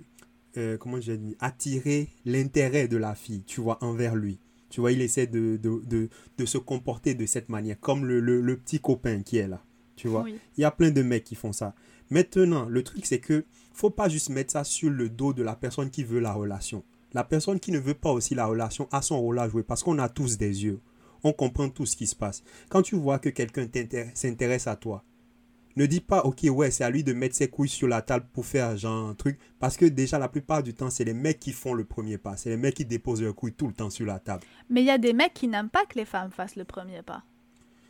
euh, 0.58 0.78
comment 0.78 1.00
j'ai 1.00 1.18
dit, 1.18 1.36
attirer 1.40 2.10
l'intérêt 2.26 2.88
de 2.88 2.98
la 2.98 3.16
fille, 3.16 3.44
tu 3.46 3.62
vois, 3.62 3.84
envers 3.84 4.16
lui. 4.16 4.40
Tu 4.70 4.82
vois, 4.82 4.92
il 4.92 5.02
essaie 5.02 5.28
de, 5.28 5.58
de, 5.62 5.82
de, 5.86 6.10
de 6.38 6.46
se 6.46 6.58
comporter 6.58 7.14
de 7.14 7.26
cette 7.28 7.50
manière, 7.50 7.80
comme 7.80 8.06
le, 8.06 8.20
le, 8.20 8.42
le, 8.42 8.58
petit 8.58 8.80
copain 8.80 9.22
qui 9.22 9.38
est 9.38 9.48
là. 9.48 9.62
Tu 9.96 10.08
vois, 10.08 10.26
il 10.28 10.62
y 10.62 10.64
a 10.64 10.72
plein 10.72 10.90
de 10.90 11.04
mecs 11.04 11.24
qui 11.24 11.36
font 11.36 11.54
ça. 11.54 11.76
Maintenant, 12.10 12.66
le 12.66 12.84
truc, 12.84 13.06
c'est 13.06 13.20
que 13.20 13.46
faut 13.74 13.92
pas 13.92 14.10
juste 14.10 14.30
mettre 14.30 14.54
ça 14.54 14.64
sur 14.64 14.90
le 14.90 15.10
dos 15.10 15.34
de 15.34 15.44
la 15.44 15.56
personne 15.56 15.92
qui 15.92 16.04
veut 16.04 16.20
la 16.20 16.34
relation. 16.34 16.84
La 17.14 17.24
personne 17.24 17.60
qui 17.60 17.72
ne 17.72 17.80
veut 17.80 17.94
pas 17.94 18.12
aussi 18.12 18.36
la 18.36 18.46
relation 18.46 18.88
a 18.92 19.02
son 19.02 19.20
rôle 19.20 19.40
à 19.40 19.48
jouer 19.48 19.64
parce 19.64 19.84
qu'on 19.84 20.00
a 20.00 20.10
tous 20.10 20.38
des 20.38 20.64
yeux. 20.64 20.80
On 21.24 21.32
comprend 21.32 21.70
tout 21.70 21.86
ce 21.86 21.96
qui 21.96 22.08
se 22.08 22.16
passe. 22.16 22.44
Quand 22.70 22.82
tu 22.82 22.96
vois 22.96 23.20
que 23.20 23.30
quelqu'un 23.30 23.68
s'intéresse 24.14 24.68
à 24.68 24.76
toi, 24.76 25.04
ne 25.76 25.86
dis 25.86 26.02
pas, 26.02 26.22
ok, 26.22 26.46
ouais, 26.50 26.70
c'est 26.70 26.84
à 26.84 26.90
lui 26.90 27.04
de 27.04 27.14
mettre 27.14 27.36
ses 27.36 27.48
couilles 27.48 27.70
sur 27.70 27.88
la 27.88 28.02
table 28.02 28.28
pour 28.32 28.46
faire 28.46 28.78
genre 28.78 29.10
un 29.10 29.16
truc. 29.16 29.40
Parce 29.60 29.78
que 29.78 29.86
déjà, 29.86 30.20
la 30.20 30.28
plupart 30.28 30.62
du 30.62 30.74
temps, 30.74 30.90
c'est 30.90 31.04
les 31.04 31.14
mecs 31.14 31.40
qui 31.40 31.52
font 31.52 31.74
le 31.74 31.84
premier 31.84 32.18
pas. 32.18 32.38
C'est 32.38 32.50
les 32.50 32.58
mecs 32.58 32.76
qui 32.76 32.86
déposent 32.86 33.24
leurs 33.24 33.34
couilles 33.34 33.54
tout 33.54 33.68
le 33.68 33.74
temps 33.74 33.90
sur 33.90 34.06
la 34.06 34.20
table. 34.20 34.44
Mais 34.70 34.82
il 34.82 34.86
y 34.86 34.92
a 34.92 34.98
des 34.98 35.14
mecs 35.14 35.34
qui 35.34 35.48
n'aiment 35.48 35.70
pas 35.70 35.86
que 35.86 35.98
les 35.98 36.06
femmes 36.06 36.32
fassent 36.32 36.56
le 36.56 36.66
premier 36.66 37.02
pas. 37.02 37.24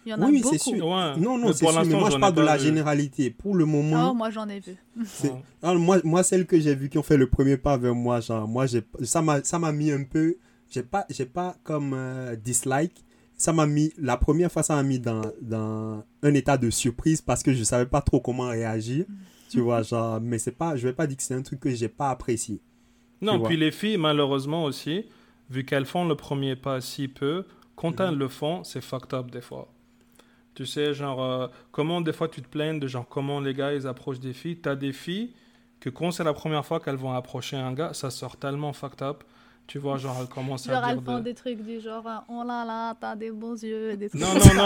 Il 0.05 0.09
y 0.09 0.13
en 0.13 0.21
oui, 0.21 0.39
a 0.39 0.41
beaucoup. 0.41 0.57
Sûr. 0.57 0.85
Non, 1.17 1.37
non, 1.37 1.53
c'est 1.53 1.65
sûr. 1.65 1.85
Mais 1.85 1.95
moi, 1.95 2.09
je 2.09 2.17
parle 2.17 2.33
de 2.33 2.41
la 2.41 2.57
généralité. 2.57 3.29
Pour 3.29 3.55
le 3.55 3.65
moment. 3.65 4.11
Oh, 4.11 4.13
moi, 4.13 4.29
j'en 4.29 4.47
ai 4.49 4.59
vu. 4.59 4.75
Moi, 5.63 5.99
moi, 6.03 6.23
celles 6.23 6.45
que 6.45 6.59
j'ai 6.59 6.75
vues 6.75 6.89
qui 6.89 6.97
ont 6.97 7.03
fait 7.03 7.17
le 7.17 7.29
premier 7.29 7.57
pas 7.57 7.77
vers 7.77 7.95
moi, 7.95 8.19
genre, 8.19 8.47
moi, 8.47 8.65
ça 9.01 9.21
m'a 9.21 9.71
mis 9.71 9.91
un 9.91 10.03
peu. 10.03 10.35
J'ai 10.69 10.83
pas, 10.83 11.05
pas 11.33 11.55
comme 11.63 11.93
euh, 11.93 12.35
dislike. 12.35 13.03
Ça 13.37 13.53
m'a 13.53 13.65
mis. 13.65 13.93
La 13.97 14.17
première 14.17 14.51
fois, 14.51 14.63
ça 14.63 14.75
m'a 14.75 14.83
mis 14.83 14.99
dans, 14.99 15.21
dans 15.41 16.03
un 16.21 16.33
état 16.33 16.57
de 16.57 16.69
surprise 16.69 17.21
parce 17.21 17.43
que 17.43 17.53
je 17.53 17.63
savais 17.63 17.85
pas 17.85 18.01
trop 18.01 18.19
comment 18.19 18.49
réagir. 18.49 19.05
Tu 19.49 19.61
vois, 19.61 19.83
genre. 19.83 20.19
Mais 20.19 20.37
c'est 20.37 20.51
pas. 20.51 20.75
Je 20.75 20.87
vais 20.87 20.93
pas 20.93 21.07
dire 21.07 21.17
que 21.17 21.23
c'est 21.23 21.35
un 21.35 21.41
truc 21.41 21.59
que 21.59 21.69
j'ai 21.69 21.87
pas 21.87 22.09
apprécié. 22.09 22.59
Non, 23.21 23.41
puis 23.41 23.55
les 23.55 23.71
filles, 23.71 23.97
malheureusement 23.97 24.65
aussi, 24.65 25.05
vu 25.49 25.63
qu'elles 25.63 25.85
font 25.85 26.05
le 26.05 26.15
premier 26.15 26.55
pas 26.57 26.81
si 26.81 27.07
peu, 27.07 27.45
quand 27.75 27.99
mhm. 27.99 28.07
elles 28.07 28.17
le 28.17 28.27
font, 28.27 28.63
c'est 28.63 28.81
fucked 28.81 29.13
up 29.13 29.31
des 29.31 29.41
fois. 29.41 29.72
Tu 30.55 30.65
sais, 30.65 30.93
genre, 30.93 31.23
euh, 31.23 31.47
comment 31.71 32.01
des 32.01 32.13
fois 32.13 32.27
tu 32.27 32.41
te 32.41 32.47
plains 32.47 32.75
de 32.75 32.87
genre 32.87 33.07
comment 33.07 33.39
les 33.39 33.53
gars 33.53 33.73
ils 33.73 33.87
approchent 33.87 34.19
des 34.19 34.33
filles. 34.33 34.59
Tu 34.61 34.69
as 34.69 34.75
des 34.75 34.93
filles 34.93 35.33
que 35.79 35.89
quand 35.89 36.11
c'est 36.11 36.23
la 36.23 36.33
première 36.33 36.65
fois 36.65 36.79
qu'elles 36.79 36.95
vont 36.95 37.13
approcher 37.13 37.57
un 37.57 37.73
gars, 37.73 37.93
ça 37.93 38.09
sort 38.09 38.37
tellement 38.37 38.73
fucked 38.73 39.01
up. 39.01 39.23
Tu 39.65 39.79
vois, 39.79 39.97
genre, 39.97 40.17
elles 40.19 40.27
commencent 40.27 40.67
genre, 40.67 40.75
à 40.75 40.79
dire. 40.79 40.89
Genre, 40.89 41.03
elles 41.07 41.15
font 41.15 41.23
des 41.23 41.33
trucs 41.33 41.61
du 41.61 41.79
genre, 41.79 42.03
oh 42.27 42.43
là 42.45 42.65
là, 42.65 42.95
t'as 42.99 43.15
des 43.15 43.31
bons 43.31 43.61
yeux. 43.63 43.95
Des 43.95 44.09
trucs 44.09 44.21
non, 44.21 44.33
non, 44.33 44.63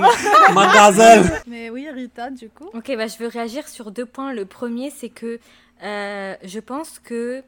non. 0.00 0.52
Mademoiselle. 0.54 1.42
Mais 1.46 1.70
oui, 1.70 1.88
Rita, 1.90 2.30
du 2.30 2.48
coup. 2.48 2.70
Ok, 2.72 2.92
bah, 2.96 3.08
je 3.08 3.18
veux 3.18 3.26
réagir 3.26 3.68
sur 3.68 3.90
deux 3.90 4.06
points. 4.06 4.32
Le 4.32 4.46
premier, 4.46 4.90
c'est 4.90 5.08
que 5.08 5.40
euh, 5.82 6.36
je 6.44 6.60
pense 6.60 7.00
que 7.00 7.42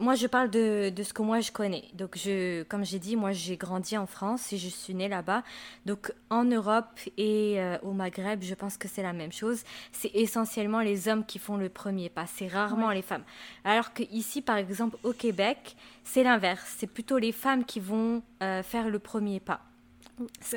moi, 0.00 0.14
je 0.14 0.26
parle 0.26 0.50
de, 0.50 0.88
de, 0.90 1.02
ce 1.02 1.12
que 1.12 1.22
moi 1.22 1.40
je 1.40 1.52
connais. 1.52 1.84
Donc, 1.92 2.16
je, 2.16 2.62
comme 2.64 2.84
j'ai 2.84 2.98
dit, 2.98 3.16
moi 3.16 3.32
j'ai 3.32 3.56
grandi 3.56 3.96
en 3.98 4.06
France 4.06 4.52
et 4.52 4.56
je 4.56 4.68
suis 4.68 4.94
née 4.94 5.08
là-bas. 5.08 5.42
Donc, 5.84 6.12
en 6.30 6.44
Europe 6.44 6.98
et 7.18 7.60
euh, 7.60 7.76
au 7.82 7.92
Maghreb, 7.92 8.42
je 8.42 8.54
pense 8.54 8.78
que 8.78 8.88
c'est 8.88 9.02
la 9.02 9.12
même 9.12 9.32
chose. 9.32 9.62
C'est 9.92 10.10
essentiellement 10.14 10.80
les 10.80 11.08
hommes 11.08 11.24
qui 11.24 11.38
font 11.38 11.58
le 11.58 11.68
premier 11.68 12.08
pas. 12.08 12.26
C'est 12.26 12.48
rarement 12.48 12.90
les 12.90 13.02
femmes. 13.02 13.24
Alors 13.62 13.92
que 13.92 14.02
ici, 14.10 14.40
par 14.40 14.56
exemple, 14.56 14.96
au 15.04 15.12
Québec, 15.12 15.76
c'est 16.02 16.24
l'inverse. 16.24 16.76
C'est 16.78 16.86
plutôt 16.86 17.18
les 17.18 17.32
femmes 17.32 17.64
qui 17.64 17.78
vont 17.78 18.22
euh, 18.42 18.62
faire 18.62 18.88
le 18.88 18.98
premier 18.98 19.38
pas. 19.38 19.60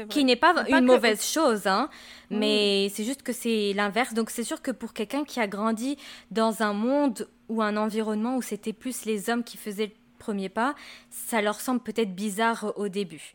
Qui 0.09 0.25
n'est 0.25 0.35
pas 0.35 0.53
une 0.69 0.85
mauvaise 0.85 1.23
chose, 1.23 1.67
hein, 1.67 1.89
mais 2.29 2.89
c'est 2.93 3.03
juste 3.03 3.23
que 3.23 3.31
c'est 3.31 3.73
l'inverse. 3.73 4.13
Donc 4.13 4.29
c'est 4.29 4.43
sûr 4.43 4.61
que 4.61 4.71
pour 4.71 4.93
quelqu'un 4.93 5.23
qui 5.23 5.39
a 5.39 5.47
grandi 5.47 5.97
dans 6.31 6.63
un 6.63 6.73
monde 6.73 7.27
ou 7.49 7.61
un 7.61 7.77
environnement 7.77 8.37
où 8.37 8.41
c'était 8.41 8.73
plus 8.73 9.05
les 9.05 9.29
hommes 9.29 9.43
qui 9.43 9.57
faisaient 9.57 9.87
le 9.87 9.93
premier 10.19 10.49
pas, 10.49 10.75
ça 11.09 11.41
leur 11.41 11.59
semble 11.59 11.81
peut-être 11.81 12.15
bizarre 12.15 12.73
au 12.77 12.87
début. 12.87 13.33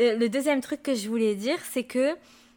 Euh, 0.00 0.16
le 0.16 0.28
deuxième 0.28 0.60
truc 0.60 0.82
que 0.82 0.94
je 0.94 1.08
voulais 1.08 1.34
dire, 1.34 1.58
c'est 1.64 1.84
que 1.84 2.16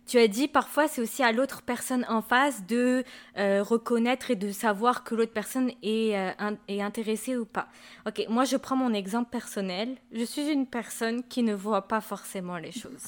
tu 0.10 0.18
as 0.18 0.28
dit 0.28 0.48
parfois 0.48 0.88
c'est 0.88 1.02
aussi 1.02 1.22
à 1.22 1.32
l'autre 1.32 1.62
personne 1.62 2.04
en 2.10 2.24
face 2.24 2.66
de 2.66 3.04
euh, 3.38 3.62
reconnaître 3.62 4.32
et 4.32 4.36
de 4.36 4.52
savoir 4.52 5.04
que 5.04 5.14
l'autre 5.14 5.32
personne 5.32 5.72
est, 5.84 6.18
euh, 6.18 6.56
est 6.68 6.82
intéressée 6.82 7.38
ou 7.38 7.46
pas. 7.46 7.68
Ok, 8.08 8.26
moi 8.28 8.44
je 8.44 8.58
prends 8.58 8.76
mon 8.76 8.92
exemple 8.92 9.30
personnel. 9.30 9.98
Je 10.12 10.24
suis 10.24 10.50
une 10.50 10.66
personne 10.66 11.24
qui 11.24 11.44
ne 11.44 11.54
voit 11.54 11.88
pas 11.88 12.02
forcément 12.02 12.58
les 12.58 12.72
choses. 12.72 13.04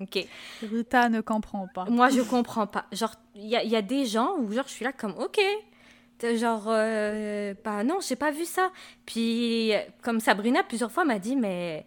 Ok. 0.00 0.26
Rita 0.62 1.08
ne 1.08 1.20
comprend 1.20 1.68
pas. 1.72 1.84
Moi 1.84 2.08
je 2.08 2.20
comprends 2.22 2.66
pas. 2.66 2.86
Genre 2.90 3.14
il 3.36 3.46
y 3.46 3.54
a, 3.54 3.62
y 3.62 3.76
a, 3.76 3.82
des 3.82 4.04
gens 4.04 4.36
où 4.38 4.50
genre 4.50 4.66
je 4.66 4.72
suis 4.72 4.84
là 4.84 4.92
comme 4.92 5.14
ok. 5.18 5.40
Genre, 6.22 6.64
euh, 6.68 7.54
bah 7.64 7.82
non, 7.84 7.98
j'ai 8.06 8.16
pas 8.16 8.30
vu 8.30 8.44
ça. 8.44 8.70
Puis, 9.06 9.72
comme 10.02 10.20
Sabrina, 10.20 10.62
plusieurs 10.62 10.92
fois 10.92 11.04
m'a 11.04 11.18
dit, 11.18 11.36
mais 11.36 11.86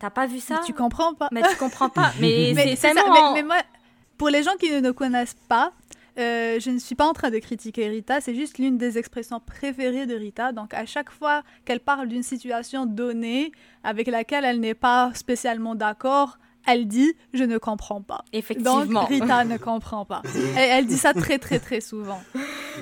T'as 0.00 0.10
pas 0.10 0.26
vu 0.26 0.40
ça 0.40 0.54
mais 0.54 0.66
Tu 0.66 0.72
comprends 0.72 1.14
pas. 1.14 1.28
Mais 1.30 1.42
tu 1.42 1.56
comprends 1.56 1.90
pas. 1.90 2.12
Mais, 2.18 2.54
c'est 2.76 2.94
tellement... 2.94 3.34
mais, 3.34 3.42
moi, 3.42 3.58
pour 4.16 4.30
les 4.30 4.42
gens 4.42 4.56
qui 4.58 4.70
ne 4.70 4.80
nous 4.80 4.94
connaissent 4.94 5.36
pas, 5.46 5.72
euh, 6.18 6.58
je 6.58 6.70
ne 6.70 6.78
suis 6.78 6.94
pas 6.94 7.06
en 7.06 7.12
train 7.12 7.30
de 7.30 7.38
critiquer 7.38 7.86
Rita, 7.86 8.20
c'est 8.20 8.34
juste 8.34 8.58
l'une 8.58 8.78
des 8.78 8.96
expressions 8.96 9.40
préférées 9.40 10.06
de 10.06 10.14
Rita. 10.14 10.52
Donc 10.52 10.72
à 10.72 10.86
chaque 10.86 11.10
fois 11.10 11.42
qu'elle 11.66 11.80
parle 11.80 12.08
d'une 12.08 12.22
situation 12.22 12.86
donnée 12.86 13.52
avec 13.84 14.08
laquelle 14.08 14.44
elle 14.46 14.58
n'est 14.58 14.74
pas 14.74 15.12
spécialement 15.14 15.74
d'accord, 15.74 16.38
elle 16.66 16.86
dit 16.86 17.12
je 17.32 17.44
ne 17.44 17.58
comprends 17.58 18.02
pas. 18.02 18.24
Effectivement. 18.32 18.84
Donc 18.84 19.08
Rita 19.08 19.44
ne 19.44 19.56
comprend 19.56 20.04
pas. 20.04 20.22
Elle, 20.56 20.86
dit 20.86 20.96
ça 20.96 21.12
très 21.14 21.38
très 21.38 21.58
très 21.58 21.80
souvent. 21.80 22.20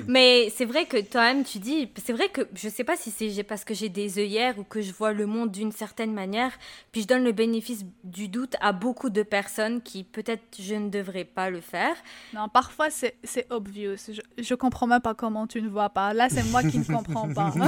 Mais 0.07 0.51
c'est 0.55 0.65
vrai 0.65 0.85
que 0.85 0.97
toi-même 1.01 1.43
tu 1.43 1.59
dis, 1.59 1.89
c'est 2.03 2.13
vrai 2.13 2.29
que 2.29 2.47
je 2.55 2.69
sais 2.69 2.83
pas 2.83 2.95
si 2.95 3.11
c'est 3.11 3.43
parce 3.43 3.63
que 3.63 3.73
j'ai 3.73 3.89
des 3.89 4.19
œillères 4.19 4.57
ou 4.57 4.63
que 4.63 4.81
je 4.81 4.91
vois 4.93 5.13
le 5.13 5.25
monde 5.25 5.51
d'une 5.51 5.71
certaine 5.71 6.13
manière, 6.13 6.51
puis 6.91 7.01
je 7.01 7.07
donne 7.07 7.23
le 7.23 7.31
bénéfice 7.31 7.85
du 8.03 8.27
doute 8.27 8.55
à 8.61 8.71
beaucoup 8.71 9.09
de 9.09 9.23
personnes 9.23 9.81
qui 9.81 10.03
peut-être 10.03 10.43
je 10.59 10.75
ne 10.75 10.89
devrais 10.89 11.25
pas 11.25 11.49
le 11.49 11.61
faire. 11.61 11.95
Non, 12.33 12.47
parfois 12.49 12.89
c'est 12.89 13.47
obvious. 13.49 13.95
Je, 14.07 14.21
je 14.41 14.55
comprends 14.55 14.87
même 14.87 15.01
pas 15.01 15.13
comment 15.13 15.47
tu 15.47 15.61
ne 15.61 15.69
vois 15.69 15.89
pas. 15.89 16.13
Là 16.13 16.29
c'est 16.29 16.43
moi 16.43 16.63
qui 16.63 16.79
ne 16.79 16.83
comprends 16.83 17.29
pas. 17.33 17.53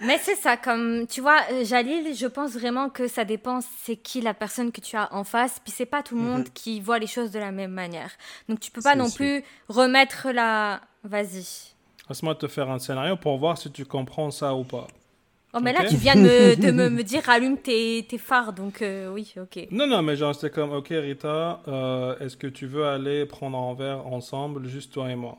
Mais 0.00 0.18
c'est 0.22 0.36
ça, 0.36 0.56
comme 0.56 1.06
tu 1.06 1.20
vois, 1.20 1.40
euh, 1.52 1.64
Jalil, 1.64 2.14
je 2.14 2.26
pense 2.26 2.52
vraiment 2.52 2.88
que 2.88 3.08
ça 3.08 3.24
dépend 3.24 3.57
c'est 3.60 3.96
qui 3.96 4.20
la 4.20 4.34
personne 4.34 4.72
que 4.72 4.80
tu 4.80 4.96
as 4.96 5.12
en 5.14 5.24
face, 5.24 5.60
puis 5.62 5.72
c'est 5.74 5.86
pas 5.86 6.02
tout 6.02 6.16
le 6.16 6.22
monde 6.22 6.40
mhm. 6.40 6.52
qui 6.54 6.80
voit 6.80 6.98
les 6.98 7.06
choses 7.06 7.30
de 7.30 7.38
la 7.38 7.52
même 7.52 7.72
manière. 7.72 8.10
Donc 8.48 8.60
tu 8.60 8.70
peux 8.70 8.82
pas 8.82 8.94
non 8.94 9.10
plus 9.10 9.42
remettre 9.68 10.30
la. 10.30 10.80
Vas-y. 11.04 11.74
Laisse-moi 12.08 12.34
te 12.34 12.48
faire 12.48 12.70
un 12.70 12.78
scénario 12.78 13.16
pour 13.16 13.38
voir 13.38 13.58
si 13.58 13.70
tu 13.70 13.84
comprends 13.84 14.30
ça 14.30 14.54
ou 14.54 14.64
pas. 14.64 14.86
Oh, 15.54 15.60
mais 15.60 15.72
là, 15.72 15.84
tu 15.86 15.96
viens 15.96 16.14
de 16.16 16.70
me, 16.70 16.90
me, 16.90 17.02
dire 17.02 17.28
allume 17.28 17.56
tes, 17.56 18.04
tes 18.08 18.18
phares, 18.18 18.52
donc 18.52 18.82
euh, 18.82 19.10
oui, 19.10 19.34
ok. 19.40 19.68
Non, 19.70 19.86
non, 19.86 20.02
mais 20.02 20.16
genre, 20.16 20.34
c'était 20.34 20.50
comme, 20.50 20.72
ok, 20.72 20.88
Rita, 20.90 21.62
euh, 21.68 22.18
est-ce 22.18 22.36
que 22.36 22.46
tu 22.46 22.66
veux 22.66 22.86
aller 22.86 23.24
prendre 23.24 23.58
un 23.58 23.74
verre 23.74 24.06
ensemble, 24.06 24.66
juste 24.68 24.92
toi 24.92 25.10
et 25.10 25.16
moi? 25.16 25.38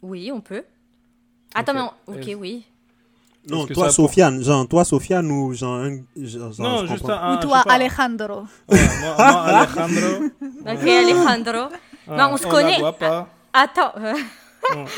Oui, 0.00 0.32
on 0.32 0.40
peut. 0.40 0.64
Attends, 1.54 1.74
mais 2.06 2.14
ok, 2.14 2.40
oui. 2.40 2.64
Non, 3.48 3.66
toi, 3.66 3.90
Sofiane, 3.90 4.42
genre, 4.42 4.68
toi, 4.68 4.84
Sofiane 4.84 5.30
ou 5.30 5.52
genre, 5.52 5.84
genre 6.16 6.52
Non, 6.58 6.86
juste 6.86 7.08
un, 7.08 7.34
Ou 7.34 7.40
toi, 7.40 7.64
Alejandro. 7.68 8.44
moi, 8.68 8.78
moi, 9.00 9.42
Alejandro. 9.42 10.26
ok, 10.60 10.88
Alejandro. 10.88 11.68
non, 12.08 12.30
on 12.32 12.36
se 12.36 12.46
connaît. 12.46 12.80
pas. 12.98 13.28
Attends. 13.52 13.92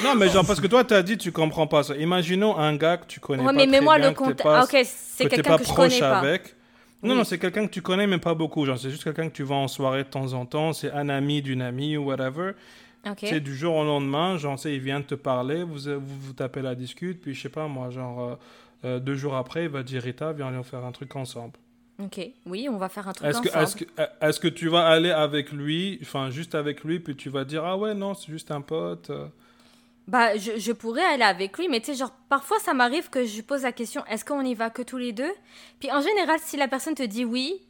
non, 0.05 0.14
mais 0.14 0.28
genre, 0.28 0.45
parce 0.45 0.61
que 0.61 0.66
toi, 0.66 0.84
tu 0.84 0.92
as 0.92 1.03
dit, 1.03 1.16
tu 1.16 1.32
comprends 1.32 1.66
pas 1.66 1.82
ça. 1.82 1.97
Imaginons 1.97 2.57
un 2.59 2.76
gars 2.76 2.99
que 2.99 3.07
tu 3.07 3.18
connais 3.18 3.40
ouais, 3.42 3.47
pas. 3.47 3.53
mais 3.53 3.66
mets-moi 3.66 3.99
le 3.99 4.11
compte. 4.12 4.40
Ah, 4.45 4.64
ok, 4.64 4.84
c'est 4.84 5.26
quelqu'un 5.26 5.57
que 5.57 5.64
je 5.64 5.72
connais 5.72 6.01
pas. 6.01 6.18
avec. 6.18 6.55
Non, 7.03 7.14
non, 7.14 7.24
c'est 7.24 7.38
quelqu'un 7.38 7.66
que 7.66 7.72
tu 7.72 7.82
connais, 7.82 8.07
mais 8.07 8.18
pas 8.18 8.34
beaucoup. 8.34 8.64
Genre, 8.64 8.78
c'est 8.78 8.90
juste 8.90 9.05
quelqu'un 9.05 9.28
que 9.28 9.34
tu 9.34 9.42
vas 9.42 9.57
en 9.57 9.68
soirée 9.68 10.05
de 10.05 10.09
temps 10.09 10.32
en 10.32 10.47
temps. 10.47 10.72
C'est 10.72 10.90
un 10.92 11.09
ami 11.09 11.42
d'une 11.42 11.61
amie 11.61 11.97
ou 11.97 12.05
whatever. 12.05 12.53
C'est 13.18 13.40
du 13.40 13.55
jour 13.55 13.76
au 13.76 13.84
lendemain, 13.84 14.36
genre, 14.36 14.59
il 14.64 14.80
vient 14.80 15.00
de 15.00 15.05
te 15.05 15.14
parler, 15.14 15.62
vous, 15.62 15.78
vous, 15.78 16.20
vous 16.20 16.32
tapez 16.32 16.62
la 16.62 16.74
discute, 16.74 17.20
puis 17.20 17.34
je 17.34 17.42
sais 17.42 17.48
pas, 17.48 17.68
moi, 17.68 17.90
genre, 17.90 18.20
euh, 18.20 18.34
euh, 18.84 18.98
deux 19.00 19.14
jours 19.14 19.36
après, 19.36 19.64
il 19.64 19.70
va 19.70 19.82
dire 19.82 20.02
Rita, 20.02 20.32
viens, 20.32 20.48
aller 20.48 20.62
faire 20.62 20.84
un 20.84 20.92
truc 20.92 21.14
ensemble. 21.16 21.55
Ok, 22.02 22.20
oui, 22.46 22.68
on 22.68 22.76
va 22.76 22.88
faire 22.88 23.09
un 23.09 23.12
truc 23.12 23.28
est-ce 23.28 23.38
ensemble. 23.38 23.59
Est-ce, 23.59 23.76
que, 23.76 23.84
est-ce 24.20 24.40
que 24.40 24.48
tu 24.48 24.68
vas 24.68 24.86
aller 24.86 25.11
avec 25.11 25.52
lui, 25.52 25.98
enfin, 26.02 26.30
juste 26.30 26.55
avec 26.55 26.82
lui, 26.82 26.98
puis 26.98 27.14
tu 27.14 27.28
vas 27.28 27.44
dire, 27.44 27.64
ah 27.64 27.76
ouais, 27.76 27.94
non, 27.94 28.14
c'est 28.14 28.32
juste 28.32 28.50
un 28.50 28.61
pote 28.61 29.11
euh? 29.11 29.26
Bah, 30.07 30.36
je, 30.36 30.59
je, 30.59 30.72
pourrais 30.72 31.05
aller 31.05 31.22
avec 31.22 31.57
lui, 31.57 31.66
mais 31.68 31.80
tu 31.80 31.86
sais, 31.86 31.94
genre, 31.94 32.12
parfois 32.28 32.59
ça 32.59 32.74
m'arrive 32.74 33.09
que 33.09 33.24
je 33.24 33.40
pose 33.40 33.62
la 33.62 33.72
question 33.72 34.05
est-ce 34.05 34.22
qu'on 34.22 34.42
y 34.42 34.55
va 34.55 34.68
que 34.68 34.82
tous 34.82 34.98
les 34.98 35.12
deux? 35.12 35.32
Puis 35.80 35.90
en 35.90 36.02
général, 36.02 36.38
si 36.42 36.59
la 36.59 36.68
personne 36.68 36.94
te 36.94 37.02
dit 37.02 37.24
oui, 37.24 37.62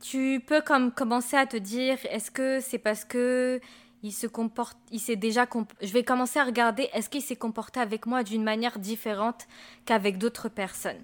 tu 0.00 0.42
peux 0.44 0.60
comme 0.60 0.90
commencer 0.90 1.36
à 1.36 1.46
te 1.46 1.56
dire 1.56 1.96
est-ce 2.10 2.32
que 2.32 2.58
c'est 2.58 2.78
parce 2.78 3.04
que 3.04 3.60
il 4.02 4.12
se 4.12 4.26
comporte, 4.26 4.78
il 4.92 5.00
s'est 5.00 5.16
déjà, 5.16 5.46
je 5.82 5.92
vais 5.92 6.04
commencer 6.04 6.38
à 6.38 6.44
regarder 6.44 6.88
est-ce 6.94 7.08
qu'il 7.08 7.22
s'est 7.22 7.36
comporté 7.36 7.80
avec 7.80 8.06
moi 8.06 8.22
d'une 8.22 8.42
manière 8.42 8.78
différente 8.78 9.46
qu'avec 9.84 10.18
d'autres 10.18 10.48
personnes? 10.48 11.02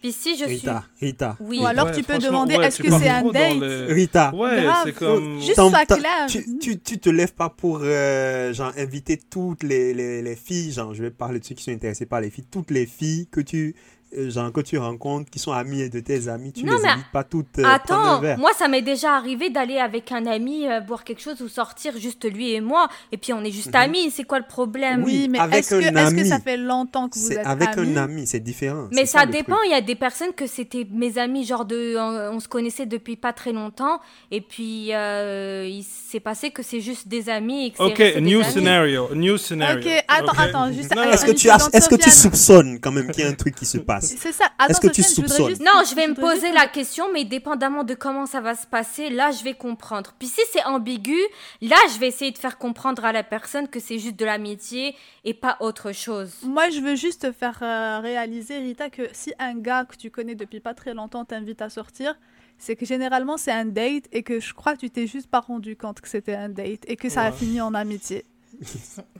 Puis 0.00 0.12
si 0.12 0.36
je 0.36 0.44
Rita, 0.44 0.84
suis. 0.96 1.06
Rita. 1.06 1.36
Oui. 1.40 1.58
Ou 1.60 1.66
alors 1.66 1.90
tu 1.90 2.04
peux 2.04 2.18
demander 2.18 2.54
est-ce 2.54 2.80
que 2.80 2.88
c'est 2.88 3.08
un 3.08 3.28
date? 3.30 3.88
Rita. 3.88 4.32
Ouais, 4.32 4.64
c'est 4.84 4.92
comme. 4.92 5.40
Juste 5.40 5.56
pas 5.56 5.86
clair. 5.86 6.26
Tu, 6.28 6.58
tu, 6.58 6.78
tu, 6.78 6.98
te 7.00 7.10
lèves 7.10 7.34
pas 7.34 7.48
pour 7.48 7.80
euh, 7.82 8.52
genre 8.52 8.72
inviter 8.76 9.16
toutes 9.16 9.64
les, 9.64 9.94
les, 9.94 10.22
les 10.22 10.36
filles, 10.36 10.70
genre 10.70 10.94
je 10.94 11.02
vais 11.02 11.10
parler 11.10 11.40
de 11.40 11.44
ceux 11.44 11.56
qui 11.56 11.64
sont 11.64 11.72
intéressés 11.72 12.06
par 12.06 12.20
les 12.20 12.30
filles, 12.30 12.46
toutes 12.48 12.70
les 12.70 12.86
filles 12.86 13.26
que 13.26 13.40
tu 13.40 13.74
gens 14.12 14.50
que 14.50 14.60
tu 14.60 14.78
rencontres 14.78 15.30
qui 15.30 15.38
sont 15.38 15.52
amis 15.52 15.88
de 15.90 16.00
tes 16.00 16.28
amis, 16.28 16.52
tu 16.52 16.64
ne 16.64 16.72
les 16.72 16.84
invites 16.86 17.10
pas 17.12 17.24
toutes 17.24 17.58
euh, 17.58 17.64
Attends, 17.64 18.20
moi 18.38 18.50
ça 18.56 18.68
m'est 18.68 18.82
déjà 18.82 19.14
arrivé 19.14 19.50
d'aller 19.50 19.78
avec 19.78 20.12
un 20.12 20.26
ami 20.26 20.66
euh, 20.66 20.80
boire 20.80 21.04
quelque 21.04 21.20
chose 21.20 21.40
ou 21.42 21.48
sortir 21.48 21.96
juste 21.98 22.24
lui 22.30 22.52
et 22.52 22.60
moi 22.60 22.88
et 23.12 23.16
puis 23.16 23.32
on 23.32 23.44
est 23.44 23.50
juste 23.50 23.68
mhm. 23.68 23.76
amis, 23.76 24.10
c'est 24.10 24.24
quoi 24.24 24.38
le 24.38 24.46
problème? 24.46 25.04
Oui, 25.04 25.28
mais 25.28 25.38
est-ce 25.52 25.70
que, 25.70 25.74
est 25.76 26.16
que, 26.16 26.24
ça 26.24 26.38
fait 26.38 26.56
longtemps 26.56 27.08
que 27.08 27.18
vous 27.18 27.32
êtes 27.32 27.46
avec 27.46 27.76
un 27.76 27.96
ami, 27.96 28.26
c'est 28.26 28.40
différent. 28.40 28.88
Mais 28.92 29.06
ça, 29.06 29.26
dépend, 29.26 29.60
il 29.66 29.72
y 29.72 29.74
a 29.74 29.80
des 29.80 29.94
personnes 29.94 30.32
que 30.32 30.46
c'était 30.46 30.86
mes 30.90 31.18
amis 31.18 31.44
genre 31.44 31.64
de 31.64 31.96
on, 31.98 32.40
se 32.40 32.48
connaissait 32.48 32.86
depuis 32.86 33.16
pas 33.16 33.32
très 33.32 33.52
longtemps 33.52 34.00
et 34.30 34.40
puis 34.40 34.90
il 34.90 35.84
s'est 35.84 36.20
passé 36.20 36.50
que 36.50 36.62
c'est 36.62 36.80
juste 36.80 37.08
des 37.08 37.28
amis 37.28 37.66
et 37.66 37.70
que 37.72 37.82
OK, 37.82 38.22
new 38.22 38.42
scenario, 38.42 39.14
new 39.14 39.36
scenario. 39.36 39.80
OK, 39.80 40.04
attends, 40.08 40.32
attends, 40.38 40.72
juste 40.72 40.92
Est-ce 40.92 41.26
que 41.26 41.32
tu 41.32 41.48
est-ce 41.48 41.88
que 41.88 41.96
tu 41.96 42.10
soupçonnes 42.10 42.78
quand 42.80 42.92
même 42.92 43.10
qu'il 43.10 43.24
y 43.24 43.26
a 43.26 43.30
un 43.30 43.34
truc 43.34 43.54
qui 43.54 43.66
se 43.66 43.78
passe 43.78 43.97
c'est 44.00 44.32
ça. 44.32 44.44
Est-ce 44.68 44.80
que 44.80 44.88
tu 44.88 45.02
soupçonnes 45.02 45.56
Non, 45.60 45.82
je 45.88 45.94
vais 45.94 46.08
me 46.08 46.14
poser 46.14 46.52
la 46.52 46.66
question, 46.66 47.12
mais 47.12 47.24
dépendamment 47.24 47.84
de 47.84 47.94
comment 47.94 48.26
ça 48.26 48.40
va 48.40 48.54
se 48.54 48.66
passer, 48.66 49.10
là, 49.10 49.30
je 49.30 49.44
vais 49.44 49.54
comprendre. 49.54 50.14
Puis 50.18 50.28
si 50.28 50.40
c'est 50.52 50.64
ambigu, 50.64 51.18
là, 51.60 51.76
je 51.92 51.98
vais 51.98 52.08
essayer 52.08 52.30
de 52.30 52.38
faire 52.38 52.58
comprendre 52.58 53.04
à 53.04 53.12
la 53.12 53.22
personne 53.22 53.68
que 53.68 53.80
c'est 53.80 53.98
juste 53.98 54.16
de 54.16 54.24
l'amitié 54.24 54.94
et 55.24 55.34
pas 55.34 55.56
autre 55.60 55.92
chose. 55.92 56.32
Moi, 56.42 56.70
je 56.70 56.80
veux 56.80 56.96
juste 56.96 57.22
te 57.22 57.32
faire 57.32 57.58
euh, 57.62 58.00
réaliser, 58.00 58.58
Rita, 58.58 58.90
que 58.90 59.02
si 59.12 59.32
un 59.38 59.54
gars 59.54 59.84
que 59.84 59.96
tu 59.96 60.10
connais 60.10 60.34
depuis 60.34 60.60
pas 60.60 60.74
très 60.74 60.94
longtemps 60.94 61.24
t'invite 61.24 61.62
à 61.62 61.68
sortir, 61.68 62.14
c'est 62.58 62.76
que 62.76 62.84
généralement 62.84 63.36
c'est 63.36 63.52
un 63.52 63.64
date 63.64 64.04
et 64.12 64.22
que 64.22 64.40
je 64.40 64.52
crois 64.52 64.74
que 64.74 64.80
tu 64.80 64.90
t'es 64.90 65.06
juste 65.06 65.28
pas 65.28 65.40
rendu 65.40 65.76
compte 65.76 66.00
que 66.00 66.08
c'était 66.08 66.34
un 66.34 66.48
date 66.48 66.82
et 66.86 66.96
que 66.96 67.08
ça 67.08 67.22
a 67.22 67.32
fini 67.32 67.60
en 67.60 67.72
amitié. 67.72 68.24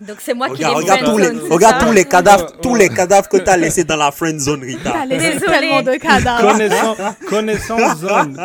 Donc 0.00 0.16
c'est 0.20 0.34
moi 0.34 0.50
qui 0.50 0.64
regarde 0.64 1.04
tous 1.04 1.18
les 1.18 1.28
regarde 1.28 1.86
tous 1.86 1.92
les 1.92 2.04
cadavres 2.04 2.52
tous 2.60 2.74
les 2.74 2.88
cadavres 2.88 3.28
que 3.28 3.36
tu 3.36 3.48
as 3.48 3.56
laissés 3.56 3.84
dans 3.84 3.96
la 3.96 4.10
friend 4.10 4.38
zone 4.40 4.62
Rita. 4.62 4.90
T'as 4.92 5.06
laissé 5.06 5.38
tellement 5.40 5.82
de 5.82 5.96
cadavres. 5.96 7.14
Connaissance 7.28 7.98
zone. 7.98 8.36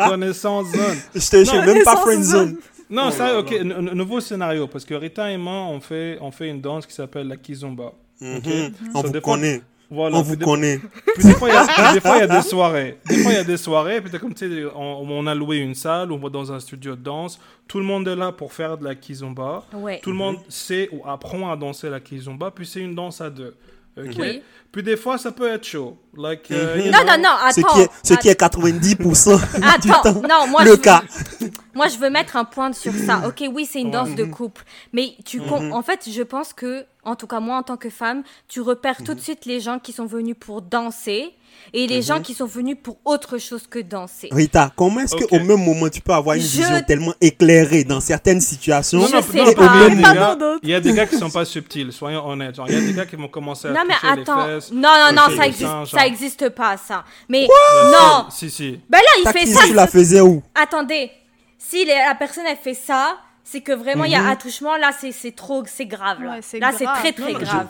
Je 1.14 1.30
te 1.30 1.44
je 1.44 1.66
même 1.66 1.82
pas 1.84 1.96
friend 1.96 2.22
zone. 2.22 2.56
Non, 2.90 3.10
ça 3.10 3.38
OK, 3.38 3.52
nouveau 3.60 4.20
scénario 4.20 4.68
parce 4.68 4.84
que 4.84 4.94
Rita 4.94 5.30
et 5.30 5.36
moi 5.36 5.66
on 5.68 5.80
fait 5.80 6.18
on 6.20 6.30
fait 6.30 6.48
une 6.48 6.60
danse 6.60 6.86
qui 6.86 6.94
s'appelle 6.94 7.28
la 7.28 7.36
kizomba. 7.36 7.92
Mhm. 8.20 8.72
On 8.94 9.02
vous 9.02 9.20
connaît. 9.20 9.62
Voilà, 9.94 10.18
on 10.18 10.22
vous 10.22 10.36
connaît. 10.36 10.80
des 11.22 11.32
fois, 11.34 11.48
il 11.48 11.54
y, 11.54 12.22
a 12.22 12.26
des 12.26 12.42
soirées. 12.42 12.98
Des 13.08 13.18
fois, 13.18 13.32
il 13.32 13.36
y 13.36 13.38
a 13.38 13.44
des 13.44 13.56
soirées. 13.56 14.00
Puis, 14.00 14.18
comme 14.18 14.34
tu 14.34 14.48
sais, 14.48 14.64
on, 14.74 15.26
a 15.26 15.34
loué 15.34 15.58
une 15.58 15.74
salle, 15.74 16.10
on 16.12 16.18
va 16.18 16.28
dans 16.28 16.52
un 16.52 16.60
studio 16.60 16.96
de 16.96 17.02
danse. 17.02 17.38
Tout 17.68 17.78
le 17.78 17.84
monde 17.84 18.06
est 18.08 18.16
là 18.16 18.32
pour 18.32 18.52
faire 18.52 18.76
de 18.76 18.84
la 18.84 18.94
kizomba. 18.94 19.64
Tout 20.02 20.10
le 20.10 20.16
monde 20.16 20.38
sait 20.48 20.88
ou 20.92 21.08
apprend 21.08 21.50
à 21.50 21.56
danser 21.56 21.88
la 21.88 22.00
kizomba. 22.00 22.50
Puis, 22.50 22.66
c'est 22.66 22.80
une 22.80 22.94
danse 22.94 23.20
à 23.20 23.30
deux. 23.30 23.54
Ok 23.96 24.42
Puis 24.72 24.82
des 24.82 24.96
fois, 24.96 25.18
ça 25.18 25.30
peut 25.30 25.48
être 25.48 25.64
chaud. 25.64 25.96
Like, 26.16 26.50
euh, 26.50 26.76
mhm. 26.76 26.90
non, 26.90 26.98
non, 27.06 27.18
non, 27.18 27.28
attends. 27.40 27.52
Ce 27.52 27.74
qui 27.74 27.80
est, 27.80 27.90
ce 28.02 28.14
qui 28.14 28.28
est 28.28 28.40
90% 28.40 29.34
attends, 29.62 29.78
du 29.80 29.88
temps, 29.88 30.28
non, 30.28 30.46
moi, 30.48 30.64
le 30.64 30.72
je 30.72 30.76
cas. 30.76 31.02
moi, 31.74 31.88
je 31.88 31.98
veux 31.98 32.10
mettre 32.10 32.36
un 32.36 32.44
point 32.44 32.72
sur 32.72 32.92
ça. 32.92 33.22
Ok, 33.26 33.44
oui, 33.52 33.68
c'est 33.70 33.80
une 33.80 33.90
danse 33.90 34.14
de 34.14 34.24
couple. 34.24 34.64
Mais 34.92 35.14
tu 35.24 35.40
mhm. 35.40 35.72
en 35.72 35.82
fait, 35.82 36.08
je 36.10 36.22
pense 36.22 36.52
que 36.52 36.86
en 37.04 37.16
tout 37.16 37.26
cas 37.26 37.40
moi 37.40 37.58
en 37.58 37.62
tant 37.62 37.76
que 37.76 37.90
femme, 37.90 38.22
tu 38.48 38.60
repères 38.60 38.98
tout 38.98 39.14
de 39.14 39.18
mhm. 39.18 39.18
suite 39.20 39.46
les 39.46 39.60
gens 39.60 39.78
qui 39.78 39.92
sont 39.92 40.06
venus 40.06 40.36
pour 40.38 40.62
danser 40.62 41.34
et 41.72 41.86
les 41.86 42.02
gens 42.02 42.16
mhm. 42.16 42.22
qui 42.22 42.34
sont 42.34 42.46
venus 42.46 42.76
pour 42.82 42.98
autre 43.04 43.38
chose 43.38 43.66
que 43.68 43.78
danser. 43.78 44.28
Rita, 44.30 44.72
comment 44.76 45.00
est-ce 45.00 45.16
qu'au 45.16 45.38
même 45.38 45.64
moment 45.64 45.88
tu 45.88 46.00
peux 46.00 46.12
avoir 46.12 46.36
une 46.36 46.42
vision 46.42 46.82
tellement 46.86 47.14
éclairée 47.20 47.84
dans 47.84 48.00
certaines 48.00 48.40
situations? 48.40 49.00
Non, 49.00 49.06
sais 49.06 49.54
pas. 49.54 50.36
Il 50.62 50.70
y 50.70 50.74
a 50.74 50.80
des 50.80 50.92
gars 50.92 51.06
qui 51.06 51.16
sont 51.16 51.30
pas 51.30 51.44
subtils, 51.44 51.92
soyons 51.92 52.26
honnêtes. 52.26 52.56
il 52.68 52.74
y 52.74 52.76
a 52.76 52.80
des 52.80 52.92
gars 52.92 53.06
qui 53.06 53.16
vont 53.16 53.28
commencer 53.28 53.68
à 53.68 53.72
non, 53.72 53.82
mais 53.86 53.94
attends. 54.02 54.46
les 54.46 54.54
fesses. 54.54 54.72
Non, 54.72 54.90
non, 55.06 55.12
non, 55.12 55.36
ça 55.36 55.46
existe, 55.46 55.86
ça 55.86 56.06
existe 56.06 56.48
pas 56.50 56.76
ça. 56.76 57.04
Mais 57.28 57.46
non. 57.92 58.26
Si, 58.30 58.50
si. 58.50 58.80
Ben 58.88 58.98
là, 58.98 59.22
il 59.24 59.38
fait 59.38 59.46
ça. 59.46 59.64
Tu 59.66 59.74
la 59.74 59.86
faisais 59.86 60.20
où? 60.20 60.42
Attendez. 60.54 61.10
Si 61.58 61.84
la 61.84 62.14
personne 62.14 62.44
elle 62.46 62.56
fait 62.56 62.74
ça, 62.74 63.16
c'est 63.42 63.60
que 63.60 63.72
vraiment 63.72 64.04
il 64.04 64.12
y 64.12 64.14
a 64.14 64.22
mhm. 64.22 64.28
attouchement 64.28 64.76
là 64.76 64.90
c'est 64.98 65.36
trop 65.36 65.62
c'est 65.66 65.86
grave 65.86 66.22
là, 66.22 66.36
là 66.36 66.72
c'est 66.72 66.84
très 66.84 67.12
très 67.12 67.34
grave 67.34 67.66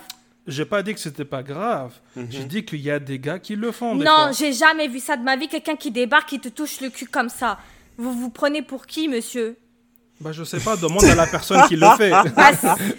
j'ai 0.46 0.64
pas 0.64 0.82
dit 0.82 0.94
que 0.94 1.00
c'était 1.00 1.24
pas 1.24 1.42
grave 1.42 1.92
mhm. 2.16 2.26
j'ai 2.30 2.44
dit 2.44 2.64
qu'il 2.64 2.80
y 2.80 2.90
a 2.90 2.98
des 2.98 3.18
gars 3.18 3.38
qui 3.38 3.56
le 3.56 3.72
font 3.72 3.94
non 3.94 4.30
j'ai 4.36 4.52
jamais 4.52 4.88
vu 4.88 5.00
ça 5.00 5.16
de 5.16 5.22
ma 5.22 5.36
vie 5.36 5.48
quelqu'un 5.48 5.76
qui 5.76 5.90
débarque 5.90 6.28
qui 6.28 6.40
te 6.40 6.48
touche 6.48 6.80
le 6.80 6.90
cul 6.90 7.06
comme 7.06 7.28
ça 7.28 7.58
vous 7.96 8.12
vous 8.12 8.30
prenez 8.30 8.62
pour 8.62 8.86
qui 8.86 9.08
monsieur? 9.08 9.56
Bah 10.20 10.30
je 10.32 10.44
sais 10.44 10.60
pas, 10.60 10.76
demande 10.76 11.04
à 11.04 11.14
la 11.14 11.26
personne 11.26 11.62
qui 11.68 11.76
le 11.76 11.86
fait. 11.96 12.10
Bah, 12.36 12.50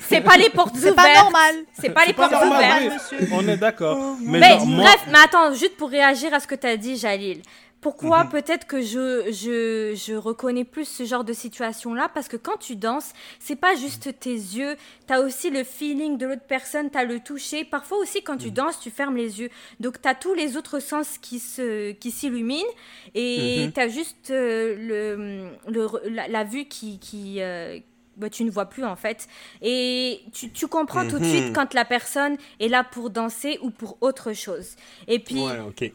c'est 0.07 0.21
pas 0.21 0.37
les 0.37 0.49
portes 0.49 0.75
ouvertes. 0.75 0.95
C'est 0.95 0.95
pas 0.95 1.21
normal. 1.21 1.55
C'est 1.79 1.89
pas 1.89 2.05
les 2.05 2.13
portes 2.13 2.31
ouvertes. 2.31 2.93
Monsieur. 2.93 3.27
On 3.31 3.47
est 3.47 3.57
d'accord. 3.57 4.17
Mais, 4.21 4.39
bref, 4.39 5.05
mais 5.07 5.19
attends, 5.23 5.53
juste 5.53 5.77
pour 5.77 5.89
réagir 5.89 6.33
à 6.33 6.39
ce 6.39 6.47
que 6.47 6.55
tu 6.55 6.67
as 6.67 6.75
dit, 6.77 6.97
Jalil. 6.97 7.41
Pourquoi 7.85 8.23
mhm. 8.23 8.31
peut-être 8.31 8.65
que 8.65 8.81
je, 8.81 9.31
je, 9.31 9.93
je, 9.95 10.15
reconnais 10.15 10.63
plus 10.63 10.85
ce 10.85 11.03
genre 11.03 11.23
de 11.23 11.33
situation-là? 11.33 12.09
Parce 12.11 12.27
que 12.27 12.35
quand 12.35 12.57
tu 12.57 12.75
danses, 12.75 13.13
c'est 13.37 13.55
pas 13.55 13.75
juste 13.75 14.19
tes 14.19 14.33
yeux, 14.33 14.75
tu 15.05 15.13
as 15.13 15.21
aussi 15.21 15.51
le 15.51 15.63
feeling 15.63 16.17
de 16.17 16.25
l'autre 16.25 16.47
personne, 16.47 16.89
tu 16.89 16.97
as 16.97 17.03
le 17.03 17.19
toucher. 17.19 17.63
Parfois 17.63 17.99
aussi, 17.99 18.23
quand 18.23 18.37
tu 18.37 18.47
mhm. 18.47 18.53
danses, 18.53 18.79
tu 18.79 18.89
fermes 18.89 19.15
les 19.15 19.39
yeux. 19.39 19.51
Donc, 19.79 20.01
tu 20.01 20.09
as 20.09 20.15
tous 20.15 20.33
les 20.33 20.57
autres 20.57 20.79
sens 20.79 21.19
qui 21.19 21.37
s'illuminent 21.37 22.65
qui 23.13 23.19
et 23.19 23.65
mhm. 23.67 23.71
tu 23.71 23.79
as 23.79 23.87
juste 23.87 24.31
euh, 24.31 25.51
le, 25.67 25.71
le, 25.71 26.27
la, 26.27 26.43
vue 26.43 26.65
qui. 26.65 26.97
qui 26.97 27.35
euh, 27.37 27.77
bah, 28.17 28.31
tu 28.31 28.45
ne 28.45 28.49
vois 28.49 28.65
plus 28.65 28.83
en 28.83 28.95
fait. 28.95 29.27
Et 29.61 30.21
tu, 30.33 30.49
tu 30.49 30.65
comprends 30.67 31.07
tout 31.07 31.19
de 31.19 31.23
suite 31.23 31.53
quand 31.53 31.75
la 31.75 31.85
personne 31.85 32.37
est 32.59 32.69
là 32.69 32.83
pour 32.83 33.11
danser 33.11 33.59
ou 33.61 33.69
pour 33.69 33.97
autre 34.01 34.33
chose. 34.33 34.75
Et 35.07 35.19
puis, 35.19 35.39
ouais, 35.39 35.59
ok. 35.59 35.91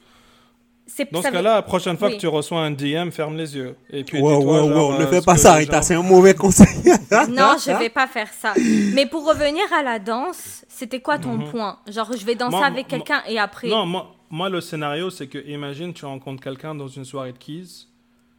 Dans 1.12 1.22
ce 1.22 1.28
cas-là, 1.28 1.54
la 1.56 1.62
prochaine 1.62 1.96
fois 1.96 2.10
que 2.10 2.16
tu 2.16 2.26
reçois 2.26 2.60
un 2.60 2.70
DM, 2.70 3.10
ferme 3.10 3.36
les 3.36 3.56
yeux. 3.56 3.76
Et 3.90 4.04
puis 4.04 4.20
wow, 4.20 4.42
wow, 4.42 4.70
wow, 4.70 4.98
ne 4.98 5.04
euh, 5.04 5.06
fais 5.06 5.22
pas 5.22 5.36
ça, 5.36 5.54
Rita, 5.54 5.82
c'est 5.82 5.94
un 5.94 6.02
mauvais 6.02 6.34
conseil. 6.34 6.66
non, 7.30 7.56
je 7.64 7.78
vais 7.78 7.88
pas 7.88 8.06
faire 8.06 8.28
ça. 8.32 8.54
Mais 8.94 9.06
pour 9.06 9.26
revenir 9.26 9.64
à 9.72 9.82
la 9.82 9.98
danse, 9.98 10.64
c'était 10.68 11.00
quoi 11.00 11.18
ton 11.18 11.36
mhm. 11.36 11.50
point? 11.50 11.78
Genre, 11.88 12.10
je 12.16 12.24
vais 12.24 12.34
danser 12.34 12.62
avec 12.62 12.88
quelqu'un 12.88 13.22
et 13.28 13.38
après. 13.38 13.68
Non, 13.68 13.86
moi, 13.86 14.14
moi 14.30 14.48
le 14.48 14.60
scénario, 14.60 15.10
c'est 15.10 15.26
que 15.26 15.38
imagine, 15.46 15.92
tu 15.92 16.04
rencontres 16.04 16.42
quelqu'un 16.42 16.74
dans 16.74 16.88
une 16.88 17.04
soirée 17.04 17.32
de 17.32 17.38
keys, 17.38 17.86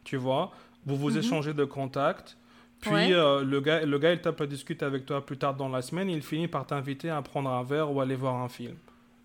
tu 0.04 0.16
vois, 0.16 0.50
vous 0.86 0.96
vous 0.96 1.10
mhm. 1.10 1.18
échangez 1.18 1.54
de 1.54 1.64
contacts. 1.64 2.36
Puis 2.80 3.12
euh, 3.12 3.44
le, 3.44 3.60
gars, 3.60 3.84
le 3.84 3.98
gars, 3.98 4.12
il 4.12 4.20
tape 4.20 4.40
à 4.40 4.46
discuter 4.46 4.84
avec 4.84 5.06
toi 5.06 5.24
plus 5.24 5.38
tard 5.38 5.54
dans 5.54 5.68
la 5.68 5.82
semaine, 5.82 6.10
il 6.10 6.20
finit 6.20 6.48
par 6.48 6.66
t'inviter 6.66 7.10
à 7.10 7.22
prendre 7.22 7.48
un 7.48 7.62
verre 7.62 7.92
ou 7.92 8.00
aller 8.00 8.16
voir 8.16 8.34
un 8.34 8.48
film. 8.48 8.74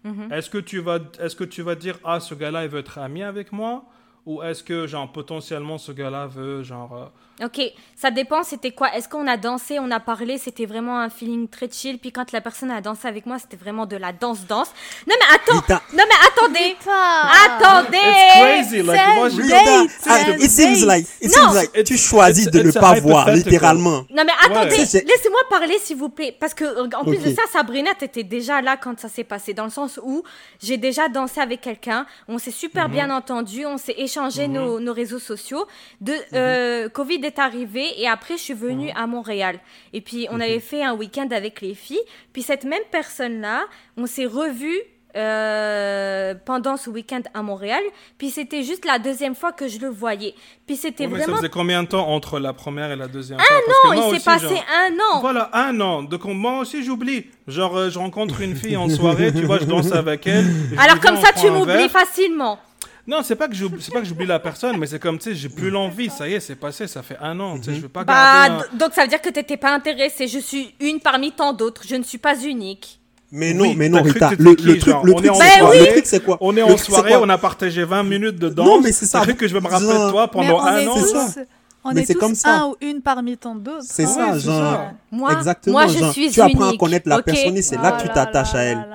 Mhm. 0.08 0.32
Est-ce 0.32 0.50
que 0.50 0.58
tu 0.58 0.80
vas 0.80 1.00
est-ce 1.20 1.36
que 1.36 1.44
tu 1.44 1.62
vas 1.62 1.76
dire 1.76 2.00
ah 2.04 2.20
ce 2.20 2.34
gars-là 2.36 2.64
il 2.64 2.70
veut 2.70 2.80
être 2.80 2.98
ami 2.98 3.24
avec 3.24 3.52
moi 3.52 3.84
ou 4.28 4.44
est-ce 4.44 4.62
que 4.62 4.86
genre 4.86 5.10
potentiellement 5.10 5.78
ce 5.78 5.94
gars-là 5.94 6.28
veut 6.28 6.62
genre 6.62 6.94
euh, 6.94 7.46
Ok, 7.46 7.62
ça 7.96 8.10
dépend, 8.10 8.42
c'était 8.44 8.72
quoi? 8.72 8.94
Est-ce 8.96 9.08
qu'on 9.08 9.28
a 9.28 9.38
dansé, 9.38 9.78
on 9.80 9.92
a 9.92 10.00
parlé, 10.00 10.40
c'était 10.40 10.66
vraiment 10.66 11.00
un 11.00 11.10
feeling 11.10 11.48
très 11.48 11.70
chill, 11.72 12.00
puis 12.00 12.12
quand 12.12 12.32
la 12.32 12.42
personne 12.42 12.72
a 12.72 12.82
dansé 12.82 13.08
avec 13.08 13.28
moi, 13.28 13.38
c'était 13.38 13.58
vraiment 13.58 13.86
de 13.86 13.96
la 13.96 14.12
danse-danse. 14.12 14.70
Non 15.08 15.14
mais 15.20 15.36
attends, 15.36 15.80
non 15.94 16.04
mais 16.08 16.16
attendez, 16.28 16.76
attendez! 17.46 17.98
It's 17.98 18.70
crazy, 18.70 18.82
like, 18.82 19.16
moi, 19.16 19.30
je... 19.30 20.44
It 20.44 20.50
seems 20.50 20.84
like, 20.84 21.06
it 21.22 21.32
seems 21.32 21.54
like 21.54 21.84
tu 21.86 21.96
choisis 21.96 22.50
de 22.50 22.64
ne 22.64 22.72
pas 22.72 23.00
voir, 23.00 23.32
littéralement. 23.32 24.04
Non 24.10 24.24
mais 24.26 24.34
attendez, 24.44 24.78
laissez-moi 24.78 25.42
parler 25.50 25.78
s'il 25.80 25.98
vous 25.98 26.10
plaît, 26.10 26.36
parce 26.38 26.54
que 26.56 26.66
en 26.96 27.06
plus 27.06 27.20
de 27.20 27.34
ça, 27.36 27.44
Sabrina, 27.54 27.94
t'étais 27.94 28.24
déjà 28.24 28.62
là 28.62 28.78
quand 28.78 29.00
ça 29.00 29.10
s'est 29.10 29.24
passé, 29.24 29.54
dans 29.54 29.66
le 29.66 29.70
sens 29.70 30.00
où 30.04 30.24
j'ai 30.60 30.78
déjà 30.78 31.08
dansé 31.08 31.40
avec 31.40 31.62
quelqu'un, 31.62 32.06
on 32.28 32.40
s'est 32.40 32.52
super 32.52 32.88
mhm. 32.88 32.94
bien 32.94 33.10
entendu, 33.12 33.66
on 33.66 33.78
s'est 33.78 33.96
échangé 33.96 34.17
mhm. 34.22 34.52
nos, 34.52 34.80
nos, 34.80 34.94
réseaux 34.94 35.20
sociaux, 35.20 35.66
de 36.02 36.14
mhm. 36.14 36.20
euh, 36.34 36.90
Covid 36.90 37.22
est 37.24 37.40
arrivé 37.40 38.00
et 38.00 38.08
après 38.08 38.38
je 38.38 38.44
suis 38.44 38.54
venue 38.54 38.92
à 38.96 39.08
Montréal. 39.08 39.60
Et 39.94 40.02
puis 40.02 40.28
on 40.32 40.40
avait 40.40 40.60
fait 40.60 40.84
un 40.84 40.94
week-end 40.94 41.28
avec 41.32 41.62
les 41.62 41.74
filles. 41.74 42.04
Puis 42.34 42.42
cette 42.42 42.64
même 42.64 42.84
personne-là, 42.92 43.66
on 43.98 44.06
s'est 44.06 44.26
revus 44.26 44.82
euh, 45.18 46.36
pendant 46.46 46.78
ce 46.78 46.92
week-end 46.92 47.22
à 47.34 47.42
Montréal. 47.42 47.82
Puis 48.20 48.30
c'était 48.30 48.62
juste 48.62 48.86
la 48.86 49.00
deuxième 49.00 49.34
fois 49.34 49.52
que 49.52 49.68
je 49.68 49.80
le 49.80 49.90
voyais. 49.90 50.36
Puis 50.68 50.76
c'était 50.76 51.08
vraiment. 51.08 51.26
Ça 51.26 51.36
faisait 51.38 51.50
combien 51.50 51.82
de 51.82 51.88
temps 51.88 52.08
entre 52.10 52.40
la 52.40 52.54
première 52.54 52.92
et 52.92 52.96
la 52.96 53.08
deuxième 53.08 53.40
un 53.40 53.44
fois? 53.44 53.90
An, 53.90 54.12
il 54.12 54.20
s'est 54.20 54.24
passé 54.24 54.46
un 54.70 54.94
an. 54.94 55.22
Voilà, 55.22 55.50
un 55.54 55.80
an. 55.82 56.04
Donc 56.04 56.26
moi 56.26 56.60
aussi 56.60 56.84
j'oublie. 56.84 57.26
Genre 57.48 57.76
euh, 57.76 57.90
je 57.90 57.98
rencontre 57.98 58.42
une 58.42 58.56
fille 58.56 58.78
en 58.78 58.90
soirée, 58.90 59.34
tu 59.34 59.44
vois, 59.46 59.58
je 59.58 59.66
danse 59.66 59.92
avec 59.92 60.28
elle. 60.28 60.46
Alors 60.78 61.00
comme 61.00 61.18
ça 61.18 61.32
tu 61.34 61.50
m'oublies 61.50 61.90
facilement. 61.90 62.60
Non, 63.08 63.22
c'est 63.24 63.36
pas 63.38 63.48
que 63.48 63.56
j'oublie 63.56 64.26
la 64.26 64.40
personne, 64.40 64.78
mais 64.78 64.86
c'est 64.86 65.00
comme, 65.00 65.18
tu 65.18 65.30
sais, 65.30 65.36
j'ai 65.36 65.48
plus 65.48 65.70
l'envie. 65.70 66.10
Ça 66.10 66.28
y 66.28 66.34
est, 66.34 66.40
c'est 66.42 66.56
passé, 66.56 66.88
ça 66.88 67.02
fait 67.02 67.18
un 67.22 67.40
an. 67.40 67.58
Tu 67.58 67.64
sais, 67.64 67.76
je 67.76 67.82
veux 67.82 67.88
pas 67.88 68.04
bah, 68.04 68.66
Donc 68.74 68.94
ça 68.94 69.04
veut 69.04 69.08
dire 69.08 69.22
que 69.22 69.30
t'étais 69.30 69.56
pas 69.56 69.74
intéressé. 69.74 70.28
Je 70.28 70.40
suis 70.40 70.74
une 70.82 71.00
parmi 71.00 71.32
tant 71.32 71.54
d'autres. 71.54 71.84
Je 71.88 71.96
ne 71.96 72.04
suis 72.04 72.18
pas 72.18 72.38
unique. 72.38 73.00
Mais 73.32 73.54
non, 73.54 73.64
Oui, 73.64 73.76
mais 73.78 73.88
non, 73.90 74.02
Rita, 74.02 74.32
le, 74.32 74.38
t'étais 74.38 74.44
le 74.44 74.56
qui, 74.56 74.80
truc, 74.80 74.92
genre, 74.92 75.06
le 75.06 75.14
truc, 75.14 75.26
est 75.26 75.30
en 75.30 75.36
c'est 75.36 75.40
quoi 75.40 75.58
soirée, 75.60 75.80
Le 75.80 75.86
truc, 75.88 76.06
c'est 76.06 76.24
quoi? 76.24 76.38
On 76.42 76.58
est 76.58 76.62
en 76.62 76.68
truc, 76.68 76.80
soirée, 76.80 77.16
on 77.18 77.30
a 77.30 77.38
partagé 77.38 77.84
20 77.84 78.04
minutes 78.04 78.40
de 78.40 78.50
danse. 78.50 78.66
Non, 78.66 78.82
mais 78.82 78.92
c'est 78.92 79.06
ça. 79.06 79.22
Cru 79.22 79.36
que 79.36 79.48
je 79.48 79.54
vais 79.54 79.62
me 79.62 79.68
rappeler 79.68 79.88
de 79.88 80.10
toi 80.12 80.30
pendant 80.30 80.62
un 80.62 80.78
est 80.78 80.88
an? 80.88 80.96
C'est 81.28 81.48
on 81.84 81.94
Mais 81.94 82.02
est 82.02 82.06
c'est 82.06 82.14
tous 82.16 82.20
comme 82.20 82.36
ça. 82.36 82.56
un 82.56 82.68
ou 82.68 82.76
une 82.82 83.02
parmi 83.02 83.38
tant 83.38 83.56
d'autres. 83.56 83.86
C'est 83.88 84.04
hein. 84.04 84.08
ça, 84.08 84.40
genre. 84.40 84.74
ça. 84.74 84.92
Moi, 85.10 85.32
Exactement, 85.34 85.74
moi 85.80 85.88
je 85.88 86.00
genre, 86.00 86.12
suis 86.12 86.30
tu 86.30 86.42
apprends 86.42 86.66
à 86.66 86.68
unique, 86.68 86.80
connaître 86.80 87.08
la 87.08 87.22
personne 87.22 87.56
et 87.56 87.62
c'est 87.62 87.78
là 87.78 87.94
que 87.94 88.02
tu 88.02 88.10
t'attaches 88.10 88.56
à 88.56 88.58
là 88.58 88.64
elle. 88.64 88.88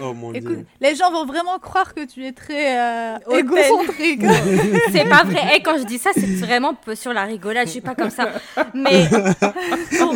Oh 0.00 0.12
mon 0.14 0.32
Écoute, 0.32 0.56
dieu. 0.56 0.66
les 0.80 0.94
gens 0.94 1.10
vont 1.10 1.26
vraiment 1.26 1.58
croire 1.58 1.94
que 1.94 2.04
tu 2.04 2.24
es 2.24 2.32
très 2.32 2.78
euh, 2.78 3.18
égocentrique. 3.38 4.22
C'est 4.92 5.08
pas 5.08 5.24
vrai. 5.24 5.56
Et 5.56 5.62
quand 5.62 5.78
je 5.78 5.84
dis 5.84 5.98
ça, 5.98 6.10
c'est 6.14 6.26
vraiment 6.36 6.74
peu 6.74 6.94
sur 6.94 7.12
la 7.12 7.24
rigolade. 7.24 7.66
Je 7.66 7.72
suis 7.72 7.80
pas 7.80 7.94
comme 7.94 8.10
ça. 8.10 8.28
Mais 8.74 9.08
pour, 9.98 10.14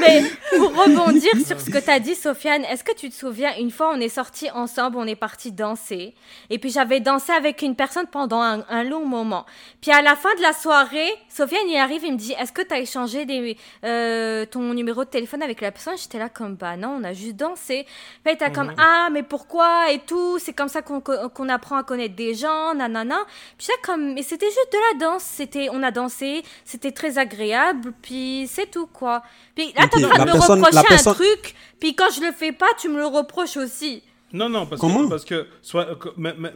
mais 0.00 0.22
pour 0.50 0.74
rebondir 0.76 1.30
sur 1.46 1.60
ce 1.60 1.70
que 1.70 1.78
tu 1.78 1.90
as 1.90 2.00
dit, 2.00 2.14
Sofiane, 2.14 2.64
est-ce 2.64 2.84
que 2.84 2.94
tu 2.94 3.08
te 3.08 3.14
souviens, 3.14 3.50
une 3.58 3.70
fois, 3.70 3.92
on 3.94 4.00
est 4.00 4.08
sortis 4.08 4.50
ensemble, 4.50 4.96
on 4.98 5.06
est 5.06 5.16
parti 5.16 5.52
danser. 5.52 6.14
Et 6.50 6.58
puis 6.58 6.70
j'avais 6.70 7.00
dansé 7.00 7.32
avec 7.32 7.62
une 7.62 7.76
personne 7.76 8.06
pendant 8.06 8.40
un, 8.40 8.64
un 8.68 8.84
long 8.84 9.06
moment. 9.06 9.46
Puis 9.80 9.90
à 9.90 10.02
la 10.02 10.16
fin 10.16 10.34
de 10.36 10.42
la 10.42 10.52
soirée, 10.52 11.10
Sofiane, 11.28 11.68
il 11.68 11.76
arrive, 11.76 12.04
il 12.04 12.12
me 12.12 12.18
dit 12.18 12.34
Est-ce 12.38 12.52
que 12.52 12.62
tu 12.62 12.74
as 12.74 12.80
échangé 12.80 13.24
des, 13.24 13.56
euh, 13.84 14.44
ton 14.46 14.74
numéro 14.74 15.04
de 15.04 15.10
téléphone 15.10 15.42
avec 15.42 15.60
la 15.60 15.70
personne? 15.72 15.94
J'étais 15.96 16.18
là 16.18 16.28
comme 16.28 16.54
Bah 16.54 16.76
non, 16.82 16.98
on 17.00 17.04
a 17.04 17.12
juste 17.12 17.36
dansé. 17.36 17.84
Puis 18.24 18.32
il 18.32 18.32
était 18.32 18.50
comme 18.52 18.72
Ah, 18.78 19.08
mais 19.12 19.22
pourquoi 19.22 19.90
Et 19.92 20.00
tout? 20.00 20.38
C'est 20.38 20.52
comme 20.52 20.68
ça 20.68 20.82
qu'on 20.82 21.00
qu'on 21.00 21.48
apprend 21.48 21.76
à 21.76 21.82
connaître 21.84 22.14
des 22.16 22.34
gens, 22.34 22.74
nanana. 22.74 23.18
Puis 23.56 23.68
j'étais 23.68 23.80
comme 23.84 24.14
Mais 24.14 24.22
c'était 24.22 24.46
juste 24.46 24.72
de 24.72 24.78
la 24.92 25.06
danse. 25.06 25.22
C'était, 25.22 25.68
on 25.72 25.82
a 25.82 25.90
dansé, 25.90 26.42
c'était 26.64 26.92
très 26.92 27.18
agréable. 27.18 27.92
Puis 28.02 28.46
c'est 28.48 28.70
tout, 28.70 28.86
quoi. 28.86 29.22
Puis 29.54 29.72
là, 29.76 29.86
t'es 29.88 30.04
en 30.04 30.08
train 30.08 30.24
de 30.24 30.30
me 30.30 30.36
reprocher 30.38 30.86
personne- 30.88 31.12
un 31.12 31.14
truc. 31.14 31.54
Puis 31.80 31.94
quand 31.94 32.10
je 32.14 32.20
le 32.20 32.32
fais 32.32 32.52
pas, 32.52 32.68
tu 32.78 32.88
me 32.88 32.98
le 32.98 33.06
reproches 33.06 33.56
aussi. 33.56 34.02
Non, 34.34 34.48
non, 34.48 34.64
parce 34.66 34.80
Comment? 34.80 35.04
que, 35.04 35.08
parce 35.10 35.24
que 35.26 35.46
soit, 35.60 35.86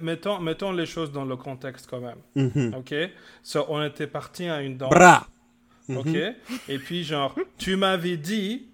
mettons, 0.00 0.40
mettons 0.40 0.72
les 0.72 0.86
choses 0.86 1.12
dans 1.12 1.26
le 1.26 1.36
contexte 1.36 1.86
quand 1.90 2.00
même. 2.00 2.16
Mhm. 2.34 2.74
Ok? 2.78 2.94
So, 3.42 3.66
On 3.68 3.82
était 3.84 4.06
parti 4.06 4.48
à 4.48 4.62
une 4.62 4.78
danse. 4.78 4.88
Bra. 4.90 5.26
Ok? 5.90 6.06
Mhm. 6.06 6.34
Et 6.68 6.78
puis, 6.78 7.04
genre, 7.04 7.34
tu 7.58 7.76
m'avais 7.76 8.16
dit 8.16 8.66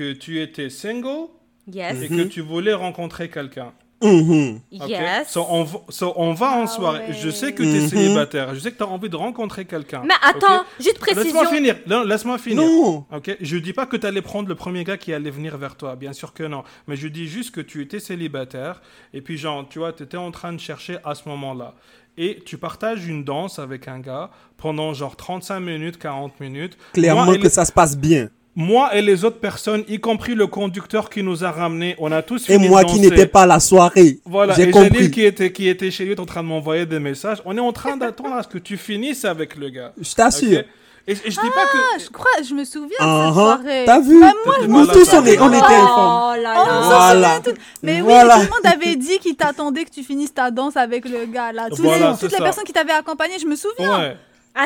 que 0.00 0.12
tu 0.14 0.40
étais 0.40 0.70
single 0.70 1.28
Yes. 1.70 2.00
et 2.02 2.08
que 2.08 2.22
tu 2.22 2.40
voulais 2.40 2.72
rencontrer 2.72 3.28
quelqu'un. 3.28 3.72
Mhm. 4.02 4.60
Ok? 4.80 4.88
Yes. 4.88 5.28
So, 5.28 5.44
on, 5.50 5.62
va- 5.64 5.80
so, 5.90 6.14
on 6.16 6.32
va 6.32 6.52
en 6.52 6.62
Ah 6.62 6.66
soirée. 6.66 7.08
ouais. 7.08 7.12
Je 7.20 7.28
sais 7.28 7.52
que 7.52 7.62
tu 7.62 7.68
es 7.68 7.82
Mhm. 7.82 7.88
célibataire. 7.88 8.54
Je 8.54 8.60
sais 8.60 8.72
que 8.72 8.78
tu 8.78 8.82
as 8.82 8.88
envie 8.88 9.10
de 9.10 9.16
rencontrer 9.16 9.66
quelqu'un. 9.66 10.02
Mais 10.06 10.14
attends, 10.22 10.64
juste 10.80 10.98
précision. 10.98 11.22
Laisse-moi 11.42 11.46
finir. 11.54 11.76
Laisse-moi 12.06 12.38
finir. 12.38 12.62
Non. 12.64 13.04
Ok, 13.14 13.36
je 13.38 13.56
dis 13.58 13.74
pas 13.74 13.84
que 13.84 13.98
tu 13.98 14.06
allais 14.06 14.22
prendre 14.22 14.48
le 14.48 14.54
premier 14.54 14.84
gars 14.84 14.96
qui 14.96 15.12
allait 15.12 15.30
venir 15.30 15.58
vers 15.58 15.76
toi, 15.76 15.96
bien 15.96 16.14
sûr 16.14 16.32
que 16.32 16.44
non. 16.44 16.64
Mais 16.88 16.96
je 16.96 17.08
dis 17.08 17.26
juste 17.26 17.50
que 17.54 17.60
tu 17.60 17.82
étais 17.82 18.00
célibataire 18.00 18.80
et 19.12 19.20
puis 19.20 19.36
genre, 19.36 19.68
tu 19.68 19.80
vois, 19.80 19.92
tu 19.92 20.04
étais 20.04 20.16
en 20.16 20.30
train 20.30 20.54
de 20.54 20.60
chercher 20.60 20.96
à 21.04 21.14
ce 21.14 21.28
moment-là. 21.28 21.74
Et 22.16 22.38
tu 22.46 22.56
partages 22.56 23.06
une 23.06 23.22
danse 23.22 23.58
avec 23.58 23.86
un 23.86 23.98
gars 24.00 24.30
pendant 24.56 24.94
genre 24.94 25.14
35 25.14 25.60
minutes, 25.60 25.98
40 25.98 26.40
minutes. 26.40 26.78
Clairement 26.94 27.26
Moi 27.26 27.36
que 27.36 27.42
les- 27.42 27.50
ça 27.50 27.66
se 27.66 27.72
passe 27.72 27.98
bien. 27.98 28.30
Moi 28.56 28.94
et 28.96 29.00
les 29.02 29.24
autres 29.24 29.38
personnes, 29.38 29.84
y 29.88 30.00
compris 30.00 30.34
le 30.34 30.46
conducteur 30.48 31.08
qui 31.08 31.22
nous 31.22 31.44
a 31.44 31.50
ramenés, 31.52 31.94
on 31.98 32.10
a 32.10 32.20
tous 32.20 32.50
Et 32.50 32.58
moi 32.58 32.84
qui 32.84 32.98
n'étais 32.98 33.26
pas 33.26 33.42
à 33.42 33.46
la 33.46 33.60
soirée. 33.60 34.18
Voilà, 34.24 34.54
J'ai 34.54 34.70
compris. 34.70 35.10
qui 35.10 35.22
était, 35.24 35.52
qui 35.52 35.68
était 35.68 35.90
chez 35.90 36.04
lui 36.04 36.12
est 36.12 36.20
en 36.20 36.26
train 36.26 36.42
de 36.42 36.48
m'envoyer 36.48 36.84
des 36.84 36.98
messages. 36.98 37.38
On 37.44 37.56
est 37.56 37.60
en 37.60 37.72
train 37.72 37.96
d'attendre 37.96 38.34
à 38.34 38.42
ce 38.42 38.48
que 38.48 38.58
tu 38.58 38.76
finisses 38.76 39.24
avec 39.24 39.56
le 39.56 39.68
gars. 39.70 39.92
Je 40.00 40.12
t'assure. 40.14 40.62
et, 41.06 41.12
et 41.12 41.14
je 41.14 41.28
dis 41.30 41.36
pas 41.36 41.66
que... 41.72 41.78
Ah, 41.78 41.98
je 42.04 42.10
crois, 42.10 42.30
je 42.46 42.52
me 42.54 42.64
souviens 42.64 42.88
de 42.88 42.94
cette 42.94 43.00
Uh-huh. 43.00 43.32
soirée. 43.34 43.82
T'as 43.86 44.00
vu? 44.00 44.18
Moi, 44.18 44.32
T'étais 44.56 44.68
Nous 44.68 44.86
tous, 44.88 45.12
on, 45.14 45.24
est, 45.24 45.38
on 45.38 45.48
était 45.52 45.56
informés. 45.56 46.40
Oh 46.40 46.42
là 46.42 46.54
là. 46.54 46.80
Voilà. 46.82 47.40
Mais 47.84 48.00
Voilà. 48.00 48.36
oui, 48.36 48.46
tout 48.46 48.52
le 48.52 48.68
monde 48.68 48.74
avait 48.82 48.96
dit 48.96 49.18
qu'il 49.20 49.36
t'attendait 49.36 49.84
que 49.84 49.90
tu 49.90 50.02
finisses 50.02 50.34
ta 50.34 50.50
danse 50.50 50.76
avec 50.76 51.08
le 51.08 51.24
gars 51.26 51.52
là. 51.52 51.68
Tous 51.70 51.80
Voilà, 51.82 52.10
les- 52.10 52.14
c'est 52.16 52.20
toutes 52.28 52.32
les 52.38 52.44
personnes 52.44 52.64
qui 52.64 52.72
t'avaient 52.72 52.92
accompagné, 52.92 53.34
je 53.40 53.46
me 53.46 53.54
souviens. 53.56 53.96
Ouais. 53.98 54.16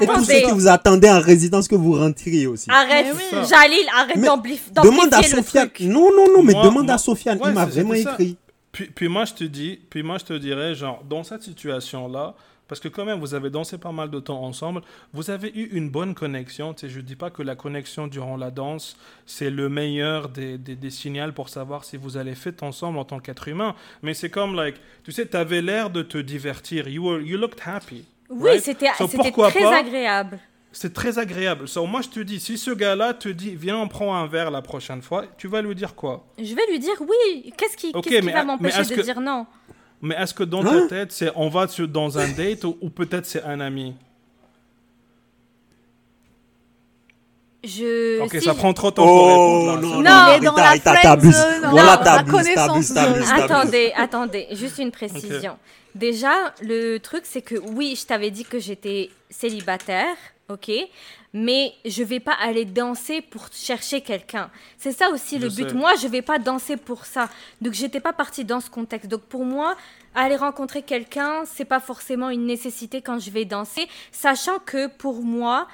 Et 0.00 0.06
tous 0.06 0.24
ceux 0.24 0.32
Attendez. 0.32 0.42
qui 0.42 0.50
vous 0.52 0.68
attendaient 0.68 1.10
en 1.10 1.20
résidence 1.20 1.68
que 1.68 1.74
vous 1.74 1.92
rentriez 1.92 2.46
aussi. 2.46 2.70
Arrête, 2.70 3.06
oui. 3.14 3.22
Jalil, 3.48 3.86
arrête 3.94 4.16
Mais 4.16 4.26
d'amplif- 4.28 4.72
Demande 4.72 5.06
à 5.12 5.16
d'amplifier 5.20 5.36
Sofiane. 5.36 5.70
Non, 5.82 6.10
non, 6.10 6.26
non, 6.36 6.42
mais 6.42 6.52
Moi- 6.54 6.64
demande 6.64 6.84
moi- 6.86 6.94
à 6.94 6.98
Sofiane. 6.98 7.38
Ouais, 7.40 7.50
Il 7.50 7.54
m'a 7.54 7.66
vraiment 7.66 7.94
écrit. 7.94 8.36
Puis, 8.72 8.86
puis 8.86 9.08
moi, 9.08 9.24
je 9.24 9.34
te 9.34 9.44
dis, 9.44 9.78
puis 9.90 10.02
moi, 10.02 10.18
je 10.18 10.24
te 10.24 10.32
dirais, 10.32 10.74
genre, 10.74 11.04
dans 11.08 11.22
cette 11.22 11.42
situation-là, 11.44 12.34
parce 12.66 12.80
que 12.80 12.88
quand 12.88 13.04
même, 13.04 13.20
vous 13.20 13.34
avez 13.34 13.50
dansé 13.50 13.76
pas 13.76 13.92
mal 13.92 14.10
de 14.10 14.18
temps 14.20 14.42
ensemble, 14.42 14.80
vous 15.12 15.30
avez 15.30 15.50
eu 15.54 15.68
une 15.76 15.90
bonne 15.90 16.14
connexion. 16.14 16.72
Tu 16.72 16.80
sais, 16.80 16.88
je 16.92 17.00
dis 17.00 17.14
pas 17.14 17.28
que 17.30 17.42
la 17.42 17.54
connexion 17.54 18.06
durant 18.06 18.38
la 18.38 18.50
danse, 18.50 18.96
c'est 19.26 19.50
le 19.50 19.68
meilleur 19.68 20.30
des, 20.30 20.56
des, 20.56 20.74
des 20.74 20.90
signaux 20.90 21.30
pour 21.32 21.50
savoir 21.50 21.84
si 21.84 21.98
vous 21.98 22.16
allez 22.16 22.34
fit 22.34 22.54
ensemble 22.62 22.98
en 22.98 23.04
tant 23.04 23.20
qu'être 23.20 23.46
humain. 23.48 23.74
Mais 24.02 24.14
c'est 24.14 24.30
comme, 24.30 24.56
like, 24.56 24.76
tu 25.04 25.12
sais, 25.12 25.26
tu 25.26 25.36
avais 25.36 25.60
l'air 25.60 25.90
de 25.90 26.02
te 26.02 26.16
divertir. 26.18 26.88
You, 26.88 27.04
were, 27.06 27.20
you 27.20 27.36
looked 27.36 27.60
happy. 27.66 28.06
Oui, 28.34 28.50
right? 28.50 28.62
c'était 28.64 28.88
So, 28.98 29.06
c'était 29.06 29.16
pourquoi 29.18 29.50
très 29.50 29.62
pas? 29.62 29.76
agréable. 29.78 30.38
C'est 30.72 30.92
très 30.92 31.18
agréable. 31.20 31.68
So, 31.68 31.86
moi, 31.86 32.00
je 32.02 32.08
te 32.08 32.20
dis, 32.20 32.40
si 32.40 32.58
ce 32.58 32.72
gars-là 32.72 33.14
te 33.14 33.28
dit, 33.28 33.54
viens, 33.54 33.78
on 33.78 33.86
prend 33.86 34.14
un 34.16 34.26
verre 34.26 34.50
la 34.50 34.60
prochaine 34.60 35.02
fois, 35.02 35.24
tu 35.38 35.46
vas 35.46 35.62
lui 35.62 35.74
dire 35.74 35.94
quoi? 35.94 36.26
Je 36.36 36.52
vais 36.54 36.66
lui 36.68 36.78
dire 36.80 36.96
oui. 37.00 37.52
Qu'est-ce 37.56 37.76
qui, 37.76 37.92
Ok, 37.94 38.04
qu'est-ce 38.04 38.20
qui 38.20 38.26
mais- 38.26 38.32
va 38.32 38.44
m'empêcher 38.44 38.80
est-ce 38.80 38.90
de 38.90 38.94
que- 38.96 39.00
dire 39.02 39.20
non? 39.20 39.46
Mais 40.02 40.16
est-ce 40.16 40.34
que 40.34 40.42
dans 40.42 40.64
Hein? 40.66 40.82
ta 40.82 40.88
tête, 40.88 41.12
c'est 41.12 41.30
on 41.36 41.48
va 41.48 41.66
dans 41.66 42.18
un 42.18 42.28
date 42.28 42.64
ou, 42.64 42.76
ou 42.80 42.90
peut-être 42.90 43.24
c'est 43.24 43.42
un 43.44 43.60
ami? 43.60 43.94
Je. 47.64 48.20
Ok, 48.20 48.30
si 48.32 48.40
ça 48.42 48.52
je- 48.52 48.56
prend 48.58 48.72
trop 48.74 48.90
de 48.90 48.96
temps 48.96 49.06
pour 49.06 49.26
répondre. 49.26 49.66
là. 49.66 49.72
Oh 49.78 49.80
non, 49.80 49.88
non, 49.88 50.00
Non. 50.02 50.26
Il 50.32 50.36
est 50.36 50.40
dans 50.40 50.54
la 50.56 50.76
zone, 50.76 51.70
Voilà, 51.70 51.96
t'abuses. 51.98 52.96
Attendez, 53.32 53.92
attendez, 53.96 54.46
juste 54.52 54.78
une 54.78 54.90
précision. 54.90 55.56
Déjà, 55.94 56.52
le 56.60 56.98
truc, 56.98 57.22
c'est 57.24 57.42
que 57.42 57.54
oui, 57.54 57.96
je 58.00 58.06
t'avais 58.06 58.30
dit 58.30 58.44
que 58.44 58.58
j'étais 58.58 59.10
célibataire, 59.30 60.16
ok, 60.48 60.70
mais 61.32 61.72
je 61.84 62.02
vais 62.02 62.18
pas 62.20 62.34
aller 62.42 62.64
danser 62.64 63.20
pour 63.20 63.46
chercher 63.52 64.00
quelqu'un. 64.00 64.50
C'est 64.76 64.92
ça 64.92 65.10
aussi 65.10 65.38
le 65.38 65.48
Je 65.48 65.54
but. 65.54 65.68
sais. 65.70 65.74
Moi, 65.74 65.92
je 66.02 66.08
vais 66.08 66.22
pas 66.22 66.38
danser 66.38 66.76
pour 66.76 67.06
ça. 67.06 67.28
Donc, 67.60 67.74
j'étais 67.74 68.00
pas 68.00 68.12
partie 68.12 68.44
dans 68.44 68.60
ce 68.60 68.70
contexte. 68.70 69.08
Donc, 69.08 69.22
pour 69.22 69.44
moi, 69.44 69.76
aller 70.16 70.36
rencontrer 70.36 70.82
quelqu'un, 70.82 71.44
c'est 71.44 71.64
pas 71.64 71.80
forcément 71.80 72.30
une 72.30 72.46
nécessité 72.46 73.00
quand 73.00 73.18
je 73.20 73.30
vais 73.30 73.44
danser, 73.44 73.88
sachant 74.12 74.58
que 74.64 74.88
pour 74.88 75.22
moi, 75.22 75.66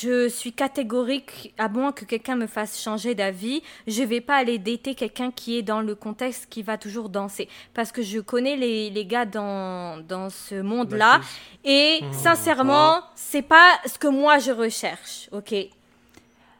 je 0.00 0.28
suis 0.28 0.52
catégorique, 0.52 1.54
à 1.58 1.68
moins 1.68 1.92
que 1.92 2.04
quelqu'un 2.04 2.36
me 2.36 2.46
fasse 2.46 2.80
changer 2.80 3.14
d'avis, 3.14 3.62
je 3.86 4.02
vais 4.02 4.20
pas 4.20 4.36
aller 4.36 4.58
dater 4.58 4.94
quelqu'un 4.94 5.30
qui 5.30 5.58
est 5.58 5.62
dans 5.62 5.80
le 5.80 5.94
contexte 5.94 6.46
qui 6.50 6.62
va 6.62 6.76
toujours 6.78 7.08
danser. 7.08 7.48
Parce 7.74 7.90
que 7.92 8.02
je 8.02 8.20
connais 8.20 8.56
les, 8.56 8.90
les 8.90 9.06
gars 9.06 9.24
dans, 9.24 10.04
dans 10.06 10.30
ce 10.30 10.60
monde-là. 10.60 11.20
Et 11.64 12.00
sincèrement, 12.12 13.00
c'est 13.14 13.42
pas 13.42 13.78
ce 13.86 13.98
que 13.98 14.08
moi 14.08 14.38
je 14.38 14.52
recherche. 14.52 15.28
Ok? 15.32 15.54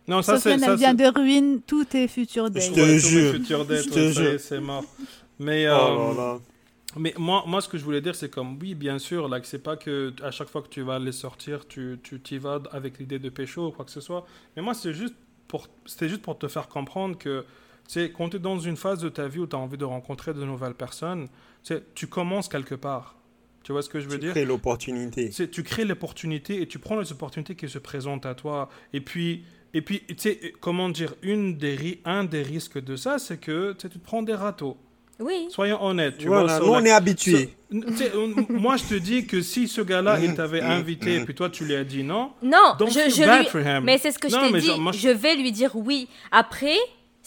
Non, 0.06 0.22
ça 0.22 0.38
c'est 0.38 0.52
elle 0.52 0.76
vient 0.76 0.94
de 0.94 1.04
ruiner 1.04 1.58
tous 1.66 1.84
tes 1.84 2.08
futurs 2.08 2.50
dates. 2.50 2.62
Je 2.62 2.72
te 2.72 2.98
jure. 2.98 3.34
Je 3.34 3.88
te 3.90 4.38
c'est 4.38 4.60
mort. 4.60 4.84
Mais, 5.38 5.68
Oh 5.68 5.72
euh, 5.72 6.14
là 6.14 6.14
là. 6.16 6.38
Mais 6.96 7.12
moi, 7.18 7.44
moi, 7.46 7.60
ce 7.60 7.68
que 7.68 7.76
je 7.78 7.84
voulais 7.84 8.00
dire, 8.00 8.14
c'est 8.14 8.30
comme, 8.30 8.58
oui, 8.60 8.74
bien 8.74 8.98
sûr, 8.98 9.28
là, 9.28 9.40
c'est 9.42 9.62
pas 9.62 9.76
que 9.76 10.12
à 10.22 10.30
chaque 10.30 10.48
fois 10.48 10.62
que 10.62 10.68
tu 10.68 10.80
vas 10.82 10.94
aller 10.96 11.12
sortir, 11.12 11.66
tu 11.68 11.98
tu 12.02 12.20
t'y 12.20 12.38
vas 12.38 12.62
avec 12.72 12.98
l'idée 12.98 13.18
de 13.18 13.28
pécho 13.28 13.68
ou 13.68 13.70
quoi 13.72 13.84
que 13.84 13.90
ce 13.90 14.00
soit. 14.00 14.26
Mais 14.56 14.62
moi, 14.62 14.74
c'est 14.74 14.94
juste 14.94 15.14
pour, 15.48 15.68
c'était 15.86 16.08
juste 16.08 16.22
pour 16.22 16.38
te 16.38 16.48
faire 16.48 16.68
comprendre 16.68 17.16
que, 17.18 17.42
tu 17.86 17.92
sais, 17.94 18.10
quand 18.10 18.30
tu 18.30 18.36
es 18.36 18.40
dans 18.40 18.58
une 18.58 18.76
phase 18.76 19.00
de 19.00 19.08
ta 19.10 19.28
vie 19.28 19.38
où 19.40 19.46
tu 19.46 19.54
as 19.54 19.58
envie 19.58 19.78
de 19.78 19.84
rencontrer 19.84 20.32
de 20.34 20.42
nouvelles 20.44 20.74
personnes, 20.74 21.28
tu 21.62 21.74
tu 21.94 22.06
commences 22.06 22.48
quelque 22.48 22.74
part. 22.74 23.14
Tu 23.64 23.72
vois 23.72 23.82
ce 23.82 23.90
que 23.90 24.00
je 24.00 24.06
veux 24.08 24.14
Tu 24.18 24.20
dire? 24.20 24.30
crées 24.32 24.46
l'opportunité. 24.46 25.30
c'est- 25.30 25.50
tu 25.50 25.62
crées 25.62 25.84
l'opportunité 25.84 26.62
et 26.62 26.66
tu 26.66 26.78
prends 26.78 26.98
les 26.98 27.12
opportunités 27.12 27.54
qui 27.54 27.68
se 27.68 27.78
présentent 27.78 28.24
à 28.24 28.34
toi. 28.34 28.70
Et 28.94 29.02
puis, 29.02 29.44
et 29.74 29.82
puis 29.82 30.00
tu 30.08 30.14
sais, 30.18 30.54
comment 30.60 30.88
dire, 30.88 31.14
une 31.20 31.58
des, 31.58 32.00
un 32.06 32.24
des 32.24 32.42
risques 32.42 32.78
de 32.82 32.96
ça, 32.96 33.18
c'est 33.18 33.38
que 33.38 33.72
tu 33.74 33.90
tu 33.90 33.98
te 33.98 34.04
prends 34.04 34.22
des 34.22 34.34
râteaux. 34.34 34.78
Oui. 35.20 35.48
Soyons 35.50 35.82
honnêtes. 35.84 36.18
Tu 36.18 36.28
Voilà, 36.28 36.58
vois, 36.58 36.66
nous 36.66 36.72
on 36.74 36.78
la- 36.80 36.88
est 36.90 36.92
habitués. 36.92 37.50
moi, 38.50 38.76
je 38.76 38.84
te 38.84 38.94
dis 38.94 39.26
que 39.26 39.42
si 39.42 39.66
ce 39.68 39.80
gars-là, 39.80 40.18
il 40.22 40.34
t'avait 40.34 40.60
invité 40.60 41.16
et 41.16 41.20
puis 41.24 41.34
toi, 41.34 41.50
tu 41.50 41.64
lui 41.64 41.74
as 41.74 41.84
dit 41.84 42.02
non, 42.04 42.30
Non, 42.42 42.74
don't 42.78 42.88
je, 42.90 43.00
lui... 43.40 43.46
for 43.48 43.60
him. 43.60 43.82
Mais 43.84 43.98
c'est 43.98 44.12
ce 44.12 44.18
que 44.18 44.28
je 44.28 44.36
t'ai 44.36 44.60
dit. 44.60 44.66
genre, 44.66 44.78
moi, 44.80 44.92
je- 44.92 44.98
Je 45.00 45.08
vais 45.08 45.34
lui 45.36 45.50
dire 45.52 45.72
oui. 45.74 46.08
Après, 46.30 46.76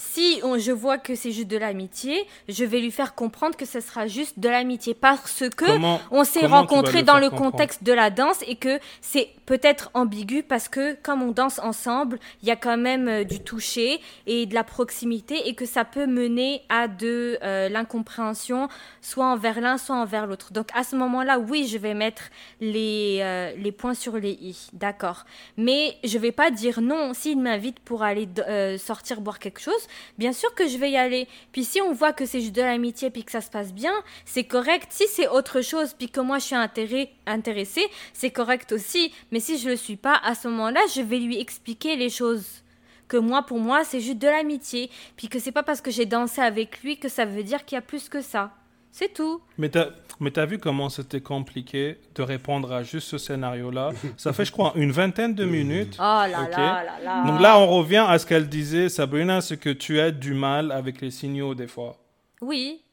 si 0.03 0.39
on- 0.43 0.57
je 0.57 0.71
vois 0.71 0.97
que 0.97 1.13
c'est 1.13 1.31
juste 1.31 1.47
de 1.47 1.57
l'amitié, 1.57 2.25
je 2.49 2.65
vais 2.65 2.79
lui 2.79 2.89
faire 2.91 3.13
comprendre 3.13 3.55
que 3.55 3.65
ce 3.65 3.79
sera 3.79 4.07
juste 4.07 4.39
de 4.39 4.49
l'amitié 4.49 4.95
parce 4.95 5.43
que 5.55 5.65
Comment- 5.65 5.99
on 6.09 6.23
s'est 6.23 6.45
rencontrés 6.47 7.03
dans 7.03 7.19
le 7.19 7.29
comprendre 7.29 7.51
contexte 7.51 7.83
de 7.83 7.93
la 7.93 8.09
danse 8.09 8.39
et 8.47 8.55
que 8.55 8.79
c'est 9.01 9.29
peut-être 9.45 9.91
ambigu 9.93 10.41
parce 10.41 10.67
que 10.69 10.95
comme 11.03 11.21
on 11.21 11.31
danse 11.31 11.59
ensemble, 11.59 12.19
il 12.41 12.47
y 12.47 12.51
a 12.51 12.55
quand 12.55 12.77
même 12.77 13.07
euh, 13.07 13.23
du 13.23 13.41
toucher 13.41 13.99
et 14.25 14.45
de 14.47 14.55
la 14.55 14.63
proximité 14.63 15.47
et 15.47 15.53
que 15.53 15.65
ça 15.65 15.85
peut 15.85 16.07
mener 16.07 16.61
à 16.69 16.87
de 16.87 17.37
euh, 17.43 17.69
l'incompréhension 17.69 18.69
soit 19.01 19.25
envers 19.25 19.61
l'un, 19.61 19.77
soit 19.77 19.95
envers 19.95 20.25
l'autre. 20.25 20.51
Donc 20.51 20.69
à 20.73 20.83
ce 20.83 20.95
moment-là, 20.95 21.37
oui, 21.39 21.67
je 21.67 21.77
vais 21.77 21.93
mettre 21.93 22.23
les, 22.59 23.19
euh, 23.21 23.51
les 23.57 23.71
points 23.71 23.93
sur 23.93 24.17
les 24.17 24.31
i, 24.31 24.57
d'accord. 24.73 25.25
Mais 25.57 25.95
je 26.03 26.17
vais 26.17 26.31
pas 26.31 26.49
dire 26.49 26.81
non. 26.81 27.13
S'il 27.13 27.39
m'invite 27.39 27.79
pour 27.79 28.01
aller 28.03 28.27
euh, 28.47 28.77
sortir 28.77 29.21
boire 29.21 29.39
quelque 29.39 29.59
chose, 29.61 29.73
bien 30.17 30.33
sûr 30.33 30.53
que 30.53 30.67
je 30.67 30.77
vais 30.77 30.91
y 30.91 30.97
aller. 30.97 31.27
Puis 31.51 31.63
si 31.63 31.81
on 31.81 31.93
voit 31.93 32.13
que 32.13 32.25
c'est 32.25 32.41
juste 32.41 32.55
de 32.55 32.61
l'amitié 32.61 33.09
puis 33.09 33.23
que 33.23 33.31
ça 33.31 33.41
se 33.41 33.49
passe 33.49 33.73
bien, 33.73 33.93
c'est 34.25 34.43
correct. 34.43 34.87
Si 34.89 35.07
c'est 35.07 35.27
autre 35.27 35.61
chose 35.61 35.93
puis 35.97 36.09
que 36.09 36.19
moi 36.19 36.39
je 36.39 36.45
suis 36.45 36.55
intéressée, 36.55 37.11
intéressée 37.25 37.87
c'est 38.13 38.31
correct 38.31 38.71
aussi. 38.71 39.13
Mais 39.31 39.39
si 39.39 39.57
je 39.57 39.69
le 39.69 39.75
suis 39.75 39.97
pas, 39.97 40.19
à 40.23 40.35
ce 40.35 40.47
moment-là, 40.47 40.81
je 40.93 41.01
vais 41.01 41.19
lui 41.19 41.39
expliquer 41.39 41.95
les 41.95 42.09
choses 42.09 42.61
que 43.07 43.17
moi, 43.17 43.43
pour 43.43 43.59
moi, 43.59 43.83
c'est 43.83 43.99
juste 43.99 44.19
de 44.19 44.27
l'amitié, 44.27 44.89
puis 45.17 45.27
que 45.27 45.37
c'est 45.37 45.51
pas 45.51 45.63
parce 45.63 45.81
que 45.81 45.91
j'ai 45.91 46.05
dansé 46.05 46.39
avec 46.39 46.81
lui 46.81 46.97
que 46.97 47.09
ça 47.09 47.25
veut 47.25 47.43
dire 47.43 47.65
qu'il 47.65 47.75
y 47.75 47.79
a 47.79 47.81
plus 47.81 48.07
que 48.07 48.21
ça. 48.21 48.53
C'est 48.91 49.13
tout. 49.13 49.41
Mais 49.57 49.69
t'as, 49.69 49.87
mais 50.19 50.37
as 50.37 50.45
vu 50.45 50.59
comment 50.59 50.89
c'était 50.89 51.21
compliqué 51.21 51.97
de 52.13 52.21
répondre 52.21 52.71
à 52.73 52.83
juste 52.83 53.07
ce 53.07 53.17
scénario-là? 53.17 53.91
Ça 54.17 54.33
fait, 54.33 54.45
je 54.45 54.51
crois, 54.51 54.73
une 54.75 54.91
vingtaine 54.91 55.33
de 55.33 55.45
minutes. 55.45 55.95
Oh 55.97 56.01
là 56.03 56.27
là 56.27 56.47
là 56.49 56.99
là. 57.03 57.23
Donc 57.25 57.39
là, 57.39 57.57
on 57.57 57.67
revient 57.67 58.05
à 58.07 58.19
ce 58.19 58.25
qu'elle 58.25 58.49
disait, 58.49 58.89
Sabrina, 58.89 59.41
c'est 59.41 59.57
que 59.57 59.69
tu 59.69 59.99
as 59.99 60.11
du 60.11 60.33
mal 60.33 60.71
avec 60.71 60.99
les 61.01 61.09
signaux 61.09 61.55
des 61.55 61.67
fois. 61.67 61.97
Oui. 62.41 62.83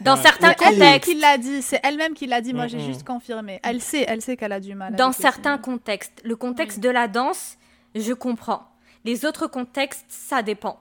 Dans 0.00 0.16
certains 0.16 0.54
contextes. 0.54 1.10
Elle 1.10 1.20
l'a 1.20 1.38
dit, 1.38 1.62
c'est 1.62 1.80
elle-même 1.82 2.14
qui 2.14 2.26
l'a 2.26 2.40
dit. 2.40 2.52
Moi, 2.52 2.66
j'ai 2.66 2.80
juste 2.80 3.04
confirmé. 3.04 3.60
Elle 3.62 3.80
sait, 3.80 4.04
elle 4.08 4.20
sait 4.20 4.36
qu'elle 4.36 4.52
a 4.52 4.60
du 4.60 4.74
mal. 4.74 4.94
Dans 4.94 5.12
certains 5.12 5.58
contextes, 5.58 6.20
le 6.24 6.36
contexte 6.36 6.80
de 6.80 6.88
la 6.88 7.08
danse, 7.08 7.58
je 7.94 8.12
comprends. 8.12 8.68
Les 9.04 9.24
autres 9.24 9.46
contextes, 9.46 10.06
ça 10.08 10.42
dépend. 10.42 10.78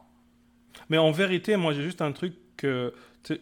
Mais 0.90 0.98
en 0.98 1.12
vérité, 1.12 1.56
moi, 1.58 1.74
j'ai 1.74 1.84
juste 1.84 2.02
un 2.02 2.12
truc 2.12 2.34
que 2.58 2.94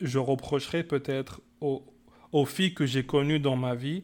je 0.02 0.20
reprocherais 0.20 0.84
peut-être 0.84 1.42
aux, 1.62 1.84
aux, 2.32 2.46
filles 2.46 2.74
que 2.74 2.86
j'ai 2.86 3.06
connues 3.06 3.40
dans 3.40 3.56
ma 3.56 3.76
vie. 3.76 4.04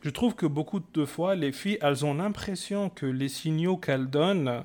Je 0.00 0.10
trouve 0.10 0.34
que 0.34 0.46
beaucoup 0.46 0.80
de 0.80 1.04
fois, 1.04 1.34
les 1.34 1.52
filles, 1.52 1.78
elles 1.82 2.04
ont 2.04 2.14
l'impression 2.14 2.88
que 2.88 3.06
les 3.06 3.28
signaux 3.28 3.76
qu'elles 3.76 4.08
donnent 4.08 4.64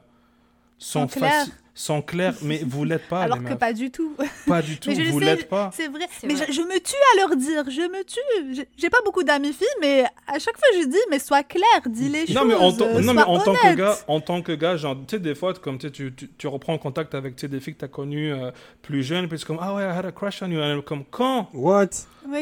sont, 0.77 1.07
faciles 1.07 1.53
sont 1.75 2.01
clairs, 2.01 2.35
mais 2.41 2.61
vous 2.65 2.83
l'êtes 2.83 3.07
pas. 3.07 3.21
Alors 3.21 3.43
que 3.43 3.53
pas 3.53 3.73
du 3.73 3.89
tout. 3.89 4.15
Pas 4.47 4.61
du 4.61 4.77
tout, 4.77 4.91
vous 4.91 5.19
l'êtes 5.19 5.47
pas. 5.47 5.71
C'est 5.73 5.87
vrai, 5.87 6.05
mais 6.23 6.35
Je, 6.35 6.61
me 6.61 6.79
tue 6.79 6.95
à 7.13 7.19
leur 7.19 7.35
dire, 7.35 7.63
je 7.69 7.81
me 7.81 8.03
tue. 8.03 8.65
J'ai 8.77 8.89
pas 8.89 8.99
beaucoup 9.05 9.23
d'amis 9.23 9.53
filles, 9.53 9.67
mais 9.79 10.03
à 10.27 10.37
chaque 10.37 10.57
fois 10.57 10.67
je 10.79 10.87
dis, 10.87 10.97
mais 11.09 11.19
sois 11.19 11.43
clair, 11.43 11.63
dis 11.87 12.09
les 12.09 12.27
choses. 12.27 12.45
Mais 12.45 12.53
en 12.53 12.71
non, 13.01 13.13
mais 13.13 13.23
en 13.23 13.39
tant 13.39 13.53
que 13.53 13.73
gars, 13.73 13.97
en 14.07 14.19
tant 14.19 14.41
que 14.41 14.51
gars, 14.51 14.75
genre, 14.75 14.95
tu 14.95 15.15
sais, 15.15 15.19
des 15.19 15.33
fois, 15.33 15.53
comme 15.53 15.77
tu, 15.77 15.91
tu, 15.91 16.13
tu 16.13 16.47
reprends 16.47 16.77
contact 16.77 17.15
avec 17.15 17.35
des 17.35 17.59
filles 17.59 17.73
que 17.73 17.79
tu 17.79 17.85
as 17.85 17.89
connues 17.89 18.33
euh, 18.33 18.51
plus 18.81 19.03
jeunes, 19.03 19.27
puis 19.27 19.39
c'est 19.39 19.45
comme, 19.45 19.59
ah 19.61 19.73
ouais, 19.73 19.83
I 19.83 19.97
had 19.97 20.05
a 20.05 20.11
crush 20.11 20.41
on 20.43 20.51
you. 20.51 20.81
comme, 20.81 21.05
quand? 21.09 21.49
What? 21.53 21.89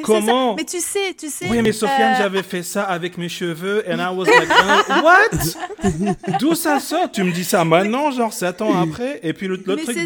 Comment? 0.03 0.55
Mais 0.55 0.63
tu 0.63 0.79
sais, 0.79 1.13
tu 1.17 1.29
sais. 1.29 1.47
Oui, 1.49 1.61
mais 1.61 1.71
Sofiane, 1.71 2.13
euh, 2.13 2.17
j'avais 2.17 2.43
fait 2.43 2.63
ça 2.63 2.83
avec 2.83 3.17
mes 3.17 3.29
cheveux, 3.29 3.83
and 3.89 3.97
I 3.99 4.15
was 4.15 4.25
like, 4.25 4.49
what? 5.03 6.37
D'où 6.39 6.55
ça 6.55 6.79
sort? 6.79 7.11
Tu 7.11 7.23
me 7.23 7.31
dis 7.31 7.43
ça 7.43 7.65
maintenant, 7.65 8.11
genre 8.11 8.33
7 8.33 8.61
ans 8.61 8.79
après 8.81 9.20
Et 9.21 9.33
puis 9.33 9.47
l'autre 9.47 9.63
truc, 9.63 9.97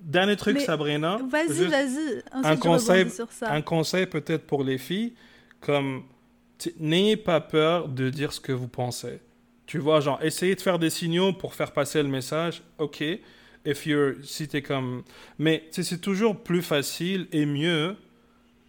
dernier 0.00 0.36
truc, 0.36 0.60
Sabrina. 0.60 1.18
Vas-y, 1.28 1.66
vas-y. 1.66 2.22
Un 2.32 2.56
conseil, 2.56 3.06
un 3.42 3.62
conseil 3.62 4.06
peut-être 4.06 4.46
pour 4.46 4.64
les 4.64 4.78
filles, 4.78 5.14
comme 5.60 6.04
n'ayez 6.78 7.16
pas 7.16 7.40
peur 7.40 7.88
de 7.88 8.10
dire 8.10 8.32
ce 8.32 8.40
que 8.40 8.52
vous 8.52 8.68
pensez. 8.68 9.20
Tu 9.66 9.78
vois, 9.78 10.00
genre, 10.00 10.18
essayez 10.22 10.54
de 10.54 10.60
faire 10.60 10.78
des 10.78 10.90
signaux 10.90 11.32
pour 11.32 11.54
faire 11.54 11.72
passer 11.72 12.02
le 12.02 12.08
message, 12.08 12.62
ok. 12.78 13.04
If 13.66 13.86
you're, 13.86 14.14
si 14.22 14.48
t'es 14.48 14.62
comme... 14.62 15.02
Mais 15.38 15.68
c'est 15.70 16.00
toujours 16.00 16.42
plus 16.42 16.62
facile 16.62 17.28
et 17.30 17.44
mieux 17.44 17.94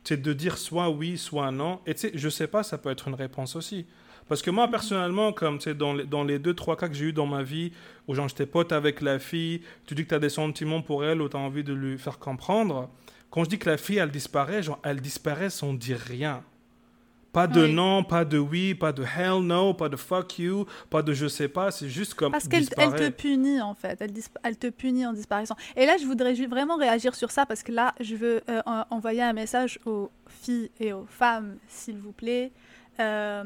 c'est 0.04 0.22
de 0.22 0.34
dire 0.34 0.58
soit 0.58 0.90
oui, 0.90 1.18
soit 1.18 1.52
non. 1.52 1.80
Et 1.86 1.94
tu 1.94 2.02
sais, 2.02 2.12
je 2.14 2.30
sais 2.30 2.48
pas, 2.48 2.64
ça 2.64 2.78
peut 2.78 2.90
être 2.90 3.08
une 3.08 3.14
réponse 3.14 3.56
aussi. 3.56 3.86
Parce 4.32 4.42
que 4.42 4.50
moi, 4.50 4.70
personnellement, 4.70 5.34
comme 5.34 5.58
tu 5.58 5.66
sais, 5.66 5.74
dans 5.74 5.94
les, 5.94 6.06
dans 6.06 6.24
les 6.24 6.40
deux, 6.40 6.54
trois 6.54 6.78
cas 6.78 6.88
que 6.88 6.94
j'ai 6.94 7.08
eu 7.08 7.12
dans 7.12 7.26
ma 7.26 7.44
vie, 7.44 7.74
où 8.08 8.16
genre 8.16 8.30
j'étais 8.30 8.46
pote 8.46 8.72
avec 8.72 9.02
la 9.02 9.20
fille, 9.20 9.60
tu 9.86 9.94
dis 9.94 10.06
que 10.06 10.08
tu 10.08 10.16
as 10.16 10.20
des 10.20 10.30
sentiments 10.30 10.82
pour 10.82 11.04
elle, 11.04 11.22
ou 11.22 11.28
tu 11.28 11.36
as 11.36 11.40
envie 11.42 11.66
de 11.66 11.74
lui 11.74 11.98
faire 11.98 12.18
comprendre, 12.18 12.90
quand 13.30 13.44
je 13.44 13.50
dis 13.50 13.60
que 13.60 13.70
la 13.70 13.76
fille, 13.76 13.98
elle 13.98 14.10
disparaît, 14.10 14.64
genre, 14.64 14.80
elle 14.86 15.02
disparaît 15.02 15.50
sans 15.50 15.74
dire 15.74 15.98
rien. 15.98 16.46
Pas 17.34 17.46
de 17.46 17.68
non, 17.68 18.06
pas 18.06 18.24
de 18.24 18.38
oui, 18.38 18.74
pas 18.74 18.94
de 18.94 19.04
hell 19.04 19.42
no, 19.44 19.74
pas 19.74 19.90
de 19.90 19.98
fuck 19.98 20.40
you, 20.40 20.66
pas 20.90 21.02
de 21.02 21.12
je 21.12 21.28
sais 21.28 21.50
pas, 21.50 21.70
c'est 21.70 21.90
juste 21.90 22.14
comme. 22.14 22.32
Parce 22.32 22.48
qu'elle 22.48 22.70
elle 22.78 22.96
te 22.96 23.10
punit 23.10 23.60
en 23.60 23.74
fait, 23.74 24.00
elle, 24.00 24.14
elle, 24.44 24.58
te 24.58 24.68
punit 24.68 25.06
en 25.06 25.12
disparaissant. 25.12 25.58
Et 25.76 25.86
là, 25.86 25.98
je 26.00 26.06
voudrais 26.06 26.34
vraiment 26.46 26.78
réagir 26.78 27.16
sur 27.16 27.32
ça 27.32 27.46
parce 27.46 27.64
que 27.64 27.74
là, 27.74 27.96
je 28.00 28.16
veux 28.16 28.42
euh, 28.50 28.62
envoyer 28.92 29.24
un 29.24 29.34
message 29.34 29.78
aux 29.86 30.10
filles 30.30 30.72
et 30.80 30.94
aux 30.94 31.06
femmes, 31.06 31.58
s'il 31.68 31.98
vous 31.98 32.14
plaît. 32.14 32.54
Euh, 33.00 33.44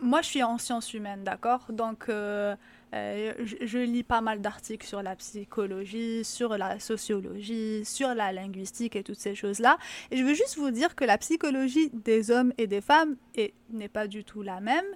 moi, 0.00 0.22
je 0.22 0.28
suis 0.28 0.42
en 0.42 0.58
sciences 0.58 0.94
humaines, 0.94 1.24
d'accord? 1.24 1.66
Donc, 1.70 2.08
euh, 2.08 2.54
euh, 2.94 3.32
je, 3.60 3.78
lis 3.78 4.04
pas 4.04 4.20
mal 4.20 4.40
d'articles 4.40 4.86
sur 4.86 5.02
la 5.02 5.16
psychologie, 5.16 6.24
sur 6.24 6.56
la 6.56 6.78
sociologie, 6.78 7.84
sur 7.84 8.14
la 8.14 8.32
linguistique 8.32 8.94
et 8.94 9.02
toutes 9.02 9.18
ces 9.18 9.34
choses-là. 9.34 9.78
Et 10.10 10.16
je 10.16 10.24
veux 10.24 10.34
juste 10.34 10.56
vous 10.56 10.70
dire 10.70 10.94
que 10.94 11.04
la 11.04 11.18
psychologie 11.18 11.90
des 11.92 12.30
hommes 12.30 12.52
et 12.58 12.66
des 12.66 12.80
femmes 12.80 13.16
n'est 13.70 13.88
pas 13.88 14.06
du 14.06 14.24
tout 14.24 14.42
la 14.42 14.60
même 14.60 14.86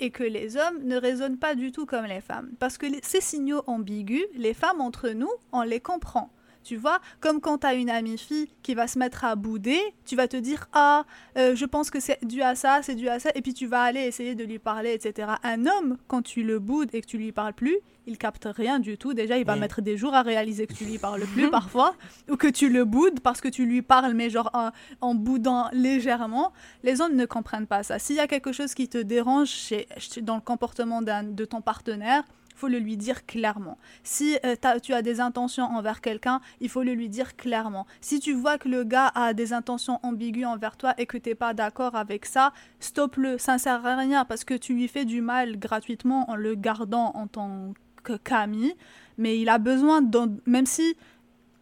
et 0.00 0.10
que 0.10 0.24
les 0.24 0.58
hommes 0.58 0.82
ne 0.84 0.96
raisonnent 0.96 1.38
pas 1.38 1.54
du 1.54 1.72
tout 1.72 1.86
comme 1.86 2.04
les 2.04 2.20
femmes. 2.20 2.50
Parce 2.58 2.76
que 2.76 2.86
ces 3.02 3.22
signaux 3.22 3.62
ambigus, 3.66 4.26
les 4.34 4.52
femmes 4.52 4.80
entre 4.80 5.10
nous, 5.10 5.30
on 5.52 5.62
les 5.62 5.80
comprend. 5.80 6.30
Tu 6.66 6.74
vois, 6.74 6.98
comme 7.20 7.40
quand 7.40 7.58
tu 7.58 7.66
as 7.68 7.74
une 7.74 7.90
amie 7.90 8.18
fille 8.18 8.48
qui 8.64 8.74
va 8.74 8.88
se 8.88 8.98
mettre 8.98 9.24
à 9.24 9.36
bouder, 9.36 9.78
tu 10.04 10.16
vas 10.16 10.26
te 10.26 10.36
dire 10.36 10.66
Ah, 10.72 11.04
euh, 11.38 11.54
je 11.54 11.64
pense 11.64 11.90
que 11.90 12.00
c'est 12.00 12.18
dû 12.24 12.42
à 12.42 12.56
ça, 12.56 12.80
c'est 12.82 12.96
dû 12.96 13.08
à 13.08 13.20
ça, 13.20 13.30
et 13.36 13.40
puis 13.40 13.54
tu 13.54 13.68
vas 13.68 13.82
aller 13.82 14.00
essayer 14.00 14.34
de 14.34 14.42
lui 14.42 14.58
parler, 14.58 14.92
etc. 14.92 15.28
Un 15.44 15.64
homme, 15.66 15.96
quand 16.08 16.22
tu 16.22 16.42
le 16.42 16.58
boudes 16.58 16.92
et 16.92 17.02
que 17.02 17.06
tu 17.06 17.18
lui 17.18 17.30
parles 17.30 17.52
plus, 17.52 17.78
il 18.08 18.18
capte 18.18 18.48
rien 18.52 18.80
du 18.80 18.98
tout. 18.98 19.14
Déjà, 19.14 19.38
il 19.38 19.44
va 19.44 19.54
mettre 19.54 19.80
des 19.80 19.96
jours 19.96 20.14
à 20.14 20.22
réaliser 20.22 20.66
que 20.66 20.74
tu 20.74 20.84
lui 20.86 20.98
parles 20.98 21.22
plus 21.34 21.50
parfois, 21.52 21.94
ou 22.28 22.36
que 22.36 22.48
tu 22.48 22.68
le 22.68 22.84
boudes 22.84 23.20
parce 23.20 23.40
que 23.40 23.48
tu 23.48 23.64
lui 23.64 23.82
parles, 23.82 24.14
mais 24.14 24.28
genre 24.28 24.50
en, 24.52 24.70
en 25.00 25.14
boudant 25.14 25.68
légèrement. 25.72 26.52
Les 26.82 27.00
hommes 27.00 27.14
ne 27.14 27.26
comprennent 27.26 27.68
pas 27.68 27.84
ça. 27.84 28.00
S'il 28.00 28.16
y 28.16 28.20
a 28.20 28.26
quelque 28.26 28.50
chose 28.50 28.74
qui 28.74 28.88
te 28.88 28.98
dérange 28.98 29.50
chez, 29.50 29.86
dans 30.20 30.34
le 30.34 30.40
comportement 30.40 31.00
de 31.00 31.44
ton 31.44 31.60
partenaire, 31.60 32.24
faut 32.56 32.68
le 32.68 32.78
lui 32.78 32.96
dire 32.96 33.26
clairement. 33.26 33.78
Si 34.02 34.38
euh, 34.44 34.56
tu 34.82 34.92
as 34.92 35.02
des 35.02 35.20
intentions 35.20 35.64
envers 35.64 36.00
quelqu'un, 36.00 36.40
il 36.60 36.68
faut 36.68 36.82
le 36.82 36.94
lui 36.94 37.08
dire 37.08 37.36
clairement. 37.36 37.86
Si 38.00 38.18
tu 38.18 38.32
vois 38.32 38.58
que 38.58 38.68
le 38.68 38.84
gars 38.84 39.12
a 39.14 39.34
des 39.34 39.52
intentions 39.52 40.00
ambiguës 40.02 40.46
envers 40.46 40.76
toi 40.76 40.94
et 40.98 41.06
que 41.06 41.18
tu 41.18 41.28
n'es 41.28 41.34
pas 41.34 41.54
d'accord 41.54 41.94
avec 41.94 42.26
ça, 42.26 42.52
stop-le. 42.80 43.38
Ça 43.38 43.54
ne 43.54 43.58
sert 43.58 43.84
à 43.86 43.96
rien 43.96 44.24
parce 44.24 44.44
que 44.44 44.54
tu 44.54 44.74
lui 44.74 44.88
fais 44.88 45.04
du 45.04 45.20
mal 45.20 45.58
gratuitement 45.58 46.28
en 46.30 46.34
le 46.34 46.54
gardant 46.54 47.12
en 47.14 47.26
tant 47.26 47.74
que 48.02 48.16
Camille. 48.16 48.74
Mais 49.18 49.38
il 49.38 49.48
a 49.48 49.58
besoin, 49.58 50.02
même 50.46 50.66
si 50.66 50.96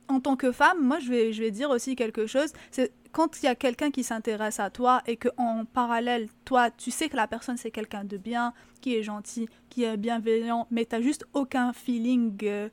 en 0.08 0.20
tant 0.20 0.36
que 0.36 0.52
femme, 0.52 0.78
moi 0.80 0.98
je 0.98 1.08
vais, 1.08 1.32
je 1.32 1.42
vais 1.42 1.50
dire 1.50 1.70
aussi 1.70 1.96
quelque 1.96 2.26
chose. 2.26 2.52
C'est 2.70 2.92
quand 3.14 3.40
il 3.40 3.46
y 3.46 3.48
a 3.48 3.54
quelqu'un 3.54 3.90
qui 3.90 4.02
s'intéresse 4.02 4.60
à 4.60 4.70
toi 4.70 5.00
et 5.06 5.16
que 5.16 5.28
en 5.38 5.64
parallèle, 5.64 6.28
toi, 6.44 6.70
tu 6.70 6.90
sais 6.90 7.08
que 7.08 7.16
la 7.16 7.28
personne 7.28 7.56
c'est 7.56 7.70
quelqu'un 7.70 8.04
de 8.04 8.16
bien, 8.16 8.52
qui 8.80 8.96
est 8.96 9.04
gentil, 9.04 9.48
qui 9.70 9.84
est 9.84 9.96
bienveillant, 9.96 10.66
mais 10.70 10.84
tu 10.84 10.96
n'as 10.96 11.00
juste 11.00 11.24
aucun 11.32 11.72
feeling 11.72 12.36
euh, 12.42 12.68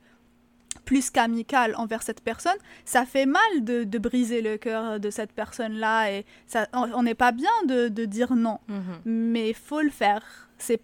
plus 0.84 1.10
qu'amical 1.10 1.74
envers 1.76 2.02
cette 2.02 2.22
personne, 2.22 2.56
ça 2.84 3.06
fait 3.06 3.24
mal 3.24 3.52
de, 3.60 3.98
briser 3.98 4.42
le 4.42 4.56
cœur 4.56 4.98
de 4.98 5.10
cette 5.10 5.32
personne-là 5.32 6.10
et 6.10 6.26
ça, 6.46 6.66
on 6.72 7.02
n'est 7.04 7.14
pas 7.14 7.30
bien 7.30 7.50
de, 7.66 7.88
dire 8.04 8.34
non, 8.34 8.58
mhm. 8.68 9.00
mais 9.04 9.50
il 9.50 9.54
faut 9.54 9.80
le 9.80 9.90
faire. 9.90 10.48
C'est 10.58 10.80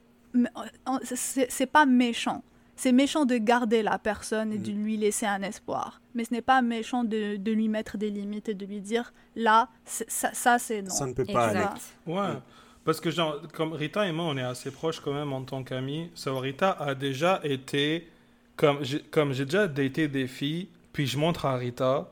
c'est 1.05 1.67
pas 1.67 1.87
méchant. 1.87 2.45
C'est 2.79 2.93
méchant 2.93 3.25
de 3.25 3.37
garder 3.39 3.83
la 3.83 3.99
personne 3.99 4.53
et 4.53 4.59
de 4.59 4.71
mm. 4.71 4.85
lui 4.85 4.97
laisser 4.97 5.27
un 5.27 5.43
espoir. 5.43 6.01
Mais 6.15 6.23
ce 6.23 6.33
n'est 6.33 6.43
pas 6.43 6.63
méchant 6.63 7.03
de, 7.03 7.35
de, 7.35 7.51
lui 7.51 7.69
mettre 7.69 7.99
des 7.99 8.09
limites 8.09 8.49
et 8.49 8.55
de 8.55 8.65
lui 8.65 8.81
dire 8.81 9.13
là, 9.35 9.69
ça, 9.85 10.33
ça 10.33 10.61
c'est 10.61 10.83
non. 10.83 10.91
Ça 10.91 11.07
ne 11.07 11.13
peut 11.13 11.25
pas 11.25 11.49
aller. 11.49 11.67
Ouais. 12.07 12.35
Parce 12.85 13.01
que, 13.01 13.11
genre, 13.11 13.43
comme 13.53 13.73
Rita 13.73 14.07
et 14.07 14.13
moi, 14.13 14.27
on 14.27 14.37
est 14.37 14.43
assez 14.43 14.71
proches 14.71 15.01
quand 15.01 15.13
même 15.13 15.33
en 15.33 15.43
tant 15.43 15.65
qu'amis. 15.65 16.09
So, 16.15 16.39
Rita 16.39 16.71
a 16.71 16.95
déjà 16.95 17.41
été. 17.43 18.09
Comme 18.57 18.85
j'ai 18.85 19.45
déjà 19.45 19.67
daté 19.67 20.07
des 20.07 20.29
filles, 20.29 20.69
puis 20.93 21.07
je 21.07 21.19
montre 21.19 21.47
à 21.47 21.57
Rita, 21.57 22.11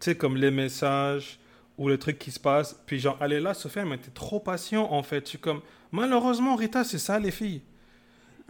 tu 0.00 0.06
sais, 0.06 0.16
comme 0.16 0.36
les 0.36 0.50
messages 0.50 1.38
ou 1.76 1.88
les 1.88 1.98
trucs 1.98 2.18
qui 2.18 2.30
se 2.30 2.40
passent. 2.40 2.82
Puis, 2.86 2.98
genre, 2.98 3.18
elle 3.20 3.34
est 3.34 3.40
là, 3.40 3.52
Sophie, 3.52 3.80
elle 3.80 3.92
était 3.92 4.10
trop 4.10 4.40
patient 4.40 4.90
en 4.90 5.02
fait. 5.02 5.24
Je 5.26 5.28
suis 5.30 5.38
comme, 5.38 5.60
malheureusement, 5.92 6.56
Rita, 6.56 6.82
c'est 6.82 6.98
ça 6.98 7.18
les 7.18 7.30
filles. 7.30 7.62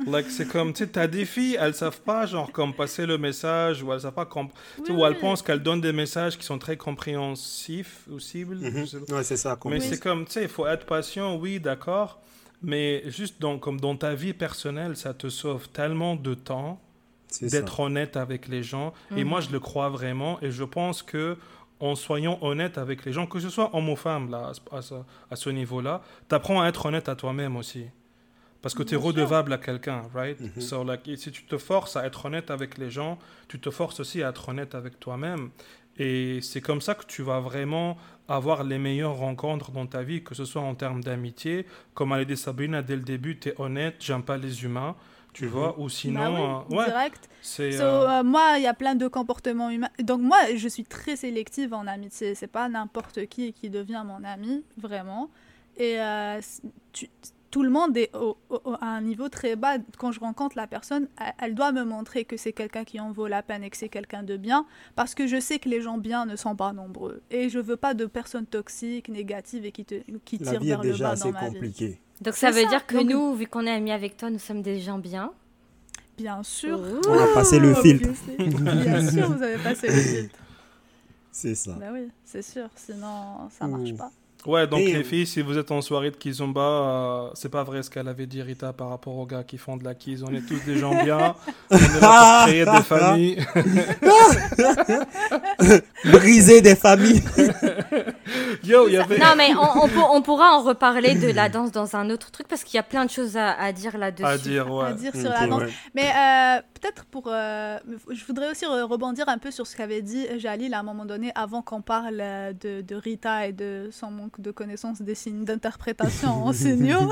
Like, 0.07 0.31
c'est 0.31 0.47
comme, 0.47 0.73
tu 0.73 0.85
sais, 0.85 0.91
t'as 0.91 1.07
des 1.09 1.25
filles, 1.25 1.57
elles 1.61 1.75
savent 1.75 2.01
pas, 2.01 2.25
genre, 2.25 2.53
comme 2.53 2.73
passer 2.73 3.05
le 3.05 3.19
message, 3.19 3.83
ou 3.83 3.93
elles 3.93 4.01
savent 4.03 4.13
pas, 4.15 4.27
comp 4.27 4.53
ou 4.89 5.05
elles 5.05 5.19
pensent 5.19 5.43
qu'elles 5.43 5.63
donnent 5.63 5.81
des 5.81 5.93
messages 5.93 6.39
qui 6.39 6.45
sont 6.45 6.59
très 6.59 6.77
compréhensifs 6.77 8.03
ou 8.11 8.19
cibles. 8.21 8.57
Mhm. 8.57 8.87
Ouais, 9.11 9.25
c'est 9.25 9.37
ça. 9.37 9.59
Mais 9.67 9.81
c'est 9.81 9.99
comme, 10.01 10.25
tu 10.25 10.33
sais, 10.33 10.43
il 10.43 10.49
faut 10.49 10.67
être 10.67 10.87
patient, 10.87 11.37
oui, 11.37 11.59
d'accord, 11.61 12.21
mais 12.63 13.03
juste 13.11 13.41
dans, 13.41 13.59
comme 13.59 13.81
dans 13.81 13.97
ta 13.97 14.15
vie 14.15 14.33
personnelle, 14.35 14.97
ça 14.97 15.15
te 15.15 15.29
sauve 15.29 15.69
tellement 15.69 16.15
de 16.17 16.35
temps 16.35 16.81
d'être 17.43 17.81
honnête 17.81 18.17
avec 18.17 18.49
les 18.49 18.63
gens. 18.63 18.95
Et 19.17 19.25
moi, 19.25 19.41
je 19.41 19.51
le 19.51 19.61
crois 19.61 19.89
vraiment, 19.91 20.39
et 20.43 20.51
je 20.51 20.65
pense 20.65 21.03
que 21.03 21.37
en 21.81 21.95
soyant 21.95 22.39
honnête 22.41 22.79
avec 22.79 23.05
les 23.05 23.13
gens, 23.13 23.27
que 23.27 23.39
ce 23.39 23.51
soit 23.51 23.75
homme 23.75 23.89
ou 23.89 23.97
femme, 23.97 24.31
là, 24.31 24.53
à, 24.73 24.83
ce, 24.83 24.95
à 25.31 25.37
ce 25.37 25.51
niveau-là, 25.51 26.03
t'apprends 26.29 26.63
à 26.63 26.69
être 26.69 26.87
honnête 26.87 27.09
à 27.09 27.15
toi-même 27.15 27.57
aussi. 27.57 27.85
Parce 28.61 28.75
que 28.75 28.83
tu 28.83 28.95
es 28.95 28.97
redevable 28.97 29.53
à 29.53 29.59
quelqu'un, 29.59 30.03
right? 30.15 30.41
Mm 30.41 30.61
so, 30.61 30.83
like, 30.83 31.09
si 31.17 31.31
tu 31.31 31.45
te 31.45 31.59
forces 31.59 31.97
à 31.97 32.05
être 32.05 32.25
honnête 32.25 32.51
avec 32.51 32.77
les 32.77 32.91
gens, 32.91 33.19
tu 33.47 33.61
te 33.61 33.71
forces 33.71 34.01
aussi 34.01 34.23
à 34.23 34.31
être 34.31 34.49
honnête 34.49 34.75
avec 34.75 34.99
toi-même. 34.99 35.51
Et 35.97 36.41
c'est 36.43 36.61
comme 36.61 36.81
ça 36.81 36.95
que 36.95 37.05
tu 37.07 37.23
vas 37.23 37.41
vraiment 37.41 37.97
avoir 38.29 38.63
les 38.63 38.79
meilleures 38.79 39.17
rencontres 39.17 39.71
dans 39.73 39.87
ta 39.87 40.03
vie, 40.03 40.23
que 40.23 40.35
ce 40.35 40.45
soit 40.45 40.63
en 40.63 40.75
termes 40.75 41.03
d'amitié. 41.03 41.67
Comme 41.95 42.13
a 42.13 42.25
dit 42.25 42.37
Sabrina 42.37 42.83
dès 42.83 42.97
le 42.97 43.03
début, 43.03 43.39
tu 43.39 43.49
es 43.49 43.55
honnête, 43.61 43.97
j'aime 44.01 44.23
pas 44.23 44.37
les 44.37 44.65
humains 44.65 44.97
tu 45.39 45.45
mhm. 45.45 45.51
vois, 45.51 45.79
ou 45.79 45.89
sinon... 45.89 46.21
Bah 46.21 46.65
oui, 46.69 46.79
euh, 46.79 46.85
direct. 46.87 47.29
Euh, 47.61 47.81
euh, 47.81 48.25
moi, 48.25 48.55
il 48.57 48.65
y 48.65 48.67
a 48.67 48.75
plein 48.75 48.97
de 48.97 49.07
comportements 49.07 49.71
humains. 49.71 49.91
Donc 50.03 50.21
moi, 50.21 50.39
je 50.57 50.69
suis 50.69 50.85
très 50.85 51.15
sélective 51.15 51.75
en 51.75 51.87
amitié. 51.87 52.35
C'est 52.35 52.49
pas 52.49 52.69
n'importe 52.69 53.27
qui 53.27 53.53
qui 53.53 53.71
devient 53.71 54.03
mon 54.05 54.25
ami, 54.25 54.65
vraiment. 54.77 55.31
Et 55.77 55.99
tout 57.51 57.63
le 57.63 57.71
monde 57.71 57.97
est 57.97 58.11
à 58.81 58.87
un 58.87 59.01
niveau 59.01 59.29
très 59.29 59.57
bas. 59.57 59.79
Quand 59.97 60.13
je 60.13 60.21
rencontre 60.21 60.57
la 60.57 60.67
personne, 60.67 61.09
elle, 61.41 61.55
doit 61.55 61.73
me 61.73 61.85
montrer 61.85 62.25
que 62.25 62.37
c'est 62.37 62.53
quelqu'un 62.53 62.85
qui 62.85 63.01
en 63.01 63.11
vaut 63.11 63.27
la 63.27 63.43
peine 63.43 63.65
et 63.65 63.71
que 63.71 63.77
c'est 63.77 63.89
quelqu'un 63.89 64.23
de 64.23 64.37
bien, 64.37 64.67
parce 64.97 65.15
que 65.15 65.27
je 65.27 65.41
sais 65.41 65.59
que 65.59 65.69
les 65.69 65.81
gens 65.81 65.99
bien 65.99 66.27
ne 66.27 66.37
sont 66.37 66.57
pas 66.57 66.73
nombreux. 66.73 67.23
Et 67.31 67.49
je 67.49 67.59
veux 67.59 67.77
pas 67.77 67.95
de 67.95 68.07
personnes 68.07 68.47
toxiques, 68.47 69.09
négatives 69.09 69.65
et 69.65 69.73
qui, 69.73 69.85
te, 69.85 69.97
qui 70.25 70.39
tirent 70.39 70.61
vers 70.61 70.83
le 70.83 70.97
bas 70.97 71.17
dans 71.17 71.33
ma 71.33 71.47
compliqué. 71.47 71.87
vie. 71.87 71.99
Donc 72.21 72.35
ça 72.35 72.51
veut 72.51 72.67
dire 72.67 72.87
que 72.87 72.97
nous, 72.97 73.35
vu 73.35 73.47
qu'on 73.47 73.67
est 73.67 73.73
amis 73.73 73.93
avec 73.93 74.17
toi, 74.17 74.31
nous 74.31 74.39
sommes 74.39 74.63
des 74.63 74.81
gens 74.81 74.99
bien 74.99 75.33
Bien 76.19 76.43
sûr. 76.43 76.81
On 77.07 77.13
a 77.17 77.33
passé 77.33 77.61
le 77.61 77.75
filtre. 77.75 78.09
bien 78.39 79.09
sûr, 79.09 79.33
vous 79.33 79.43
avez 79.43 79.63
passé 79.63 79.87
le 79.87 79.93
filtre. 80.21 80.39
C'est 81.31 81.55
ça. 81.55 81.77
Bah 81.79 81.87
oui, 81.93 82.09
c'est 82.25 82.43
sûr, 82.43 82.69
sinon 82.75 83.49
ça 83.51 83.69
marche 83.69 83.95
pas. 83.95 84.11
Ouais, 84.49 84.67
donc 84.67 84.81
les 84.81 85.05
filles, 85.05 85.27
si 85.27 85.43
vous 85.43 85.59
êtes 85.59 85.71
en 85.71 85.83
soirée 85.83 86.11
de 86.11 86.17
Kizomba, 86.17 86.61
euh, 86.63 87.29
c'est 87.35 87.51
pas 87.51 87.65
vrai 87.65 87.83
ce 87.83 87.91
qu'elle 87.91 88.09
avait 88.09 88.25
dit 88.25 88.41
Rita 88.41 88.73
par 88.73 88.89
rapport 88.89 89.15
aux 89.15 89.27
gars 89.27 89.45
qui 89.45 89.59
font 89.59 89.77
de 89.77 89.85
la 89.85 89.95
Kiz. 89.95 90.25
On 90.27 90.33
est 90.33 90.41
tous 90.41 90.65
des 90.65 90.79
gens 90.79 91.05
bien. 91.05 91.35
on 91.71 91.77
est 91.77 92.01
là 92.01 92.39
pour 92.39 92.47
créer 92.47 92.65
des 92.65 92.83
familles. 92.83 93.47
Briser 96.11 96.63
des 96.63 96.77
familles. 96.77 97.23
Yo, 98.65 98.89
y 98.89 98.97
avait... 98.97 99.19
Non, 99.19 99.35
mais 99.37 99.51
on, 99.55 100.17
on, 100.17 100.23
pourra 100.23 100.57
en 100.57 100.63
reparler 100.63 101.15
de 101.15 101.31
la 101.31 101.51
danse 101.51 101.71
dans 101.71 101.95
un 101.95 102.09
autre 102.09 102.31
truc 102.31 102.49
parce 102.49 102.65
qu'il 102.65 102.77
y 102.77 102.81
a 102.81 102.83
plein 102.83 103.05
de 103.05 103.11
choses 103.11 103.37
à, 103.37 103.71
dire 103.73 103.99
là-dessus. 103.99 104.25
À 104.25 104.39
dire, 104.39 104.73
ouais. 104.73 104.87
À 104.87 104.93
dire 104.93 105.15
sur 105.15 105.29
la 105.29 105.47
danse. 105.47 105.65
Mais 105.95 106.07
euh, 106.09 106.63
peut-être 106.81 107.05
pour. 107.05 107.25
Euh, 107.29 107.79
je 108.11 108.25
voudrais 108.25 108.51
aussi 108.51 108.65
rebondir 108.65 109.29
un 109.29 109.39
peu 109.39 109.51
sur 109.51 109.67
ce 109.67 109.77
qu'avait 109.77 110.03
dit 110.03 110.27
Jalil 110.39 110.73
à 110.73 110.81
un 110.81 110.83
moment 110.83 111.05
donné 111.05 111.33
avant 111.35 111.61
qu'on 111.61 111.83
parle 111.83 112.17
de, 112.61 112.81
de 112.81 112.95
Rita 112.95 113.47
et 113.47 113.53
de 113.53 113.91
son 113.93 114.31
de 114.39 114.51
connaissances 114.51 115.03
des 115.03 115.15
signes 115.15 115.45
d'interprétation 115.45 116.31
en 116.31 116.53
signaux, 116.53 117.11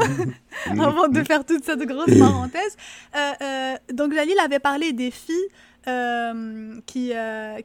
avant 0.70 1.08
de 1.08 1.22
faire 1.24 1.44
toute 1.44 1.64
cette 1.64 1.82
grosse 1.82 2.18
parenthèse. 2.18 2.76
Euh, 3.14 3.32
euh, 3.42 3.74
donc 3.92 4.14
Jalil 4.14 4.38
avait 4.38 4.58
parlé 4.60 4.92
des 4.92 5.10
filles 5.10 5.34
euh, 5.88 6.80
qui, 6.86 7.12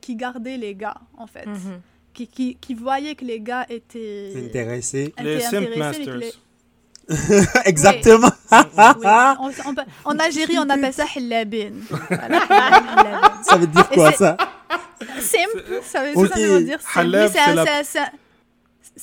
qui 0.01 0.15
gardaient 0.15 0.57
les 0.57 0.75
gars, 0.75 0.97
en 1.17 1.27
fait. 1.27 1.45
Mhm. 1.45 1.81
qui, 2.13 2.27
qui, 2.27 2.55
qui, 2.55 2.73
voyaient 2.73 3.15
que 3.15 3.25
les 3.25 3.39
gars 3.39 3.65
étaient 3.69 4.33
intéressés. 4.35 5.13
les 5.21 5.39
simple 5.39 5.77
masters. 5.77 6.33
Exactement. 7.65 8.31
En 10.05 10.19
Algérie, 10.19 10.57
on 10.59 10.69
appelle 10.69 10.93
ça 10.93 11.05
hillabin. 11.15 11.73
ça 13.43 13.57
veut 13.57 13.67
dire 13.67 13.89
quoi 13.89 14.11
ça? 14.11 14.37
Simple, 15.19 15.81
ça 15.83 16.03
veut, 16.03 16.27
ça 16.27 16.35
veut 16.35 16.63
dire 16.63 16.79
simple. 16.81 17.29
C'est 17.83 17.99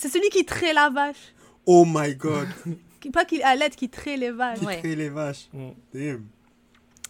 celui 0.07 0.29
qui 0.29 0.45
traite 0.45 0.75
la 0.75 0.91
vache. 0.91 1.35
Oh 1.67 1.85
my 1.85 2.15
god. 2.15 2.49
Pas 3.13 3.25
qu'il 3.25 3.43
à 3.43 3.57
l'aide, 3.57 3.75
qui 3.75 3.89
traite 3.89 4.19
les 4.19 4.31
vaches. 4.31 4.59
Qui 4.59 4.67
traite 4.67 4.85
les 4.85 5.09
vaches. 5.09 5.49
Mm. 5.53 6.17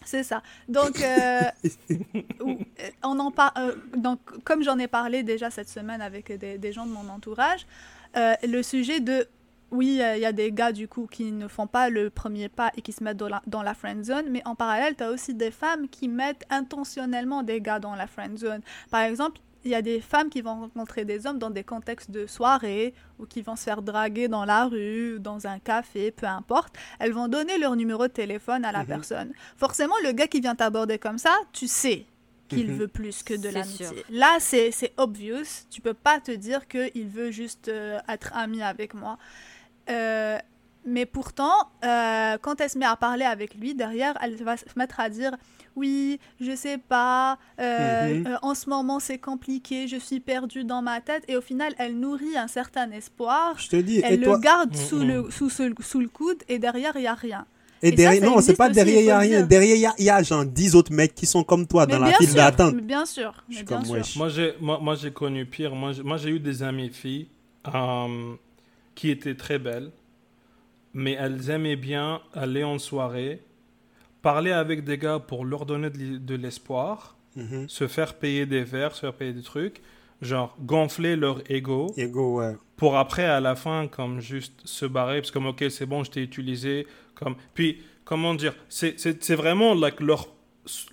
C'est 0.05 0.23
ça. 0.23 0.41
Donc, 0.67 1.01
euh, 1.01 1.41
euh, 1.91 2.55
on 3.03 3.19
en 3.19 3.31
euh, 3.57 3.75
donc, 3.95 4.19
comme 4.43 4.63
j'en 4.63 4.79
ai 4.79 4.87
parlé 4.87 5.23
déjà 5.23 5.51
cette 5.51 5.69
semaine 5.69 6.01
avec 6.01 6.31
des, 6.31 6.71
gens 6.71 6.85
de 6.85 6.91
mon 6.91 7.07
entourage, 7.09 7.67
le 8.15 8.61
sujet 8.63 8.99
de 8.99 9.27
oui, 9.71 10.01
il 10.15 10.19
y 10.19 10.25
a 10.25 10.31
des 10.31 10.51
gars 10.51 10.71
du 10.71 10.87
coup 10.87 11.05
qui 11.05 11.31
ne 11.31 11.47
font 11.47 11.67
pas 11.67 11.91
le 11.91 12.09
premier 12.09 12.49
pas 12.49 12.71
et 12.75 12.81
qui 12.81 12.91
se 12.91 13.03
mettent 13.03 13.17
dans 13.17 13.27
la, 13.27 13.43
dans 13.45 13.61
la 13.61 13.75
friend 13.75 14.03
zone, 14.03 14.25
mais 14.31 14.41
en 14.45 14.55
parallèle, 14.55 14.95
tu 14.95 15.03
as 15.03 15.11
aussi 15.11 15.35
des 15.35 15.51
femmes 15.51 15.87
qui 15.89 16.07
mettent 16.07 16.43
intentionnellement 16.49 17.43
des 17.43 17.61
gars 17.61 17.77
dans 17.77 17.93
la 17.93 18.07
friend 18.07 18.35
zone. 18.35 18.61
Par 18.89 19.01
exemple, 19.01 19.39
il 19.65 19.71
y 19.71 19.75
a 19.75 19.81
des 19.81 19.99
femmes 19.99 20.29
qui 20.29 20.41
vont 20.41 20.61
rencontrer 20.61 21.05
des 21.05 21.27
hommes 21.27 21.39
dans 21.39 21.49
des 21.49 21.63
contextes 21.63 22.11
de 22.11 22.25
soirée 22.25 22.93
ou 23.19 23.25
qui 23.25 23.41
vont 23.41 23.55
se 23.55 23.63
faire 23.63 23.81
draguer 23.81 24.27
dans 24.27 24.45
la 24.45 24.65
rue, 24.65 25.19
dans 25.19 25.47
un 25.47 25.59
café, 25.59 26.11
peu 26.11 26.25
importe. 26.25 26.75
Elles 26.99 27.11
vont 27.11 27.27
donner 27.27 27.57
leur 27.57 27.75
numéro 27.75 28.07
de 28.07 28.13
téléphone 28.13 28.63
à 28.63 28.71
la 28.71 28.79
mhm. 28.79 28.87
personne. 28.87 29.33
Forcément, 29.57 29.95
le 30.03 30.11
gars 30.11 30.27
qui 30.27 30.39
vient 30.39 30.55
t'aborder 30.55 30.97
comme 30.97 31.17
ça, 31.17 31.35
tu 31.51 31.67
sais 31.67 32.05
qu'il 32.47 32.71
mhm. 32.71 32.77
veut 32.77 32.87
plus 32.87 33.21
que 33.21 33.33
de 33.33 33.49
l'amitié. 33.49 33.87
Là, 34.09 34.37
c'est 34.39 34.93
obvious. 34.97 35.65
Tu 35.69 35.81
peux 35.81 35.93
pas 35.93 36.19
te 36.19 36.31
dire 36.31 36.67
qu'il 36.67 37.07
veut 37.07 37.31
juste 37.31 37.67
euh, 37.67 37.99
être 38.07 38.35
ami 38.35 38.61
avec 38.61 38.93
moi. 38.93 39.17
Euh, 39.89 40.37
mais 40.85 41.05
pourtant, 41.05 41.69
euh, 41.83 42.37
quand 42.41 42.61
elle 42.61 42.69
se 42.69 42.77
met 42.77 42.85
à 42.85 42.95
parler 42.95 43.25
avec 43.25 43.53
lui, 43.55 43.75
derrière, 43.75 44.17
elle 44.21 44.41
va 44.43 44.57
se 44.57 44.63
mettre 44.75 44.99
à 44.99 45.09
dire 45.09 45.35
oui, 45.75 46.19
je 46.39 46.55
sais 46.55 46.77
pas, 46.77 47.37
euh, 47.59 48.13
mhm. 48.13 48.27
euh, 48.27 48.37
en 48.41 48.55
ce 48.55 48.69
moment 48.69 48.99
c'est 48.99 49.17
compliqué, 49.17 49.87
je 49.87 49.97
suis 49.97 50.19
perdue 50.19 50.63
dans 50.63 50.81
ma 50.81 51.01
tête. 51.01 51.23
Et 51.27 51.35
au 51.35 51.41
final, 51.41 51.73
elle 51.77 51.99
nourrit 51.99 52.37
un 52.37 52.47
certain 52.47 52.91
espoir. 52.91 53.55
Je 53.57 53.69
te 53.69 53.75
dis, 53.75 54.01
elle 54.03 54.21
le 54.21 54.37
garde 54.37 54.75
sous, 54.75 54.97
mhm. 54.97 55.07
le, 55.07 55.31
sous, 55.31 55.49
sous, 55.49 55.99
le 55.99 56.07
coude 56.07 56.37
et 56.47 56.59
derrière, 56.59 56.93
il 56.95 57.01
n'y 57.01 57.07
a 57.07 57.13
rien. 57.13 57.45
Et, 57.81 57.91
derrière, 57.91 58.29
non, 58.29 58.41
c'est 58.41 58.55
pas 58.55 58.69
derrière, 58.69 58.99
il 58.99 59.05
n'y 59.05 59.11
a 59.11 59.19
rien. 59.19 59.45
Derrière, 59.45 59.93
il 59.97 60.03
y, 60.03 60.09
a 60.09 60.21
genre 60.21 60.45
10 60.45 60.75
autres 60.75 60.91
mecs 60.91 61.15
qui 61.15 61.25
sont 61.25 61.43
comme 61.43 61.65
toi 61.65 61.85
dans 61.85 61.99
la 61.99 62.11
file 62.13 62.33
d'attente. 62.33 62.75
Bien 62.75 63.05
sûr. 63.05 63.33
Mais 63.47 63.63
bien 63.63 63.83
sûr. 63.83 64.03
Moi, 64.17 64.29
j'ai 64.29 64.53
moi, 64.59 64.79
moi 64.81 64.95
connu 65.13 65.45
pire. 65.45 65.73
Moi, 65.73 66.17
j'ai 66.17 66.29
eu 66.29 66.39
des 66.39 66.61
amies 66.61 66.89
filles 66.89 67.27
euh, 67.73 68.35
qui 68.95 69.09
étaient 69.09 69.35
très 69.35 69.59
belles, 69.59 69.91
mais 70.93 71.13
elles 71.13 71.49
aimaient 71.49 71.77
bien 71.77 72.21
aller 72.33 72.65
en 72.65 72.79
soirée 72.79 73.41
parler 74.21 74.51
avec 74.51 74.83
des 74.83 74.97
gars 74.97 75.19
pour 75.19 75.45
leur 75.45 75.65
donner 75.65 75.89
de 75.89 76.35
l'espoir, 76.35 77.15
mhm. 77.35 77.67
se 77.67 77.87
faire 77.87 78.15
payer 78.15 78.45
des 78.45 78.63
verres, 78.63 78.95
se 78.95 79.01
faire 79.01 79.13
payer 79.13 79.33
des 79.33 79.43
trucs, 79.43 79.81
genre 80.21 80.55
gonfler 80.59 81.15
leur 81.15 81.41
ego. 81.49 81.93
Ego, 81.97 82.39
ouais. 82.39 82.55
Pour 82.75 82.97
après, 82.97 83.25
à 83.25 83.39
la 83.39 83.55
fin, 83.55 83.87
comme 83.87 84.19
juste 84.19 84.61
se 84.65 84.85
barrer, 84.85 85.19
parce 85.19 85.31
que 85.31 85.33
comme, 85.33 85.47
ok, 85.47 85.65
c'est 85.69 85.85
bon, 85.85 86.03
je 86.03 86.11
t'ai 86.11 86.21
utilisé. 86.21 86.87
Comme... 87.15 87.35
Puis, 87.53 87.81
comment 88.05 88.33
dire, 88.33 88.55
c'est 88.69 89.35
vraiment 89.35 89.73
like, 89.73 89.99
leur, 89.99 90.29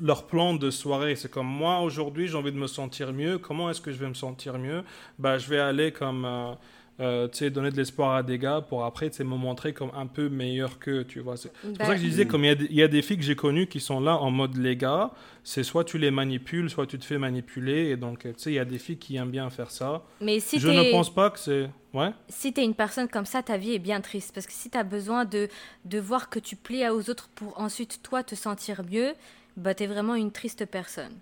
leur 0.00 0.26
plan 0.26 0.54
de 0.54 0.70
soirée. 0.70 1.16
C'est 1.16 1.30
comme 1.30 1.46
moi, 1.46 1.80
aujourd'hui, 1.80 2.28
j'ai 2.28 2.36
envie 2.36 2.52
de 2.52 2.58
me 2.58 2.66
sentir 2.66 3.12
mieux. 3.12 3.38
Comment 3.38 3.70
est-ce 3.70 3.80
que 3.80 3.92
je 3.92 3.98
vais 3.98 4.08
me 4.08 4.14
sentir 4.14 4.58
mieux? 4.58 4.82
Bah, 5.18 5.38
Je 5.38 5.48
vais 5.48 5.58
aller 5.58 5.92
comme. 5.92 6.24
Euh, 6.24 6.52
euh, 7.00 7.28
donner 7.50 7.70
de 7.70 7.76
l'espoir 7.76 8.14
à 8.16 8.22
des 8.22 8.38
gars 8.38 8.60
pour 8.66 8.84
après 8.84 9.10
me 9.20 9.24
montrer 9.24 9.72
comme 9.72 9.90
un 9.94 10.06
peu 10.06 10.28
meilleur 10.28 10.78
que 10.78 11.02
tu 11.02 11.20
vois. 11.20 11.36
C'est 11.36 11.52
pour 11.52 11.86
ça 11.86 11.94
que 11.94 12.00
je 12.00 12.06
disais, 12.06 12.26
comme 12.26 12.44
il 12.44 12.72
y, 12.72 12.82
a 12.82 12.88
des 12.88 13.02
filles 13.02 13.18
que 13.18 13.22
j'ai 13.22 13.36
connues 13.36 13.66
qui 13.66 13.80
sont 13.80 14.00
là 14.00 14.16
en 14.16 14.30
mode 14.30 14.56
les 14.56 14.76
gars, 14.76 15.10
c'est 15.44 15.62
soit 15.62 15.84
tu 15.84 15.98
les 15.98 16.10
manipules, 16.10 16.70
soit 16.70 16.86
tu 16.86 16.98
te 16.98 17.04
fais 17.04 17.18
manipuler. 17.18 17.90
Et 17.90 17.96
donc, 17.96 18.20
tu 18.20 18.32
sais, 18.36 18.50
il 18.50 18.54
y 18.54 18.58
a 18.58 18.64
des 18.64 18.78
filles 18.78 18.98
qui 18.98 19.16
aiment 19.16 19.30
bien 19.30 19.50
faire 19.50 19.70
ça. 19.70 20.04
Mais 20.20 20.40
si 20.40 20.58
je 20.58 20.68
ne 20.68 20.90
pense 20.90 21.12
pas 21.12 21.30
que 21.30 21.38
c'est. 21.38 21.68
Ouais. 21.92 22.10
Si 22.28 22.52
tu 22.52 22.60
es 22.60 22.64
une 22.64 22.74
personne 22.74 23.08
comme 23.08 23.26
ça, 23.26 23.42
ta 23.42 23.56
vie 23.56 23.72
est 23.72 23.78
bien 23.78 24.00
triste. 24.00 24.34
Parce 24.34 24.46
que 24.46 24.52
si 24.52 24.70
tu 24.70 24.76
as 24.76 24.84
besoin 24.84 25.24
de, 25.24 25.48
de 25.84 25.98
voir 25.98 26.28
que 26.28 26.38
tu 26.38 26.56
plais 26.56 26.88
aux 26.90 27.08
autres 27.08 27.28
pour 27.34 27.58
ensuite 27.58 28.00
toi 28.02 28.22
te 28.22 28.34
sentir 28.34 28.82
mieux, 28.90 29.14
bah, 29.56 29.74
tu 29.74 29.84
es 29.84 29.86
vraiment 29.86 30.14
une 30.14 30.30
triste 30.30 30.66
personne. 30.66 31.12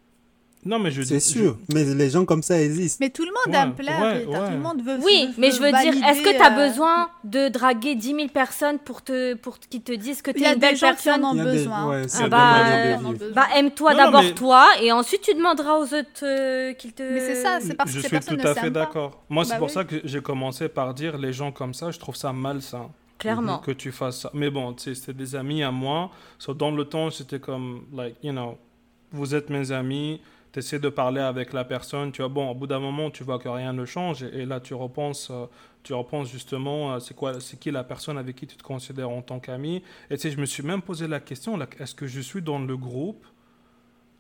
Non, 0.65 0.79
mais 0.79 0.91
je 0.91 1.03
C'est 1.03 1.21
sûr, 1.21 1.59
mais 1.73 1.85
les 1.85 2.11
gens 2.11 2.25
comme 2.25 2.43
ça 2.43 2.61
existent. 2.61 2.99
Mais 3.01 3.11
tout 3.11 3.25
le 3.25 3.31
monde 3.31 3.55
aime 3.55 3.75
plaire, 3.75 4.23
tout 4.25 4.53
le 4.53 4.59
monde 4.59 4.83
veut. 4.83 4.99
Oui, 5.05 5.29
mais 5.37 5.51
je 5.51 5.61
veux 5.61 5.71
dire, 5.71 5.95
est-ce 6.07 6.23
que 6.23 6.31
tu 6.31 6.43
as 6.43 6.53
euh, 6.53 6.69
besoin 6.69 7.09
de 7.25 7.49
draguer 7.49 7.95
10 7.95 8.07
000 8.07 8.29
personnes 8.29 8.79
pour, 8.79 9.03
te, 9.03 9.35
pour 9.35 9.59
qu'ils 9.59 9.83
te 9.83 9.93
disent 9.93 10.23
que 10.23 10.31
tu 10.31 10.43
es 10.43 10.53
une 10.53 10.59
belle 10.59 10.79
personne? 10.79 11.23
Il 11.25 11.39
y 11.39 11.41
a 11.41 11.45
des 11.45 11.63
gens 11.63 11.75
qui 11.75 11.77
en 11.77 11.81
ont 11.81 11.85
besoin. 11.85 12.03
Ah 12.21 12.29
bah, 12.29 13.11
bah 13.35 13.47
aime-toi 13.57 13.95
d'abord 13.95 14.35
toi, 14.35 14.69
et 14.81 14.91
ensuite 14.93 15.23
tu 15.23 15.35
demanderas 15.35 15.79
aux 15.79 15.95
autres 15.95 16.23
euh, 16.23 16.73
qu'ils 16.75 16.93
te. 16.93 17.03
Mais 17.03 17.21
c'est 17.21 17.43
ça, 17.43 17.59
c'est 17.61 17.75
parce 17.75 17.93
que 17.93 18.01
Je 18.01 18.07
suis 18.07 18.21
tout 18.21 18.47
à 18.47 18.55
fait 18.55 18.71
d'accord. 18.71 19.23
Moi, 19.29 19.45
c'est 19.45 19.53
bah 19.53 19.59
pour 19.59 19.71
ça 19.71 19.85
que 19.85 20.01
j'ai 20.05 20.21
commencé 20.21 20.69
par 20.69 20.95
dire 20.95 21.19
les 21.19 21.33
gens 21.33 21.53
comme 21.53 21.75
ça, 21.75 21.91
je 21.91 21.99
trouve 21.99 22.17
ça 22.17 22.33
malsain. 22.33 22.91
Clairement. 23.19 23.59
Que 23.59 23.71
tu 23.71 23.93
fasses 23.93 24.21
ça. 24.21 24.31
Mais 24.35 24.51
bon, 24.51 24.75
c'était 24.77 25.13
des 25.13 25.35
amis 25.35 25.63
à 25.63 25.71
moi. 25.71 26.11
dans 26.49 26.71
le 26.71 26.85
temps, 26.85 27.11
c'était 27.11 27.39
comme, 27.39 27.85
like, 27.93 28.17
you 28.23 28.33
know, 28.33 28.59
vous 29.13 29.35
êtes 29.35 29.49
mes 29.51 29.73
amis 29.73 30.21
tu 30.55 30.61
essaies 30.61 30.79
de 30.79 30.89
parler 30.89 31.21
avec 31.21 31.53
la 31.53 31.65
personne, 31.65 32.13
tu 32.13 32.23
vois, 32.23 32.29
bon, 32.29 32.49
au 32.49 32.55
bout 32.55 32.69
d'un 32.69 32.79
moment, 32.79 33.11
tu 33.11 33.25
vois 33.25 33.41
que 33.41 33.49
rien 33.49 33.73
ne 33.73 33.85
change, 33.85 34.23
et, 34.23 34.47
là, 34.47 34.61
tu 34.61 34.73
repenses, 34.73 35.29
euh, 35.33 35.47
tu 35.83 35.93
repenses 35.95 36.31
justement, 36.31 36.95
euh, 36.95 37.01
c'est 37.01 37.15
quoi, 37.15 37.41
c'est 37.41 37.59
qui 37.59 37.73
la 37.73 37.83
personne 37.83 38.17
avec 38.19 38.37
qui 38.37 38.47
tu 38.47 38.57
te 38.57 38.63
considères 38.63 39.11
en 39.11 39.21
tant 39.21 39.41
qu'ami. 39.41 39.83
Et 40.11 40.17
tu 40.17 40.23
sais, 40.23 40.31
je 40.31 40.39
me 40.39 40.47
suis 40.47 40.63
même 40.63 40.81
posé 40.81 41.09
la 41.09 41.19
question, 41.19 41.59
est-ce 41.81 41.97
que 41.97 42.07
je 42.07 42.21
suis 42.21 42.41
dans 42.41 42.61
le 42.61 42.77
groupe 42.77 43.27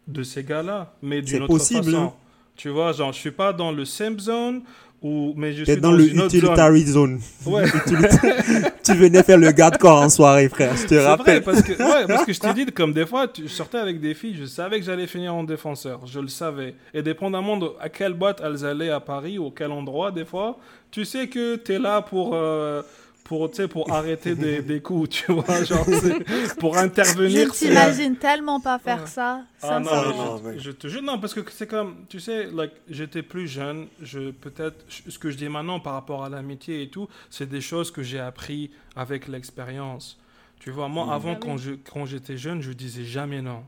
de 0.09 0.24
ces 0.24 0.43
gars-là, 0.43 0.97
mais 1.02 1.23
d'une 1.23 1.44
autre 1.44 1.55
possible, 1.55 1.85
façon? 1.85 1.97
Hein. 1.98 2.15
Tu 2.56 2.69
vois, 2.69 2.90
genre, 2.90 3.12
je 3.12 3.19
suis 3.19 3.31
pas 3.31 3.52
dans 3.52 3.70
le 3.70 3.85
simp 3.85 4.19
zone, 4.19 4.62
ou, 5.05 5.35
mais 5.36 5.52
je 5.52 5.64
T'es 5.64 5.72
suis 5.72 5.81
dans, 5.82 5.90
dans, 5.90 5.97
le 5.98 6.05
utilitary 6.06 6.82
zone. 6.86 7.20
zone. 7.20 7.20
Ouais. 7.52 7.64
tu 8.82 8.94
venais 8.94 9.22
faire 9.22 9.36
le 9.39 9.52
garde-corps 9.52 10.01
en 10.01 10.09
soirée, 10.09 10.48
frère. 10.48 10.74
Je 10.76 10.86
te 10.86 10.94
vrai, 10.94 11.06
rappelle. 11.06 11.43
parce 11.43 11.62
que, 11.62 11.72
ouais, 11.72 12.06
parce 12.09 12.24
que 12.24 12.32
je 12.32 12.40
t'ai 12.40 12.55
dit, 12.55 12.66
comme 12.66 12.93
des 12.94 13.05
fois, 13.05 13.28
tu, 13.28 13.43
je 13.43 13.48
sortais 13.52 13.76
avec 13.78 14.01
des 14.01 14.14
filles, 14.14 14.35
je 14.40 14.47
savais 14.47 14.81
que 14.81 14.86
j'allais 14.86 15.06
finir 15.06 15.35
en 15.35 15.44
défenseur. 15.44 16.01
Je 16.06 16.20
le 16.20 16.28
savais. 16.28 16.74
Et 16.94 17.02
dépendamment 17.02 17.59
de 17.59 17.68
à 17.81 17.90
quelle 17.90 18.14
boîte 18.14 18.40
elles 18.43 18.64
allaient 18.64 18.90
à 18.90 19.01
Paris 19.01 19.39
ou 19.39 19.51
quel 19.51 19.70
endroit, 19.72 20.10
des 20.10 20.24
fois, 20.24 20.59
tu 20.90 21.05
sais 21.05 21.28
que 21.28 21.56
tu 21.56 21.74
es 21.74 21.78
là 21.78 22.01
pour. 22.01 22.31
euh, 22.35 22.82
pour, 23.24 23.51
tu 23.51 23.56
sais, 23.56 23.68
pour 23.68 23.90
arrêter 23.90 24.34
des, 24.34 24.60
des 24.62 24.80
coups, 24.80 25.09
tu 25.09 25.32
vois, 25.32 25.64
genre, 25.64 25.84
pour 26.59 26.74
Je 26.74 26.78
intervenir. 26.80 27.48
ne 27.48 27.52
c'est- 27.52 27.68
t'imagine 27.68 28.16
tellement 28.16 28.60
pas 28.60 28.78
faire 28.78 29.01
Ouais. 29.02 29.06
ça. 29.06 29.44
Ah 29.62 29.80
non, 29.80 29.90
non, 29.90 30.42
je, 30.55 30.59
je 30.60 30.70
te 30.70 30.86
jure, 30.88 31.02
non, 31.02 31.18
parce 31.18 31.32
que 31.32 31.40
c'est 31.51 31.66
comme, 31.66 32.05
tu 32.09 32.20
sais, 32.20 32.46
like, 32.55 32.72
j'étais 32.88 33.22
plus 33.22 33.48
jeune, 33.48 33.86
je 34.02 34.30
peut-être, 34.30 34.84
je- 34.88 35.10
ce 35.10 35.18
que 35.18 35.30
je 35.30 35.36
dis 35.38 35.48
maintenant 35.48 35.80
par 35.80 35.94
rapport 35.94 36.22
à 36.22 36.28
l'amitié 36.28 36.82
et 36.82 36.88
tout, 36.90 37.09
c'est 37.30 37.48
des 37.48 37.62
choses 37.62 37.90
que 37.90 38.02
j'ai 38.02 38.20
appris 38.20 38.70
avec 38.94 39.26
l'expérience. 39.26 40.18
Tu 40.60 40.70
vois, 40.70 40.88
moi, 40.88 41.06
Mm. 41.06 41.10
avant, 41.10 41.32
Ah 41.32 41.38
quand 41.40 41.56
je 41.56 41.70
quand 41.72 42.06
j'étais 42.06 42.36
jeune, 42.36 42.60
je 42.62 42.72
disais 42.72 43.05
jamais 43.05 43.40
non. 43.42 43.62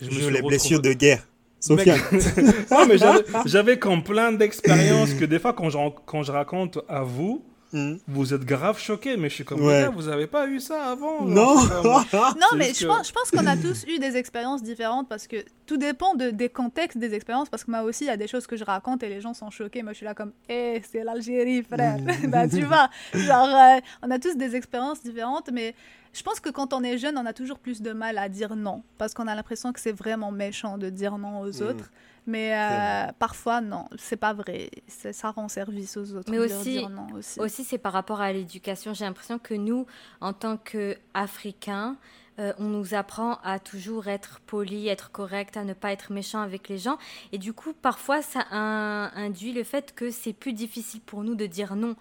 Je 0.00 0.06
me 0.06 0.10
Je 0.12 0.20
suis 0.20 0.32
les 0.32 0.42
blessures 0.42 0.80
de 0.80 0.92
guerre. 0.92 1.26
Sofiane. 1.60 1.98
non, 2.70 2.86
mais 2.88 2.96
j'avais- 2.96 3.24
j'avais 3.46 3.78
comme 3.78 4.02
plein 4.02 4.32
d'expériences 4.32 5.12
que 5.14 5.24
des 5.26 5.38
fois, 5.38 5.52
quand 5.52 5.68
je, 5.68 5.76
quand 6.06 6.22
je 6.22 6.32
raconte 6.32 6.78
à 6.88 7.02
vous, 7.02 7.44
Hmm. 7.72 7.98
vous 8.08 8.34
êtes 8.34 8.44
grave 8.44 8.78
choqués, 8.80 9.16
mais 9.16 9.28
je 9.28 9.34
suis 9.36 9.44
comme, 9.44 9.60
Ouais. 9.64 9.86
vous 9.88 10.08
avez 10.08 10.26
pas 10.26 10.48
eu 10.48 10.58
ça 10.58 10.86
avant 10.90 11.24
Non. 11.24 11.56
genre, 11.60 12.04
Non, 12.36 12.46
mais 12.56 12.74
je 12.74 12.80
que- 12.80 12.86
pense, 12.86 13.06
je 13.08 13.12
pense 13.12 13.30
qu'on 13.30 13.46
a 13.46 13.56
tous 13.56 13.84
eu 13.86 13.98
des 14.00 14.16
expériences 14.16 14.62
différentes 14.62 15.08
parce 15.08 15.26
que 15.28 15.36
tout 15.66 15.76
dépend 15.76 16.14
de, 16.14 16.30
des 16.30 16.48
contextes 16.48 16.98
des 16.98 17.14
expériences. 17.14 17.48
Parce 17.48 17.62
que 17.62 17.70
moi 17.70 17.82
aussi, 17.82 18.04
il 18.04 18.08
y 18.08 18.10
a 18.10 18.16
des 18.16 18.26
choses 18.26 18.46
que 18.48 18.56
je 18.56 18.64
raconte 18.64 19.02
et 19.04 19.08
les 19.08 19.20
gens 19.20 19.34
sont 19.34 19.50
choqués. 19.50 19.82
Moi, 19.84 19.92
je 19.92 19.98
suis 19.98 20.04
là 20.06 20.14
comme, 20.14 20.32
hé, 20.48 20.82
c'est 20.90 21.04
l'Algérie, 21.04 21.62
frère. 21.62 21.98
bah, 22.28 22.48
tu 22.48 22.62
vois, 22.62 22.88
genre, 23.14 23.48
euh, 23.48 23.80
on 24.02 24.10
a 24.10 24.18
tous 24.18 24.36
des 24.36 24.56
expériences 24.56 25.02
différentes, 25.02 25.50
mais 25.52 25.74
je 26.12 26.22
pense 26.24 26.40
que 26.40 26.50
quand 26.50 26.72
on 26.72 26.82
est 26.82 26.98
jeune, 26.98 27.16
on 27.16 27.24
a 27.26 27.32
toujours 27.32 27.60
plus 27.60 27.82
de 27.82 27.92
mal 27.92 28.18
à 28.18 28.28
dire 28.28 28.56
non 28.56 28.82
parce 28.98 29.14
qu'on 29.14 29.28
a 29.28 29.34
l'impression 29.36 29.72
que 29.72 29.78
c'est 29.78 29.92
vraiment 29.92 30.32
méchant 30.32 30.76
de 30.76 30.90
dire 30.90 31.18
non 31.18 31.40
aux 31.42 31.52
Mm. 31.62 31.66
autres. 31.68 31.90
Mais 32.26 32.52
euh, 32.54 33.10
parfois, 33.18 33.60
non, 33.62 33.86
c'est 33.98 34.16
pas 34.18 34.34
vrai. 34.34 34.70
Ça 34.88 35.30
rend 35.30 35.48
service 35.48 35.96
aux 35.96 36.14
autres. 36.14 36.30
Mais 36.30 36.38
aussi- 36.38 36.72
dire 36.72 36.88
non 36.90 37.06
aussi. 37.16 37.40
Aussi, 37.60 37.68
c'est 37.68 37.78
par 37.78 37.92
rapport 37.92 38.20
à 38.22 38.32
l'éducation. 38.32 38.94
J'ai 38.94 39.04
l'impression 39.04 39.38
que 39.38 39.52
nous, 39.54 39.86
en 40.22 40.32
tant 40.32 40.56
qu'Africains, 40.56 41.96
euh, 42.38 42.52
on 42.58 42.64
nous 42.64 42.94
apprend 42.94 43.38
à 43.44 43.58
toujours 43.58 44.06
être 44.08 44.40
poli, 44.46 44.88
être 44.88 45.10
correct, 45.12 45.56
à 45.58 45.64
ne 45.64 45.74
pas 45.74 45.92
être 45.92 46.10
méchant 46.10 46.40
avec 46.40 46.68
les 46.70 46.78
gens. 46.78 46.96
Et 47.32 47.38
du 47.38 47.52
coup, 47.52 47.74
parfois, 47.74 48.22
ça 48.22 48.46
in- 48.50 49.10
induit 49.14 49.52
le 49.52 49.62
fait 49.62 49.94
que 49.94 50.10
c'est 50.10 50.32
plus 50.32 50.54
difficile 50.54 51.00
pour 51.02 51.22
nous 51.22 51.34
de 51.34 51.44
dire 51.46 51.76
non. 51.76 51.96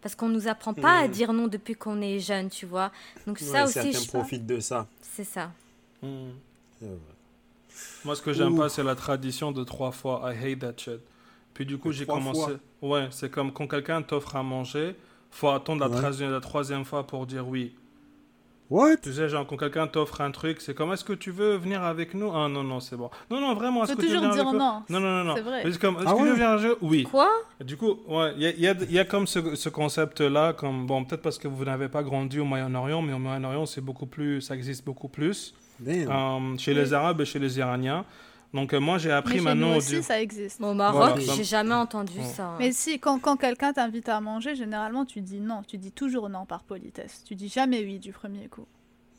Parce 0.00 0.14
qu'on 0.14 0.28
nous 0.28 0.46
apprend 0.48 0.74
pas 0.74 1.00
à 1.00 1.06
Mhm. 1.06 1.12
dire 1.12 1.32
non 1.32 1.46
depuis 1.48 1.74
qu'on 1.74 2.00
est 2.00 2.20
jeune, 2.20 2.48
tu 2.50 2.66
vois. 2.66 2.92
Donc 3.26 3.38
Ouais, 3.40 3.46
ça 3.46 3.64
aussi, 3.64 3.72
certains 3.92 3.98
je... 3.98 4.08
profitent 4.08 4.46
de 4.46 4.60
ça. 4.60 4.86
c'est 5.02 5.24
ça. 5.24 5.50
Vrai. 6.02 6.88
Moi, 8.04 8.14
ce 8.16 8.22
que 8.22 8.32
j'aime 8.32 8.56
pas, 8.56 8.68
c'est 8.68 8.84
la 8.84 8.94
tradition 8.94 9.50
de 9.52 9.64
trois 9.64 9.90
fois. 9.90 10.32
I 10.32 10.52
hate 10.52 10.60
that 10.60 10.74
shit. 10.76 11.00
Puis 11.54 11.66
du 11.66 11.78
coup, 11.78 11.92
j'ai 11.92 12.06
commencé. 12.06 12.52
Ouais, 12.82 13.08
c'est 13.10 13.30
comme 13.30 13.52
quand 13.52 13.66
quelqu'un 13.66 14.02
t'offre 14.02 14.36
à 14.36 14.42
manger, 14.42 14.94
faut 15.30 15.48
attendre 15.48 15.80
la, 15.80 15.88
Ouais. 15.90 15.96
troisième, 15.98 16.30
la 16.32 16.40
troisième 16.40 16.84
fois 16.84 17.06
pour 17.06 17.26
dire 17.26 17.46
oui. 17.46 17.74
What? 18.70 18.98
Tu 19.02 19.12
sais, 19.12 19.28
genre, 19.28 19.44
quand 19.48 19.56
quelqu'un 19.56 19.88
t'offre 19.88 20.20
un 20.20 20.30
truc, 20.30 20.60
c'est 20.60 20.74
comme 20.74 20.92
est-ce 20.92 21.02
que 21.02 21.12
tu 21.12 21.32
veux 21.32 21.56
venir 21.56 21.82
avec 21.82 22.14
nous? 22.14 22.30
Ah 22.32 22.48
non, 22.48 22.62
non, 22.62 22.78
c'est 22.78 22.94
bon. 22.96 23.10
Non, 23.28 23.40
non, 23.40 23.54
vraiment, 23.56 23.82
est-ce 23.82 23.94
que 23.94 24.00
tu 24.00 24.06
veux 24.06 24.14
toujours 24.14 24.30
venir 24.30 24.44
dire 24.44 24.52
non. 24.52 24.82
Non, 24.88 25.00
non, 25.00 25.00
non, 25.00 25.24
non. 25.24 25.34
C'est 25.34 25.42
vrai. 25.42 25.62
Mais 25.64 25.72
c'est 25.72 25.80
comme, 25.80 25.96
est-ce 25.96 26.04
Ah 26.06 26.12
que 26.12 26.18
tu 26.18 26.24
veux 26.24 26.32
venir 26.34 26.48
avec 26.50 26.76
Oui. 26.80 27.02
Quoi? 27.02 27.28
Du 27.64 27.76
coup, 27.76 27.98
ouais, 28.06 28.32
il 28.36 28.42
y 28.42 28.46
a, 28.46 28.50
il 28.50 28.60
y 28.60 28.68
a- 28.68 28.84
y 28.88 28.98
a 29.00 29.04
comme 29.04 29.26
ce, 29.26 29.56
ce 29.56 29.68
concept-là, 29.68 30.52
comme, 30.52 30.86
bon, 30.86 31.04
peut-être 31.04 31.22
parce 31.22 31.36
que 31.38 31.48
vous 31.48 31.64
n'avez 31.64 31.88
pas 31.88 32.04
grandi 32.04 32.38
au 32.38 32.44
Moyen-Orient, 32.44 33.02
mais 33.02 33.12
au 33.12 33.18
Moyen-Orient, 33.18 33.66
c'est 33.66 33.80
beaucoup 33.80 34.06
plus, 34.06 34.40
ça 34.40 34.54
existe 34.54 34.84
beaucoup 34.84 35.08
plus, 35.08 35.52
Damn. 35.80 36.08
euh, 36.08 36.56
chez 36.58 36.72
les 36.72 36.92
Arabes 36.94 37.20
et 37.20 37.24
chez 37.24 37.40
les 37.40 37.58
Iraniens. 37.58 38.04
Donc, 38.52 38.74
euh, 38.74 38.80
moi, 38.80 38.98
j'ai 38.98 39.12
appris 39.12 39.40
maintenant 39.40 39.68
nous 39.68 39.74
au 39.74 39.78
aussi, 39.78 39.90
Dieu- 39.90 40.02
ça 40.02 40.20
existe. 40.20 40.60
Au 40.60 40.74
Maroc, 40.74 41.18
Voilà. 41.18 41.34
j'ai 41.36 41.44
jamais 41.44 41.74
entendu 41.74 42.18
Ouais. 42.18 42.24
ça. 42.24 42.46
hein. 42.46 42.56
Mais 42.58 42.72
si, 42.72 42.98
quand, 42.98 43.20
quand 43.20 43.36
quelqu'un 43.36 43.72
t'invite 43.72 44.08
à 44.08 44.20
manger, 44.20 44.56
généralement, 44.56 45.04
tu 45.04 45.20
dis 45.20 45.38
non. 45.40 45.62
Tu 45.66 45.78
dis 45.78 45.92
toujours 45.92 46.28
non 46.28 46.46
par 46.46 46.64
politesse. 46.64 47.22
Tu 47.24 47.36
dis 47.36 47.48
jamais 47.48 47.84
oui 47.84 48.00
du 48.00 48.12
premier 48.12 48.48
coup. 48.48 48.66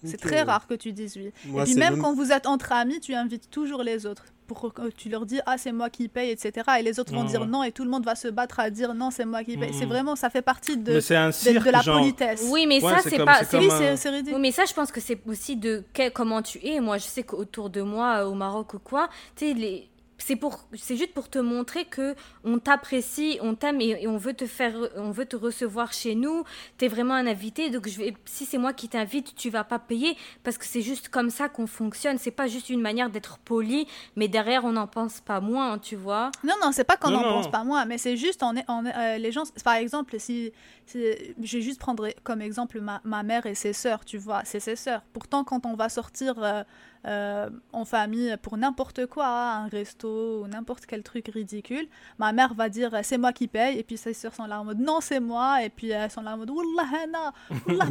C'est 0.04 0.18
très 0.18 0.42
rare 0.44 0.68
que 0.68 0.74
tu 0.74 0.92
dises 0.94 1.16
oui. 1.18 1.32
Moi, 1.46 1.62
Et 1.62 1.66
puis 1.66 1.76
même 1.76 2.00
quand 2.02 2.14
vous 2.14 2.32
êtes 2.32 2.48
entre 2.48 2.72
amis, 2.72 3.00
tu 3.00 3.14
invites 3.14 3.50
toujours 3.50 3.84
les 3.84 4.06
autres. 4.06 4.26
Pour 4.48 4.74
que 4.74 4.90
tu 4.90 5.08
leur 5.08 5.26
dis 5.26 5.40
ah 5.46 5.58
c'est 5.58 5.72
moi 5.72 5.90
qui 5.90 6.10
paye, 6.10 6.30
etc. 6.32 6.52
Et 6.80 6.84
les 6.84 7.00
autres 7.00 7.14
vont 7.14 7.22
Ouais, 7.22 7.28
dire 7.28 7.42
ouais. 7.42 7.48
non 7.48 7.64
et 7.64 7.72
tout 7.72 7.86
le 7.86 7.90
monde 7.90 8.04
va 8.04 8.16
se 8.16 8.28
battre 8.28 8.60
à 8.60 8.70
dire 8.70 8.94
non 8.94 9.10
c'est 9.10 9.24
moi 9.24 9.46
qui 9.46 9.56
paye. 9.56 9.74
C'est 9.74 9.86
vraiment 9.86 10.18
ça 10.18 10.30
fait 10.30 10.42
partie 10.42 10.76
de, 10.76 10.92
un 11.16 11.28
de, 11.28 11.32
cirque, 11.32 11.66
de 11.66 11.70
la 11.72 11.82
genre. 11.82 12.00
politesse. 12.00 12.46
Oui, 12.52 12.66
mais 12.68 12.84
Ouais, 12.84 12.92
ça, 12.96 13.00
c'est 13.10 13.24
pas... 13.24 13.46
comme 13.46 13.62
oui 13.62 13.68
un- 13.72 13.78
c'est 13.78 13.96
c'est 13.96 14.10
ridicule. 14.10 14.36
Oui, 14.36 14.42
mais 14.42 14.52
ça, 14.52 14.66
je 14.66 14.74
pense 14.74 14.92
que 14.92 15.00
c'est 15.00 15.20
aussi 15.26 15.56
de 15.56 15.84
quel- 15.94 16.12
comment 16.12 16.42
tu 16.42 16.60
es. 16.66 16.82
Moi, 16.82 16.98
je 16.98 17.04
sais 17.06 17.24
qu'autour 17.24 17.70
de 17.70 17.82
moi, 17.82 18.24
euh, 18.24 18.26
au 18.26 18.34
Maroc 18.34 18.74
ou 18.74 18.80
quoi, 18.80 19.08
tu 19.38 19.48
sais, 19.48 19.54
les... 19.54 19.88
c'est 20.24 20.36
pour, 20.36 20.68
c'est 20.76 20.96
juste 20.98 21.14
pour 21.14 21.30
te 21.30 21.40
montrer 21.40 21.86
que 21.86 22.16
on 22.44 22.60
t'apprécie, 22.60 23.40
on 23.42 23.56
t'aime 23.56 23.82
et, 23.82 23.98
et 24.02 24.08
on 24.08 24.18
veut 24.18 24.34
te 24.34 24.46
faire, 24.46 24.74
on 24.96 25.12
veut 25.12 25.26
te 25.26 25.36
recevoir 25.36 25.94
chez 25.94 26.16
nous. 26.16 26.44
T'es 26.78 26.88
vraiment 26.88 27.14
un 27.14 27.28
invité, 27.28 27.70
donc 27.70 27.88
je 27.88 27.98
vais, 27.98 28.14
si 28.26 28.46
c'est 28.46 28.58
moi 28.58 28.74
qui 28.74 28.88
t'invite, 28.90 29.36
tu 29.36 29.50
vas 29.50 29.64
pas 29.64 29.80
payer 29.80 30.16
parce 30.44 30.58
que 30.58 30.66
c'est 30.66 30.82
juste 30.82 31.10
comme 31.10 31.30
ça 31.30 31.50
qu'on 31.50 31.68
fonctionne. 31.68 32.18
C'est 32.18 32.32
pas 32.32 32.48
juste 32.48 32.70
une 32.70 32.82
manière 32.82 33.10
d'être 33.10 33.38
poli, 33.40 33.88
mais 34.16 34.28
derrière 34.28 34.66
on 34.66 34.72
n'en 34.74 34.88
pense 34.88 35.22
pas 35.22 35.40
moins, 35.42 35.78
tu 35.80 35.96
vois. 35.96 36.32
Non, 36.44 36.54
non, 36.62 36.72
c'est 36.72 36.84
pas 36.84 36.98
qu'on 36.98 37.10
n'en 37.12 37.24
pense 37.24 37.50
pas 37.52 37.64
moins, 37.64 37.86
mais 37.86 37.98
c'est 37.98 38.18
juste, 38.18 38.44
on 38.44 38.56
est, 38.56 38.66
on 38.68 38.86
est- 38.86 38.96
euh, 38.96 39.18
les 39.18 39.32
gens, 39.32 39.44
par 39.64 39.76
exemple, 39.76 40.20
si, 40.20 40.52
si- 40.86 41.00
je 41.42 41.58
vais 41.58 41.62
juste 41.64 41.80
prendre 41.80 42.10
comme 42.24 42.42
exemple 42.42 42.80
ma, 42.82 43.02
ma 43.04 43.24
mère 43.24 43.46
et 43.46 43.56
ses 43.56 43.74
sœurs, 43.74 44.06
tu 44.06 44.18
vois, 44.18 44.42
c'est 44.46 44.60
ses 44.60 44.76
sœurs. 44.76 45.02
Pourtant, 45.14 45.44
quand 45.44 45.66
on 45.66 45.76
va 45.76 45.90
sortir 45.90 46.36
euh, 46.44 46.64
euh, 47.06 47.50
en 47.74 47.86
famille 47.86 48.36
pour 48.42 48.58
n'importe 48.58 49.08
quoi, 49.08 49.26
un 49.26 49.68
resto 49.68 50.44
ou 50.44 50.48
n'importe 50.48 50.86
quel 50.86 51.02
truc 51.04 51.30
ridicule, 51.34 51.88
ma 52.20 52.32
mère 52.32 52.54
va 52.54 52.70
dire 52.70 52.92
c'est 53.04 53.18
moi 53.18 53.34
qui 53.34 53.48
paye, 53.48 53.80
et 53.80 53.84
puis 53.84 53.98
ses 53.98 54.14
sœurs 54.14 54.36
sont 54.36 54.46
là 54.46 54.62
en 54.62 54.66
mode 54.66 54.80
non, 54.80 55.00
c'est 55.02 55.20
moi, 55.20 55.64
et 55.64 55.70
puis 55.70 55.90
elles 55.90 56.12
sont 56.12 56.22
là 56.22 56.36
en 56.36 56.38
mode 56.38 56.52
Wallah, 56.52 56.90
Hana, 57.04 57.34
Wallah, 57.68 57.86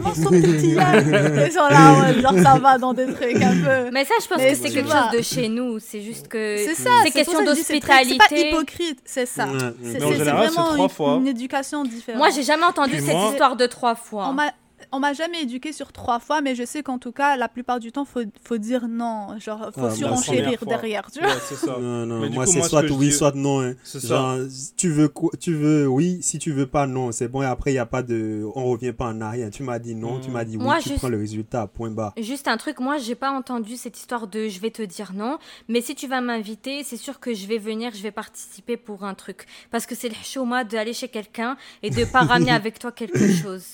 Elles 1.36 1.52
sont 1.52 1.68
là 1.68 1.92
en 1.92 1.96
mode 2.06 2.20
genre 2.20 2.38
ça 2.38 2.58
va 2.58 2.78
dans 2.78 2.94
des 2.94 3.12
trucs 3.12 3.42
un 3.42 3.56
peu. 3.56 3.90
Mais 3.92 4.04
ça, 4.04 4.14
je 4.22 4.28
pense 4.28 4.38
Mais 4.38 4.52
que 4.52 4.56
c'est 4.56 4.70
quelque 4.70 4.86
vois. 4.86 5.10
chose 5.10 5.18
de 5.18 5.22
chez 5.22 5.48
nous. 5.48 5.78
C'est 5.78 6.00
juste 6.00 6.28
que 6.28 6.56
C'est 6.58 6.74
ça, 6.74 6.90
c'est 7.04 7.10
question 7.10 7.40
dis, 7.40 7.62
c'est 7.62 7.80
pas 7.80 8.02
d'hospitalité. 8.04 8.50
hypocrite, 8.50 9.00
c'est 9.04 9.26
ça. 9.26 9.48
C'est 9.82 9.98
vraiment 9.98 10.88
une, 11.18 11.26
éducation 11.26 11.84
différente. 11.84 12.18
Moi, 12.18 12.30
j'ai 12.30 12.42
jamais 12.42 12.64
entendu 12.64 12.98
cette 12.98 13.14
moi- 13.14 13.30
histoire 13.30 13.56
de 13.56 13.66
trois 13.66 13.94
fois. 13.94 14.28
On 14.28 14.34
on 14.92 14.98
m'a 15.00 15.12
jamais 15.12 15.42
éduqué 15.42 15.72
sur 15.72 15.92
trois 15.92 16.18
fois, 16.18 16.40
mais 16.40 16.54
je 16.54 16.64
sais 16.64 16.82
qu'en 16.82 16.98
tout 16.98 17.12
cas, 17.12 17.36
la 17.36 17.48
plupart 17.48 17.78
du 17.80 17.92
temps, 17.92 18.04
faut, 18.04 18.22
faut 18.42 18.58
dire 18.58 18.88
non. 18.88 19.38
Genre, 19.38 19.58
faut 19.74 19.80
Ah, 19.80 19.88
bah, 19.88 19.90
surenchérir 19.94 20.64
derrière, 20.66 21.10
tu 21.10 21.20
vois. 21.20 21.28
Ouais, 21.28 21.34
c'est 21.48 21.54
ça. 21.54 21.76
Non, 21.80 22.06
non, 22.06 22.20
Mais 22.20 22.28
du 22.28 22.34
moi 22.34 22.44
coup, 22.44 22.52
c'est 22.52 22.62
ce 22.62 22.68
soit 22.68 22.82
oui, 22.90 23.08
dis- 23.08 23.12
soit 23.12 23.34
non. 23.34 23.60
hein. 23.62 23.74
C'est 23.84 24.00
ça. 24.00 24.08
Genre, 24.08 24.38
tu 24.76 24.90
veux, 24.90 25.08
quoi- 25.08 25.30
tu 25.38 25.54
veux 25.54 25.86
oui, 25.86 26.18
si 26.22 26.38
tu 26.38 26.52
veux 26.52 26.66
pas, 26.66 26.86
non. 26.86 27.12
C'est 27.12 27.28
bon, 27.28 27.42
et 27.42 27.46
après, 27.46 27.70
il 27.70 27.74
n'y 27.74 27.78
a 27.80 27.86
pas 27.86 28.02
de. 28.02 28.44
On 28.54 28.64
revient 28.64 28.92
pas 28.92 29.06
en 29.06 29.20
arrière. 29.20 29.50
Tu 29.50 29.62
m'as 29.62 29.78
dit 29.78 29.94
non, 29.94 30.20
tu 30.20 30.30
m'as 30.30 30.44
dit 30.44 30.56
oui, 30.56 30.62
Moi, 30.64 30.78
tu 30.78 30.88
juste- 30.90 30.98
prends 30.98 31.08
le 31.08 31.18
résultat, 31.18 31.66
point 31.66 31.90
barre. 31.90 32.12
Juste 32.18 32.48
un 32.48 32.56
truc, 32.56 32.80
moi 32.80 32.98
j'ai 32.98 33.14
pas 33.14 33.30
entendu 33.30 33.76
cette 33.76 33.98
histoire 33.98 34.26
de 34.26 34.48
je 34.48 34.60
vais 34.60 34.70
te 34.70 34.82
dire 34.82 35.12
non, 35.14 35.38
mais 35.68 35.80
si 35.80 35.94
tu 35.94 36.06
vas 36.08 36.20
m'inviter, 36.20 36.82
c'est 36.84 36.96
sûr 36.96 37.20
que 37.20 37.32
je 37.34 37.46
vais 37.46 37.58
venir, 37.58 37.92
je 37.94 38.02
vais 38.02 38.10
participer 38.10 38.76
pour 38.76 39.04
un 39.04 39.14
truc. 39.14 39.46
Parce 39.70 39.86
que 39.86 39.94
c'est 39.94 40.08
le 40.08 40.14
chouma 40.24 40.64
d'aller 40.64 40.92
chez 40.92 41.08
quelqu'un 41.08 41.56
et 41.82 41.90
de 41.90 42.04
pas 42.04 42.20
ramener 42.24 42.50
avec 42.50 42.78
toi 42.78 42.92
quelque 42.92 43.30
chose. 43.32 43.64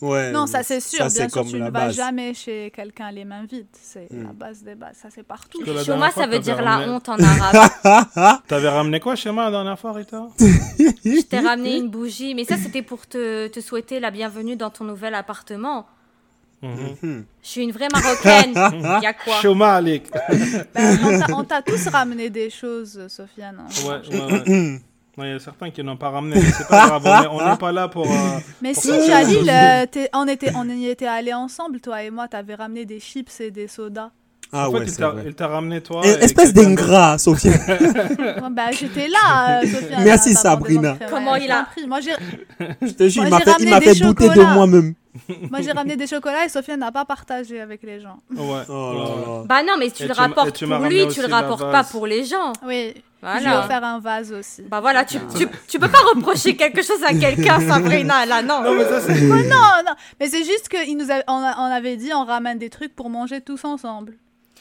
Ouais. 0.00 0.32
Non, 0.32 0.46
ça 0.46 0.62
c'est 0.62 0.80
sûr. 0.80 0.98
Ça, 0.98 1.08
Bien 1.08 1.28
sûr, 1.28 1.30
comme 1.42 1.46
tu 1.48 1.58
la 1.58 1.66
ne 1.66 1.70
vas 1.70 1.80
base. 1.86 1.94
jamais 1.96 2.32
chez 2.34 2.70
quelqu'un 2.74 3.10
les 3.10 3.24
mains 3.24 3.44
vides. 3.44 3.66
C'est 3.72 4.10
Mm. 4.10 4.22
la 4.28 4.32
base 4.32 4.62
des 4.62 4.74
bases. 4.74 4.96
Ça 5.02 5.08
c'est 5.14 5.22
partout. 5.22 5.62
Chouma, 5.84 6.10
ça 6.10 6.26
veut 6.26 6.38
dire 6.38 6.62
la 6.62 6.80
honte 6.88 7.08
en 7.08 7.16
arabe. 7.18 8.40
T'avais 8.48 8.68
ramené 8.68 8.98
quoi 9.00 9.14
chez 9.16 9.30
moi 9.30 9.44
la 9.44 9.50
dernière 9.50 9.78
fois, 9.78 9.92
Rita? 9.92 10.26
Je 10.38 11.20
t'ai 11.22 11.38
ramené 11.40 11.76
une 11.76 11.88
bougie, 11.88 12.34
mais 12.34 12.44
ça 12.44 12.56
c'était 12.56 12.82
pour 12.82 13.06
te, 13.06 13.48
te 13.48 13.60
souhaiter 13.60 14.00
la 14.00 14.10
bienvenue 14.10 14.56
dans 14.56 14.70
ton 14.70 14.84
nouvel 14.84 15.14
appartement. 15.14 15.86
Mhm. 16.62 16.70
Mhm. 17.02 17.24
Je 17.42 17.48
suis 17.48 17.62
une 17.62 17.72
vraie 17.72 17.88
marocaine. 17.92 18.52
Y 19.02 19.06
a 19.06 19.12
quoi? 19.14 19.34
Shoma 19.40 19.74
Alik. 19.76 20.10
Ben, 20.74 20.98
on 21.04 21.18
t'a- 21.18 21.34
on 21.36 21.44
t'a 21.44 21.62
tous 21.62 21.88
ramené 21.88 22.28
des 22.28 22.50
choses, 22.50 23.06
Sofiane. 23.08 23.60
hein. 23.60 23.88
Ouais, 23.88 24.16
ouais, 24.18 24.48
ouais. 24.48 24.80
Non, 25.20 25.26
Il 25.26 25.32
y 25.32 25.36
a 25.36 25.38
certains 25.38 25.70
qui 25.70 25.82
n'ont 25.84 25.96
pas 25.96 26.10
ramené, 26.10 26.36
mais 26.36 26.50
c'est 26.50 26.66
pas 26.66 26.86
grave, 26.88 27.02
on 27.04 27.22
est- 27.38 27.42
on 27.44 27.50
n'est 27.50 27.56
pas 27.56 27.72
là 27.72 27.88
pour. 27.88 28.06
euh, 28.06 28.38
Mais 28.62 28.72
Pour 28.72 28.82
si, 28.82 29.06
Jalil, 29.06 29.48
euh, 29.50 29.84
on, 30.14 30.26
était, 30.26 30.50
on 30.54 30.68
y 30.68 30.86
était 30.86 31.06
allés 31.06 31.34
ensemble, 31.34 31.80
toi 31.80 32.02
et 32.02 32.10
moi. 32.10 32.26
T'avais 32.28 32.54
ramené 32.54 32.84
des 32.86 33.00
chips 33.00 33.40
et 33.40 33.50
des 33.50 33.68
sodas. 33.68 34.10
Ah 34.52 34.68
en 34.68 34.72
fait, 34.72 34.78
ouais, 34.78 34.84
il 34.86 34.90
c'est 34.90 34.96
t'a- 34.98 35.08
vrai. 35.10 35.22
il 35.26 35.34
t'a 35.34 35.46
ramené 35.46 35.80
toi. 35.80 36.00
Et 36.04 36.08
Espèce 36.24 36.52
d'ingrat, 36.52 37.18
Sophia. 37.18 37.52
Bah, 38.50 38.70
j'étais 38.72 39.06
là, 39.06 39.60
euh, 39.62 39.66
Sofiane. 39.66 40.02
Merci, 40.04 40.34
Sabrina. 40.34 40.96
Comment 41.08 41.32
ouais, 41.32 41.44
il 41.44 41.50
a- 41.52 41.64
prie. 41.70 41.86
Moi, 41.86 42.00
j'ai 42.00 42.12
Je 42.82 42.90
te 42.92 43.08
jure, 43.08 43.22
Moi, 43.22 43.38
il 43.60 43.68
m'a 43.70 43.78
j'ai 43.80 43.94
fait, 43.94 44.00
douter 44.00 44.28
de 44.28 44.34
chocolats. 44.34 44.54
moi-même. 44.54 44.94
moi, 45.50 45.60
j'ai 45.60 45.70
ramené 45.72 45.96
des 45.96 46.06
chocolats 46.08 46.44
et 46.46 46.48
Sofiane 46.48 46.80
n'a 46.80 46.90
pas 46.90 47.04
partagé 47.04 47.60
avec 47.60 47.82
les 47.84 48.00
gens. 48.00 48.18
Ouais. 48.34 48.62
Oh 48.68 48.92
là 48.94 49.04
là. 49.04 49.42
Bah 49.46 49.62
non, 49.62 49.74
mais 49.78 49.90
tu 49.90 50.02
Et 50.02 50.08
le 50.08 50.14
rapportes 50.14 50.52
tu 50.56 50.66
pour 50.66 50.78
lui, 50.78 51.06
tu 51.08 51.20
le 51.22 51.28
rapportes 51.28 51.70
pas 51.70 51.84
pour 51.84 52.06
les 52.08 52.24
gens. 52.24 52.52
Oui. 52.66 52.94
Voilà. 53.22 53.62
Je 53.62 53.66
faire 53.68 53.84
un 53.84 54.00
vase 54.00 54.32
aussi. 54.32 54.62
Bah 54.62 54.80
voilà, 54.80 55.04
tu, 55.04 55.18
tu, 55.36 55.46
tu, 55.68 55.78
peux 55.78 55.88
pas 55.88 55.98
reprocher 56.14 56.56
quelque 56.56 56.82
chose 56.82 57.02
à 57.06 57.12
quelqu'un, 57.12 57.60
Sabrina, 57.68 58.24
là, 58.24 58.42
non. 58.42 58.62
Non, 58.62 58.74
mais 58.74 58.84
ça, 58.84 59.00
c'est... 59.00 59.20
non, 59.20 59.36
non, 59.36 59.94
mais 60.18 60.26
c'est 60.26 60.44
juste 60.44 60.68
qu'on 60.70 60.94
nous 60.94 61.08
on, 61.28 61.64
avait 61.64 61.96
dit 61.96 62.12
on 62.14 62.24
ramène 62.24 62.58
des 62.58 62.70
trucs 62.70 62.94
pour 62.96 63.10
manger 63.10 63.42
tous 63.42 63.64
ensemble. 63.64 64.14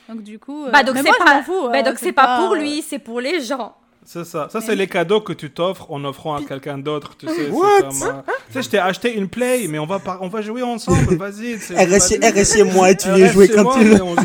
Donc 0.10 0.23
du 0.23 0.40
coup... 0.40 0.65
Euh, 0.65 0.72
bah 0.72 0.84
donc 0.84 0.98
c'est 0.98 1.23
pas... 1.23 1.41
Fous, 1.44 1.69
bah, 1.72 1.84
donc 1.84 1.99
c'est 1.99 2.11
pas, 2.11 2.40
pour 2.40 2.56
lui, 2.56 2.81
c'est 2.81 2.99
pour 2.99 3.22
les 3.22 3.41
gens. 3.41 3.76
C'est 4.11 4.26
ça. 4.26 4.49
Ça, 4.52 4.60
c'est 4.60 4.76
les 4.76 4.88
cadeaux 4.88 5.22
que 5.22 5.34
tu 5.34 5.52
t'offres 5.52 5.91
en 5.91 6.03
offrant 6.03 6.34
à 6.34 6.41
quelqu'un 6.41 6.80
d'autre. 6.80 7.15
Tu 7.15 7.27
sais, 7.27 7.49
What? 7.49 7.81
Comme, 7.81 8.02
euh, 8.02 8.22
tu 8.48 8.53
sais, 8.53 8.64
je 8.64 8.69
t'ai 8.69 8.80
acheté 8.80 9.15
une 9.15 9.30
Play, 9.30 9.68
mais 9.69 9.77
on 9.77 9.86
va, 9.86 10.02
on 10.22 10.30
va 10.30 10.41
jouer 10.41 10.64
ensemble. 10.64 11.15
Vas-y. 11.18 11.57
RS 11.57 12.53
chez 12.53 12.64
moi 12.64 12.90
et 12.90 12.98
tu 12.98 13.11
viens 13.14 13.31
jouer 13.31 13.49
quand 13.49 13.77
tu 13.77 13.84
veux. 13.84 14.02
oh 14.02 14.15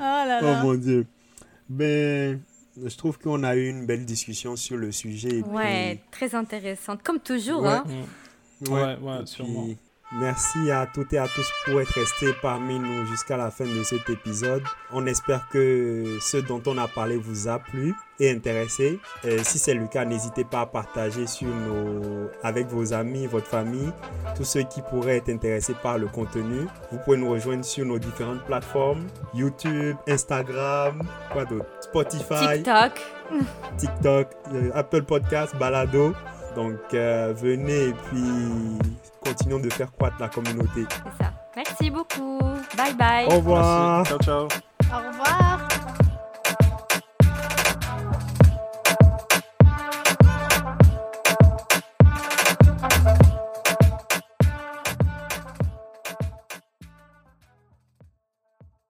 là 0.00 0.26
là. 0.26 0.40
Oh 0.42 0.66
mon 0.66 0.74
dieu. 0.74 1.06
Ben, 1.68 2.40
je 2.82 2.96
trouve 2.96 3.18
qu'on 3.18 3.42
a 3.42 3.56
eu 3.56 3.68
une 3.68 3.86
belle 3.86 4.04
discussion 4.04 4.56
sur 4.56 4.76
le 4.76 4.92
sujet. 4.92 5.42
ouais, 5.42 6.00
très 6.10 6.34
intéressante. 6.34 7.02
Comme 7.02 7.20
toujours. 7.20 7.66
Hein. 7.66 7.84
Ouais, 8.68 8.96
ouais, 9.00 9.26
sûrement. 9.26 9.68
Merci 10.16 10.70
à 10.70 10.86
toutes 10.86 11.12
et 11.12 11.18
à 11.18 11.26
tous 11.26 11.50
pour 11.64 11.80
être 11.80 11.92
restés 11.92 12.32
parmi 12.40 12.78
nous 12.78 13.04
jusqu'à 13.06 13.36
la 13.36 13.50
fin 13.50 13.64
de 13.64 13.82
cet 13.82 14.08
épisode. 14.08 14.62
On 14.92 15.06
espère 15.06 15.48
que 15.48 16.18
ce 16.20 16.36
dont 16.36 16.62
on 16.66 16.78
a 16.78 16.86
parlé 16.86 17.16
vous 17.16 17.48
a 17.48 17.58
plu 17.58 17.94
et 18.20 18.30
intéressé. 18.30 19.00
si 19.42 19.58
c'est 19.58 19.74
le 19.74 19.88
cas, 19.88 20.04
n'hésitez 20.04 20.44
pas 20.44 20.60
à 20.60 20.66
partager 20.66 21.26
sur 21.26 21.48
nos... 21.48 22.30
avec 22.44 22.68
vos 22.68 22.92
amis, 22.92 23.26
votre 23.26 23.48
famille, 23.48 23.90
tous 24.36 24.44
ceux 24.44 24.62
qui 24.62 24.82
pourraient 24.82 25.16
être 25.16 25.30
intéressés 25.30 25.74
par 25.82 25.98
le 25.98 26.06
contenu. 26.06 26.66
Vous 26.92 26.98
pouvez 27.04 27.16
nous 27.16 27.30
rejoindre 27.30 27.64
sur 27.64 27.84
nos 27.84 27.98
différentes 27.98 28.44
plateformes 28.44 29.06
YouTube, 29.34 29.96
Instagram, 30.06 31.02
quoi 31.32 31.44
d'autre? 31.44 31.66
Spotify, 31.80 32.56
TikTok, 32.56 32.92
TikTok, 33.78 34.28
euh, 34.52 34.70
Apple 34.74 35.02
Podcast, 35.02 35.56
Balado. 35.56 36.14
Donc 36.54 36.78
euh, 36.94 37.34
venez 37.36 37.88
et 37.88 37.92
puis 37.92 38.78
continuons 39.24 39.58
de 39.58 39.70
faire 39.70 39.90
croître 39.92 40.16
la 40.20 40.28
communauté. 40.28 40.86
C'est 40.90 41.24
ça. 41.24 41.32
Merci 41.56 41.90
beaucoup. 41.90 42.38
Bye 42.76 42.94
bye. 42.94 43.26
Au 43.26 43.36
revoir. 43.36 44.06
Ciao, 44.06 44.18
ciao. 44.18 44.42
Au 44.44 45.08
revoir. 45.08 45.43